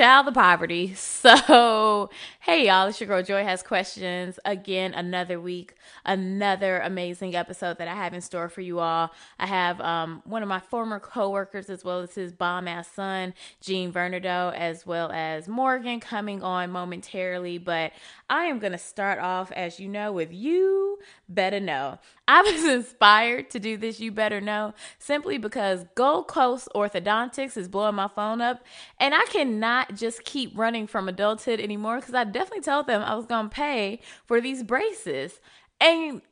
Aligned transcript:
child 0.00 0.26
the 0.26 0.32
poverty. 0.32 0.94
So, 1.20 2.08
hey 2.40 2.66
y'all, 2.68 2.88
it's 2.88 2.98
your 2.98 3.06
girl 3.08 3.22
Joy 3.22 3.44
has 3.44 3.62
questions. 3.62 4.38
Again, 4.46 4.94
another 4.94 5.38
week, 5.38 5.74
another 6.04 6.78
amazing 6.80 7.34
episode 7.34 7.78
that 7.78 7.88
I 7.88 7.94
have 7.94 8.14
in 8.14 8.20
store 8.20 8.48
for 8.48 8.60
you 8.60 8.80
all. 8.80 9.12
I 9.38 9.46
have 9.46 9.80
um, 9.80 10.22
one 10.24 10.42
of 10.42 10.48
my 10.48 10.60
former 10.60 11.00
coworkers 11.00 11.70
as 11.70 11.84
well 11.84 12.00
as 12.00 12.14
his 12.14 12.32
bomb 12.32 12.68
ass 12.68 12.88
son, 12.90 13.34
Gene 13.60 13.92
Vernado, 13.92 14.54
as 14.54 14.86
well 14.86 15.10
as 15.12 15.48
Morgan 15.48 16.00
coming 16.00 16.42
on 16.42 16.70
momentarily. 16.70 17.58
But 17.58 17.92
I 18.28 18.44
am 18.44 18.58
gonna 18.58 18.78
start 18.78 19.18
off, 19.18 19.50
as 19.52 19.80
you 19.80 19.88
know, 19.88 20.12
with 20.12 20.32
you 20.32 20.98
better 21.28 21.60
know. 21.60 21.98
I 22.28 22.42
was 22.42 22.64
inspired 22.74 23.50
to 23.50 23.60
do 23.60 23.76
this, 23.76 24.00
you 24.00 24.12
better 24.12 24.40
know, 24.40 24.74
simply 24.98 25.38
because 25.38 25.84
Gold 25.94 26.28
Coast 26.28 26.68
Orthodontics 26.74 27.56
is 27.56 27.68
blowing 27.68 27.94
my 27.96 28.08
phone 28.08 28.40
up, 28.40 28.64
and 28.98 29.14
I 29.14 29.24
cannot 29.26 29.96
just 29.96 30.24
keep 30.24 30.56
running 30.56 30.86
from 30.86 31.08
adulthood 31.08 31.60
anymore 31.60 31.96
because 31.96 32.14
I 32.14 32.24
definitely 32.24 32.62
told 32.62 32.86
them 32.86 33.02
I 33.02 33.14
was 33.14 33.26
going 33.26 33.48
to 33.48 33.54
pay 33.54 34.00
for 34.26 34.40
these 34.40 34.62
braces. 34.62 35.40
And 35.80 36.22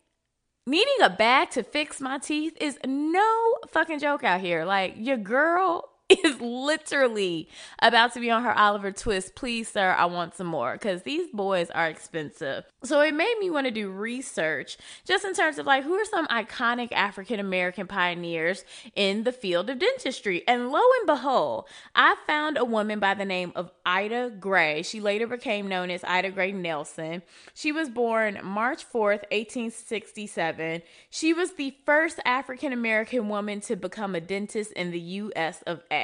needing 0.67 1.03
a 1.03 1.11
bag 1.11 1.51
to 1.51 1.63
fix 1.63 2.01
my 2.01 2.19
teeth 2.19 2.57
is 2.61 2.79
no 2.87 3.59
fucking 3.69 3.99
joke 3.99 4.25
out 4.25 4.41
here. 4.41 4.65
Like, 4.65 4.95
your 4.97 5.17
girl 5.17 5.89
is 6.25 6.41
literally 6.41 7.49
about 7.81 8.15
to 8.15 8.21
be 8.21 8.31
on 8.31 8.43
her 8.43 8.57
Oliver 8.57 8.93
Twist. 8.93 9.35
Please, 9.35 9.69
sir, 9.69 9.95
I 9.99 10.07
want 10.07 10.35
some 10.35 10.47
more 10.47 10.73
because 10.73 11.03
these 11.03 11.29
boys 11.35 11.69
are 11.71 11.87
expensive. 11.87 12.65
So 12.83 13.01
it 13.03 13.13
made 13.13 13.37
me 13.39 13.51
want 13.51 13.67
to 13.67 13.71
do 13.71 13.91
research 13.91 14.79
just 15.05 15.27
in 15.27 15.35
terms 15.35 15.59
of 15.59 15.67
like 15.67 15.85
who 15.85 15.93
are 15.95 16.05
some 16.07 16.27
iconic 16.29 16.93
African 16.93 17.41
American 17.41 17.87
pioneers 17.87 18.65
in 18.95 19.25
the 19.25 19.33
field 19.33 19.69
of 19.69 19.81
dentistry. 19.81 20.45
And 20.49 20.71
lo 20.71 20.81
and 20.99 21.07
behold, 21.07 21.67
I 21.95 22.17
found 22.27 22.57
a 22.57 22.65
woman 22.65 23.01
by 23.01 23.13
the 23.13 23.27
name 23.27 23.53
of 23.55 23.71
Ida 23.85 24.33
Gray. 24.41 24.83
She 24.83 25.01
later 25.01 25.27
became 25.27 25.69
known 25.69 25.91
as 25.91 26.05
Ida 26.05 26.31
Gray 26.31 26.53
Nelson. 26.53 27.21
She 27.53 27.71
was 27.71 27.91
born 27.91 28.41
March 28.43 28.89
4th, 28.89 29.29
1867. 29.31 30.83
She 31.11 31.35
was 31.35 31.53
the 31.53 31.77
first 31.85 32.19
African 32.25 32.73
American 32.73 33.29
woman 33.29 33.61
to 33.63 33.77
become 33.77 34.15
a 34.15 34.23
dentist 34.23 34.73
in 34.73 34.91
the 34.91 35.01
US 35.01 35.61
of 35.63 35.83
A. 35.91 35.98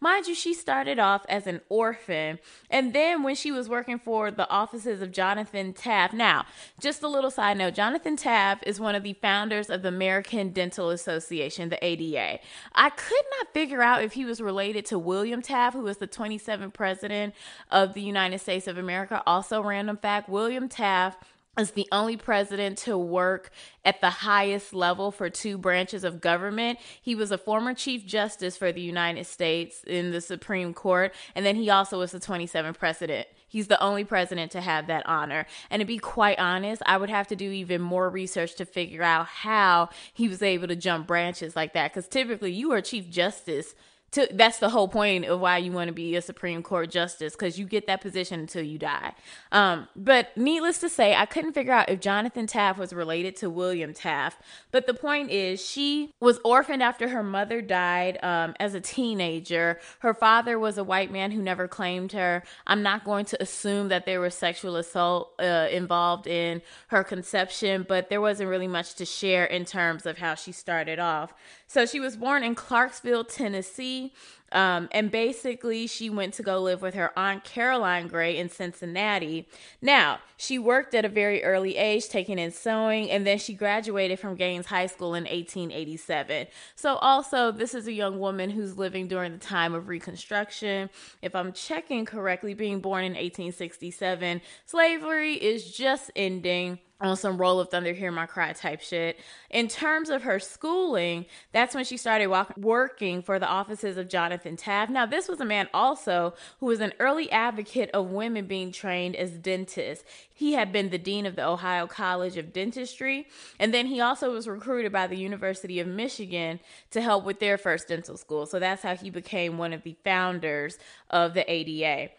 Mind 0.00 0.26
you, 0.26 0.34
she 0.34 0.54
started 0.54 0.98
off 0.98 1.24
as 1.28 1.46
an 1.46 1.60
orphan, 1.68 2.38
and 2.70 2.92
then 2.92 3.22
when 3.22 3.34
she 3.34 3.50
was 3.50 3.68
working 3.68 3.98
for 3.98 4.30
the 4.30 4.48
offices 4.48 5.02
of 5.02 5.12
Jonathan 5.12 5.72
Taft. 5.72 6.14
Now, 6.14 6.46
just 6.80 7.02
a 7.02 7.08
little 7.08 7.30
side 7.30 7.58
note 7.58 7.74
Jonathan 7.74 8.16
Taft 8.16 8.64
is 8.66 8.80
one 8.80 8.94
of 8.94 9.02
the 9.02 9.14
founders 9.14 9.70
of 9.70 9.82
the 9.82 9.88
American 9.88 10.50
Dental 10.50 10.90
Association, 10.90 11.68
the 11.68 11.84
ADA. 11.84 12.40
I 12.74 12.90
could 12.90 13.24
not 13.38 13.52
figure 13.52 13.82
out 13.82 14.02
if 14.02 14.12
he 14.12 14.24
was 14.24 14.40
related 14.40 14.84
to 14.86 14.98
William 14.98 15.42
Taft, 15.42 15.76
who 15.76 15.82
was 15.82 15.98
the 15.98 16.08
27th 16.08 16.72
president 16.72 17.34
of 17.70 17.94
the 17.94 18.02
United 18.02 18.40
States 18.40 18.66
of 18.66 18.78
America. 18.78 19.22
Also, 19.26 19.62
random 19.62 19.96
fact 19.96 20.28
William 20.28 20.68
Taft 20.68 21.22
is 21.58 21.72
the 21.72 21.88
only 21.90 22.16
president 22.16 22.78
to 22.78 22.96
work 22.96 23.50
at 23.84 24.00
the 24.00 24.10
highest 24.10 24.72
level 24.72 25.10
for 25.10 25.28
two 25.28 25.58
branches 25.58 26.04
of 26.04 26.20
government. 26.20 26.78
He 27.02 27.14
was 27.14 27.30
a 27.30 27.38
former 27.38 27.74
Chief 27.74 28.06
Justice 28.06 28.56
for 28.56 28.72
the 28.72 28.80
United 28.80 29.26
States 29.26 29.82
in 29.84 30.10
the 30.10 30.20
Supreme 30.20 30.72
Court, 30.72 31.14
and 31.34 31.44
then 31.44 31.56
he 31.56 31.70
also 31.70 31.98
was 31.98 32.12
the 32.12 32.20
27th 32.20 32.78
president. 32.78 33.26
He's 33.48 33.68
the 33.68 33.82
only 33.82 34.04
president 34.04 34.52
to 34.52 34.60
have 34.60 34.86
that 34.88 35.06
honor. 35.06 35.46
And 35.70 35.80
to 35.80 35.86
be 35.86 35.98
quite 35.98 36.38
honest, 36.38 36.82
I 36.84 36.98
would 36.98 37.10
have 37.10 37.28
to 37.28 37.36
do 37.36 37.50
even 37.50 37.80
more 37.80 38.10
research 38.10 38.54
to 38.56 38.66
figure 38.66 39.02
out 39.02 39.26
how 39.26 39.88
he 40.12 40.28
was 40.28 40.42
able 40.42 40.68
to 40.68 40.76
jump 40.76 41.06
branches 41.06 41.56
like 41.56 41.72
that. 41.72 41.92
Because 41.92 42.08
typically, 42.08 42.52
you 42.52 42.72
are 42.72 42.82
Chief 42.82 43.08
Justice 43.08 43.74
to 44.12 44.26
that's 44.32 44.58
the 44.58 44.70
whole 44.70 44.88
point 44.88 45.26
of 45.26 45.40
why 45.40 45.58
you 45.58 45.70
want 45.70 45.88
to 45.88 45.92
be 45.92 46.16
a 46.16 46.22
Supreme 46.22 46.62
Court 46.62 46.90
justice 46.90 47.34
because 47.34 47.58
you 47.58 47.66
get 47.66 47.86
that 47.86 48.00
position 48.00 48.40
until 48.40 48.62
you 48.62 48.78
die. 48.78 49.12
Um, 49.52 49.88
but 49.94 50.34
needless 50.36 50.78
to 50.78 50.88
say, 50.88 51.14
I 51.14 51.26
couldn't 51.26 51.52
figure 51.52 51.72
out 51.72 51.90
if 51.90 52.00
Jonathan 52.00 52.46
Taft 52.46 52.78
was 52.78 52.92
related 52.92 53.36
to 53.36 53.50
William 53.50 53.92
Taft. 53.92 54.40
But 54.70 54.86
the 54.86 54.94
point 54.94 55.30
is, 55.30 55.64
she 55.64 56.14
was 56.20 56.40
orphaned 56.44 56.82
after 56.82 57.08
her 57.08 57.22
mother 57.22 57.60
died 57.60 58.18
um, 58.22 58.54
as 58.58 58.74
a 58.74 58.80
teenager. 58.80 59.78
Her 59.98 60.14
father 60.14 60.58
was 60.58 60.78
a 60.78 60.84
white 60.84 61.12
man 61.12 61.30
who 61.30 61.42
never 61.42 61.68
claimed 61.68 62.12
her. 62.12 62.42
I'm 62.66 62.82
not 62.82 63.04
going 63.04 63.26
to 63.26 63.42
assume 63.42 63.88
that 63.88 64.06
there 64.06 64.20
was 64.20 64.34
sexual 64.34 64.76
assault 64.76 65.34
uh, 65.38 65.68
involved 65.70 66.26
in 66.26 66.62
her 66.88 67.04
conception, 67.04 67.84
but 67.86 68.08
there 68.08 68.20
wasn't 68.20 68.48
really 68.48 68.68
much 68.68 68.94
to 68.94 69.04
share 69.04 69.44
in 69.44 69.66
terms 69.66 70.06
of 70.06 70.18
how 70.18 70.34
she 70.34 70.52
started 70.52 70.98
off. 70.98 71.34
So 71.68 71.84
she 71.84 72.00
was 72.00 72.16
born 72.16 72.42
in 72.42 72.54
Clarksville, 72.54 73.24
Tennessee. 73.24 74.12
Um, 74.50 74.88
and 74.92 75.10
basically, 75.10 75.86
she 75.86 76.08
went 76.08 76.32
to 76.34 76.42
go 76.42 76.62
live 76.62 76.80
with 76.80 76.94
her 76.94 77.16
aunt 77.18 77.44
Caroline 77.44 78.08
Gray 78.08 78.38
in 78.38 78.48
Cincinnati. 78.48 79.46
Now, 79.82 80.20
she 80.38 80.58
worked 80.58 80.94
at 80.94 81.04
a 81.04 81.08
very 81.08 81.44
early 81.44 81.76
age, 81.76 82.08
taking 82.08 82.38
in 82.38 82.50
sewing, 82.50 83.10
and 83.10 83.26
then 83.26 83.36
she 83.36 83.52
graduated 83.52 84.18
from 84.18 84.36
Gaines 84.36 84.64
High 84.64 84.86
School 84.86 85.14
in 85.14 85.24
1887. 85.24 86.46
So, 86.76 86.96
also, 86.96 87.52
this 87.52 87.74
is 87.74 87.86
a 87.86 87.92
young 87.92 88.18
woman 88.18 88.48
who's 88.48 88.78
living 88.78 89.06
during 89.06 89.32
the 89.32 89.38
time 89.38 89.74
of 89.74 89.88
Reconstruction. 89.88 90.88
If 91.20 91.34
I'm 91.34 91.52
checking 91.52 92.06
correctly, 92.06 92.54
being 92.54 92.80
born 92.80 93.04
in 93.04 93.12
1867, 93.12 94.40
slavery 94.64 95.34
is 95.34 95.70
just 95.70 96.10
ending 96.16 96.78
on 97.00 97.16
some 97.16 97.38
roll 97.38 97.60
of 97.60 97.68
thunder 97.68 97.92
hear 97.92 98.10
my 98.10 98.26
cry 98.26 98.52
type 98.52 98.80
shit. 98.80 99.18
In 99.50 99.68
terms 99.68 100.10
of 100.10 100.22
her 100.22 100.38
schooling 100.38 101.26
that's 101.52 101.74
when 101.74 101.84
she 101.84 101.96
started 101.96 102.26
walk- 102.26 102.56
working 102.56 103.22
for 103.22 103.38
the 103.38 103.46
offices 103.46 103.96
of 103.96 104.08
jonathan 104.08 104.56
taft. 104.56 104.90
Now 104.90 105.06
this 105.06 105.28
was 105.28 105.40
a 105.40 105.44
man 105.44 105.68
also 105.72 106.34
who 106.60 106.66
was 106.66 106.80
an 106.80 106.92
early 106.98 107.30
advocate 107.30 107.90
of 107.92 108.10
women 108.10 108.46
being 108.46 108.72
trained 108.72 109.14
as 109.16 109.30
dentists. 109.30 110.04
He 110.32 110.54
had 110.54 110.72
been 110.72 110.90
the 110.90 110.98
dean 110.98 111.26
of 111.26 111.36
the 111.36 111.46
ohio 111.46 111.86
college 111.86 112.36
of 112.36 112.52
dentistry 112.52 113.28
and 113.58 113.72
then 113.72 113.86
he 113.86 114.00
also 114.00 114.32
was 114.32 114.48
recruited 114.48 114.92
by 114.92 115.06
the 115.06 115.16
university 115.16 115.78
of 115.78 115.86
michigan 115.86 116.58
to 116.90 117.00
help 117.00 117.24
with 117.24 117.38
their 117.38 117.58
first 117.58 117.88
dental 117.88 118.16
school. 118.16 118.46
So 118.46 118.58
that's 118.58 118.82
how 118.82 118.96
he 118.96 119.10
became 119.10 119.56
one 119.56 119.72
of 119.72 119.82
the 119.82 119.96
founders 120.04 120.78
of 121.10 121.34
the 121.34 121.50
ada 121.50 122.10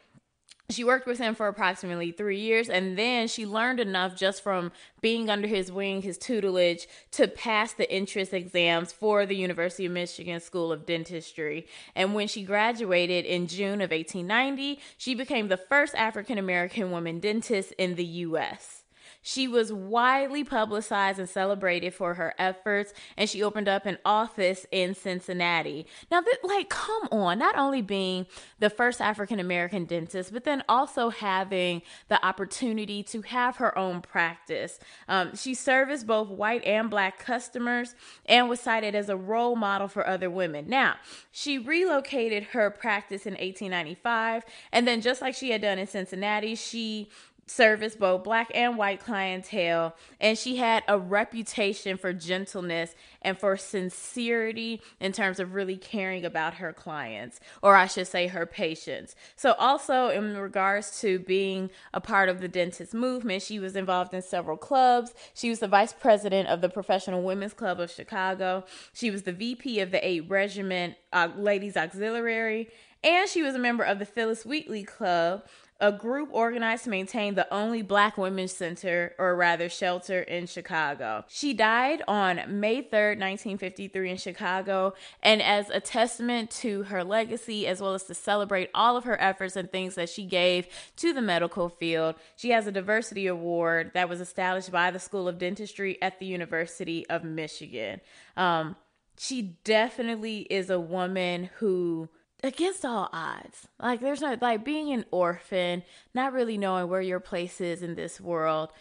she 0.69 0.83
worked 0.83 1.07
with 1.07 1.17
him 1.17 1.33
for 1.33 1.47
approximately 1.47 2.11
three 2.11 2.39
years 2.39 2.69
and 2.69 2.97
then 2.97 3.27
she 3.27 3.45
learned 3.45 3.79
enough 3.79 4.15
just 4.15 4.43
from 4.43 4.71
being 5.01 5.29
under 5.29 5.47
his 5.47 5.71
wing 5.71 6.01
his 6.01 6.17
tutelage 6.17 6.87
to 7.11 7.27
pass 7.27 7.73
the 7.73 7.89
entrance 7.91 8.33
exams 8.33 8.91
for 8.91 9.25
the 9.25 9.35
university 9.35 9.85
of 9.85 9.91
michigan 9.91 10.39
school 10.39 10.71
of 10.71 10.85
dentistry. 10.85 11.67
And 11.95 12.13
when 12.13 12.27
she 12.27 12.43
graduated 12.43 13.25
in 13.25 13.47
june 13.47 13.81
of 13.81 13.91
1890 13.91 14.79
she 14.97 15.15
became 15.15 15.47
the 15.47 15.57
first 15.57 15.95
african 15.95 16.37
american 16.37 16.91
woman 16.91 17.19
dentist 17.19 17.73
in 17.77 17.95
the 17.95 18.05
us 18.05 18.83
she 19.21 19.47
was 19.47 19.71
widely 19.73 20.43
publicized 20.43 21.19
and 21.19 21.29
celebrated 21.29 21.93
for 21.93 22.13
her 22.13 22.33
efforts, 22.37 22.93
and 23.17 23.29
she 23.29 23.43
opened 23.43 23.67
up 23.67 23.85
an 23.85 23.97
office 24.05 24.65
in 24.71 24.95
Cincinnati. 24.95 25.85
Now, 26.09 26.21
th- 26.21 26.37
like, 26.43 26.69
come 26.69 27.07
on, 27.11 27.37
not 27.39 27.57
only 27.57 27.81
being 27.81 28.27
the 28.59 28.69
first 28.69 29.01
African 29.01 29.39
American 29.39 29.85
dentist, 29.85 30.31
but 30.31 30.45
then 30.45 30.63
also 30.69 31.09
having 31.09 31.81
the 32.07 32.23
opportunity 32.25 33.03
to 33.03 33.21
have 33.23 33.57
her 33.57 33.77
own 33.77 34.01
practice. 34.01 34.79
Um, 35.07 35.35
she 35.35 35.53
serviced 35.53 36.07
both 36.07 36.29
white 36.29 36.63
and 36.63 36.89
black 36.89 37.19
customers 37.19 37.95
and 38.25 38.47
was 38.47 38.59
cited 38.59 38.95
as 38.95 39.09
a 39.09 39.17
role 39.17 39.55
model 39.55 39.87
for 39.87 40.07
other 40.07 40.29
women. 40.29 40.67
Now, 40.67 40.95
she 41.31 41.57
relocated 41.57 42.43
her 42.43 42.69
practice 42.69 43.25
in 43.25 43.33
1895, 43.33 44.43
and 44.71 44.87
then, 44.87 45.01
just 45.01 45.21
like 45.21 45.35
she 45.35 45.51
had 45.51 45.61
done 45.61 45.77
in 45.77 45.87
Cincinnati, 45.87 46.55
she 46.55 47.09
service 47.49 47.95
both 47.95 48.23
black 48.23 48.51
and 48.53 48.77
white 48.77 48.99
clientele 48.99 49.95
and 50.19 50.37
she 50.37 50.57
had 50.57 50.83
a 50.87 50.99
reputation 50.99 51.97
for 51.97 52.13
gentleness 52.13 52.95
and 53.21 53.37
for 53.37 53.57
sincerity 53.57 54.81
in 54.99 55.11
terms 55.11 55.39
of 55.39 55.53
really 55.53 55.75
caring 55.75 56.23
about 56.23 56.55
her 56.55 56.71
clients 56.71 57.39
or 57.63 57.75
I 57.75 57.87
should 57.87 58.07
say 58.07 58.27
her 58.27 58.45
patients. 58.45 59.15
So 59.35 59.53
also 59.53 60.09
in 60.09 60.37
regards 60.37 61.01
to 61.01 61.19
being 61.19 61.71
a 61.93 61.99
part 61.99 62.29
of 62.29 62.39
the 62.39 62.47
dentist 62.47 62.93
movement, 62.93 63.41
she 63.41 63.59
was 63.59 63.75
involved 63.75 64.13
in 64.13 64.21
several 64.21 64.57
clubs. 64.57 65.13
She 65.33 65.49
was 65.49 65.59
the 65.59 65.67
vice 65.67 65.93
president 65.93 66.49
of 66.49 66.61
the 66.61 66.69
Professional 66.69 67.23
Women's 67.23 67.53
Club 67.53 67.79
of 67.79 67.89
Chicago. 67.89 68.63
She 68.93 69.09
was 69.09 69.23
the 69.23 69.33
VP 69.33 69.79
of 69.79 69.91
the 69.91 70.07
8 70.07 70.29
Regiment 70.29 70.95
uh, 71.11 71.29
Ladies 71.35 71.75
Auxiliary 71.75 72.69
and 73.03 73.29
she 73.29 73.41
was 73.41 73.55
a 73.55 73.59
member 73.59 73.83
of 73.83 73.99
the 73.99 74.05
Phyllis 74.05 74.45
Wheatley 74.45 74.83
Club, 74.83 75.45
a 75.81 75.91
group 75.91 76.29
organized 76.31 76.83
to 76.83 76.89
maintain 76.89 77.35
the 77.35 77.51
only 77.53 77.81
black 77.81 78.17
women's 78.17 78.51
center, 78.51 79.13
or 79.17 79.35
rather 79.35 79.69
shelter, 79.69 80.21
in 80.21 80.45
Chicago. 80.45 81.23
She 81.27 81.53
died 81.53 82.01
on 82.07 82.41
May 82.59 82.81
3rd, 82.81 83.19
1953, 83.19 84.11
in 84.11 84.17
Chicago, 84.17 84.93
and 85.23 85.41
as 85.41 85.69
a 85.69 85.79
testament 85.79 86.51
to 86.51 86.83
her 86.83 87.03
legacy, 87.03 87.65
as 87.65 87.81
well 87.81 87.93
as 87.93 88.03
to 88.03 88.13
celebrate 88.13 88.69
all 88.73 88.97
of 88.97 89.05
her 89.05 89.19
efforts 89.21 89.55
and 89.55 89.71
things 89.71 89.95
that 89.95 90.09
she 90.09 90.25
gave 90.25 90.67
to 90.97 91.13
the 91.13 91.21
medical 91.21 91.69
field, 91.69 92.15
she 92.35 92.49
has 92.49 92.67
a 92.67 92.71
diversity 92.71 93.27
award 93.27 93.91
that 93.93 94.09
was 94.09 94.19
established 94.19 94.71
by 94.71 94.91
the 94.91 94.99
School 94.99 95.27
of 95.27 95.37
Dentistry 95.37 96.01
at 96.01 96.19
the 96.19 96.25
University 96.25 97.07
of 97.09 97.23
Michigan. 97.23 98.01
Um, 98.35 98.75
she 99.17 99.57
definitely 99.63 100.47
is 100.49 100.69
a 100.69 100.79
woman 100.79 101.49
who 101.57 102.09
against 102.43 102.85
all 102.85 103.09
odds. 103.11 103.67
Like 103.79 104.01
there's 104.01 104.21
no 104.21 104.37
like 104.41 104.63
being 104.63 104.91
an 104.91 105.05
orphan, 105.11 105.83
not 106.13 106.33
really 106.33 106.57
knowing 106.57 106.89
where 106.89 107.01
your 107.01 107.19
place 107.19 107.61
is 107.61 107.81
in 107.81 107.95
this 107.95 108.19
world, 108.19 108.71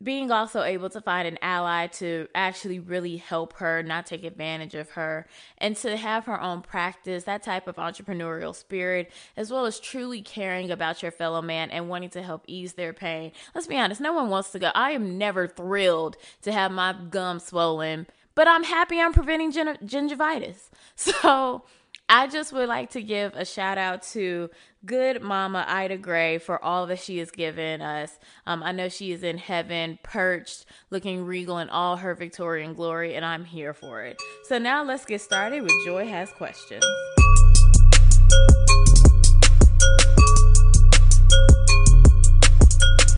being 0.00 0.30
also 0.30 0.62
able 0.62 0.88
to 0.88 1.00
find 1.00 1.26
an 1.26 1.38
ally 1.42 1.88
to 1.88 2.28
actually 2.34 2.78
really 2.78 3.16
help 3.16 3.54
her, 3.54 3.82
not 3.82 4.06
take 4.06 4.22
advantage 4.22 4.76
of 4.76 4.90
her, 4.90 5.26
and 5.58 5.74
to 5.76 5.96
have 5.96 6.26
her 6.26 6.40
own 6.40 6.62
practice, 6.62 7.24
that 7.24 7.42
type 7.42 7.66
of 7.66 7.76
entrepreneurial 7.76 8.54
spirit, 8.54 9.10
as 9.36 9.50
well 9.50 9.66
as 9.66 9.80
truly 9.80 10.22
caring 10.22 10.70
about 10.70 11.02
your 11.02 11.10
fellow 11.10 11.42
man 11.42 11.70
and 11.70 11.88
wanting 11.88 12.10
to 12.10 12.22
help 12.22 12.44
ease 12.46 12.74
their 12.74 12.92
pain. 12.92 13.32
Let's 13.56 13.66
be 13.66 13.76
honest, 13.76 14.00
no 14.00 14.12
one 14.12 14.28
wants 14.28 14.52
to 14.52 14.60
go. 14.60 14.70
I 14.72 14.92
am 14.92 15.18
never 15.18 15.48
thrilled 15.48 16.16
to 16.42 16.52
have 16.52 16.70
my 16.70 16.94
gum 17.10 17.40
swollen, 17.40 18.06
but 18.36 18.46
I'm 18.46 18.62
happy 18.62 19.00
I'm 19.00 19.12
preventing 19.12 19.50
gin- 19.50 19.78
gingivitis. 19.84 20.70
So, 20.94 21.64
I 22.08 22.26
just 22.26 22.52
would 22.54 22.68
like 22.68 22.90
to 22.90 23.02
give 23.02 23.34
a 23.34 23.44
shout 23.44 23.76
out 23.76 24.02
to 24.14 24.48
good 24.86 25.22
mama 25.22 25.64
Ida 25.68 25.98
Gray 25.98 26.38
for 26.38 26.62
all 26.64 26.86
that 26.86 27.00
she 27.00 27.18
has 27.18 27.30
given 27.30 27.82
us. 27.82 28.18
Um, 28.46 28.62
I 28.62 28.72
know 28.72 28.88
she 28.88 29.12
is 29.12 29.22
in 29.22 29.36
heaven, 29.36 29.98
perched, 30.02 30.64
looking 30.90 31.24
regal 31.24 31.58
in 31.58 31.68
all 31.68 31.96
her 31.96 32.14
Victorian 32.14 32.72
glory, 32.72 33.14
and 33.14 33.24
I'm 33.24 33.44
here 33.44 33.74
for 33.74 34.02
it. 34.02 34.18
So 34.44 34.58
now 34.58 34.82
let's 34.84 35.04
get 35.04 35.20
started 35.20 35.62
with 35.62 35.72
Joy 35.84 36.06
Has 36.06 36.30
Questions. 36.32 36.84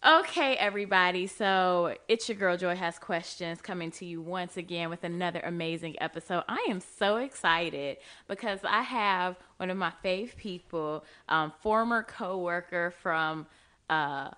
Okay, 0.02 0.56
everybody. 0.56 1.26
So 1.26 1.94
it's 2.08 2.26
your 2.26 2.38
girl 2.38 2.56
Joy 2.56 2.74
has 2.74 2.98
questions 2.98 3.60
coming 3.60 3.90
to 3.92 4.06
you 4.06 4.22
once 4.22 4.56
again 4.56 4.88
with 4.88 5.04
another 5.04 5.40
amazing 5.40 6.00
episode. 6.00 6.42
I 6.48 6.66
am 6.70 6.80
so 6.80 7.18
excited 7.18 7.98
because 8.26 8.60
I 8.64 8.80
have 8.80 9.36
one 9.58 9.68
of 9.68 9.76
my 9.76 9.92
fave 10.02 10.36
people, 10.36 11.04
um, 11.28 11.52
former 11.60 12.02
coworker 12.02 12.94
from 13.02 13.46
uh, 13.90 14.30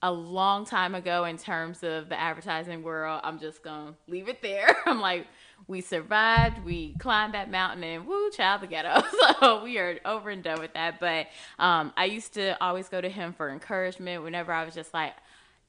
a 0.00 0.10
long 0.10 0.64
time 0.64 0.94
ago 0.94 1.26
in 1.26 1.36
terms 1.36 1.82
of 1.82 2.08
the 2.08 2.18
advertising 2.18 2.82
world. 2.82 3.20
I'm 3.24 3.38
just 3.38 3.62
gonna 3.62 3.92
leave 4.08 4.30
it 4.30 4.40
there. 4.40 4.74
I'm 4.86 5.02
like, 5.02 5.26
we 5.66 5.80
survived, 5.80 6.64
we 6.64 6.94
climbed 6.98 7.34
that 7.34 7.50
mountain, 7.50 7.84
and 7.84 8.06
woo, 8.06 8.30
child 8.30 8.62
the 8.62 8.66
ghetto. 8.66 9.02
So 9.40 9.62
we 9.62 9.78
are 9.78 9.98
over 10.04 10.30
and 10.30 10.42
done 10.42 10.60
with 10.60 10.72
that. 10.74 11.00
But 11.00 11.26
um, 11.58 11.92
I 11.96 12.06
used 12.06 12.34
to 12.34 12.62
always 12.62 12.88
go 12.88 13.00
to 13.00 13.08
him 13.08 13.32
for 13.32 13.50
encouragement 13.50 14.22
whenever 14.22 14.52
I 14.52 14.64
was 14.64 14.74
just 14.74 14.94
like, 14.94 15.12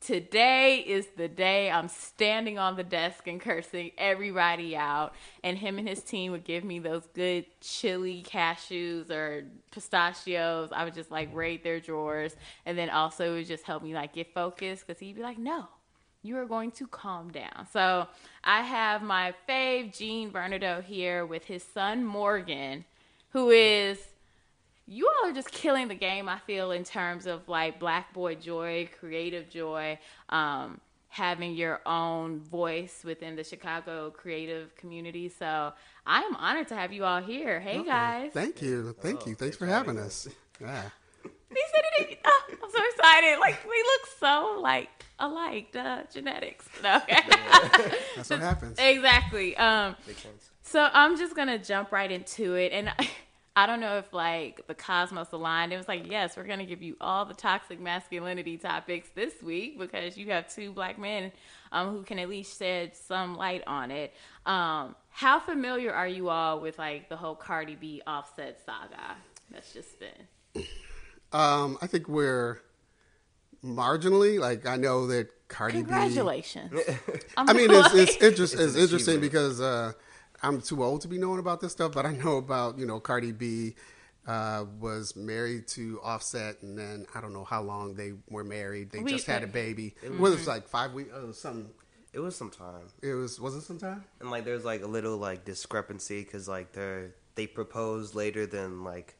today 0.01 0.77
is 0.79 1.07
the 1.17 1.27
day 1.27 1.69
I'm 1.71 1.87
standing 1.87 2.59
on 2.59 2.75
the 2.75 2.83
desk 2.83 3.27
and 3.27 3.41
cursing 3.41 3.91
everybody 3.97 4.75
out. 4.75 5.13
And 5.43 5.57
him 5.57 5.77
and 5.77 5.87
his 5.87 6.03
team 6.03 6.31
would 6.31 6.43
give 6.43 6.63
me 6.63 6.79
those 6.79 7.07
good 7.13 7.45
chili 7.59 8.23
cashews 8.27 9.09
or 9.09 9.45
pistachios. 9.71 10.69
I 10.71 10.83
would 10.83 10.93
just 10.93 11.11
like 11.11 11.33
raid 11.33 11.63
their 11.63 11.79
drawers. 11.79 12.35
And 12.65 12.77
then 12.77 12.89
also 12.89 13.33
it 13.33 13.37
would 13.37 13.47
just 13.47 13.63
help 13.63 13.83
me 13.83 13.93
like 13.93 14.13
get 14.13 14.33
focused 14.33 14.85
because 14.85 14.99
he'd 14.99 15.15
be 15.15 15.21
like, 15.21 15.39
no, 15.39 15.67
you 16.25 16.37
are 16.37 16.45
going 16.45 16.71
to 16.71 16.87
calm 16.87 17.31
down. 17.31 17.67
So 17.71 18.07
I 18.43 18.61
have 18.61 19.01
my 19.01 19.33
fave 19.47 19.95
Gene 19.95 20.29
Bernardo 20.29 20.81
here 20.81 21.25
with 21.25 21.45
his 21.45 21.63
son 21.63 22.03
Morgan, 22.03 22.85
who 23.29 23.49
is 23.49 23.99
you 24.87 25.07
all 25.07 25.29
are 25.29 25.33
just 25.33 25.51
killing 25.51 25.87
the 25.87 25.95
game. 25.95 26.29
I 26.29 26.39
feel 26.39 26.71
in 26.71 26.83
terms 26.83 27.25
of 27.25 27.47
like 27.47 27.79
Black 27.79 28.13
Boy 28.13 28.35
Joy, 28.35 28.89
creative 28.99 29.49
joy, 29.49 29.97
um, 30.29 30.79
having 31.09 31.55
your 31.55 31.81
own 31.85 32.39
voice 32.39 33.01
within 33.03 33.35
the 33.35 33.43
Chicago 33.43 34.11
creative 34.11 34.75
community. 34.75 35.29
So 35.29 35.73
I'm 36.05 36.35
honored 36.35 36.67
to 36.67 36.75
have 36.75 36.91
you 36.91 37.05
all 37.05 37.21
here. 37.21 37.59
Hey 37.59 37.83
guys, 37.83 38.31
Thank 38.33 38.61
you. 38.61 38.93
Thank 38.99 39.25
you. 39.25 39.35
Thanks 39.35 39.57
for 39.57 39.65
having 39.65 39.97
us. 39.97 40.27
Yeah. 40.59 40.89
He 41.49 41.61
said 41.73 42.09
it. 42.09 42.19
Oh, 42.25 42.41
I'm 42.51 42.57
so 42.71 42.79
excited. 42.93 43.39
Like 43.39 43.63
we 43.63 43.75
look 43.77 44.07
so 44.19 44.59
like 44.61 44.89
alike. 45.19 45.71
Duh, 45.71 46.03
genetics. 46.13 46.67
No, 46.83 46.97
okay. 46.97 47.19
That's 48.15 48.29
what 48.29 48.39
happens. 48.51 48.77
exactly. 48.79 49.55
Um, 49.57 49.95
Makes 50.07 50.21
sense. 50.23 50.49
so 50.63 50.89
I'm 50.91 51.17
just 51.17 51.35
gonna 51.35 51.57
jump 51.59 51.91
right 51.91 52.11
into 52.11 52.55
it, 52.55 52.71
and 52.71 52.91
I 53.57 53.67
don't 53.67 53.79
know 53.79 53.97
if 53.99 54.11
like 54.11 54.67
the 54.67 54.73
cosmos 54.73 55.31
aligned. 55.31 55.71
It 55.71 55.77
was 55.77 55.87
like, 55.87 56.09
yes, 56.09 56.35
we're 56.35 56.43
gonna 56.43 56.65
give 56.65 56.81
you 56.81 56.97
all 56.99 57.23
the 57.25 57.33
toxic 57.33 57.79
masculinity 57.79 58.57
topics 58.57 59.07
this 59.15 59.33
week 59.41 59.79
because 59.79 60.17
you 60.17 60.31
have 60.31 60.53
two 60.53 60.73
black 60.73 60.99
men 60.99 61.31
um, 61.71 61.91
who 61.91 62.03
can 62.03 62.19
at 62.19 62.27
least 62.27 62.59
shed 62.59 62.95
some 62.95 63.37
light 63.37 63.63
on 63.65 63.91
it. 63.91 64.13
Um, 64.45 64.95
how 65.09 65.39
familiar 65.39 65.93
are 65.93 66.07
you 66.07 66.27
all 66.27 66.59
with 66.59 66.77
like 66.77 67.07
the 67.07 67.15
whole 67.15 67.35
Cardi 67.35 67.75
B 67.75 68.01
Offset 68.05 68.59
saga 68.65 69.15
that's 69.49 69.71
just 69.71 69.97
been? 70.01 70.63
Um, 71.35 71.77
I 71.81 71.87
think 71.87 72.07
we're 72.07 72.61
marginally 73.63 74.39
like 74.39 74.65
I 74.65 74.77
know 74.77 75.07
that 75.07 75.27
Cardi 75.47 75.79
B 75.79 75.83
Congratulations. 75.83 76.71
B. 76.87 76.93
I 77.35 77.53
mean, 77.53 77.69
it's 77.71 77.93
it's, 77.93 78.15
interest, 78.23 78.55
it's, 78.57 78.75
interesting 78.75 79.19
because 79.19 79.59
uh, 79.59 79.91
I'm 80.41 80.61
too 80.61 80.83
old 80.83 81.01
to 81.01 81.07
be 81.07 81.17
knowing 81.17 81.39
about 81.39 81.59
this 81.59 81.73
stuff, 81.73 81.91
but 81.91 82.05
I 82.05 82.11
know 82.11 82.37
about 82.37 82.77
you 82.77 82.85
know 82.85 82.99
Cardi 82.99 83.31
B. 83.31 83.75
Uh, 84.27 84.65
was 84.79 85.15
married 85.15 85.67
to 85.67 85.99
Offset, 86.01 86.59
and 86.63 86.75
then 86.75 87.05
I 87.13 87.21
don't 87.21 87.31
know 87.31 87.43
how 87.43 87.61
long 87.61 87.93
they 87.93 88.13
were 88.27 88.43
married. 88.43 88.89
They 88.89 89.03
We- 89.03 89.11
just 89.11 89.27
had 89.27 89.43
a 89.43 89.47
baby. 89.47 89.93
Well, 90.01 90.31
it 90.33 90.37
was 90.39 90.47
like 90.47 90.67
five 90.67 90.93
weeks. 90.93 91.11
Oh, 91.13 91.31
something. 91.31 91.69
It 92.11 92.19
was 92.19 92.35
some 92.35 92.49
time, 92.49 92.87
It 93.03 93.13
was 93.13 93.39
was 93.39 93.53
it 93.55 93.61
sometime? 93.61 94.03
and 94.21 94.31
like 94.31 94.45
there's 94.45 94.65
like 94.65 94.81
a 94.81 94.87
little 94.87 95.17
like 95.17 95.45
discrepancy 95.45 96.23
because 96.23 96.47
like 96.47 96.71
they 96.71 97.09
they 97.35 97.45
proposed 97.45 98.15
later 98.15 98.47
than 98.47 98.83
like 98.83 99.15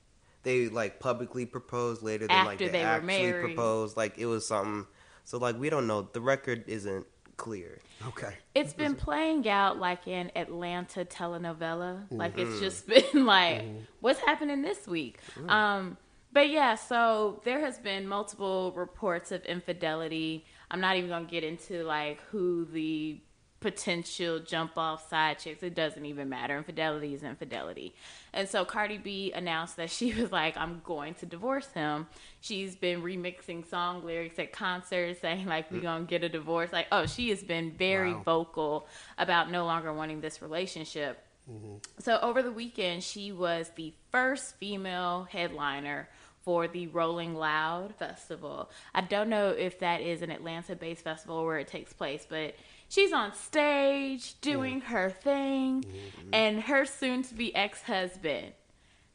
they 0.46 0.70
like 0.70 1.00
publicly 1.02 1.46
proposed 1.46 2.02
later 2.02 2.28
than 2.28 2.46
like 2.46 2.54
After 2.54 2.68
they, 2.68 2.80
they 2.80 2.84
were 2.86 2.90
actually 2.90 3.08
married. 3.08 3.56
proposed. 3.56 3.98
Like 3.98 4.18
it 4.18 4.28
was 4.28 4.48
something. 4.48 4.88
So 5.26 5.38
like 5.40 5.60
we 5.60 5.70
don't 5.70 5.88
know. 5.88 6.04
The 6.14 6.22
record 6.22 6.64
isn't 6.68 7.06
clear. 7.36 7.82
Okay. 8.08 8.34
It's 8.54 8.74
been 8.74 8.96
playing 8.96 9.50
out 9.50 9.80
like 9.80 10.08
an 10.08 10.32
Atlanta 10.36 11.04
telenovela. 11.04 12.04
Like 12.12 12.38
it's 12.38 12.52
mm-hmm. 12.52 12.60
just 12.60 12.88
been 13.14 13.26
like, 13.26 13.64
mm-hmm. 13.64 13.80
what's 14.00 14.20
happening 14.20 14.62
this 14.62 14.88
week? 14.88 15.20
Mm. 15.36 15.50
Um, 15.50 15.98
but 16.32 16.50
yeah, 16.50 16.76
so 16.76 17.42
there 17.44 17.62
has 17.62 17.80
been 17.80 18.08
multiple 18.08 18.72
reports 18.76 19.32
of 19.32 19.44
infidelity. 19.46 20.46
I'm 20.70 20.80
not 20.80 20.96
even 20.98 21.10
gonna 21.10 21.26
get 21.26 21.44
into 21.44 21.84
like 21.84 22.22
who 22.30 22.66
the 22.66 23.20
potential 23.66 24.38
jump 24.38 24.78
off 24.78 25.10
side 25.10 25.40
chicks. 25.40 25.64
It 25.64 25.74
doesn't 25.74 26.06
even 26.06 26.30
matter. 26.30 26.56
Infidelity 26.56 27.16
is 27.16 27.24
infidelity. 27.24 27.96
And 28.32 28.48
so 28.48 28.64
Cardi 28.64 29.00
B 29.00 29.32
announced 29.34 29.78
that 29.78 29.90
she 29.90 30.14
was 30.22 30.32
like, 30.32 30.56
I'm 30.56 30.82
going 30.86 31.16
to 31.16 31.26
divorce 31.26 31.68
him. 31.74 32.06
She's 32.42 32.76
been 32.76 33.02
remixing 33.02 33.68
song 33.68 34.06
lyrics 34.06 34.38
at 34.38 34.54
concerts 34.54 35.20
saying 35.20 35.48
like 35.48 35.72
we're 35.72 35.80
mm. 35.80 35.84
gonna 35.84 36.04
get 36.06 36.24
a 36.24 36.30
divorce. 36.30 36.72
Like, 36.72 36.86
oh, 36.92 37.08
she 37.08 37.30
has 37.30 37.42
been 37.42 37.72
very 37.72 38.14
Wow. 38.14 38.22
vocal 38.24 38.88
about 39.18 39.50
no 39.50 39.66
longer 39.66 39.92
wanting 39.92 40.22
this 40.22 40.44
relationship. 40.44 41.24
Mm-hmm. 41.52 41.78
So 41.98 42.20
over 42.22 42.44
the 42.44 42.52
weekend, 42.52 43.02
she 43.02 43.32
was 43.32 43.72
the 43.76 43.94
first 44.12 44.58
female 44.58 45.28
headliner 45.32 46.08
for 46.44 46.68
the 46.68 46.86
Rolling 46.86 47.34
Loud 47.34 47.96
Festival. 47.96 48.70
I 48.94 49.02
don't 49.02 49.30
know 49.30 49.50
if 49.50 49.80
that 49.80 50.02
is 50.02 50.22
an 50.22 50.30
Atlanta 50.30 50.76
based 50.76 51.04
festival 51.04 51.44
where 51.44 51.58
it 51.58 51.68
takes 51.68 51.92
place, 51.92 52.28
but 52.30 52.54
she's 52.90 53.14
on 53.14 53.34
stage 53.34 54.40
doing 54.42 54.82
her 54.82 55.10
thing, 55.10 55.84
mm-hmm. 55.84 56.30
and 56.34 56.62
her 56.62 56.86
soon 56.86 57.24
to 57.24 57.34
be 57.34 57.56
ex 57.56 57.84
husband 57.84 58.54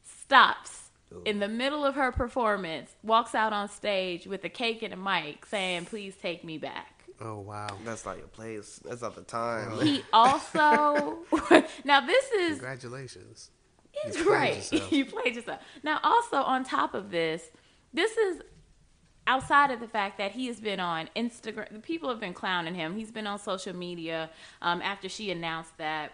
stops 0.03 0.81
in 1.25 1.39
the 1.39 1.47
middle 1.47 1.85
of 1.85 1.95
her 1.95 2.11
performance, 2.11 2.95
walks 3.03 3.35
out 3.35 3.53
on 3.53 3.67
stage 3.69 4.25
with 4.25 4.43
a 4.43 4.49
cake 4.49 4.81
and 4.81 4.93
a 4.93 4.97
mic 4.97 5.45
saying, 5.45 5.85
Please 5.85 6.15
take 6.15 6.43
me 6.43 6.57
back. 6.57 7.03
Oh 7.19 7.39
wow. 7.39 7.67
That's 7.85 8.05
not 8.05 8.17
your 8.17 8.27
place. 8.27 8.79
That's 8.83 9.01
not 9.01 9.15
the 9.15 9.21
time. 9.21 9.79
He 9.81 10.03
also, 10.11 11.19
now 11.83 12.01
this 12.01 12.31
is 12.31 12.57
Congratulations. 12.57 13.51
He's 13.91 14.17
You 14.17 14.31
right. 14.31 14.55
yourself. 14.71 14.91
you 14.91 15.05
played 15.05 15.35
yourself. 15.35 15.61
Now, 15.83 15.99
also 16.03 16.37
on 16.37 16.63
top 16.63 16.93
of 16.93 17.11
this, 17.11 17.43
this 17.93 18.15
is 18.17 18.41
outside 19.27 19.71
of 19.71 19.79
the 19.79 19.87
fact 19.87 20.17
that 20.17 20.31
he 20.31 20.47
has 20.47 20.59
been 20.59 20.79
on 20.79 21.09
Instagram. 21.15 21.71
The 21.71 21.79
people 21.79 22.09
have 22.09 22.19
been 22.19 22.33
clowning 22.33 22.75
him. 22.75 22.95
He's 22.95 23.11
been 23.11 23.27
on 23.27 23.39
social 23.39 23.75
media 23.75 24.29
um, 24.61 24.81
after 24.81 25.07
she 25.09 25.31
announced 25.31 25.77
that 25.77 26.11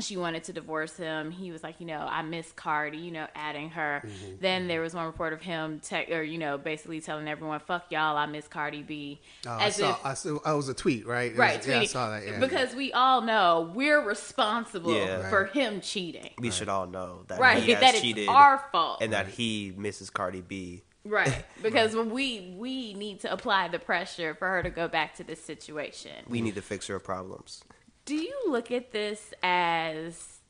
she 0.00 0.16
wanted 0.16 0.44
to 0.44 0.52
divorce 0.52 0.96
him. 0.96 1.32
He 1.32 1.50
was 1.50 1.64
like, 1.64 1.80
you 1.80 1.86
know, 1.86 1.98
I 2.08 2.22
miss 2.22 2.52
Cardi, 2.52 2.98
you 2.98 3.10
know, 3.10 3.26
adding 3.34 3.70
her. 3.70 4.02
Mm-hmm. 4.04 4.34
Then 4.40 4.68
there 4.68 4.80
was 4.80 4.94
one 4.94 5.06
report 5.06 5.32
of 5.32 5.40
him, 5.40 5.80
te- 5.80 6.12
or 6.12 6.22
you 6.22 6.38
know, 6.38 6.56
basically 6.56 7.00
telling 7.00 7.26
everyone, 7.26 7.58
"Fuck 7.60 7.86
y'all, 7.90 8.16
I 8.16 8.26
miss 8.26 8.46
Cardi 8.46 8.82
B." 8.82 9.20
Oh, 9.44 9.50
I 9.50 9.70
saw. 9.70 9.98
I 10.04 10.14
saw. 10.14 10.38
I 10.44 10.52
was 10.52 10.68
a 10.68 10.74
tweet, 10.74 11.04
right? 11.06 11.26
It 11.26 11.30
was- 11.32 11.38
right, 11.38 11.66
yeah, 11.66 11.80
I 11.80 11.84
saw 11.86 12.10
that. 12.10 12.24
Yeah. 12.24 12.38
because 12.38 12.74
we 12.76 12.92
all 12.92 13.22
know 13.22 13.72
we're 13.74 14.00
responsible 14.00 14.94
Yeah. 14.94 15.28
for 15.30 15.46
him 15.46 15.80
cheating. 15.80 16.30
we 16.38 16.52
should 16.52 16.68
all 16.68 16.86
know 16.86 17.24
that 17.26 17.40
Right, 17.40 17.60
he 17.62 17.72
has 17.72 17.80
that 17.80 17.94
it's 17.94 18.02
cheated 18.02 18.28
our 18.28 18.62
fault. 18.70 18.98
and 19.00 19.12
that 19.12 19.26
he 19.26 19.72
misses 19.76 20.10
Cardi 20.10 20.42
B. 20.42 20.82
Right, 21.18 21.44
because 21.62 21.96
we 21.96 22.54
we 22.58 22.92
need 22.92 23.20
to 23.20 23.32
apply 23.32 23.68
the 23.68 23.78
pressure 23.78 24.34
for 24.34 24.46
her 24.46 24.62
to 24.62 24.68
go 24.68 24.88
back 24.88 25.14
to 25.16 25.24
this 25.24 25.42
situation. 25.42 26.12
We 26.28 26.42
need 26.42 26.54
to 26.56 26.62
fix 26.62 26.86
her 26.88 26.98
problems. 26.98 27.64
Do 28.04 28.14
you 28.14 28.36
look 28.48 28.70
at 28.70 28.92
this 28.92 29.32
as 29.42 30.40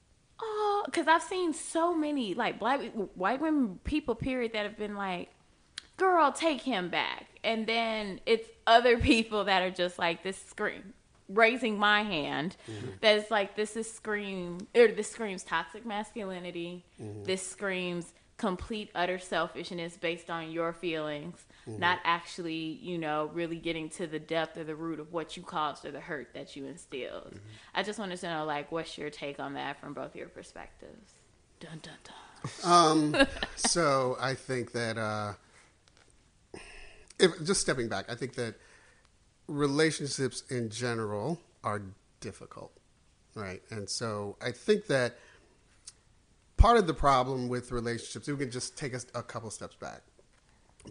oh, 0.42 0.82
because 0.84 1.06
I've 1.06 1.22
seen 1.22 1.54
so 1.54 1.94
many 1.94 2.34
like 2.34 2.58
black 2.58 2.80
white 3.14 3.40
women 3.40 3.78
people 3.84 4.16
period 4.16 4.52
that 4.54 4.64
have 4.64 4.76
been 4.76 4.96
like, 4.96 5.30
girl, 5.96 6.32
take 6.32 6.60
him 6.60 6.88
back, 6.88 7.26
and 7.44 7.64
then 7.64 8.20
it's 8.26 8.48
other 8.66 8.98
people 9.12 9.44
that 9.44 9.62
are 9.62 9.70
just 9.70 9.96
like 9.96 10.24
this 10.24 10.36
scream 10.36 10.92
raising 11.28 11.78
my 11.78 12.02
hand 12.02 12.56
mm-hmm. 12.68 12.88
that's 13.02 13.30
like 13.30 13.54
this 13.54 13.76
is 13.76 13.90
scream 13.92 14.58
or 14.74 14.88
this 14.88 15.10
screams 15.10 15.42
toxic 15.42 15.84
masculinity 15.84 16.82
mm-hmm. 16.98 17.22
this 17.24 17.46
screams 17.46 18.14
complete 18.38 18.90
utter 18.94 19.18
selfishness 19.18 19.96
based 19.96 20.30
on 20.30 20.50
your 20.50 20.72
feelings 20.72 21.44
mm-hmm. 21.68 21.78
not 21.78 21.98
actually 22.04 22.78
you 22.82 22.96
know 22.96 23.30
really 23.34 23.56
getting 23.56 23.88
to 23.88 24.06
the 24.06 24.18
depth 24.18 24.56
or 24.56 24.64
the 24.64 24.74
root 24.74 24.98
of 24.98 25.12
what 25.12 25.36
you 25.36 25.42
caused 25.42 25.84
or 25.84 25.90
the 25.90 26.00
hurt 26.00 26.32
that 26.32 26.56
you 26.56 26.64
instilled 26.64 27.34
mm-hmm. 27.34 27.74
i 27.74 27.82
just 27.82 27.98
wanted 27.98 28.18
to 28.18 28.28
know 28.28 28.44
like 28.44 28.72
what's 28.72 28.96
your 28.96 29.10
take 29.10 29.38
on 29.38 29.54
that 29.54 29.78
from 29.80 29.92
both 29.92 30.16
your 30.16 30.28
perspectives 30.28 31.12
dun 31.60 31.80
dun 31.82 31.94
dun 32.04 32.72
um 32.72 33.26
so 33.56 34.16
i 34.20 34.32
think 34.32 34.72
that 34.72 34.96
uh 34.96 35.32
if 37.18 37.30
just 37.44 37.60
stepping 37.60 37.88
back 37.88 38.06
i 38.08 38.14
think 38.14 38.34
that 38.34 38.54
relationships 39.48 40.44
in 40.50 40.68
general 40.68 41.40
are 41.64 41.82
difficult, 42.20 42.72
right? 43.34 43.62
And 43.70 43.88
so 43.88 44.36
I 44.40 44.52
think 44.52 44.86
that 44.86 45.16
part 46.58 46.76
of 46.76 46.86
the 46.86 46.94
problem 46.94 47.48
with 47.48 47.72
relationships, 47.72 48.28
we 48.28 48.36
can 48.36 48.50
just 48.50 48.76
take 48.76 48.92
a, 48.92 49.00
a 49.14 49.22
couple 49.22 49.50
steps 49.50 49.76
back. 49.76 50.02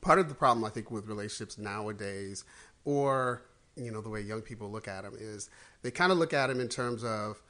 Part 0.01 0.17
of 0.17 0.29
the 0.29 0.35
problem, 0.35 0.65
I 0.65 0.69
think, 0.69 0.89
with 0.89 1.07
relationships 1.07 1.57
nowadays, 1.57 2.43
or 2.85 3.43
you 3.75 3.91
know 3.91 4.01
the 4.01 4.09
way 4.09 4.21
young 4.21 4.41
people 4.41 4.71
look 4.71 4.87
at 4.87 5.03
them, 5.03 5.13
is 5.19 5.49
they 5.83 5.91
kind 5.91 6.11
of 6.11 6.17
look 6.17 6.33
at 6.33 6.47
them 6.47 6.59
in 6.59 6.67
terms 6.67 7.03
of 7.03 7.41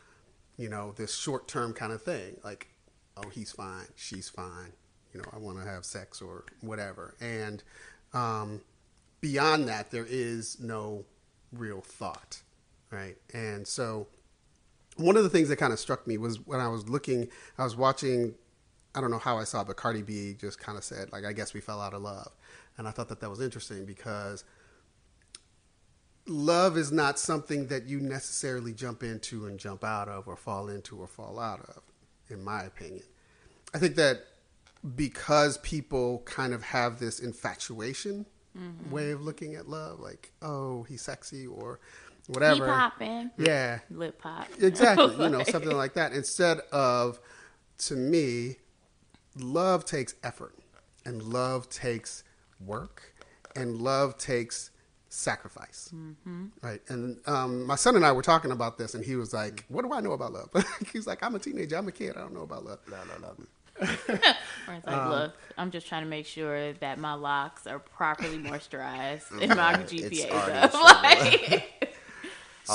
you 0.57 0.67
know 0.67 0.93
this 0.97 1.15
short 1.15 1.47
term 1.47 1.73
kind 1.73 1.93
of 1.93 2.01
thing, 2.01 2.37
like 2.43 2.67
oh 3.17 3.29
he's 3.29 3.51
fine, 3.51 3.85
she's 3.95 4.29
fine, 4.29 4.73
you 5.13 5.21
know 5.21 5.27
I 5.33 5.37
want 5.37 5.59
to 5.59 5.65
have 5.65 5.85
sex 5.85 6.21
or 6.21 6.45
whatever, 6.61 7.15
and 7.19 7.63
um, 8.13 8.61
beyond 9.21 9.67
that, 9.67 9.91
there 9.91 10.07
is 10.07 10.59
no 10.59 11.05
real 11.51 11.81
thought, 11.81 12.41
right? 12.91 13.17
And 13.33 13.67
so, 13.67 14.07
one 14.97 15.17
of 15.17 15.23
the 15.23 15.29
things 15.29 15.49
that 15.49 15.57
kind 15.57 15.73
of 15.73 15.79
struck 15.79 16.07
me 16.07 16.17
was 16.17 16.45
when 16.45 16.59
I 16.59 16.67
was 16.67 16.89
looking, 16.89 17.29
I 17.57 17.63
was 17.63 17.75
watching. 17.75 18.35
I 18.95 19.01
don't 19.01 19.11
know 19.11 19.19
how 19.19 19.37
I 19.37 19.43
saw, 19.43 19.61
it, 19.61 19.67
but 19.67 19.77
Cardi 19.77 20.01
B 20.01 20.35
just 20.39 20.59
kind 20.59 20.75
of 20.75 20.83
said, 20.83 21.11
like, 21.11 21.23
I 21.23 21.31
guess 21.31 21.53
we 21.53 21.61
fell 21.61 21.79
out 21.79 21.93
of 21.93 22.01
love. 22.01 22.31
And 22.77 22.87
I 22.87 22.91
thought 22.91 23.09
that 23.09 23.19
that 23.19 23.29
was 23.29 23.39
interesting 23.39 23.85
because 23.85 24.43
love 26.25 26.77
is 26.77 26.91
not 26.91 27.19
something 27.19 27.67
that 27.67 27.85
you 27.85 27.99
necessarily 27.99 28.73
jump 28.73 29.03
into 29.03 29.45
and 29.45 29.59
jump 29.59 29.83
out 29.83 30.07
of 30.07 30.27
or 30.27 30.35
fall 30.35 30.69
into 30.69 30.99
or 30.99 31.07
fall 31.07 31.39
out 31.39 31.61
of, 31.61 31.81
in 32.29 32.43
my 32.43 32.63
opinion. 32.63 33.03
I 33.73 33.79
think 33.79 33.95
that 33.95 34.23
because 34.95 35.57
people 35.59 36.21
kind 36.25 36.53
of 36.53 36.63
have 36.63 36.99
this 36.99 37.19
infatuation 37.19 38.25
mm-hmm. 38.57 38.91
way 38.91 39.11
of 39.11 39.21
looking 39.21 39.55
at 39.55 39.67
love, 39.67 39.99
like 39.99 40.31
oh 40.41 40.83
he's 40.83 41.01
sexy 41.01 41.47
or 41.47 41.79
whatever. 42.27 42.65
He 42.65 42.71
popping. 42.71 43.31
Yeah. 43.37 43.79
Lip 43.89 44.19
pop. 44.19 44.47
Exactly. 44.59 45.15
you 45.23 45.29
know 45.29 45.43
something 45.43 45.75
like 45.75 45.93
that. 45.93 46.13
Instead 46.13 46.59
of, 46.71 47.19
to 47.79 47.95
me, 47.95 48.57
love 49.37 49.85
takes 49.85 50.15
effort, 50.23 50.55
and 51.05 51.23
love 51.23 51.69
takes 51.69 52.23
work, 52.59 53.13
and 53.55 53.81
love 53.81 54.17
takes 54.17 54.71
sacrifice. 55.09 55.89
Mm-hmm. 55.93 56.45
Right. 56.61 56.81
And 56.89 57.19
um, 57.27 57.65
my 57.65 57.75
son 57.75 57.95
and 57.95 58.05
I 58.05 58.11
were 58.11 58.21
talking 58.21 58.51
about 58.51 58.77
this, 58.77 58.93
and 58.93 59.03
he 59.03 59.15
was 59.15 59.33
like, 59.33 59.65
"What 59.67 59.83
do 59.83 59.93
I 59.93 60.01
know 60.01 60.11
about 60.11 60.33
love?" 60.33 60.49
He's 60.93 61.07
like, 61.07 61.23
"I'm 61.23 61.35
a 61.35 61.39
teenager. 61.39 61.77
I'm 61.77 61.87
a 61.87 61.91
kid. 61.91 62.15
I 62.15 62.21
don't 62.21 62.33
know 62.33 62.43
about 62.43 62.65
love." 62.65 62.79
No, 62.89 62.97
no, 62.97 63.27
no. 63.27 63.45
Where 63.77 64.77
it's 64.77 64.87
like, 64.87 64.97
um, 64.97 65.09
look, 65.11 65.37
I'm 65.57 65.71
just 65.71 65.87
trying 65.87 66.03
to 66.03 66.09
make 66.09 66.25
sure 66.25 66.73
that 66.73 66.97
my 66.97 67.13
locks 67.13 67.67
are 67.67 67.79
properly 67.79 68.37
moisturized 68.39 69.31
and 69.41 69.55
my 69.55 69.73
GPA 69.75 70.63
up. 70.63 70.73
Like, 70.73 71.86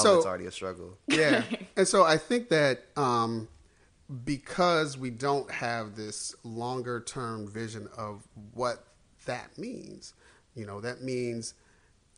so 0.00 0.18
it's 0.18 0.26
already 0.26 0.46
a 0.46 0.50
struggle. 0.50 0.98
Yeah, 1.06 1.42
and 1.76 1.86
so 1.86 2.04
I 2.04 2.16
think 2.16 2.48
that 2.50 2.84
um, 2.96 3.48
because 4.24 4.98
we 4.98 5.10
don't 5.10 5.50
have 5.50 5.96
this 5.96 6.34
longer 6.44 7.00
term 7.00 7.48
vision 7.48 7.88
of 7.96 8.26
what 8.54 8.84
that 9.26 9.56
means, 9.58 10.14
you 10.54 10.66
know, 10.66 10.80
that 10.80 11.02
means 11.02 11.54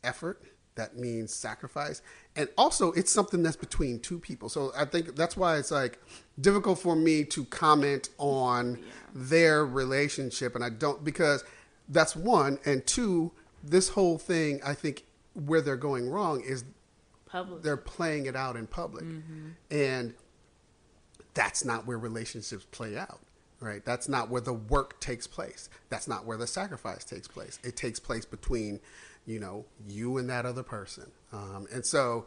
effort 0.03 0.43
that 0.77 0.97
means 0.97 1.33
sacrifice 1.33 2.03
and 2.37 2.49
also 2.59 2.93
it's 2.93 3.11
something 3.11 3.43
that's 3.43 3.57
between 3.57 4.01
two 4.01 4.19
people 4.19 4.49
so 4.49 4.73
i 4.77 4.85
think 4.85 5.15
that's 5.15 5.37
why 5.37 5.57
it's 5.57 5.71
like 5.71 6.01
difficult 6.41 6.79
for 6.79 6.97
me 6.97 7.25
to 7.25 7.45
comment 7.47 8.09
on 8.19 8.77
yeah. 8.77 8.83
their 9.15 9.65
relationship 9.65 10.55
and 10.55 10.65
i 10.65 10.69
don't 10.69 11.05
because 11.05 11.45
that's 11.89 12.17
one 12.17 12.59
and 12.65 12.85
two 12.87 13.31
this 13.63 13.91
whole 13.91 14.19
thing 14.19 14.61
i 14.65 14.75
think 14.75 15.05
where 15.35 15.61
they're 15.61 15.77
going 15.77 16.09
wrong 16.09 16.41
is 16.41 16.65
public. 17.35 17.63
they're 17.63 17.77
playing 17.77 18.27
it 18.27 18.37
out 18.37 18.57
in 18.57 18.67
public 18.67 19.05
mm-hmm. 19.05 19.49
and 19.71 20.15
that's 21.35 21.65
not 21.65 21.87
where 21.87 21.99
relationships 21.99 22.67
play 22.71 22.97
out 22.97 23.21
right 23.61 23.85
that's 23.85 24.09
not 24.09 24.31
where 24.31 24.41
the 24.41 24.53
work 24.53 24.99
takes 25.01 25.27
place 25.27 25.69
that's 25.89 26.09
not 26.09 26.25
where 26.25 26.37
the 26.37 26.47
sacrifice 26.47 27.05
takes 27.05 27.29
place 27.29 27.59
it 27.63 27.77
takes 27.77 28.01
place 28.01 28.25
between 28.25 28.81
you 29.27 29.41
know, 29.41 29.65
you 29.87 30.19
and 30.19 30.29
that 30.31 30.47
other 30.47 30.63
person. 30.63 31.11
Um, 31.33 31.67
and 31.73 31.85
so 31.85 32.27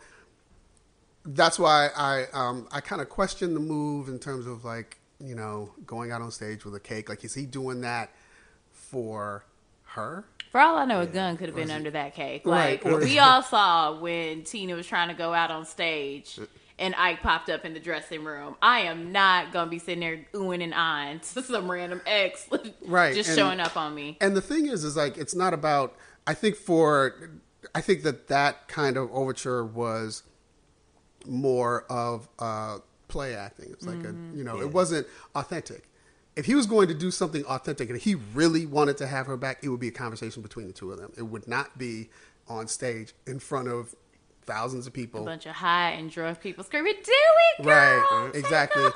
that's 1.25 1.59
why 1.59 1.89
I 1.95 2.25
um, 2.33 2.67
I 2.71 2.81
kind 2.81 3.01
of 3.01 3.09
question 3.09 3.53
the 3.53 3.59
move 3.59 4.07
in 4.07 4.19
terms 4.19 4.47
of 4.47 4.65
like 4.65 4.97
you 5.19 5.35
know 5.35 5.73
going 5.85 6.11
out 6.11 6.21
on 6.21 6.31
stage 6.31 6.65
with 6.65 6.75
a 6.75 6.79
cake. 6.79 7.09
Like, 7.09 7.23
is 7.23 7.33
he 7.33 7.45
doing 7.45 7.81
that 7.81 8.11
for 8.71 9.45
her? 9.83 10.25
For 10.57 10.61
all 10.61 10.75
I 10.75 10.85
know, 10.85 11.01
a 11.01 11.05
gun 11.05 11.37
could 11.37 11.49
have 11.49 11.55
been 11.55 11.69
under 11.69 11.91
that 11.91 12.15
cake. 12.15 12.43
Like 12.43 12.83
right. 12.83 12.99
we 12.99 13.19
all 13.19 13.43
saw 13.43 13.99
when 13.99 14.43
Tina 14.43 14.73
was 14.73 14.87
trying 14.87 15.09
to 15.09 15.13
go 15.13 15.31
out 15.31 15.51
on 15.51 15.67
stage. 15.67 16.39
And 16.79 16.95
Ike 16.95 17.21
popped 17.21 17.51
up 17.51 17.63
in 17.63 17.75
the 17.75 17.79
dressing 17.79 18.23
room. 18.23 18.55
I 18.59 18.79
am 18.79 19.11
not 19.11 19.53
gonna 19.53 19.69
be 19.69 19.77
sitting 19.77 19.99
there 19.99 20.25
oohing 20.33 20.63
and 20.63 20.73
eyeing 20.73 21.19
to 21.19 21.43
some 21.43 21.69
random 21.69 22.01
ex, 22.07 22.49
right? 22.87 23.13
Just 23.13 23.29
and, 23.29 23.37
showing 23.37 23.59
up 23.59 23.77
on 23.77 23.93
me. 23.93 24.17
And 24.19 24.35
the 24.35 24.41
thing 24.41 24.65
is, 24.65 24.83
is 24.83 24.97
like 24.97 25.15
it's 25.15 25.35
not 25.35 25.53
about 25.53 25.95
I 26.25 26.33
think 26.33 26.55
for 26.55 27.29
I 27.75 27.81
think 27.81 28.01
that 28.01 28.27
that 28.29 28.67
kind 28.67 28.97
of 28.97 29.11
overture 29.11 29.63
was 29.63 30.23
more 31.27 31.85
of 31.87 32.27
uh, 32.39 32.79
play 33.09 33.35
acting. 33.35 33.69
It's 33.73 33.85
like 33.85 33.97
mm-hmm. 33.97 34.33
a 34.33 34.35
you 34.35 34.43
know, 34.43 34.55
yeah. 34.55 34.63
it 34.63 34.73
wasn't 34.73 35.05
authentic. 35.35 35.87
If 36.37 36.45
he 36.45 36.55
was 36.55 36.67
going 36.67 36.87
to 36.87 36.93
do 36.93 37.09
something 37.09 37.43
authentic 37.45 37.89
and 37.89 37.99
he 37.99 38.15
really 38.15 38.65
wanted 38.65 38.97
to 38.97 39.07
have 39.07 39.25
her 39.25 39.37
back, 39.37 39.59
it 39.63 39.69
would 39.69 39.79
be 39.79 39.87
a 39.87 39.91
conversation 39.91 40.43
between 40.43 40.67
the 40.67 40.73
two 40.73 40.91
of 40.91 40.99
them. 40.99 41.11
It 41.17 41.23
would 41.23 41.47
not 41.47 41.77
be 41.77 42.09
on 42.47 42.67
stage 42.67 43.13
in 43.25 43.39
front 43.39 43.67
of 43.67 43.95
thousands 44.45 44.87
of 44.87 44.93
people, 44.93 45.23
a 45.23 45.25
bunch 45.25 45.45
of 45.45 45.55
high 45.55 45.91
and 45.91 46.09
drunk 46.09 46.39
people 46.39 46.63
screaming, 46.63 46.93
"Do 47.03 47.11
it, 47.11 47.63
girl! 47.63 48.05
Right, 48.11 48.31
exactly." 48.33 48.89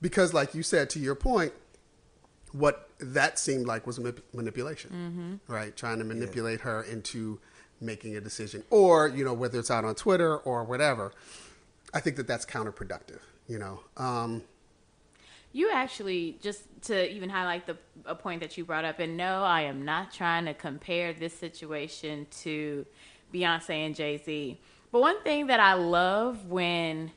Because, 0.00 0.34
like 0.34 0.54
you 0.54 0.62
said, 0.62 0.90
to 0.90 1.00
your 1.00 1.14
point, 1.14 1.52
what 2.52 2.90
that 3.00 3.38
seemed 3.38 3.66
like 3.66 3.86
was 3.86 3.98
manip- 3.98 4.22
manipulation, 4.32 4.90
mm-hmm. 4.90 5.52
right? 5.52 5.74
Trying 5.76 5.98
to 5.98 6.04
manipulate 6.04 6.60
yeah. 6.60 6.64
her 6.64 6.82
into 6.82 7.40
making 7.80 8.16
a 8.16 8.20
decision, 8.20 8.62
or 8.70 9.08
you 9.08 9.24
know, 9.24 9.34
whether 9.34 9.58
it's 9.58 9.70
out 9.70 9.84
on 9.84 9.94
Twitter 9.94 10.36
or 10.36 10.64
whatever. 10.64 11.12
I 11.94 12.00
think 12.00 12.16
that 12.16 12.26
that's 12.26 12.44
counterproductive. 12.44 13.20
You 13.48 13.58
know. 13.58 13.80
Um, 13.96 14.42
you 15.58 15.70
actually 15.72 16.38
just 16.40 16.62
to 16.82 17.12
even 17.12 17.28
highlight 17.28 17.66
the 17.66 17.76
a 18.06 18.14
point 18.14 18.40
that 18.40 18.56
you 18.56 18.64
brought 18.64 18.84
up, 18.84 19.00
and 19.00 19.16
no, 19.16 19.42
I 19.42 19.62
am 19.62 19.84
not 19.84 20.12
trying 20.12 20.44
to 20.44 20.54
compare 20.54 21.12
this 21.12 21.34
situation 21.34 22.28
to 22.42 22.86
Beyonce 23.34 23.70
and 23.70 23.94
Jay 23.94 24.18
Z. 24.18 24.60
But 24.92 25.00
one 25.00 25.20
thing 25.22 25.48
that 25.48 25.58
I 25.58 25.74
love 25.74 26.46
when 26.46 27.10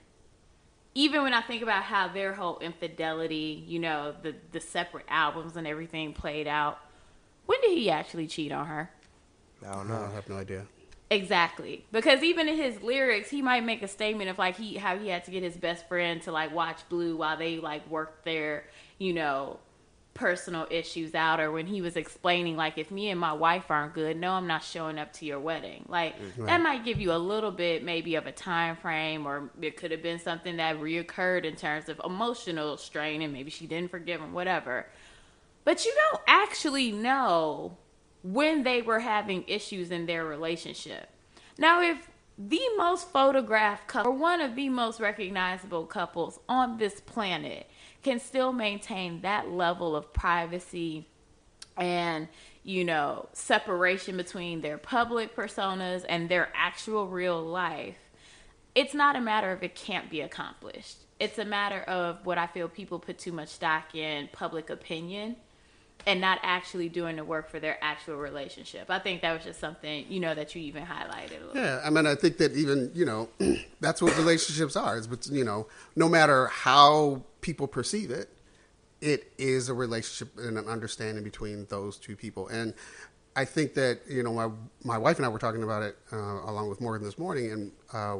even 0.96 1.22
when 1.22 1.34
I 1.34 1.42
think 1.42 1.62
about 1.62 1.84
how 1.84 2.08
their 2.08 2.34
whole 2.34 2.58
infidelity, 2.60 3.64
you 3.68 3.78
know, 3.78 4.16
the 4.24 4.34
the 4.52 4.60
separate 4.60 5.06
albums 5.08 5.56
and 5.56 5.68
everything 5.68 6.12
played 6.12 6.48
out, 6.48 6.80
when 7.46 7.62
did 7.62 7.78
he 7.78 7.92
actually 7.92 8.26
cheat 8.26 8.52
on 8.52 8.66
her? 8.66 8.90
I 9.66 9.76
don't 9.76 9.88
know. 9.88 10.10
I 10.12 10.16
have 10.16 10.28
no 10.28 10.38
idea. 10.38 10.66
Exactly, 11.12 11.84
because 11.92 12.24
even 12.24 12.48
in 12.48 12.56
his 12.56 12.82
lyrics, 12.82 13.30
he 13.30 13.42
might 13.42 13.66
make 13.66 13.84
a 13.84 13.88
statement 13.90 14.30
of 14.30 14.38
like 14.38 14.56
he 14.56 14.78
how 14.78 14.98
he 14.98 15.10
had 15.10 15.26
to 15.26 15.32
get 15.32 15.44
his 15.44 15.58
best 15.58 15.86
friend 15.90 16.22
to 16.22 16.32
like 16.32 16.54
watch 16.54 16.88
Blue 16.88 17.18
while 17.18 17.36
they 17.36 17.58
like 17.58 17.86
worked 17.90 18.24
their 18.24 18.64
you 18.98 19.12
know 19.12 19.60
personal 20.14 20.66
issues 20.70 21.14
out 21.14 21.42
or 21.42 21.52
when 21.52 21.66
he 21.66 21.82
was 21.82 21.98
explaining 21.98 22.56
like 22.56 22.78
if 22.78 22.92
me 22.92 23.10
and 23.10 23.20
my 23.20 23.32
wife 23.32 23.72
aren't 23.72 23.94
good 23.94 24.18
no 24.18 24.34
i'm 24.34 24.46
not 24.46 24.62
showing 24.62 24.98
up 24.98 25.12
to 25.12 25.26
your 25.26 25.40
wedding. 25.40 25.86
Like 25.90 26.18
mm-hmm. 26.18 26.44
right. 26.44 26.48
that 26.48 26.62
might 26.62 26.86
give 26.86 27.02
you 27.02 27.12
a 27.12 27.18
little 27.20 27.52
bit 27.52 27.84
maybe 27.84 28.16
of 28.16 28.26
a 28.26 28.32
time 28.32 28.78
frame 28.78 29.28
or 29.28 29.50
it 29.62 29.76
could 29.76 29.92
have 29.92 30.02
been 30.02 30.20
something 30.20 30.58
that 30.58 30.80
reoccurred 30.80 31.44
in 31.44 31.58
terms 31.58 31.90
of 31.90 32.00
emotional 32.06 32.78
strain 32.78 33.22
and 33.22 33.34
maybe 33.34 33.52
she 33.52 33.68
didn't 33.68 33.92
forgive 33.92 34.22
him 34.22 34.32
whatever. 34.32 34.86
But 35.66 35.84
you 35.84 35.94
don't 36.10 36.22
actually 36.26 36.94
know 36.94 37.78
when 38.24 38.64
they 38.64 38.82
were 38.82 39.00
having 39.00 39.44
issues 39.48 39.92
in 39.92 40.06
their 40.06 40.26
relationship. 40.26 41.10
Now 41.58 41.82
if 41.82 42.10
the 42.38 42.62
most 42.78 43.10
photographed 43.10 43.88
couple 43.88 44.12
or 44.12 44.16
one 44.16 44.42
of 44.42 44.56
the 44.56 44.70
most 44.70 45.00
recognizable 45.00 45.86
couples 45.86 46.40
on 46.50 46.78
this 46.78 47.00
planet 47.02 47.70
can 48.04 48.20
still 48.20 48.52
maintain 48.52 49.22
that 49.22 49.50
level 49.50 49.96
of 49.96 50.12
privacy 50.14 51.08
and 51.78 52.28
you 52.64 52.84
know 52.84 53.28
separation 53.34 54.18
between 54.18 54.62
their 54.62 54.78
public 54.78 55.36
personas 55.36 56.04
and 56.10 56.30
their 56.30 56.50
actual 56.56 57.08
real 57.08 57.42
life 57.42 57.98
it's 58.76 58.94
not 58.94 59.16
a 59.16 59.22
matter 59.22 59.52
of 59.52 59.64
it 59.64 59.76
can't 59.76 60.10
be 60.10 60.22
accomplished. 60.22 60.98
It's 61.20 61.38
a 61.38 61.46
matter 61.46 61.82
of 61.82 62.26
what 62.26 62.38
i 62.38 62.48
feel 62.48 62.68
people 62.68 63.00
put 63.00 63.20
too 63.20 63.32
much 63.32 63.50
stock 63.50 63.94
in 63.94 64.30
public 64.32 64.70
opinion 64.70 65.36
and 66.06 66.20
not 66.20 66.40
actually 66.44 66.90
doing 66.90 67.16
the 67.16 67.24
work 67.24 67.50
for 67.50 67.60
their 67.60 67.78
actual 67.82 68.16
relationship. 68.16 68.90
I 68.90 69.00
think 69.00 69.22
that 69.22 69.34
was 69.34 69.44
just 69.44 69.60
something 69.60 70.06
you 70.10 70.20
know 70.20 70.34
that 70.34 70.56
you 70.56 70.62
even 70.62 70.86
highlighted. 70.86 71.40
Yeah, 71.54 71.82
I 71.84 71.90
mean, 71.90 72.08
I 72.08 72.16
think 72.16 72.38
that 72.38 72.54
even 72.54 72.92
you 72.94 73.06
know 73.06 73.30
that's 73.80 74.02
what 74.02 74.18
relationships 74.18 74.76
are. 74.76 74.98
Is 74.98 75.08
but 75.08 75.28
you 75.28 75.44
know, 75.44 75.68
no 75.96 76.10
matter 76.10 76.48
how 76.48 77.24
people 77.42 77.68
perceive 77.68 78.12
it, 78.12 78.30
it 79.02 79.32
is 79.38 79.70
a 79.70 79.74
relationship 79.74 80.38
and 80.38 80.58
an 80.58 80.68
understanding 80.68 81.24
between 81.24 81.66
those 81.66 81.98
two 81.98 82.16
people. 82.16 82.48
And 82.48 82.74
I 83.36 83.46
think 83.46 83.74
that 83.76 84.02
you 84.10 84.24
know, 84.24 84.34
my 84.34 84.50
my 84.84 84.98
wife 84.98 85.18
and 85.18 85.26
I 85.26 85.30
were 85.30 85.40
talking 85.40 85.64
about 85.64 85.84
it 85.84 85.98
uh, 86.12 86.18
along 86.18 86.70
with 86.70 86.82
Morgan 86.82 87.06
this 87.06 87.20
morning, 87.20 87.52
and 87.52 87.72
uh, 87.94 88.18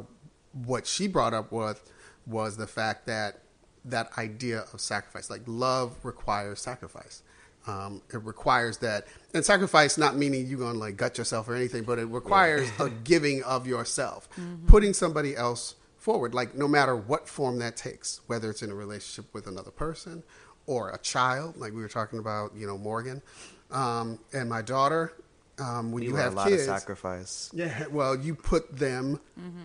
what 0.64 0.86
she 0.86 1.08
brought 1.08 1.34
up 1.34 1.50
was 1.50 1.80
was 2.26 2.56
the 2.56 2.66
fact 2.66 3.06
that 3.06 3.40
that 3.84 4.16
idea 4.16 4.64
of 4.72 4.80
sacrifice, 4.80 5.28
like 5.28 5.42
love 5.46 5.96
requires 6.04 6.60
sacrifice 6.60 7.22
um, 7.66 8.02
it 8.12 8.22
requires 8.22 8.78
that, 8.78 9.06
and 9.34 9.44
sacrifice 9.44 9.96
not 9.96 10.16
meaning 10.16 10.46
you're 10.46 10.58
going 10.58 10.74
to 10.74 10.78
like 10.78 10.96
gut 10.96 11.18
yourself 11.18 11.48
or 11.48 11.54
anything, 11.54 11.84
but 11.84 11.98
it 11.98 12.06
requires 12.06 12.68
a 12.78 12.90
giving 13.04 13.42
of 13.44 13.66
yourself, 13.66 14.28
mm-hmm. 14.30 14.66
putting 14.66 14.92
somebody 14.92 15.36
else 15.36 15.76
forward, 16.02 16.34
like 16.34 16.54
no 16.56 16.66
matter 16.66 16.96
what 16.96 17.28
form 17.28 17.60
that 17.60 17.76
takes, 17.76 18.20
whether 18.26 18.50
it's 18.50 18.62
in 18.62 18.70
a 18.70 18.74
relationship 18.74 19.32
with 19.32 19.46
another 19.46 19.70
person 19.70 20.24
or 20.66 20.90
a 20.90 20.98
child, 20.98 21.56
like 21.56 21.72
we 21.72 21.80
were 21.80 21.88
talking 21.88 22.18
about, 22.18 22.52
you 22.56 22.66
know, 22.66 22.76
Morgan 22.76 23.22
um, 23.70 24.18
and 24.32 24.48
my 24.48 24.62
daughter. 24.62 25.12
Um, 25.58 25.92
when 25.92 26.02
you, 26.02 26.10
you 26.10 26.16
have 26.16 26.36
kids, 26.44 26.64
sacrifice. 26.64 27.50
Yeah, 27.54 27.86
well, 27.88 28.16
you 28.16 28.34
put 28.34 28.76
them 28.76 29.20
mm-hmm. 29.38 29.60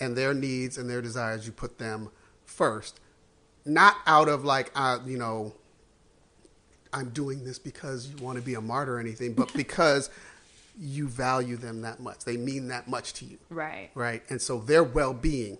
and 0.00 0.16
their 0.16 0.32
needs 0.32 0.78
and 0.78 0.88
their 0.88 1.02
desires, 1.02 1.44
you 1.44 1.52
put 1.52 1.78
them 1.78 2.10
first, 2.46 3.00
not 3.66 3.96
out 4.06 4.28
of 4.28 4.44
like, 4.44 4.70
uh, 4.74 4.98
you 5.04 5.18
know 5.18 5.52
I'm 6.92 7.10
doing 7.10 7.44
this 7.44 7.58
because 7.58 8.08
you 8.08 8.22
want 8.22 8.38
to 8.38 8.44
be 8.44 8.54
a 8.54 8.60
martyr 8.60 8.96
or 8.96 9.00
anything, 9.00 9.32
but 9.34 9.52
because 9.56 10.10
you 10.78 11.08
value 11.08 11.56
them 11.56 11.82
that 11.82 12.00
much. 12.00 12.24
They 12.24 12.36
mean 12.36 12.68
that 12.68 12.88
much 12.88 13.12
to 13.14 13.24
you. 13.24 13.38
Right. 13.50 13.90
Right. 13.94 14.22
And 14.28 14.40
so 14.40 14.58
their 14.58 14.82
well 14.82 15.12
being 15.12 15.58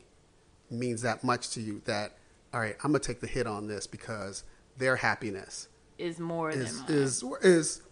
means 0.70 1.02
that 1.02 1.22
much 1.22 1.50
to 1.50 1.60
you 1.60 1.82
that, 1.84 2.16
all 2.52 2.60
right, 2.60 2.76
I'm 2.82 2.92
going 2.92 3.00
to 3.00 3.06
take 3.06 3.20
the 3.20 3.26
hit 3.26 3.46
on 3.46 3.66
this 3.66 3.86
because 3.86 4.44
their 4.78 4.96
happiness 4.96 5.68
is 5.98 6.18
more 6.18 6.50
is, 6.50 6.78
than 6.78 6.96
mine. 6.96 6.98
Is, 6.98 7.24
is, 7.42 7.82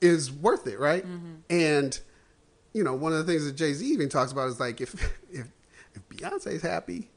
is 0.00 0.32
worth 0.32 0.66
it. 0.66 0.78
Right. 0.78 1.06
Mm-hmm. 1.06 1.34
And, 1.50 1.98
you 2.72 2.84
know, 2.84 2.94
one 2.94 3.12
of 3.12 3.26
the 3.26 3.30
things 3.30 3.44
that 3.46 3.56
Jay 3.56 3.72
Z 3.72 3.86
even 3.86 4.08
talks 4.08 4.32
about 4.32 4.48
is 4.48 4.60
like, 4.60 4.80
if, 4.80 4.94
if, 5.32 5.46
if 5.94 6.08
Beyonce's 6.08 6.62
happy, 6.62 7.10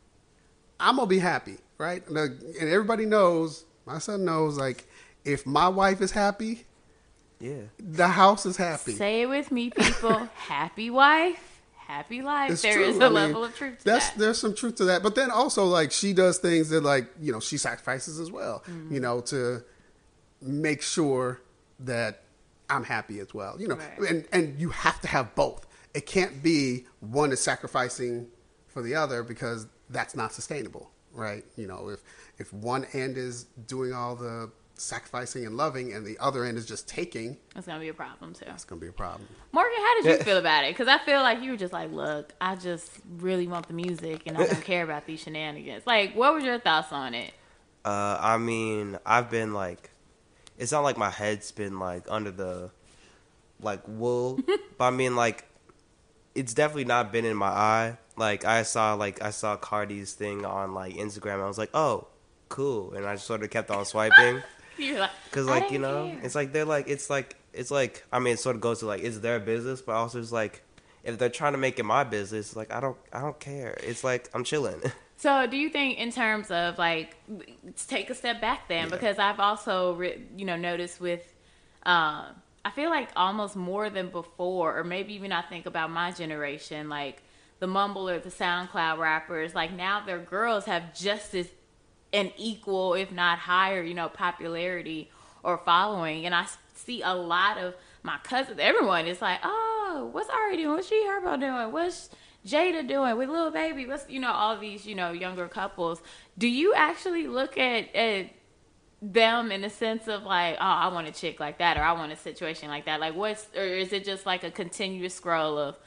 I'm 0.80 0.96
going 0.96 1.08
to 1.08 1.10
be 1.10 1.20
happy. 1.20 1.58
Right. 1.78 2.08
And, 2.08 2.18
and 2.18 2.70
everybody 2.70 3.06
knows, 3.06 3.66
my 3.86 3.98
son 3.98 4.24
knows, 4.24 4.58
like, 4.58 4.88
if 5.26 5.46
my 5.46 5.68
wife 5.68 6.02
is 6.02 6.12
happy, 6.12 6.66
yeah, 7.40 7.64
the 7.80 8.08
house 8.08 8.46
is 8.46 8.58
happy. 8.58 8.94
Say 8.94 9.22
it 9.22 9.26
with 9.28 9.52
me, 9.52 9.70
people. 9.70 10.30
happy 10.36 10.90
wife, 10.90 11.62
happy 11.78 12.22
life. 12.22 12.52
It's 12.52 12.62
there 12.62 12.76
true. 12.76 12.84
is 12.84 12.98
a 12.98 13.06
I 13.06 13.08
level 13.08 13.42
mean, 13.42 13.50
of 13.50 13.56
truth. 13.56 13.84
that's 13.84 14.12
that. 14.12 14.20
there's 14.20 14.40
some 14.40 14.56
truth 14.56 14.76
to 14.76 14.86
that. 14.86 15.04
But 15.04 15.16
then 15.16 15.32
also 15.32 15.66
like 15.66 15.92
she 15.92 16.14
does 16.14 16.38
things 16.38 16.70
that 16.70 16.82
like 16.82 17.08
you 17.20 17.32
know 17.32 17.40
she 17.40 17.58
sacrifices 17.58 18.20
as 18.20 18.32
well. 18.32 18.64
Mm-hmm. 18.68 18.94
You 18.94 19.00
know 19.00 19.22
to 19.22 19.64
make 20.42 20.82
sure 20.82 21.42
that 21.80 22.24
I'm 22.70 22.84
happy 22.84 23.20
as 23.20 23.34
well. 23.34 23.60
You 23.60 23.68
know, 23.70 23.76
right. 23.76 24.10
and 24.10 24.26
and 24.32 24.60
you 24.60 24.70
have 24.70 25.02
to 25.02 25.08
have 25.08 25.36
both. 25.36 25.68
It 25.94 26.06
can't 26.06 26.42
be 26.42 26.86
one 27.02 27.32
is 27.32 27.42
sacrificing 27.42 28.28
for 28.68 28.82
the 28.82 28.96
other 28.96 29.24
because 29.24 29.68
that's 29.90 30.16
not 30.16 30.32
sustainable, 30.32 30.90
right? 31.12 31.44
You 31.58 31.68
know, 31.68 31.90
if 31.90 32.02
if 32.38 32.54
one 32.54 32.86
end 32.94 33.18
is 33.18 33.44
doing 33.68 33.94
all 33.94 34.16
the 34.16 34.52
sacrificing 34.82 35.46
and 35.46 35.56
loving, 35.56 35.94
and 35.94 36.06
the 36.06 36.18
other 36.20 36.44
end 36.44 36.58
is 36.58 36.66
just 36.66 36.88
taking. 36.88 37.38
It's 37.56 37.68
gonna 37.68 37.80
be 37.80 37.90
a 37.90 37.94
problem 37.94 38.34
too. 38.34 38.46
It's 38.48 38.66
gonna 38.66 38.82
be 38.82 38.88
a 38.88 38.92
problem. 38.92 39.28
Morgan, 39.52 39.78
how 39.78 40.02
did 40.02 40.06
you 40.06 40.24
feel 40.24 40.38
about 40.38 40.66
it? 40.66 40.72
Because 40.72 40.88
I 40.88 40.98
feel 41.00 41.22
like 41.22 41.42
you 41.42 41.52
were 41.52 41.58
just 41.58 41.74
like, 41.74 41.92
look, 41.92 42.34
I 42.42 42.56
just 42.56 42.90
really 43.18 43.48
want 43.48 43.68
the 43.68 43.74
music, 43.74 44.24
and 44.26 44.38
I 44.38 44.48
don't 44.48 44.62
care 44.66 44.84
about 44.84 45.06
these 45.06 45.22
shenanigans. 45.22 45.86
Like, 45.86 46.16
what 46.16 46.34
was 46.34 46.44
your 46.44 46.60
thoughts 46.60 46.92
on 46.92 47.14
it? 47.14 47.34
Uh, 47.86 48.18
I 48.20 48.38
mean, 48.38 48.98
I've 49.06 49.30
been 49.30 49.54
like, 49.54 49.92
it's 50.58 50.72
not 50.72 50.82
like 50.82 50.98
my 50.98 51.10
head's 51.10 51.52
been 51.52 51.80
like 51.80 52.06
under 52.10 52.32
the 52.32 52.72
like 53.62 53.82
wool, 53.88 54.40
but 54.78 54.86
I 54.86 54.90
mean 54.92 55.16
like, 55.16 55.46
it's 56.34 56.54
definitely 56.54 56.86
not 56.86 57.12
been 57.12 57.26
in 57.26 57.38
my 57.38 57.48
eye. 57.48 57.98
Like 58.18 58.46
I 58.46 58.64
saw 58.64 58.94
like 58.94 59.22
I 59.22 59.30
saw 59.30 59.58
Cardi's 59.58 60.14
thing 60.14 60.46
on 60.46 60.74
like 60.74 60.96
Instagram. 60.96 61.42
I 61.42 61.48
was 61.48 61.58
like, 61.58 61.72
oh, 61.74 62.08
cool, 62.50 62.94
and 62.94 63.06
I 63.06 63.16
just 63.16 63.28
sort 63.28 63.44
of 63.44 63.50
kept 63.50 63.70
on 63.72 63.86
swiping. 63.86 64.42
Because 64.78 65.48
like, 65.48 65.64
like 65.64 65.72
you 65.72 65.80
know, 65.80 66.08
care. 66.08 66.20
it's 66.24 66.36
like 66.36 66.54
they're 66.54 66.66
like 66.66 66.88
it's 66.88 67.10
like 67.10 67.36
it's 67.54 67.72
like 67.72 68.06
I 68.12 68.20
mean, 68.20 68.34
it 68.34 68.40
sort 68.40 68.56
of 68.56 68.62
goes 68.62 68.80
to 68.80 68.86
like 68.86 69.04
it's 69.04 69.20
their 69.20 69.40
business, 69.40 69.82
but 69.82 69.94
also 69.94 70.20
it's 70.20 70.32
like 70.32 70.64
if 71.04 71.18
they're 71.18 71.30
trying 71.30 71.54
to 71.54 71.58
make 71.58 71.80
it 71.80 71.84
my 71.84 72.04
business, 72.04 72.56
like 72.56 72.72
I 72.72 72.80
don't 72.80 72.98
I 73.12 73.22
don't 73.22 73.40
care. 73.40 73.78
It's 73.84 74.04
like 74.04 74.30
I'm 74.34 74.44
chilling. 74.44 74.82
So, 75.22 75.46
do 75.46 75.56
you 75.56 75.70
think, 75.70 76.00
in 76.00 76.12
terms 76.12 76.50
of 76.50 76.80
like, 76.80 77.16
take 77.88 78.10
a 78.10 78.16
step 78.16 78.42
back 78.42 78.68
then? 78.68 78.86
Yeah. 78.86 78.96
Because 78.96 79.20
I've 79.20 79.40
also, 79.40 79.94
re- 79.94 80.20
you 80.36 80.46
know, 80.46 80.56
noticed 80.56 81.00
with, 81.00 81.22
uh, 81.86 82.26
I 82.66 82.72
feel 82.74 82.90
like 82.90 83.10
almost 83.16 83.56
more 83.56 83.92
than 83.92 84.10
before, 84.10 84.80
or 84.80 84.84
maybe 84.84 85.14
even 85.14 85.32
I 85.32 85.44
think 85.44 85.68
about 85.68 85.92
my 85.92 86.10
generation, 86.10 86.90
like 86.90 87.22
the 87.60 87.68
mumble 87.68 88.10
or 88.10 88.18
the 88.18 88.32
SoundCloud 88.32 88.98
rappers, 88.98 89.54
like 89.54 89.72
now 89.72 90.04
their 90.04 90.18
girls 90.18 90.66
have 90.66 90.92
just 90.96 91.36
as 91.36 91.48
an 92.14 92.32
equal, 92.38 92.94
if 92.94 93.12
not 93.12 93.40
higher, 93.40 93.82
you 93.82 93.94
know, 93.94 94.10
popularity 94.10 95.10
or 95.44 95.58
following. 95.58 96.26
And 96.26 96.36
I 96.36 96.46
see 96.74 97.02
a 97.02 97.14
lot 97.14 97.58
of 97.58 97.76
my 98.04 98.18
cousins, 98.24 98.60
everyone 98.60 99.06
is 99.08 99.22
like, 99.22 99.40
oh, 99.44 100.10
what's 100.12 100.30
Ari 100.30 100.58
doing? 100.58 100.72
What's 100.72 100.90
G 100.90 101.04
Herbo 101.06 101.40
doing? 101.40 101.72
What's 101.72 102.10
Jayda 102.46 102.88
doing 102.88 103.18
with 103.18 103.30
Lil 103.30 103.52
Baby? 103.52 103.86
What's, 103.86 104.10
you 104.10 104.20
know, 104.20 104.32
all 104.32 104.58
these, 104.58 104.86
you 104.86 104.96
know, 104.96 105.12
younger 105.12 105.48
couples. 105.48 106.02
Do 106.38 106.48
you 106.48 106.74
actually 106.74 107.28
look 107.28 107.58
at, 107.58 107.96
at 107.96 108.32
them 109.02 109.52
in 109.52 109.62
the 109.62 109.70
sense 109.70 110.08
of 110.08 110.24
like, 110.24 110.56
oh, 110.56 110.64
I 110.64 110.88
want 110.88 111.08
a 111.08 111.12
chick 111.12 111.40
like 111.40 111.60
that 111.60 111.78
or 111.78 111.82
I 111.82 111.92
want 111.94 112.12
a 112.12 112.16
situation 112.16 112.70
like 112.70 112.86
that? 112.86 113.00
Like, 113.00 113.16
what's, 113.16 113.48
or 113.56 113.64
is 113.64 113.94
it 113.94 114.04
just 114.04 114.26
like 114.26 114.44
a 114.44 114.52
continuous 114.52 115.14
scroll 115.14 115.58
of, 115.58 115.78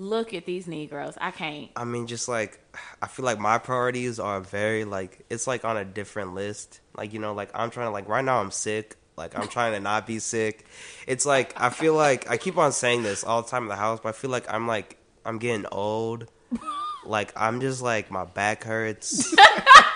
look 0.00 0.32
at 0.32 0.46
these 0.46 0.66
Negroes. 0.66 1.16
I 1.20 1.30
can't. 1.30 1.70
I 1.76 1.84
mean, 1.84 2.06
just 2.06 2.26
like 2.26 2.58
I 3.00 3.06
feel 3.06 3.24
like 3.24 3.38
my 3.38 3.58
priorities 3.58 4.18
are 4.18 4.40
very 4.40 4.84
like 4.84 5.24
it's 5.28 5.46
like 5.46 5.64
on 5.64 5.76
a 5.76 5.84
different 5.84 6.34
list. 6.34 6.80
Like 6.96 7.12
you 7.12 7.20
know, 7.20 7.34
like 7.34 7.50
I'm 7.54 7.70
trying 7.70 7.86
to 7.86 7.90
like 7.90 8.08
right 8.08 8.24
now 8.24 8.40
I'm 8.40 8.50
sick. 8.50 8.96
Like 9.16 9.38
I'm 9.38 9.48
trying 9.48 9.74
to 9.74 9.80
not 9.80 10.06
be 10.06 10.18
sick. 10.18 10.64
It's 11.06 11.26
like 11.26 11.52
I 11.60 11.68
feel 11.68 11.94
like 11.94 12.28
I 12.30 12.38
keep 12.38 12.56
on 12.56 12.72
saying 12.72 13.02
this 13.02 13.22
all 13.22 13.42
the 13.42 13.48
time 13.48 13.64
in 13.64 13.68
the 13.68 13.76
house, 13.76 14.00
but 14.02 14.08
I 14.08 14.12
feel 14.12 14.30
like 14.30 14.52
I'm 14.52 14.66
like 14.66 14.96
I'm 15.24 15.38
getting 15.38 15.66
old. 15.70 16.26
Like 17.04 17.32
I'm 17.36 17.60
just 17.60 17.82
like 17.82 18.10
my 18.10 18.24
back 18.24 18.64
hurts. 18.64 19.34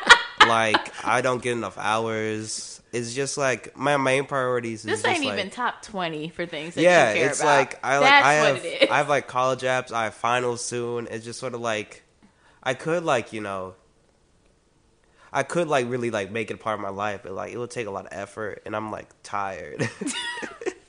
like 0.48 1.04
I 1.04 1.20
don't 1.20 1.42
get 1.42 1.52
enough 1.52 1.78
hours 1.78 2.74
it's 2.94 3.12
just 3.12 3.36
like 3.36 3.76
my 3.76 3.96
main 3.96 4.24
priorities. 4.24 4.84
This 4.84 5.04
ain't 5.04 5.24
even 5.24 5.50
top 5.50 5.82
twenty 5.82 6.28
for 6.28 6.46
things. 6.46 6.76
yeah, 6.76 7.10
it's 7.10 7.40
about. 7.40 7.58
like 7.58 7.84
I 7.84 7.98
like 7.98 8.08
That's 8.08 8.26
I 8.26 8.32
have 8.32 8.90
I 8.90 8.96
have 8.98 9.08
like 9.08 9.26
college 9.26 9.62
apps. 9.62 9.90
I 9.90 10.04
have 10.04 10.14
finals 10.14 10.64
soon. 10.64 11.08
It's 11.10 11.24
just 11.24 11.40
sort 11.40 11.54
of 11.54 11.60
like 11.60 12.04
I 12.62 12.74
could 12.74 13.04
like 13.04 13.32
you 13.32 13.40
know 13.40 13.74
I 15.32 15.42
could 15.42 15.66
like 15.66 15.90
really 15.90 16.12
like 16.12 16.30
make 16.30 16.52
it 16.52 16.54
a 16.54 16.58
part 16.58 16.78
of 16.78 16.82
my 16.82 16.90
life, 16.90 17.22
but 17.24 17.32
like 17.32 17.52
it 17.52 17.58
would 17.58 17.70
take 17.70 17.88
a 17.88 17.90
lot 17.90 18.06
of 18.06 18.12
effort, 18.12 18.62
and 18.64 18.76
I'm 18.76 18.92
like 18.92 19.08
tired. 19.24 19.90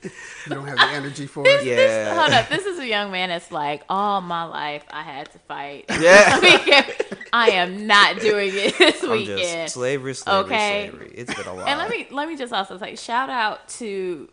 you 0.03 0.11
don't 0.47 0.67
have 0.67 0.77
the 0.77 0.85
energy 0.93 1.25
for 1.25 1.47
it. 1.47 1.65
Yeah. 1.65 1.75
This, 1.75 2.17
hold 2.17 2.31
up. 2.31 2.49
This 2.49 2.65
is 2.67 2.77
a 2.77 2.87
young 2.87 3.11
man 3.11 3.29
that's 3.29 3.51
like, 3.51 3.83
all 3.89 4.21
my 4.21 4.43
life 4.43 4.83
I 4.91 5.01
had 5.01 5.31
to 5.31 5.39
fight. 5.39 5.85
Yeah. 5.89 6.39
I 6.43 7.24
am 7.51 7.87
not 7.87 8.19
doing 8.19 8.51
it 8.53 8.77
this 8.77 9.03
I'm 9.03 9.11
weekend. 9.11 9.39
Just, 9.39 9.73
slavery, 9.73 10.13
slavery, 10.13 10.43
okay? 10.45 10.89
slavery. 10.89 11.11
It's 11.15 11.33
been 11.33 11.47
a 11.47 11.55
while. 11.55 11.67
And 11.67 11.77
let 11.77 11.89
me 11.89 12.07
let 12.11 12.27
me 12.27 12.37
just 12.37 12.53
also 12.53 12.77
say, 12.77 12.95
shout 12.95 13.29
out 13.29 13.67
to 13.69 14.29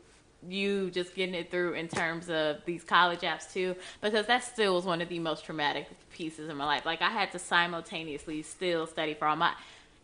you 0.48 0.90
just 0.90 1.14
getting 1.14 1.34
it 1.34 1.50
through 1.50 1.74
in 1.74 1.88
terms 1.88 2.28
of 2.28 2.64
these 2.64 2.82
college 2.84 3.20
apps 3.20 3.52
too, 3.52 3.76
because 4.00 4.26
that 4.26 4.44
still 4.44 4.74
was 4.74 4.84
one 4.84 5.00
of 5.00 5.08
the 5.08 5.18
most 5.18 5.44
traumatic 5.44 5.86
pieces 6.12 6.48
in 6.48 6.56
my 6.56 6.64
life. 6.64 6.84
Like 6.84 7.02
I 7.02 7.10
had 7.10 7.32
to 7.32 7.38
simultaneously 7.38 8.42
still 8.42 8.86
study 8.86 9.14
for 9.14 9.26
all 9.26 9.36
my 9.36 9.54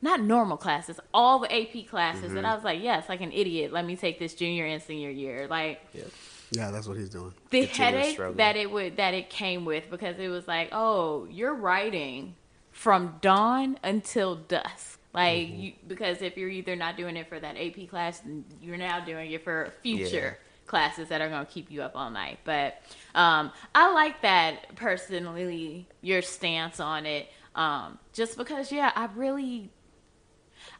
not 0.00 0.20
normal 0.20 0.56
classes, 0.56 1.00
all 1.12 1.40
the 1.40 1.52
AP 1.52 1.88
classes. 1.88 2.26
Mm-hmm. 2.26 2.38
And 2.38 2.46
I 2.46 2.54
was 2.54 2.62
like, 2.62 2.82
yes, 2.82 3.08
like 3.08 3.20
an 3.20 3.32
idiot. 3.32 3.72
Let 3.72 3.84
me 3.84 3.96
take 3.96 4.18
this 4.18 4.34
junior 4.34 4.64
and 4.64 4.80
senior 4.80 5.10
year. 5.10 5.48
Like, 5.48 5.80
yeah, 5.92 6.04
yeah 6.52 6.70
that's 6.70 6.86
what 6.86 6.96
he's 6.96 7.10
doing. 7.10 7.34
The 7.50 7.66
headache 7.66 8.18
that 8.36 8.56
it 8.56 8.70
would 8.70 8.96
that 8.96 9.14
it 9.14 9.28
came 9.28 9.64
with 9.64 9.90
because 9.90 10.18
it 10.18 10.28
was 10.28 10.46
like, 10.46 10.68
oh, 10.72 11.26
you're 11.30 11.54
writing 11.54 12.36
from 12.78 13.16
dawn 13.20 13.76
until 13.82 14.36
dusk. 14.36 15.00
Like 15.12 15.48
mm-hmm. 15.48 15.60
you, 15.60 15.72
because 15.88 16.22
if 16.22 16.36
you're 16.36 16.48
either 16.48 16.76
not 16.76 16.96
doing 16.96 17.16
it 17.16 17.28
for 17.28 17.40
that 17.40 17.56
AP 17.56 17.90
class, 17.90 18.22
you're 18.62 18.76
now 18.76 19.04
doing 19.04 19.32
it 19.32 19.42
for 19.42 19.72
future 19.82 20.38
yeah. 20.38 20.66
classes 20.68 21.08
that 21.08 21.20
are 21.20 21.28
going 21.28 21.44
to 21.44 21.50
keep 21.50 21.72
you 21.72 21.82
up 21.82 21.96
all 21.96 22.08
night. 22.08 22.38
But 22.44 22.80
um, 23.16 23.50
I 23.74 23.92
like 23.92 24.22
that 24.22 24.76
personally 24.76 25.88
your 26.02 26.22
stance 26.22 26.78
on 26.78 27.04
it, 27.04 27.28
um, 27.56 27.98
just 28.12 28.36
because 28.36 28.70
yeah, 28.70 28.92
I 28.94 29.08
really 29.16 29.70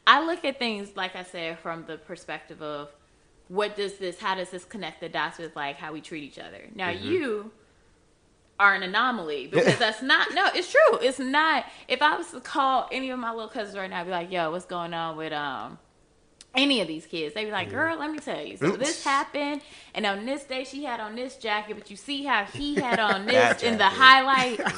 I 0.07 0.25
look 0.25 0.45
at 0.45 0.57
things 0.57 0.95
like 0.95 1.17
I 1.17 1.23
said 1.23 1.59
from 1.59 1.83
the 1.85 1.97
perspective 1.97 2.61
of 2.61 2.89
what 3.49 3.75
does 3.75 3.97
this 3.97 4.17
how 4.19 4.35
does 4.35 4.51
this 4.51 4.63
connect 4.63 5.01
the 5.01 5.09
dots 5.09 5.37
with 5.37 5.53
like 5.53 5.75
how 5.75 5.91
we 5.91 5.99
treat 5.99 6.23
each 6.23 6.39
other. 6.39 6.69
Now 6.73 6.91
mm-hmm. 6.91 7.11
you 7.11 7.51
are 8.59 8.75
an 8.75 8.83
anomaly. 8.83 9.47
Because 9.47 9.79
that's 9.79 10.01
not 10.01 10.27
no 10.33 10.49
it's 10.53 10.71
true. 10.71 10.99
It's 11.01 11.19
not 11.19 11.65
if 11.87 12.01
i 12.01 12.15
was 12.15 12.31
to 12.31 12.41
call 12.41 12.87
any 12.91 13.09
of 13.09 13.19
my 13.19 13.31
little 13.31 13.49
cousins 13.49 13.77
right 13.77 13.89
now 13.89 14.01
I'd 14.01 14.05
be 14.05 14.11
like 14.11 14.31
yo 14.31 14.51
what's 14.51 14.65
going 14.65 14.93
on 14.93 15.17
with 15.17 15.33
um 15.33 15.79
any 16.55 16.81
of 16.81 16.87
these 16.87 17.05
kids? 17.05 17.35
They'd 17.35 17.45
be 17.45 17.51
like 17.51 17.69
girl 17.69 17.97
let 17.97 18.11
me 18.11 18.19
tell 18.19 18.43
you. 18.43 18.57
So 18.57 18.71
this 18.71 19.03
happened 19.03 19.61
and 19.93 20.05
on 20.05 20.25
this 20.25 20.43
day 20.43 20.65
she 20.65 20.83
had 20.83 20.99
on 20.99 21.15
this 21.15 21.37
jacket 21.37 21.75
but 21.75 21.89
you 21.89 21.95
see 21.95 22.23
how 22.23 22.43
he 22.43 22.75
had 22.75 22.99
on 22.99 23.25
this 23.27 23.63
in 23.63 23.77
the 23.77 23.85
highlight. 23.85 24.59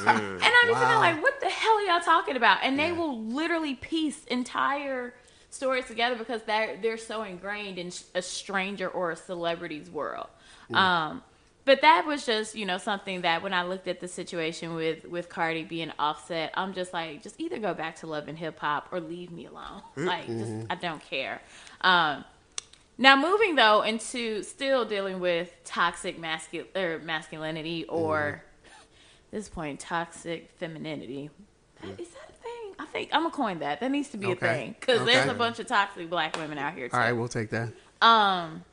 And 0.42 0.42
i'm 0.42 0.68
just 0.68 0.80
wow. 0.80 1.00
like 1.00 1.22
what 1.22 1.40
the 1.40 1.48
hell 1.48 1.72
are 1.72 1.82
y'all 1.82 2.00
talking 2.00 2.36
about? 2.36 2.58
And 2.62 2.78
they 2.78 2.88
yeah. 2.88 2.98
will 2.98 3.20
literally 3.20 3.74
piece 3.74 4.24
entire 4.24 5.14
stories 5.50 5.86
together 5.86 6.16
because 6.16 6.42
they're 6.44 6.78
they're 6.80 6.96
so 6.96 7.22
ingrained 7.24 7.78
in 7.78 7.90
a 8.14 8.22
stranger 8.22 8.88
or 8.88 9.10
a 9.10 9.16
celebrity's 9.16 9.90
world. 9.90 10.28
Mm. 10.70 10.76
um 10.76 11.22
but 11.64 11.80
that 11.82 12.06
was 12.06 12.26
just 12.26 12.56
you 12.56 12.66
know 12.66 12.78
something 12.78 13.22
that 13.22 13.42
when 13.42 13.54
I 13.54 13.62
looked 13.62 13.86
at 13.88 14.00
the 14.00 14.08
situation 14.08 14.74
with 14.74 15.04
with 15.04 15.28
Cardi 15.28 15.64
being 15.64 15.92
Offset, 15.98 16.52
I'm 16.54 16.74
just 16.74 16.92
like, 16.92 17.22
just 17.22 17.40
either 17.40 17.58
go 17.58 17.74
back 17.74 17.96
to 17.96 18.06
love 18.06 18.28
and 18.28 18.36
hip 18.38 18.58
hop 18.58 18.88
or 18.90 19.00
leave 19.00 19.30
me 19.30 19.46
alone. 19.46 19.82
Mm-hmm. 19.96 20.06
Like, 20.12 20.26
just 20.26 20.52
I 20.68 20.74
don't 20.74 21.02
care. 21.02 21.40
Um, 21.80 22.24
now 22.98 23.16
moving 23.16 23.54
though 23.54 23.82
into 23.82 24.42
still 24.42 24.84
dealing 24.84 25.20
with 25.20 25.54
toxic 25.64 26.20
mascul- 26.20 26.76
or 26.76 26.98
masculinity 26.98 27.84
or 27.84 28.42
mm-hmm. 28.66 28.82
this 29.30 29.48
point 29.48 29.80
toxic 29.80 30.50
femininity. 30.58 31.30
Mm. 31.82 32.00
Is 32.00 32.08
that 32.10 32.28
a 32.28 32.32
thing? 32.32 32.74
I 32.78 32.86
think 32.86 33.10
I'm 33.12 33.22
gonna 33.22 33.34
coin 33.34 33.58
that. 33.60 33.80
That 33.80 33.90
needs 33.90 34.10
to 34.10 34.16
be 34.18 34.26
okay. 34.26 34.46
a 34.46 34.54
thing 34.54 34.76
because 34.78 35.00
okay. 35.02 35.14
there's 35.14 35.30
a 35.30 35.34
bunch 35.34 35.58
of 35.58 35.66
toxic 35.66 36.10
black 36.10 36.36
women 36.36 36.58
out 36.58 36.74
here. 36.74 36.88
Too. 36.88 36.94
All 36.94 37.00
right, 37.00 37.12
we'll 37.12 37.28
take 37.28 37.50
that. 37.50 37.72
Um 38.00 38.64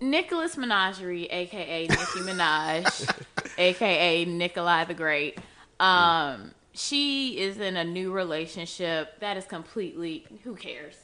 Nicholas 0.00 0.56
Menagerie, 0.56 1.26
aka 1.26 1.86
Nicki 1.86 2.20
Minaj, 2.20 3.24
aka 3.58 4.24
Nikolai 4.24 4.84
the 4.84 4.94
Great. 4.94 5.38
Um, 5.78 6.52
she 6.72 7.38
is 7.38 7.58
in 7.58 7.76
a 7.76 7.84
new 7.84 8.12
relationship 8.12 9.20
that 9.20 9.36
is 9.36 9.44
completely 9.44 10.26
who 10.44 10.54
cares. 10.54 10.96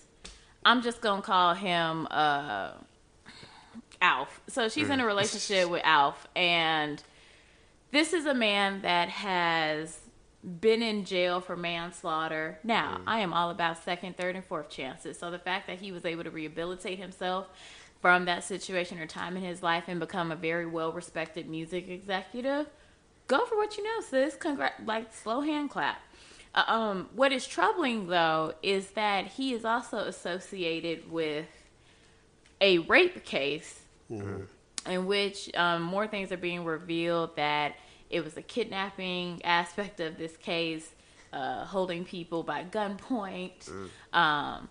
I'm 0.65 0.83
just 0.83 1.01
gonna 1.01 1.23
call 1.23 1.55
him 1.55 2.09
uh, 2.11 2.73
Alf. 4.01 4.41
So 4.49 4.69
she's 4.69 4.91
in 4.91 5.01
a 5.01 5.07
relationship 5.07 5.71
with 5.71 5.83
Alf, 5.85 6.27
and 6.35 7.03
this 7.93 8.13
is 8.13 8.27
a 8.27 8.35
man 8.35 8.83
that 8.83 9.09
has 9.09 10.01
been 10.61 10.83
in 10.83 11.05
jail 11.05 11.41
for 11.41 11.57
manslaughter. 11.57 12.59
Now, 12.63 12.99
mm. 12.99 13.03
I 13.07 13.21
am 13.21 13.33
all 13.33 13.51
about 13.51 13.83
second, 13.83 14.17
third, 14.17 14.37
and 14.37 14.45
fourth 14.45 14.71
chances. 14.71 15.19
So 15.19 15.31
the 15.31 15.39
fact 15.39 15.67
that 15.67 15.81
he 15.81 15.93
was 15.93 16.05
able 16.05 16.25
to 16.25 16.31
rehabilitate 16.31 16.99
himself 16.99 17.49
from 18.01 18.25
that 18.27 18.45
situation 18.45 18.99
or 18.99 19.07
time 19.07 19.37
in 19.37 19.43
his 19.43 19.63
life 19.63 19.85
and 19.89 19.99
become 19.99 20.31
a 20.31 20.37
very 20.37 20.67
well 20.67 20.93
respected 20.93 21.49
music 21.49 21.89
executive, 21.89 22.67
go 23.27 23.45
for 23.47 23.57
what 23.57 23.77
you 23.77 23.85
know, 23.85 24.01
sis. 24.01 24.37
Congrat, 24.37 24.85
like 24.85 25.13
slow 25.13 25.41
hand 25.41 25.71
clap. 25.71 26.01
Uh, 26.55 26.65
um, 26.69 27.09
what 27.15 27.33
is 27.33 27.47
troubling 27.47 28.07
though 28.07 28.55
is 28.63 28.91
that 28.91 29.27
he 29.27 29.53
is 29.53 29.65
also 29.65 29.99
associated 29.99 31.11
with 31.11 31.47
a 32.61 32.79
rape 32.79 33.25
case 33.25 33.81
mm-hmm. 34.11 34.91
in 34.91 35.07
which 35.07 35.55
um, 35.55 35.83
more 35.83 36.07
things 36.07 36.33
are 36.33 36.39
being 36.39 36.65
revealed 36.65 37.37
that 37.37 37.77
it 38.09 38.25
was 38.25 38.37
a 38.37 38.43
kidnapping 38.43 39.45
aspect 39.45 40.01
of 40.01 40.17
this 40.17 40.37
case, 40.37 40.89
uh, 41.33 41.65
holding 41.65 42.05
people 42.05 42.43
by 42.43 42.65
gunpoint. 42.65 43.69
Mm. 43.69 44.17
Um, 44.17 44.69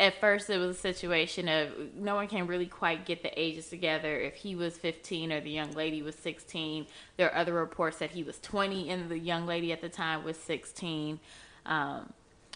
at 0.00 0.18
first 0.20 0.50
it 0.50 0.58
was 0.58 0.76
a 0.76 0.80
situation 0.80 1.48
of 1.48 1.94
no 1.94 2.14
one 2.14 2.26
can 2.26 2.46
really 2.46 2.66
quite 2.66 3.04
get 3.04 3.22
the 3.22 3.40
ages 3.40 3.68
together. 3.68 4.18
If 4.18 4.34
he 4.34 4.54
was 4.56 4.76
15 4.76 5.32
or 5.32 5.40
the 5.40 5.50
young 5.50 5.72
lady 5.72 6.02
was 6.02 6.14
16 6.16 6.86
there 7.16 7.30
are 7.30 7.36
other 7.36 7.52
reports 7.52 7.98
that 7.98 8.10
he 8.10 8.22
was 8.22 8.38
20 8.40 8.90
and 8.90 9.08
the 9.08 9.18
young 9.18 9.46
lady 9.46 9.72
at 9.72 9.80
the 9.80 9.88
time 9.88 10.24
was 10.24 10.36
16 10.36 11.20
um, 11.66 12.12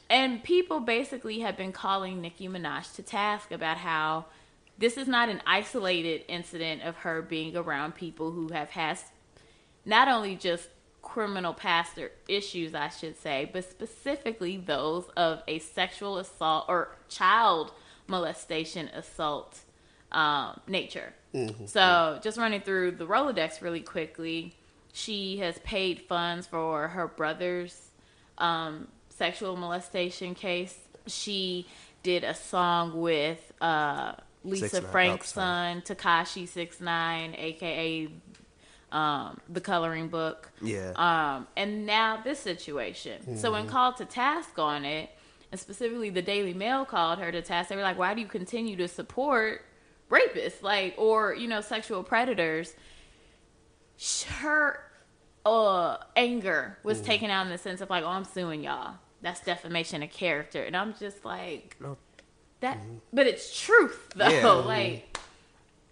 and 0.09 0.43
people 0.43 0.81
basically 0.81 1.41
have 1.41 1.57
been 1.57 1.73
calling 1.73 2.21
nicki 2.21 2.49
minaj 2.49 2.95
to 2.95 3.03
task 3.03 3.51
about 3.53 3.77
how 3.77 4.25
this 4.79 4.97
is 4.97 5.09
not 5.09 5.29
an 5.29 5.41
isolated 5.47 6.23
incident 6.29 6.83
of 6.83 6.97
her 6.97 7.23
being 7.23 7.57
around 7.57 7.95
people 7.95 8.33
who 8.33 8.49
have 8.49 8.71
had 8.71 8.99
not 9.85 10.09
only 10.09 10.37
just 10.37 10.69
criminal 11.07 11.55
past 11.55 11.97
or 11.99 12.11
issues, 12.29 12.75
I 12.75 12.89
should 12.89 13.17
say, 13.17 13.49
but 13.53 13.65
specifically 13.65 14.57
those 14.57 15.05
of 15.17 15.41
a 15.47 15.61
sexual 15.61 16.19
assault 16.19 16.65
or 16.69 16.97
child 17.09 17.73
molestation 18.09 18.89
assault 18.89 19.61
um, 20.11 20.61
nature. 20.67 21.15
Mm-hmm. 21.33 21.67
So, 21.67 22.19
just 22.23 22.39
running 22.39 22.61
through 22.61 22.93
the 22.93 23.07
Rolodex 23.07 23.63
really 23.63 23.83
quickly, 23.83 24.57
she 24.93 25.39
has 25.39 25.59
paid 25.61 26.01
funds 26.03 26.49
for 26.49 26.89
her 26.89 27.07
brother's 27.07 27.91
um, 28.39 28.89
sexual 29.09 29.57
molestation 29.57 30.35
case. 30.35 30.77
She 31.07 31.69
did 32.03 32.25
a 32.25 32.35
song 32.35 33.01
with 33.01 33.53
uh, 33.61 34.15
Lisa 34.43 34.83
Frank's 34.83 35.33
son, 35.33 35.83
Tekashi 35.83 36.49
Six 36.49 36.81
Nine, 36.81 37.37
aka 37.39 38.09
um, 38.93 39.41
the 39.49 39.61
coloring 39.61 40.09
book. 40.09 40.51
Yeah. 40.63 40.93
Um, 40.97 41.47
and 41.57 41.87
now 41.87 42.21
this 42.23 42.39
situation. 42.39 43.21
Mm-hmm. 43.23 43.37
So 43.37 43.53
when 43.53 43.63
mm-hmm. 43.63 43.73
called 43.73 43.97
to 43.99 44.05
task 44.05 44.59
on 44.59 44.85
it, 44.85 45.11
and 45.53 45.61
specifically 45.61 46.11
the 46.11 46.23
Daily 46.23 46.55
Mail 46.55 46.85
called 46.85 47.19
her 47.19 47.31
to 47.31 47.43
task, 47.43 47.69
they 47.69 47.77
were 47.77 47.83
like, 47.83 47.99
"Why 47.99 48.15
do 48.15 48.21
you 48.21 48.27
continue 48.27 48.77
to 48.77 48.89
support 48.89 49.65
rapists, 50.11 50.63
like, 50.63 50.95
or 50.97 51.35
you 51.35 51.49
know, 51.49 51.61
sexual 51.61 52.03
predators?" 52.03 52.75
Her 54.41 54.81
uh, 55.45 55.99
anger 56.17 56.79
was 56.83 56.99
mm-hmm. 56.99 57.07
taken 57.07 57.31
out 57.31 57.47
in 57.47 57.53
the 57.53 57.59
sense 57.59 57.81
of 57.81 57.91
like, 57.91 58.05
"Oh, 58.05 58.09
I'm 58.09 58.25
suing 58.25 58.65
y'all. 58.65 58.95
That's 59.23 59.41
defamation 59.41 60.03
of 60.03 60.11
character," 60.11 60.63
and 60.63 60.77
I'm 60.77 60.95
just 60.95 61.25
like, 61.25 61.77
no. 61.81 61.97
"That," 62.61 62.79
mm-hmm. 62.79 62.97
but 63.13 63.27
it's 63.27 63.59
truth 63.59 64.13
though. 64.17 64.29
Yeah. 64.29 64.47
like, 64.49 65.19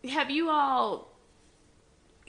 have 0.09 0.31
you 0.31 0.51
all 0.51 1.13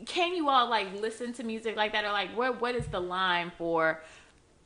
can 0.04 0.36
you 0.36 0.50
all 0.50 0.70
like 0.70 0.94
listen 1.00 1.34
to 1.34 1.44
music 1.44 1.76
like 1.76 1.94
that? 1.94 2.04
Or 2.04 2.12
like 2.12 2.36
what 2.36 2.60
what 2.62 2.76
is 2.76 2.86
the 2.88 3.00
line 3.00 3.52
for 3.58 4.02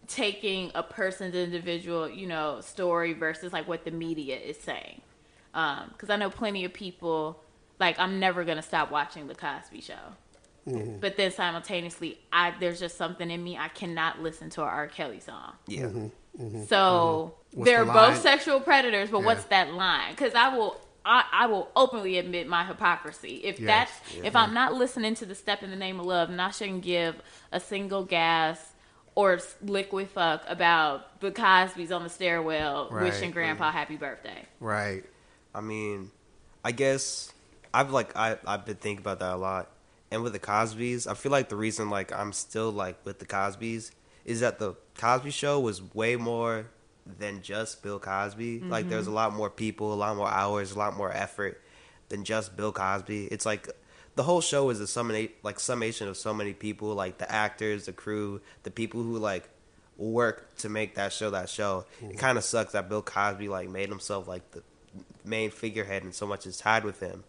taking 0.08 0.72
a 0.74 0.82
person's 0.82 1.36
individual 1.36 2.10
you 2.10 2.26
know 2.26 2.62
story 2.62 3.14
versus 3.14 3.54
like 3.54 3.68
what 3.68 3.86
the 3.86 3.92
media 3.92 4.38
is 4.38 4.58
saying? 4.58 5.02
Because 5.52 6.10
um, 6.10 6.12
i 6.12 6.16
know 6.16 6.30
plenty 6.30 6.66
of 6.66 6.74
people 6.74 7.44
like 7.80 8.00
i'm 8.00 8.20
never 8.20 8.44
gonna 8.44 8.62
stop 8.62 8.92
watching 8.92 9.28
the 9.28 9.36
cosby 9.36 9.82
show. 9.82 9.94
Mm-hmm. 10.68 11.00
but 11.00 11.16
then 11.16 11.32
simultaneously 11.32 12.20
i 12.34 12.54
there's 12.60 12.80
just 12.80 12.98
something 12.98 13.32
in 13.32 13.42
me 13.42 13.58
i 13.58 13.70
cannot 13.70 14.22
listen 14.22 14.50
to 14.52 14.62
an 14.62 14.68
r. 14.68 14.88
Kelly 14.88 15.20
song. 15.20 15.54
Yeah. 15.68 15.84
Mm-hmm. 15.84 16.08
Mm-hmm. 16.40 16.64
so 16.66 17.34
they're 17.54 17.86
the 17.86 17.92
both 17.92 18.22
sexual 18.22 18.60
predators 18.60 19.10
but 19.10 19.20
yeah. 19.20 19.26
what's 19.26 19.46
that 19.46 19.74
line? 19.74 20.12
Because 20.12 20.34
i 20.36 20.56
will 20.56 20.80
I, 21.06 21.24
I 21.32 21.46
will 21.48 21.70
openly 21.76 22.18
admit 22.18 22.48
my 22.48 22.64
hypocrisy. 22.66 23.42
If 23.44 23.60
yes, 23.60 23.68
that's 23.68 24.16
yes, 24.16 24.26
if 24.26 24.36
I'm 24.36 24.54
not 24.54 24.74
listening 24.74 25.16
to 25.16 25.26
the 25.26 25.36
step 25.36 25.64
in 25.64 25.70
the 25.70 25.76
name 25.76 26.00
of 26.00 26.06
love, 26.06 26.30
and 26.30 26.42
I 26.42 26.52
shouldn't 26.52 26.82
give 26.82 27.16
a 27.52 27.60
single 27.60 28.04
gas 28.04 28.74
or 29.16 29.40
liquid 29.62 30.10
fuck 30.10 30.44
about 30.48 31.20
the 31.20 31.32
Cosby's 31.32 31.92
on 31.92 32.04
the 32.04 32.10
stairwell 32.10 32.90
right, 32.92 33.04
wishing 33.04 33.32
Grandpa 33.32 33.66
right. 33.66 33.74
happy 33.74 33.98
birthday. 33.98 34.46
Right. 34.60 35.04
I 35.54 35.62
mean, 35.62 36.12
I 36.64 36.72
guess 36.72 37.32
I've 37.74 37.92
like 37.92 38.16
I 38.16 38.38
I've 38.46 38.66
been 38.66 38.76
thinking 38.76 39.02
about 39.02 39.20
that 39.20 39.34
a 39.34 39.38
lot. 39.38 39.72
And 40.12 40.24
with 40.24 40.34
the 40.34 40.40
Cosby's, 40.40 41.06
I 41.06 41.14
feel 41.14 41.32
like 41.32 41.50
the 41.50 41.56
reason 41.56 41.90
like 41.90 42.12
I'm 42.12 42.34
still 42.34 42.72
like 42.72 43.04
with 43.06 43.20
the 43.20 43.26
Cosby's 43.26 43.92
is 44.26 44.40
that 44.42 44.60
the 44.60 44.76
Cosby 44.98 45.32
Show 45.32 45.60
was 45.60 45.82
way 45.94 46.16
more 46.16 46.68
than 47.18 47.42
just 47.42 47.82
Bill 47.82 48.00
Cosby. 48.00 48.60
Mm-hmm. 48.60 48.70
Like 48.70 48.90
there's 48.90 49.08
a 49.08 49.12
lot 49.12 49.34
more 49.34 49.50
people, 49.50 49.94
a 49.94 49.96
lot 49.96 50.16
more 50.16 50.30
hours, 50.30 50.72
a 50.72 50.78
lot 50.78 50.96
more 50.96 51.12
effort 51.12 51.62
than 52.10 52.24
just 52.24 52.56
Bill 52.56 52.72
Cosby. 52.72 53.26
It's 53.26 53.46
like 53.46 53.70
the 54.16 54.24
whole 54.24 54.42
show 54.42 54.70
is 54.70 54.80
a 54.80 54.88
summation 54.88 55.32
like 55.44 55.60
summation 55.60 56.08
of 56.08 56.18
so 56.18 56.34
many 56.34 56.54
people, 56.54 56.94
like 56.94 57.18
the 57.18 57.32
actors, 57.32 57.86
the 57.86 57.94
crew, 57.94 58.42
the 58.64 58.72
people 58.72 59.02
who 59.02 59.18
like 59.18 59.50
work 59.98 60.56
to 60.58 60.70
make 60.70 60.96
that 60.96 61.14
show 61.14 61.30
that 61.32 61.50
show. 61.50 61.86
Mm-hmm. 61.98 62.12
It 62.12 62.18
kind 62.18 62.38
of 62.38 62.44
sucks 62.44 62.74
that 62.74 62.90
Bill 62.90 63.02
Cosby 63.02 63.50
like 63.50 63.70
made 63.70 63.90
himself 63.90 64.28
like 64.28 64.52
the 64.52 64.64
main 65.24 65.52
figurehead 65.52 66.04
and 66.04 66.14
so 66.14 66.26
much 66.26 66.46
is 66.46 66.58
tied 66.58 66.84
with 66.84 67.00
him. 67.00 67.24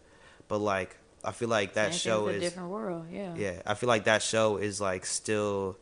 But 0.47 0.59
like 0.59 0.97
I 1.23 1.31
feel 1.31 1.49
like 1.49 1.73
that 1.73 1.93
show 1.93 2.27
is 2.27 2.37
a 2.37 2.39
different 2.39 2.69
world. 2.69 3.05
Yeah. 3.11 3.35
Yeah, 3.35 3.61
I 3.65 3.75
feel 3.75 3.87
like 3.87 4.05
that 4.05 4.21
show 4.21 4.57
is 4.57 4.81
like 4.81 5.05
still 5.05 5.77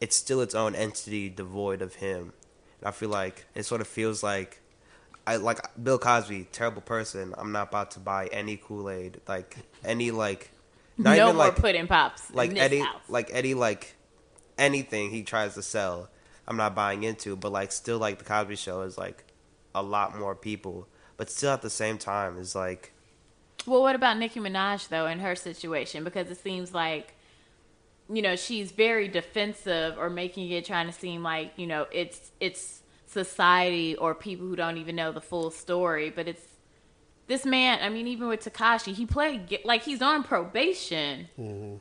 it's 0.00 0.16
still 0.16 0.40
its 0.40 0.54
own 0.54 0.74
entity 0.74 1.28
devoid 1.28 1.82
of 1.82 1.96
him 1.96 2.32
I 2.84 2.90
feel 2.90 3.10
like 3.10 3.46
it 3.54 3.64
sort 3.64 3.80
of 3.80 3.86
feels 3.86 4.22
like 4.22 4.60
I 5.26 5.36
like 5.36 5.58
Bill 5.82 5.98
Cosby, 5.98 6.48
terrible 6.50 6.82
person. 6.82 7.34
I'm 7.36 7.52
not 7.52 7.68
about 7.68 7.92
to 7.92 8.00
buy 8.00 8.26
any 8.32 8.56
Kool 8.56 8.90
Aid, 8.90 9.20
like 9.28 9.56
any 9.84 10.10
like 10.10 10.50
not 10.96 11.16
no 11.16 11.24
even 11.24 11.36
more 11.36 11.46
like 11.46 11.56
pudding 11.56 11.86
pops. 11.86 12.32
Like 12.32 12.56
Eddie, 12.56 12.80
house. 12.80 13.02
like 13.08 13.30
Eddie, 13.32 13.54
like 13.54 13.94
anything 14.58 15.10
he 15.10 15.22
tries 15.22 15.54
to 15.54 15.62
sell, 15.62 16.08
I'm 16.48 16.56
not 16.56 16.74
buying 16.74 17.04
into. 17.04 17.36
But 17.36 17.52
like 17.52 17.72
still, 17.72 17.98
like 17.98 18.18
the 18.18 18.24
Cosby 18.24 18.56
Show 18.56 18.82
is 18.82 18.98
like 18.98 19.24
a 19.74 19.82
lot 19.82 20.18
more 20.18 20.34
people, 20.34 20.88
but 21.16 21.30
still 21.30 21.52
at 21.52 21.62
the 21.62 21.70
same 21.70 21.98
time 21.98 22.38
is 22.38 22.54
like. 22.54 22.92
Well, 23.66 23.82
what 23.82 23.94
about 23.94 24.16
Nicki 24.16 24.40
Minaj 24.40 24.88
though 24.88 25.06
in 25.06 25.20
her 25.20 25.36
situation? 25.36 26.02
Because 26.02 26.30
it 26.30 26.38
seems 26.38 26.72
like, 26.72 27.14
you 28.12 28.22
know, 28.22 28.36
she's 28.36 28.72
very 28.72 29.08
defensive 29.08 29.96
or 29.96 30.10
making 30.10 30.50
it 30.50 30.64
trying 30.64 30.86
to 30.86 30.92
seem 30.92 31.22
like 31.22 31.52
you 31.56 31.66
know 31.66 31.86
it's 31.92 32.32
it's 32.40 32.82
society 33.06 33.96
or 33.96 34.14
people 34.14 34.46
who 34.46 34.56
don't 34.56 34.76
even 34.76 34.96
know 34.96 35.12
the 35.12 35.20
full 35.20 35.50
story, 35.50 36.10
but 36.10 36.28
it's 36.28 36.44
this 37.26 37.44
man. 37.44 37.78
I 37.82 37.88
mean, 37.88 38.06
even 38.06 38.28
with 38.28 38.40
tekashi 38.40 38.94
he 38.94 39.06
played 39.06 39.60
like 39.64 39.82
he's 39.82 40.02
on 40.02 40.24
probation 40.24 41.28
mm-hmm. 41.38 41.76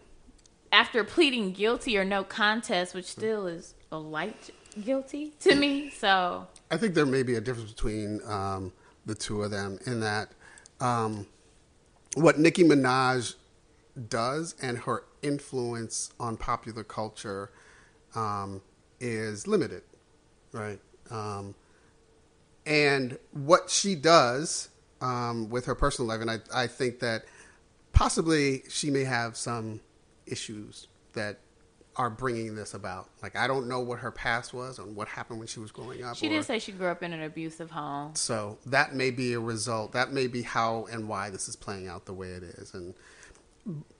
after 0.72 1.04
pleading 1.04 1.54
guilty 1.54 1.98
or 1.98 2.06
no 2.06 2.24
contest, 2.24 2.94
which 2.94 3.06
still 3.06 3.48
is 3.48 3.74
a 3.92 3.98
light 3.98 4.52
guilty 4.84 5.34
to 5.42 5.56
me. 5.56 5.89
So 5.89 6.48
I 6.70 6.78
think 6.78 6.94
there 6.94 7.06
may 7.06 7.24
be 7.24 7.36
a 7.36 7.42
difference 7.42 7.72
between 7.72 8.22
um, 8.26 8.72
the 9.06 9.15
two 9.15 9.42
of 9.42 9.52
them 9.52 9.80
in 9.86 10.00
that 10.02 10.32
um, 10.80 11.26
what 12.15 12.39
Nicki 12.39 12.63
Minaj 12.63 13.36
does 14.08 14.56
and 14.62 14.78
her 14.80 15.04
influence 15.22 16.14
on 16.20 16.38
popular 16.38 16.84
culture 16.84 17.52
um, 18.16 18.62
is 19.00 19.48
limited, 19.48 19.84
right? 20.52 20.80
Um, 21.10 21.56
and 22.66 23.18
what 23.32 23.70
she 23.70 23.96
does 23.96 24.70
um, 25.02 25.50
with 25.50 25.66
her 25.66 25.76
personal 25.76 26.08
life, 26.08 26.22
and 26.22 26.30
I, 26.30 26.40
I 26.54 26.68
think 26.68 27.00
that 27.00 27.26
possibly 27.94 28.64
she 28.70 28.92
may 28.92 29.04
have 29.04 29.36
some 29.36 29.82
issues 30.26 30.88
that 31.14 31.40
are 31.96 32.10
bringing 32.10 32.56
this 32.56 32.74
about. 32.74 33.10
Like 33.22 33.36
I 33.36 33.48
don't 33.48 33.68
know 33.68 33.82
what 33.82 34.00
her 34.00 34.12
past 34.12 34.54
was 34.54 34.80
and 34.80 34.96
what 34.96 35.08
happened 35.08 35.40
when 35.40 35.48
she 35.48 35.60
was 35.60 35.72
growing 35.72 36.04
up. 36.04 36.16
She 36.16 36.28
or, 36.28 36.30
did 36.30 36.46
say 36.46 36.60
she 36.60 36.72
grew 36.72 36.88
up 36.88 37.04
in 37.04 37.12
an 37.12 37.22
abusive 37.22 37.72
home. 37.72 38.16
So 38.16 38.58
that 38.68 38.96
may 38.96 39.12
be 39.12 39.34
a 39.34 39.40
result. 39.40 39.92
That 39.92 40.14
may 40.14 40.28
be 40.28 40.42
how 40.42 40.88
and 40.92 41.10
why 41.10 41.30
this 41.30 41.50
is 41.50 41.56
playing 41.56 41.88
out 41.88 42.06
the 42.06 42.14
way 42.14 42.30
it 42.30 42.44
is. 42.44 42.74
And 42.74 42.94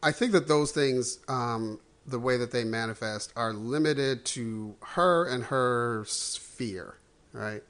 I 0.02 0.12
think 0.12 0.32
that 0.32 0.48
those 0.48 0.72
things, 0.72 1.20
um, 1.28 1.80
the 2.06 2.20
way 2.20 2.38
that 2.38 2.52
they 2.52 2.64
manifest, 2.64 3.34
are 3.36 3.54
limited 3.54 4.26
to 4.26 4.76
her 4.82 5.26
and 5.26 5.44
her 5.46 6.06
sphere, 6.08 6.96
right? 7.34 7.64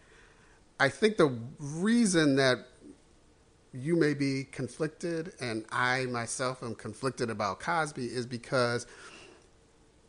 I 0.80 0.90
think 0.90 1.18
the 1.18 1.38
reason 1.60 2.38
that 2.38 2.60
you 3.74 3.96
may 3.96 4.14
be 4.14 4.46
conflicted 4.46 5.34
and 5.40 5.66
I 5.72 6.06
myself 6.06 6.64
am 6.64 6.74
conflicted 6.76 7.30
about 7.30 7.60
Cosby 7.60 8.06
is 8.06 8.26
because 8.26 8.88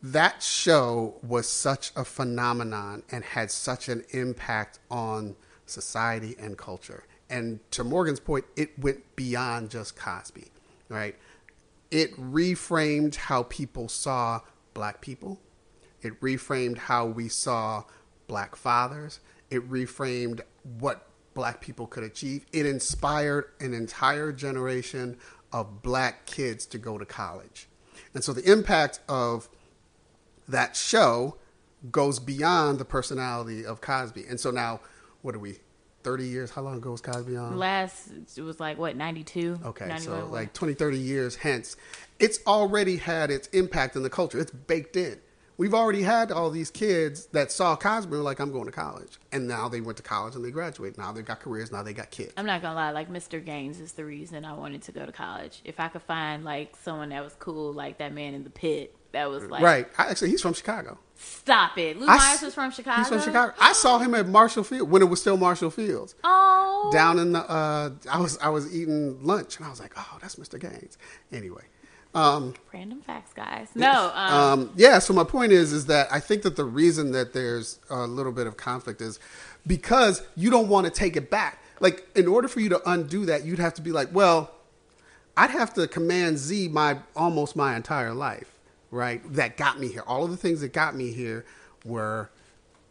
that 0.02 0.42
show 0.42 1.16
was 1.22 1.46
such 1.46 1.92
a 1.94 2.04
phenomenon 2.04 3.02
and 3.10 3.22
had 3.22 3.50
such 3.50 3.88
an 3.88 4.04
impact 4.10 4.78
on 4.90 5.36
society 5.66 6.36
and 6.38 6.56
culture. 6.56 7.04
And 7.28 7.60
to 7.72 7.84
Morgan's 7.84 8.20
point, 8.20 8.44
it 8.56 8.78
went 8.78 9.14
beyond 9.14 9.70
just 9.70 9.96
Cosby, 9.96 10.46
right? 10.88 11.16
It 11.90 12.16
reframed 12.16 13.16
how 13.16 13.44
people 13.44 13.88
saw 13.88 14.40
black 14.74 15.00
people. 15.00 15.40
It 16.02 16.20
reframed 16.20 16.78
how 16.78 17.06
we 17.06 17.28
saw 17.28 17.84
black 18.26 18.56
fathers. 18.56 19.20
It 19.50 19.68
reframed 19.68 20.40
what 20.62 21.08
black 21.34 21.60
people 21.60 21.86
could 21.86 22.04
achieve. 22.04 22.46
It 22.52 22.66
inspired 22.66 23.46
an 23.60 23.74
entire 23.74 24.32
generation 24.32 25.18
of 25.52 25.82
black 25.82 26.26
kids 26.26 26.64
to 26.66 26.78
go 26.78 26.96
to 26.96 27.04
college. 27.04 27.68
And 28.14 28.22
so 28.22 28.32
the 28.32 28.50
impact 28.50 29.00
of 29.08 29.48
that 30.48 30.76
show 30.76 31.36
goes 31.90 32.18
beyond 32.18 32.78
the 32.78 32.84
personality 32.84 33.64
of 33.64 33.80
Cosby. 33.80 34.24
And 34.28 34.38
so 34.38 34.50
now, 34.50 34.80
what 35.22 35.34
are 35.34 35.38
we? 35.38 35.58
30 36.02 36.26
years 36.26 36.50
how 36.50 36.62
long 36.62 36.76
ago 36.76 36.90
was 36.90 37.00
cosby 37.00 37.36
on 37.36 37.56
last 37.56 38.08
it 38.36 38.42
was 38.42 38.60
like 38.60 38.78
what 38.78 38.96
92 38.96 39.58
okay 39.64 39.96
so 39.98 40.26
like 40.30 40.52
20 40.52 40.74
30 40.74 40.98
years 40.98 41.36
hence 41.36 41.76
it's 42.18 42.40
already 42.46 42.96
had 42.96 43.30
its 43.30 43.48
impact 43.48 43.96
in 43.96 44.02
the 44.02 44.10
culture 44.10 44.38
it's 44.38 44.50
baked 44.50 44.96
in 44.96 45.18
we've 45.60 45.74
already 45.74 46.00
had 46.00 46.32
all 46.32 46.48
these 46.48 46.70
kids 46.70 47.26
that 47.26 47.52
saw 47.52 47.76
Cosby 47.76 48.04
and 48.04 48.10
were 48.12 48.18
like, 48.24 48.40
I'm 48.40 48.50
going 48.50 48.64
to 48.64 48.72
college. 48.72 49.18
And 49.30 49.46
now 49.46 49.68
they 49.68 49.82
went 49.82 49.98
to 49.98 50.02
college 50.02 50.34
and 50.34 50.42
they 50.42 50.50
graduate. 50.50 50.96
Now 50.96 51.12
they've 51.12 51.22
got 51.22 51.40
careers. 51.40 51.70
Now 51.70 51.82
they 51.82 51.92
got 51.92 52.10
kids. 52.10 52.32
I'm 52.38 52.46
not 52.46 52.62
going 52.62 52.72
to 52.72 52.76
lie. 52.76 52.92
Like, 52.92 53.10
Mr. 53.10 53.44
Gaines 53.44 53.78
is 53.78 53.92
the 53.92 54.06
reason 54.06 54.46
I 54.46 54.54
wanted 54.54 54.80
to 54.84 54.92
go 54.92 55.04
to 55.04 55.12
college. 55.12 55.60
If 55.66 55.78
I 55.78 55.88
could 55.88 56.00
find, 56.00 56.44
like, 56.44 56.76
someone 56.76 57.10
that 57.10 57.22
was 57.22 57.36
cool, 57.38 57.74
like 57.74 57.98
that 57.98 58.14
man 58.14 58.32
in 58.32 58.42
the 58.42 58.48
pit, 58.48 58.96
that 59.12 59.28
was 59.28 59.44
like. 59.44 59.62
Right. 59.62 59.86
Actually, 59.98 60.30
he's 60.30 60.40
from 60.40 60.54
Chicago. 60.54 60.98
Stop 61.22 61.76
it. 61.78 61.98
Lou 61.98 62.06
I, 62.06 62.16
Myers 62.16 62.42
was 62.42 62.54
from 62.54 62.70
Chicago. 62.70 62.98
He's 62.98 63.08
from 63.08 63.20
Chicago. 63.20 63.54
I 63.60 63.72
saw 63.72 63.98
him 63.98 64.14
at 64.14 64.26
Marshall 64.26 64.64
Field 64.64 64.90
when 64.90 65.02
it 65.02 65.06
was 65.06 65.20
still 65.20 65.36
Marshall 65.36 65.70
Fields. 65.70 66.14
Oh. 66.24 66.90
Down 66.92 67.18
in 67.18 67.32
the, 67.32 67.40
uh, 67.40 67.90
I 68.10 68.18
was 68.20 68.38
I 68.38 68.48
was 68.48 68.74
eating 68.74 69.22
lunch 69.22 69.58
and 69.58 69.66
I 69.66 69.70
was 69.70 69.80
like, 69.80 69.92
oh, 69.96 70.18
that's 70.20 70.36
Mr. 70.36 70.58
Gaines. 70.58 70.96
Anyway, 71.30 71.64
um, 72.14 72.54
Random 72.72 73.00
facts, 73.02 73.32
guys. 73.32 73.68
No. 73.74 74.10
Um, 74.14 74.32
um, 74.34 74.72
yeah. 74.76 74.98
So 74.98 75.12
my 75.12 75.24
point 75.24 75.52
is, 75.52 75.72
is 75.72 75.86
that 75.86 76.08
I 76.10 76.20
think 76.20 76.42
that 76.42 76.56
the 76.56 76.64
reason 76.64 77.12
that 77.12 77.32
there's 77.32 77.78
a 77.88 78.06
little 78.06 78.32
bit 78.32 78.46
of 78.46 78.56
conflict 78.56 79.00
is 79.00 79.18
because 79.66 80.22
you 80.36 80.50
don't 80.50 80.68
want 80.68 80.86
to 80.86 80.90
take 80.90 81.16
it 81.16 81.30
back. 81.30 81.58
Like, 81.78 82.06
in 82.14 82.26
order 82.26 82.48
for 82.48 82.60
you 82.60 82.68
to 82.70 82.90
undo 82.90 83.24
that, 83.26 83.44
you'd 83.44 83.58
have 83.58 83.74
to 83.74 83.82
be 83.82 83.92
like, 83.92 84.08
well, 84.12 84.50
I'd 85.36 85.50
have 85.50 85.72
to 85.74 85.86
command 85.86 86.38
Z 86.38 86.68
my 86.68 86.98
almost 87.16 87.56
my 87.56 87.76
entire 87.76 88.12
life, 88.12 88.58
right? 88.90 89.20
That 89.34 89.56
got 89.56 89.78
me 89.80 89.88
here. 89.88 90.02
All 90.06 90.24
of 90.24 90.30
the 90.30 90.36
things 90.36 90.60
that 90.60 90.72
got 90.72 90.94
me 90.94 91.12
here 91.12 91.44
were 91.84 92.30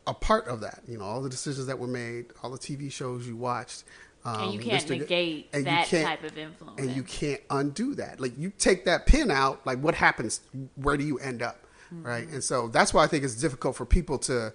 a 0.07 0.13
part 0.13 0.47
of 0.47 0.61
that. 0.61 0.81
You 0.87 0.97
know, 0.97 1.03
all 1.03 1.21
the 1.21 1.29
decisions 1.29 1.67
that 1.67 1.77
were 1.77 1.87
made, 1.87 2.27
all 2.43 2.49
the 2.49 2.57
TV 2.57 2.91
shows 2.91 3.27
you 3.27 3.35
watched. 3.35 3.83
Um, 4.25 4.43
and 4.43 4.53
you 4.53 4.59
can't 4.59 4.83
Mr. 4.83 4.99
negate 4.99 5.51
that 5.51 5.87
type 5.87 6.23
of 6.23 6.37
influence. 6.37 6.79
And 6.79 6.91
you 6.91 7.03
can't 7.03 7.41
undo 7.49 7.95
that. 7.95 8.19
Like 8.19 8.37
you 8.37 8.51
take 8.57 8.85
that 8.85 9.05
pin 9.05 9.31
out, 9.31 9.65
like 9.65 9.79
what 9.79 9.95
happens? 9.95 10.41
Where 10.75 10.97
do 10.97 11.03
you 11.03 11.19
end 11.19 11.41
up? 11.41 11.65
Mm-hmm. 11.93 12.05
Right. 12.05 12.27
And 12.27 12.43
so 12.43 12.67
that's 12.67 12.93
why 12.93 13.03
I 13.03 13.07
think 13.07 13.23
it's 13.23 13.35
difficult 13.35 13.75
for 13.75 13.85
people 13.85 14.17
to 14.19 14.53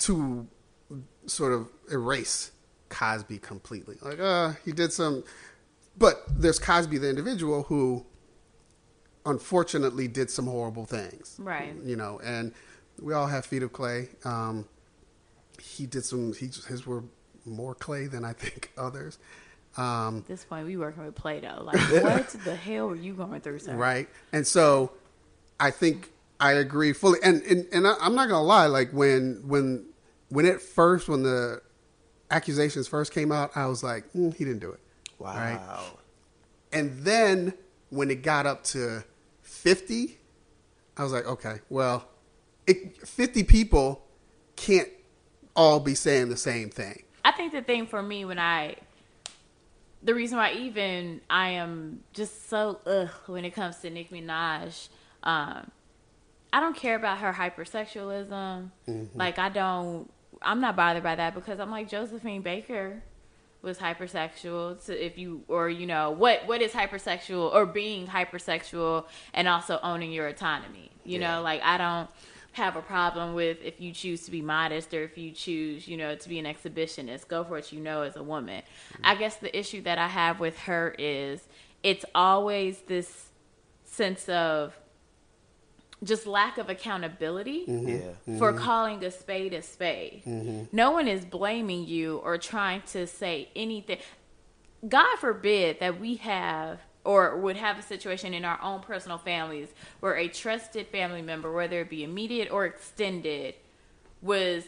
to 0.00 0.46
sort 1.26 1.52
of 1.52 1.68
erase 1.90 2.52
Cosby 2.88 3.38
completely. 3.38 3.96
Like, 4.00 4.18
uh, 4.18 4.52
he 4.64 4.72
did 4.72 4.92
some 4.92 5.24
but 5.98 6.24
there's 6.28 6.58
Cosby 6.58 6.98
the 6.98 7.10
individual 7.10 7.64
who 7.64 8.06
unfortunately 9.26 10.08
did 10.08 10.30
some 10.30 10.46
horrible 10.46 10.86
things. 10.86 11.36
Right. 11.38 11.74
You 11.84 11.96
know, 11.96 12.20
and 12.22 12.52
we 13.00 13.14
all 13.14 13.26
have 13.26 13.46
feet 13.46 13.62
of 13.62 13.72
clay. 13.72 14.08
Um, 14.24 14.66
he 15.60 15.86
did 15.86 16.04
some 16.04 16.32
he 16.32 16.46
his 16.46 16.86
were 16.86 17.04
more 17.44 17.74
clay 17.74 18.06
than 18.06 18.24
I 18.24 18.32
think 18.32 18.72
others. 18.78 19.18
Um, 19.76 20.18
At 20.18 20.26
this 20.26 20.44
point, 20.44 20.66
we 20.66 20.76
working 20.76 21.04
with 21.04 21.14
Play-Doh. 21.14 21.62
Like, 21.62 21.76
what 22.02 22.28
the 22.44 22.56
hell 22.56 22.88
were 22.88 22.96
you 22.96 23.14
going 23.14 23.40
through, 23.40 23.60
sir? 23.60 23.74
Right. 23.74 24.08
And 24.32 24.44
so, 24.44 24.92
I 25.60 25.70
think 25.70 26.10
I 26.40 26.52
agree 26.52 26.92
fully. 26.92 27.20
And 27.22 27.42
and, 27.42 27.66
and 27.72 27.86
I, 27.86 27.94
am 28.00 28.14
not 28.14 28.28
gonna 28.28 28.42
lie. 28.42 28.66
Like 28.66 28.90
when 28.92 29.42
when 29.46 29.86
when 30.28 30.46
it 30.46 30.60
first 30.60 31.08
when 31.08 31.22
the 31.22 31.62
accusations 32.30 32.88
first 32.88 33.12
came 33.12 33.30
out, 33.30 33.56
I 33.56 33.66
was 33.66 33.82
like, 33.82 34.10
mm, 34.12 34.34
he 34.34 34.44
didn't 34.44 34.60
do 34.60 34.70
it. 34.70 34.80
Wow. 35.18 35.34
Right? 35.34 35.60
And 36.72 36.98
then 37.00 37.52
when 37.90 38.10
it 38.10 38.22
got 38.22 38.46
up 38.46 38.64
to 38.64 39.04
50, 39.60 40.18
I 40.96 41.02
was 41.02 41.12
like, 41.12 41.26
okay, 41.26 41.56
well, 41.68 42.08
it, 42.66 43.06
50 43.06 43.44
people 43.44 44.02
can't 44.56 44.88
all 45.54 45.80
be 45.80 45.94
saying 45.94 46.30
the 46.30 46.36
same 46.36 46.70
thing. 46.70 47.04
I 47.24 47.32
think 47.32 47.52
the 47.52 47.62
thing 47.62 47.86
for 47.86 48.02
me 48.02 48.24
when 48.24 48.38
I 48.38 48.76
the 50.02 50.14
reason 50.14 50.38
why 50.38 50.52
even 50.52 51.20
I 51.28 51.50
am 51.50 52.00
just 52.14 52.48
so 52.48 52.80
ugh 52.86 53.10
when 53.26 53.44
it 53.44 53.50
comes 53.50 53.76
to 53.80 53.90
Nicki 53.90 54.22
Minaj, 54.22 54.88
um, 55.22 55.70
I 56.52 56.60
don't 56.60 56.74
care 56.74 56.96
about 56.96 57.18
her 57.18 57.32
hypersexualism. 57.32 58.70
Mm-hmm. 58.88 59.18
Like 59.18 59.38
I 59.38 59.50
don't 59.50 60.10
I'm 60.40 60.62
not 60.62 60.74
bothered 60.74 61.02
by 61.02 61.16
that 61.16 61.34
because 61.34 61.60
I'm 61.60 61.70
like 61.70 61.88
Josephine 61.88 62.40
Baker 62.40 63.02
was 63.62 63.78
hypersexual 63.78 64.84
to 64.86 65.06
if 65.06 65.18
you 65.18 65.42
or 65.48 65.68
you 65.68 65.86
know 65.86 66.10
what 66.10 66.46
what 66.46 66.62
is 66.62 66.72
hypersexual 66.72 67.52
or 67.52 67.66
being 67.66 68.06
hypersexual 68.06 69.04
and 69.34 69.46
also 69.46 69.78
owning 69.82 70.12
your 70.12 70.26
autonomy 70.26 70.90
you 71.04 71.20
yeah. 71.20 71.36
know 71.36 71.42
like 71.42 71.60
i 71.62 71.76
don't 71.76 72.08
have 72.52 72.76
a 72.76 72.82
problem 72.82 73.34
with 73.34 73.58
if 73.62 73.80
you 73.80 73.92
choose 73.92 74.24
to 74.24 74.30
be 74.30 74.42
modest 74.42 74.92
or 74.92 75.04
if 75.04 75.16
you 75.16 75.30
choose, 75.30 75.86
you 75.86 75.96
know, 75.96 76.16
to 76.16 76.28
be 76.28 76.38
an 76.38 76.44
exhibitionist. 76.44 77.28
Go 77.28 77.44
for 77.44 77.50
what 77.50 77.72
you 77.72 77.80
know 77.80 78.02
as 78.02 78.16
a 78.16 78.22
woman. 78.22 78.62
Mm-hmm. 78.62 79.02
I 79.04 79.14
guess 79.14 79.36
the 79.36 79.56
issue 79.56 79.82
that 79.82 79.98
I 79.98 80.08
have 80.08 80.40
with 80.40 80.58
her 80.60 80.94
is 80.98 81.46
it's 81.82 82.04
always 82.14 82.80
this 82.82 83.26
sense 83.84 84.28
of 84.28 84.76
just 86.02 86.26
lack 86.26 86.58
of 86.58 86.70
accountability 86.70 87.64
mm-hmm. 87.66 87.88
Yeah. 87.88 88.38
for 88.38 88.52
mm-hmm. 88.52 88.64
calling 88.64 89.04
a 89.04 89.10
spade 89.10 89.52
a 89.52 89.62
spade. 89.62 90.22
Mm-hmm. 90.26 90.64
No 90.72 90.90
one 90.92 91.08
is 91.08 91.24
blaming 91.24 91.86
you 91.86 92.18
or 92.18 92.38
trying 92.38 92.82
to 92.92 93.06
say 93.06 93.48
anything. 93.54 93.98
God 94.86 95.18
forbid 95.18 95.80
that 95.80 96.00
we 96.00 96.16
have 96.16 96.80
or 97.04 97.36
would 97.36 97.56
have 97.56 97.78
a 97.78 97.82
situation 97.82 98.34
in 98.34 98.44
our 98.44 98.60
own 98.62 98.80
personal 98.80 99.18
families 99.18 99.68
where 100.00 100.16
a 100.16 100.28
trusted 100.28 100.86
family 100.86 101.22
member, 101.22 101.52
whether 101.52 101.80
it 101.80 101.90
be 101.90 102.04
immediate 102.04 102.50
or 102.50 102.64
extended, 102.66 103.54
was 104.22 104.64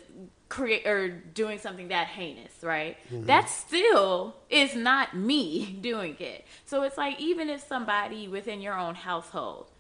create 0.49 0.87
or 0.87 1.09
doing 1.09 1.59
something 1.59 1.89
that 1.89 2.09
heinous, 2.09 2.53
right? 2.63 2.99
That 3.11 3.49
still 3.49 4.37
is 4.51 4.75
not 4.75 5.17
me 5.17 5.65
doing 5.81 6.17
it. 6.21 6.47
So 6.67 6.83
it's 6.83 6.99
like 6.99 7.19
even 7.19 7.49
if 7.49 7.67
somebody 7.67 8.29
within 8.29 8.61
your 8.61 8.79
own 8.79 8.95
household 8.95 9.71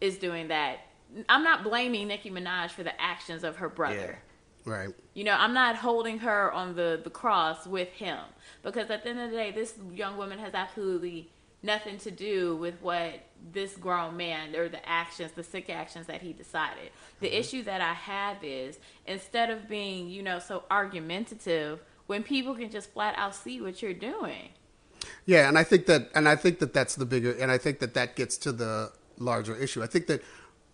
is 0.00 0.18
doing 0.18 0.48
that, 0.48 0.80
I'm 1.28 1.42
not 1.42 1.64
blaming 1.64 2.08
Nicki 2.08 2.30
Minaj 2.30 2.70
for 2.70 2.82
the 2.82 3.00
actions 3.00 3.44
of 3.44 3.56
her 3.56 3.68
brother. 3.68 4.18
Right. 4.64 4.90
You 5.14 5.24
know, 5.24 5.34
I'm 5.38 5.54
not 5.54 5.76
holding 5.76 6.18
her 6.18 6.52
on 6.52 6.76
the, 6.76 7.00
the 7.02 7.10
cross 7.10 7.66
with 7.66 7.88
him 7.88 8.18
because 8.62 8.90
at 8.90 9.02
the 9.02 9.10
end 9.10 9.20
of 9.20 9.30
the 9.30 9.36
day, 9.36 9.50
this 9.50 9.74
young 9.92 10.16
woman 10.16 10.38
has 10.38 10.54
absolutely 10.54 11.30
nothing 11.62 11.98
to 11.98 12.10
do 12.10 12.56
with 12.56 12.74
what 12.80 13.20
this 13.52 13.76
grown 13.76 14.16
man 14.16 14.54
or 14.54 14.68
the 14.68 14.86
actions, 14.88 15.32
the 15.32 15.42
sick 15.42 15.70
actions 15.70 16.06
that 16.06 16.22
he 16.22 16.32
decided. 16.32 16.90
The 17.20 17.28
mm-hmm. 17.28 17.36
issue 17.36 17.62
that 17.64 17.80
I 17.80 17.94
have 17.94 18.38
is 18.42 18.78
instead 19.06 19.50
of 19.50 19.68
being, 19.68 20.08
you 20.08 20.22
know, 20.22 20.38
so 20.38 20.64
argumentative, 20.70 21.80
when 22.06 22.22
people 22.22 22.54
can 22.54 22.70
just 22.70 22.92
flat 22.92 23.14
out 23.16 23.34
see 23.34 23.60
what 23.60 23.82
you're 23.82 23.94
doing. 23.94 24.48
Yeah, 25.26 25.48
and 25.48 25.56
I 25.56 25.64
think 25.64 25.86
that, 25.86 26.10
and 26.14 26.28
I 26.28 26.36
think 26.36 26.58
that 26.58 26.74
that's 26.74 26.96
the 26.96 27.06
bigger, 27.06 27.32
and 27.32 27.50
I 27.50 27.58
think 27.58 27.78
that 27.78 27.94
that 27.94 28.16
gets 28.16 28.36
to 28.38 28.52
the 28.52 28.92
larger 29.18 29.54
issue. 29.54 29.82
I 29.82 29.86
think 29.86 30.06
that 30.08 30.22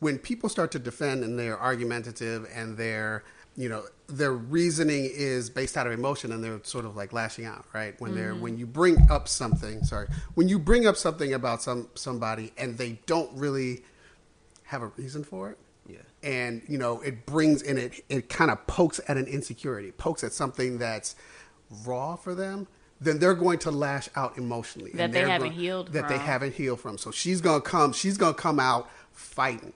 when 0.01 0.19
people 0.19 0.49
start 0.49 0.71
to 0.73 0.79
defend 0.79 1.25
and 1.25 1.39
they're 1.39 1.59
argumentative 1.59 2.47
and 2.55 2.77
they're, 2.77 3.25
you 3.57 3.69
know, 3.69 3.85
their 4.09 4.33
reasoning 4.33 5.11
is 5.13 5.49
based 5.51 5.77
out 5.77 5.87
of 5.87 5.93
emotion 5.93 6.31
and 6.33 6.45
they're 6.45 6.61
sort 6.63 6.85
of 6.85 6.95
like 6.97 7.13
lashing 7.13 7.45
out, 7.47 7.65
right? 7.73 7.99
When 8.01 8.15
they're 8.15 8.33
mm-hmm. 8.33 8.43
when 8.43 8.59
you 8.59 8.67
bring 8.67 9.11
up 9.11 9.27
something, 9.29 9.83
sorry, 9.85 10.09
when 10.35 10.49
you 10.49 10.59
bring 10.59 10.87
up 10.87 10.97
something 10.97 11.33
about 11.33 11.63
some 11.63 11.89
somebody 11.95 12.53
and 12.59 12.77
they 12.79 12.99
don't 13.07 13.31
really 13.37 13.83
have 14.65 14.83
a 14.83 14.89
reason 14.99 15.25
for 15.25 15.51
it, 15.51 15.59
Yeah. 15.89 15.99
and 16.23 16.63
you 16.69 16.77
know 16.77 17.01
it 17.01 17.25
brings 17.25 17.63
in 17.63 17.79
it 17.79 18.05
it 18.09 18.29
kind 18.29 18.51
of 18.51 18.67
pokes 18.67 19.01
at 19.09 19.17
an 19.17 19.27
insecurity 19.27 19.93
pokes 19.93 20.23
at 20.25 20.33
something 20.33 20.79
that's 20.79 21.15
raw 21.85 22.17
for 22.17 22.35
them 22.35 22.67
then 23.01 23.19
they're 23.19 23.35
going 23.35 23.59
to 23.61 23.71
lash 23.71 24.09
out 24.17 24.37
emotionally 24.39 24.91
That 24.95 25.13
they 25.13 25.21
haven't 25.21 25.49
going- 25.51 25.53
healed 25.53 25.93
that 25.93 26.09
they 26.09 26.17
from. 26.17 26.27
haven't 26.27 26.55
healed 26.55 26.81
from 26.81 26.99
so 26.99 27.11
she's 27.13 27.41
gonna 27.41 27.61
come 27.61 27.93
she's 27.93 28.19
gonna 28.19 28.35
come 28.35 28.59
out 28.59 28.91
fighting 29.13 29.73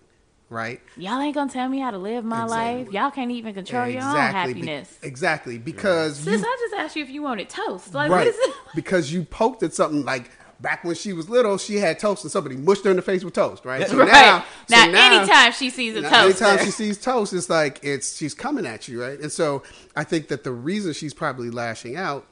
right 0.51 0.81
Y'all 0.97 1.21
ain't 1.21 1.35
gonna 1.35 1.51
tell 1.51 1.69
me 1.69 1.79
how 1.79 1.91
to 1.93 1.99
live 1.99 2.25
my 2.25 2.43
Exactly. 2.45 2.85
life. 2.85 2.93
Y'all 2.93 3.11
can't 3.11 3.31
even 3.31 3.55
control 3.55 3.87
your 3.87 4.03
own 4.03 4.13
Be- 4.15 4.19
happiness. 4.19 4.99
exactly 5.03 5.57
because 5.59 6.17
Sis, 6.19 6.41
you, 6.41 6.47
I 6.47 6.57
just 6.61 6.75
asked 6.81 6.97
you 6.97 7.03
if 7.05 7.09
you 7.11 7.23
wanted 7.23 7.49
toast. 7.49 7.95
Like, 7.95 8.11
what 8.11 8.17
right 8.17 8.27
is 8.27 8.37
it? 8.37 8.55
because 8.75 9.13
you 9.13 9.23
poked 9.25 9.63
at 9.63 9.73
something 9.73 10.05
like 10.05 10.31
back 10.61 10.85
when 10.85 10.95
she 10.95 11.15
was 11.15 11.31
little 11.31 11.57
she 11.57 11.77
had 11.77 11.99
toast 11.99 12.23
and 12.23 12.31
somebody 12.31 12.55
mushed 12.57 12.85
her 12.85 12.91
in 12.91 12.97
the 12.97 13.03
face 13.03 13.25
with 13.25 13.33
toast 13.33 13.65
right 13.65 13.89
so 13.89 13.97
right. 13.99 14.09
now, 14.09 14.45
now, 14.69 14.85
so 14.85 14.91
now 14.91 15.13
anytime 15.17 15.53
she 15.53 15.71
sees 15.71 15.97
a 15.97 16.03
toast, 16.03 16.13
toaster, 16.13 16.45
Anytime 16.45 16.67
she 16.67 16.71
sees 16.71 16.99
toast, 16.99 17.33
it's 17.33 17.49
like 17.49 17.81
it's 17.83 18.17
she's 18.17 18.35
coming 18.35 18.67
at 18.67 18.87
you, 18.87 19.01
right? 19.03 19.19
And 19.19 19.33
so 19.33 19.63
I 19.97 20.05
think 20.05 20.29
that 20.29 20.45
the 20.45 20.53
reason 20.53 20.93
she's 20.93 21.15
probably 21.15 21.49
lashing 21.49 21.97
out. 21.97 22.27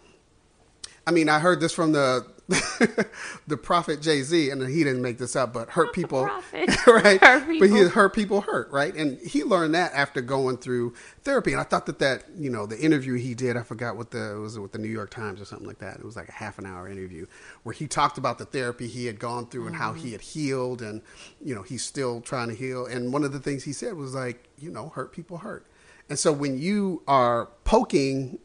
I 1.06 1.10
mean, 1.10 1.30
I 1.30 1.38
heard 1.38 1.60
this 1.60 1.72
from 1.72 1.92
the 1.92 2.26
the 3.46 3.58
prophet 3.58 4.00
Jay 4.00 4.22
Z, 4.22 4.48
and 4.48 4.66
he 4.66 4.82
didn't 4.82 5.02
make 5.02 5.18
this 5.18 5.36
up, 5.36 5.52
but 5.52 5.68
hurt 5.68 5.88
Not 5.88 5.94
people, 5.94 6.22
right? 6.86 7.22
Hurt 7.22 7.46
But 7.46 7.68
he 7.68 7.82
hurt 7.82 8.14
people 8.14 8.40
hurt, 8.40 8.70
right? 8.70 8.94
And 8.94 9.18
he 9.18 9.44
learned 9.44 9.74
that 9.74 9.92
after 9.92 10.22
going 10.22 10.56
through 10.56 10.94
therapy. 11.24 11.52
And 11.52 11.60
I 11.60 11.64
thought 11.64 11.84
that 11.86 11.98
that 11.98 12.24
you 12.38 12.48
know 12.48 12.64
the 12.64 12.80
interview 12.80 13.16
he 13.16 13.34
did, 13.34 13.58
I 13.58 13.62
forgot 13.62 13.98
what 13.98 14.12
the 14.12 14.36
it 14.36 14.38
was 14.38 14.58
with 14.58 14.72
the 14.72 14.78
New 14.78 14.88
York 14.88 15.10
Times 15.10 15.42
or 15.42 15.44
something 15.44 15.66
like 15.66 15.80
that. 15.80 15.98
It 15.98 16.04
was 16.06 16.16
like 16.16 16.30
a 16.30 16.32
half 16.32 16.58
an 16.58 16.64
hour 16.64 16.88
interview 16.88 17.26
where 17.64 17.74
he 17.74 17.86
talked 17.86 18.16
about 18.16 18.38
the 18.38 18.46
therapy 18.46 18.88
he 18.88 19.04
had 19.04 19.18
gone 19.18 19.46
through 19.48 19.66
and 19.66 19.76
how 19.76 19.92
mm. 19.92 19.98
he 19.98 20.12
had 20.12 20.22
healed, 20.22 20.80
and 20.80 21.02
you 21.44 21.54
know 21.54 21.62
he's 21.62 21.84
still 21.84 22.22
trying 22.22 22.48
to 22.48 22.54
heal. 22.54 22.86
And 22.86 23.12
one 23.12 23.24
of 23.24 23.32
the 23.32 23.40
things 23.40 23.64
he 23.64 23.74
said 23.74 23.92
was 23.92 24.14
like, 24.14 24.48
you 24.58 24.70
know, 24.70 24.88
hurt 24.88 25.12
people 25.12 25.38
hurt. 25.38 25.66
And 26.08 26.18
so 26.18 26.32
when 26.32 26.58
you 26.58 27.02
are 27.06 27.50
poking 27.64 28.38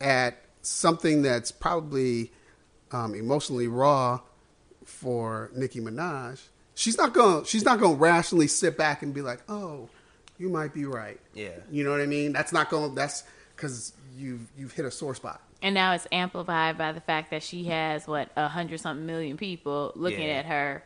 at 0.00 0.44
something 0.62 1.22
that's 1.22 1.50
probably 1.50 2.30
um, 2.92 3.14
emotionally 3.14 3.68
raw 3.68 4.20
for 4.84 5.50
Nicki 5.54 5.80
Minaj, 5.80 6.40
she's 6.74 6.96
not 6.98 7.12
going. 7.12 7.42
to 7.44 7.48
She's 7.48 7.64
not 7.64 7.78
going 7.78 7.96
to 7.96 8.00
rationally 8.00 8.46
sit 8.48 8.76
back 8.76 9.02
and 9.02 9.12
be 9.14 9.22
like, 9.22 9.40
"Oh, 9.48 9.88
you 10.38 10.48
might 10.48 10.72
be 10.74 10.84
right." 10.84 11.20
Yeah. 11.34 11.50
you 11.70 11.84
know 11.84 11.90
what 11.90 12.00
I 12.00 12.06
mean. 12.06 12.32
That's 12.32 12.52
not 12.52 12.70
gonna 12.70 12.94
That's 12.94 13.22
because 13.56 13.92
you've 14.16 14.46
you've 14.58 14.72
hit 14.72 14.84
a 14.84 14.90
sore 14.90 15.14
spot. 15.14 15.40
and 15.62 15.74
now 15.74 15.92
it's 15.92 16.06
amplified 16.10 16.78
by 16.78 16.92
the 16.92 17.00
fact 17.02 17.30
that 17.30 17.42
she 17.42 17.64
has 17.64 18.06
what 18.06 18.30
a 18.36 18.48
hundred 18.48 18.80
something 18.80 19.04
million 19.06 19.36
people 19.36 19.92
looking 19.94 20.26
Yeah. 20.26 20.34
at 20.38 20.46
her. 20.46 20.82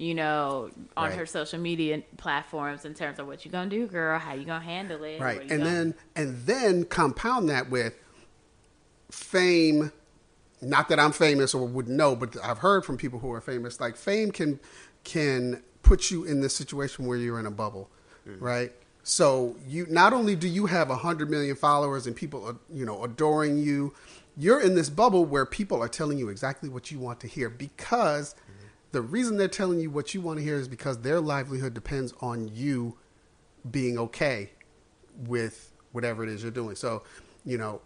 You 0.00 0.14
know, 0.14 0.70
on 0.96 1.08
Right. 1.08 1.18
her 1.18 1.26
social 1.26 1.58
media 1.58 2.02
platforms 2.18 2.84
in 2.84 2.94
terms 2.94 3.18
of 3.18 3.26
what 3.26 3.44
you 3.44 3.50
gonna 3.50 3.68
do, 3.68 3.88
girl, 3.88 4.16
how 4.20 4.32
you 4.34 4.44
gonna 4.44 4.62
handle 4.64 5.02
it, 5.02 5.20
right 5.20 5.40
and 5.40 5.48
gonna- 5.48 5.64
then 5.64 5.94
and 6.14 6.46
then 6.46 6.84
compound 6.84 7.48
that 7.48 7.68
with 7.68 7.94
fame 9.10 9.90
not 10.60 10.88
that 10.88 10.98
i'm 10.98 11.12
famous 11.12 11.54
or 11.54 11.66
would 11.66 11.88
know 11.88 12.16
but 12.16 12.36
i've 12.42 12.58
heard 12.58 12.84
from 12.84 12.96
people 12.96 13.18
who 13.18 13.32
are 13.32 13.40
famous 13.40 13.80
like 13.80 13.96
fame 13.96 14.30
can 14.30 14.58
can 15.04 15.62
put 15.82 16.10
you 16.10 16.24
in 16.24 16.40
this 16.40 16.54
situation 16.54 17.06
where 17.06 17.16
you're 17.16 17.40
in 17.40 17.46
a 17.46 17.50
bubble 17.50 17.90
mm. 18.28 18.36
right? 18.40 18.72
So 19.02 19.56
you 19.66 19.86
not 19.88 20.12
only 20.12 20.36
do 20.36 20.48
you 20.48 20.66
have 20.66 20.90
100 20.90 21.30
million 21.30 21.56
followers 21.56 22.06
and 22.06 22.14
people 22.14 22.44
are 22.44 22.56
you 22.70 22.84
know 22.84 23.04
adoring 23.04 23.58
you 23.58 23.94
you're 24.36 24.60
in 24.60 24.74
this 24.74 24.90
bubble 24.90 25.24
where 25.24 25.46
people 25.46 25.82
are 25.82 25.88
telling 25.88 26.18
you 26.18 26.28
exactly 26.28 26.68
what 26.68 26.90
you 26.90 26.98
want 26.98 27.18
to 27.20 27.26
hear 27.26 27.48
because 27.48 28.34
mm-hmm. 28.34 28.68
the 28.92 29.00
reason 29.00 29.36
they're 29.36 29.48
telling 29.48 29.80
you 29.80 29.90
what 29.90 30.14
you 30.14 30.20
want 30.20 30.38
to 30.38 30.44
hear 30.44 30.56
is 30.56 30.68
because 30.68 30.98
their 30.98 31.20
livelihood 31.20 31.74
depends 31.74 32.12
on 32.20 32.48
you 32.48 32.96
being 33.70 33.98
okay 33.98 34.50
with 35.26 35.72
whatever 35.92 36.22
it 36.22 36.28
is 36.28 36.42
you're 36.42 36.52
doing. 36.52 36.76
So, 36.76 37.02
you 37.44 37.58
know, 37.58 37.80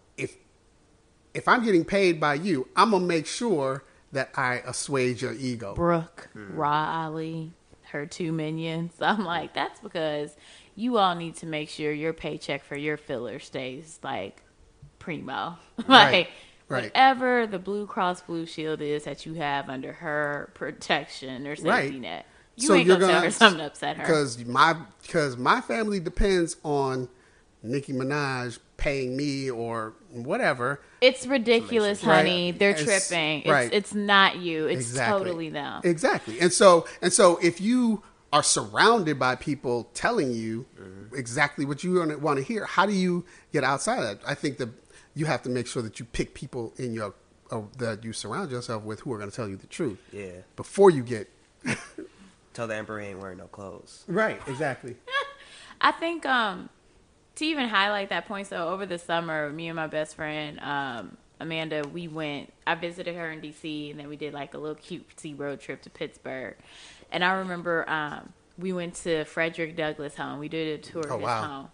if 1.35 1.43
if 1.43 1.49
I'm 1.49 1.65
getting 1.65 1.85
paid 1.85 2.21
by 2.21 2.35
you, 2.35 2.69
I'm 2.77 2.91
gonna 2.91 3.05
make 3.07 3.27
sure 3.27 3.85
that 4.13 4.31
I 4.37 4.57
assuage 4.67 5.23
your 5.23 5.33
ego. 5.33 5.75
Brooke. 5.75 6.29
Hmm. 6.35 6.55
Ra 6.55 7.05
Ali, 7.07 7.53
her 7.91 8.07
two 8.07 8.33
minions. 8.33 8.93
I'm 9.01 9.25
like, 9.25 9.55
that's 9.55 9.81
because 9.81 10.37
you 10.75 10.99
all 10.99 11.15
need 11.15 11.37
to 11.37 11.47
make 11.47 11.69
sure 11.69 11.93
your 11.93 12.13
paycheck 12.13 12.65
for 12.65 12.77
your 12.77 12.97
filler 12.97 13.39
stays 13.39 13.99
like 14.03 14.43
primo. 14.99 15.57
like 15.79 15.89
Right, 15.89 16.29
right. 16.69 16.83
whatever 16.85 17.47
the 17.47 17.59
Blue 17.59 17.87
Cross 17.87 18.23
Blue 18.23 18.47
Shield 18.47 18.81
is 18.81 19.05
that 19.05 19.25
you 19.27 19.35
have 19.35 19.69
under 19.69 19.93
her 19.95 20.51
protection 20.55 21.47
or 21.47 21.57
safety 21.57 21.69
Right. 21.71 21.95
net. 22.01 22.27
You 22.57 22.75
ain't 22.75 22.87
gonna, 22.87 23.07
tell 23.07 23.23
her 23.23 23.31
something 23.31 23.59
to 23.61 23.67
upset 23.67 23.97
her. 23.97 24.03
because 24.03 24.45
my 24.45 24.77
because 25.03 25.39
my 25.39 25.63
family 25.63 26.01
depends 26.01 26.57
on 26.63 27.09
Nicki 27.63 27.95
Minaj 27.95 28.59
paying 28.83 29.17
me 29.17 29.49
or 29.49 29.95
whatever. 30.11 30.81
It's 31.01 31.25
ridiculous, 31.27 32.03
Right. 32.03 32.17
honey. 32.17 32.51
They're 32.51 32.71
It's- 32.71 32.85
tripping. 33.09 33.43
It's, 33.43 33.49
right. 33.51 33.73
it's 33.73 33.95
not 33.95 34.37
you. 34.39 34.67
It's 34.67 34.81
Exactly. 34.81 35.19
totally 35.25 35.51
them. 35.51 35.81
Exactly. 35.85 36.41
And 36.41 36.53
so 36.53 36.87
and 37.01 37.13
so 37.13 37.39
if 37.43 37.61
you 37.61 38.03
are 38.33 38.43
surrounded 38.43 39.19
by 39.21 39.37
people 39.37 39.91
telling 39.95 40.33
you 40.33 40.67
exactly 41.15 41.65
what 41.65 41.85
you 41.85 42.03
want 42.19 42.39
to 42.39 42.43
hear, 42.45 42.65
how 42.65 42.85
do 42.87 42.93
you 42.93 43.25
get 43.53 43.63
outside 43.63 43.99
of 43.99 44.05
that? 44.05 44.19
I 44.27 44.35
think 44.35 44.59
that 44.59 44.71
you 45.15 45.27
have 45.27 45.43
to 45.43 45.51
make 45.51 45.67
sure 45.67 45.83
that 45.83 46.01
you 46.01 46.07
pick 46.07 46.35
people 46.35 46.73
in 46.77 46.93
your 46.93 47.15
uh, 47.53 47.61
that 47.79 48.03
you 48.03 48.13
surround 48.15 48.51
yourself 48.51 48.83
with 48.83 49.01
who 49.01 49.13
are 49.13 49.19
going 49.19 49.31
to 49.31 49.37
tell 49.37 49.47
you 49.49 49.57
the 49.57 49.67
truth. 49.67 49.99
Yeah. 50.13 50.31
Before 50.57 50.91
you 50.91 51.03
get 51.05 51.29
Tell 52.55 52.67
the 52.67 52.75
emperor 52.77 53.01
he 53.01 53.07
ain't 53.09 53.19
wearing 53.21 53.39
no 53.39 53.47
clothes. 53.47 54.05
right. 54.09 54.41
Exactly. 54.49 54.97
I 55.81 55.91
think 55.93 56.27
um 56.27 56.69
to 57.37 57.45
even 57.47 57.69
highlight 57.69 58.11
that 58.11 58.27
point, 58.27 58.47
so 58.49 58.69
over 58.69 58.87
the 58.87 58.99
summer, 58.99 59.51
me 59.51 59.69
and 59.69 59.77
my 59.77 59.87
best 59.87 60.17
friend, 60.17 60.61
um, 60.61 61.17
Amanda, 61.41 61.83
we 61.93 62.07
went 62.09 62.53
I 62.67 62.75
visited 62.77 63.17
her 63.17 63.31
in 63.33 63.41
DC 63.41 63.91
and 63.91 63.99
then 63.99 64.09
we 64.09 64.17
did 64.17 64.33
like 64.33 64.55
a 64.55 64.59
little 64.59 64.77
cutesy 64.77 65.37
road 65.37 65.61
trip 65.61 65.83
to 65.83 65.91
Pittsburgh. 65.91 66.57
And 67.11 67.25
I 67.25 67.33
remember 67.33 67.89
um 67.91 68.33
we 68.59 68.73
went 68.73 68.95
to 68.97 69.25
Frederick 69.25 69.77
Douglass 69.77 70.15
home. 70.17 70.39
We 70.39 70.49
did 70.49 70.79
a 70.79 70.83
tour 70.83 71.09
Oh, 71.09 71.15
of 71.15 71.21
his 71.21 71.25
wow. 71.25 71.43
home. 71.43 71.69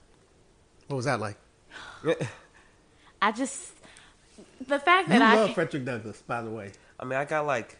What 0.86 0.96
was 0.96 1.04
that 1.04 1.20
like? 1.20 1.36
I 3.22 3.32
just 3.32 3.74
the 4.66 4.78
fact 4.78 5.08
You 5.08 5.18
that 5.18 5.22
I 5.22 5.34
love 5.34 5.52
Frederick 5.52 5.84
Douglass, 5.84 6.22
by 6.22 6.42
the 6.42 6.50
way. 6.50 6.72
I 6.98 7.04
mean, 7.04 7.18
I 7.18 7.24
got 7.24 7.46
like 7.46 7.78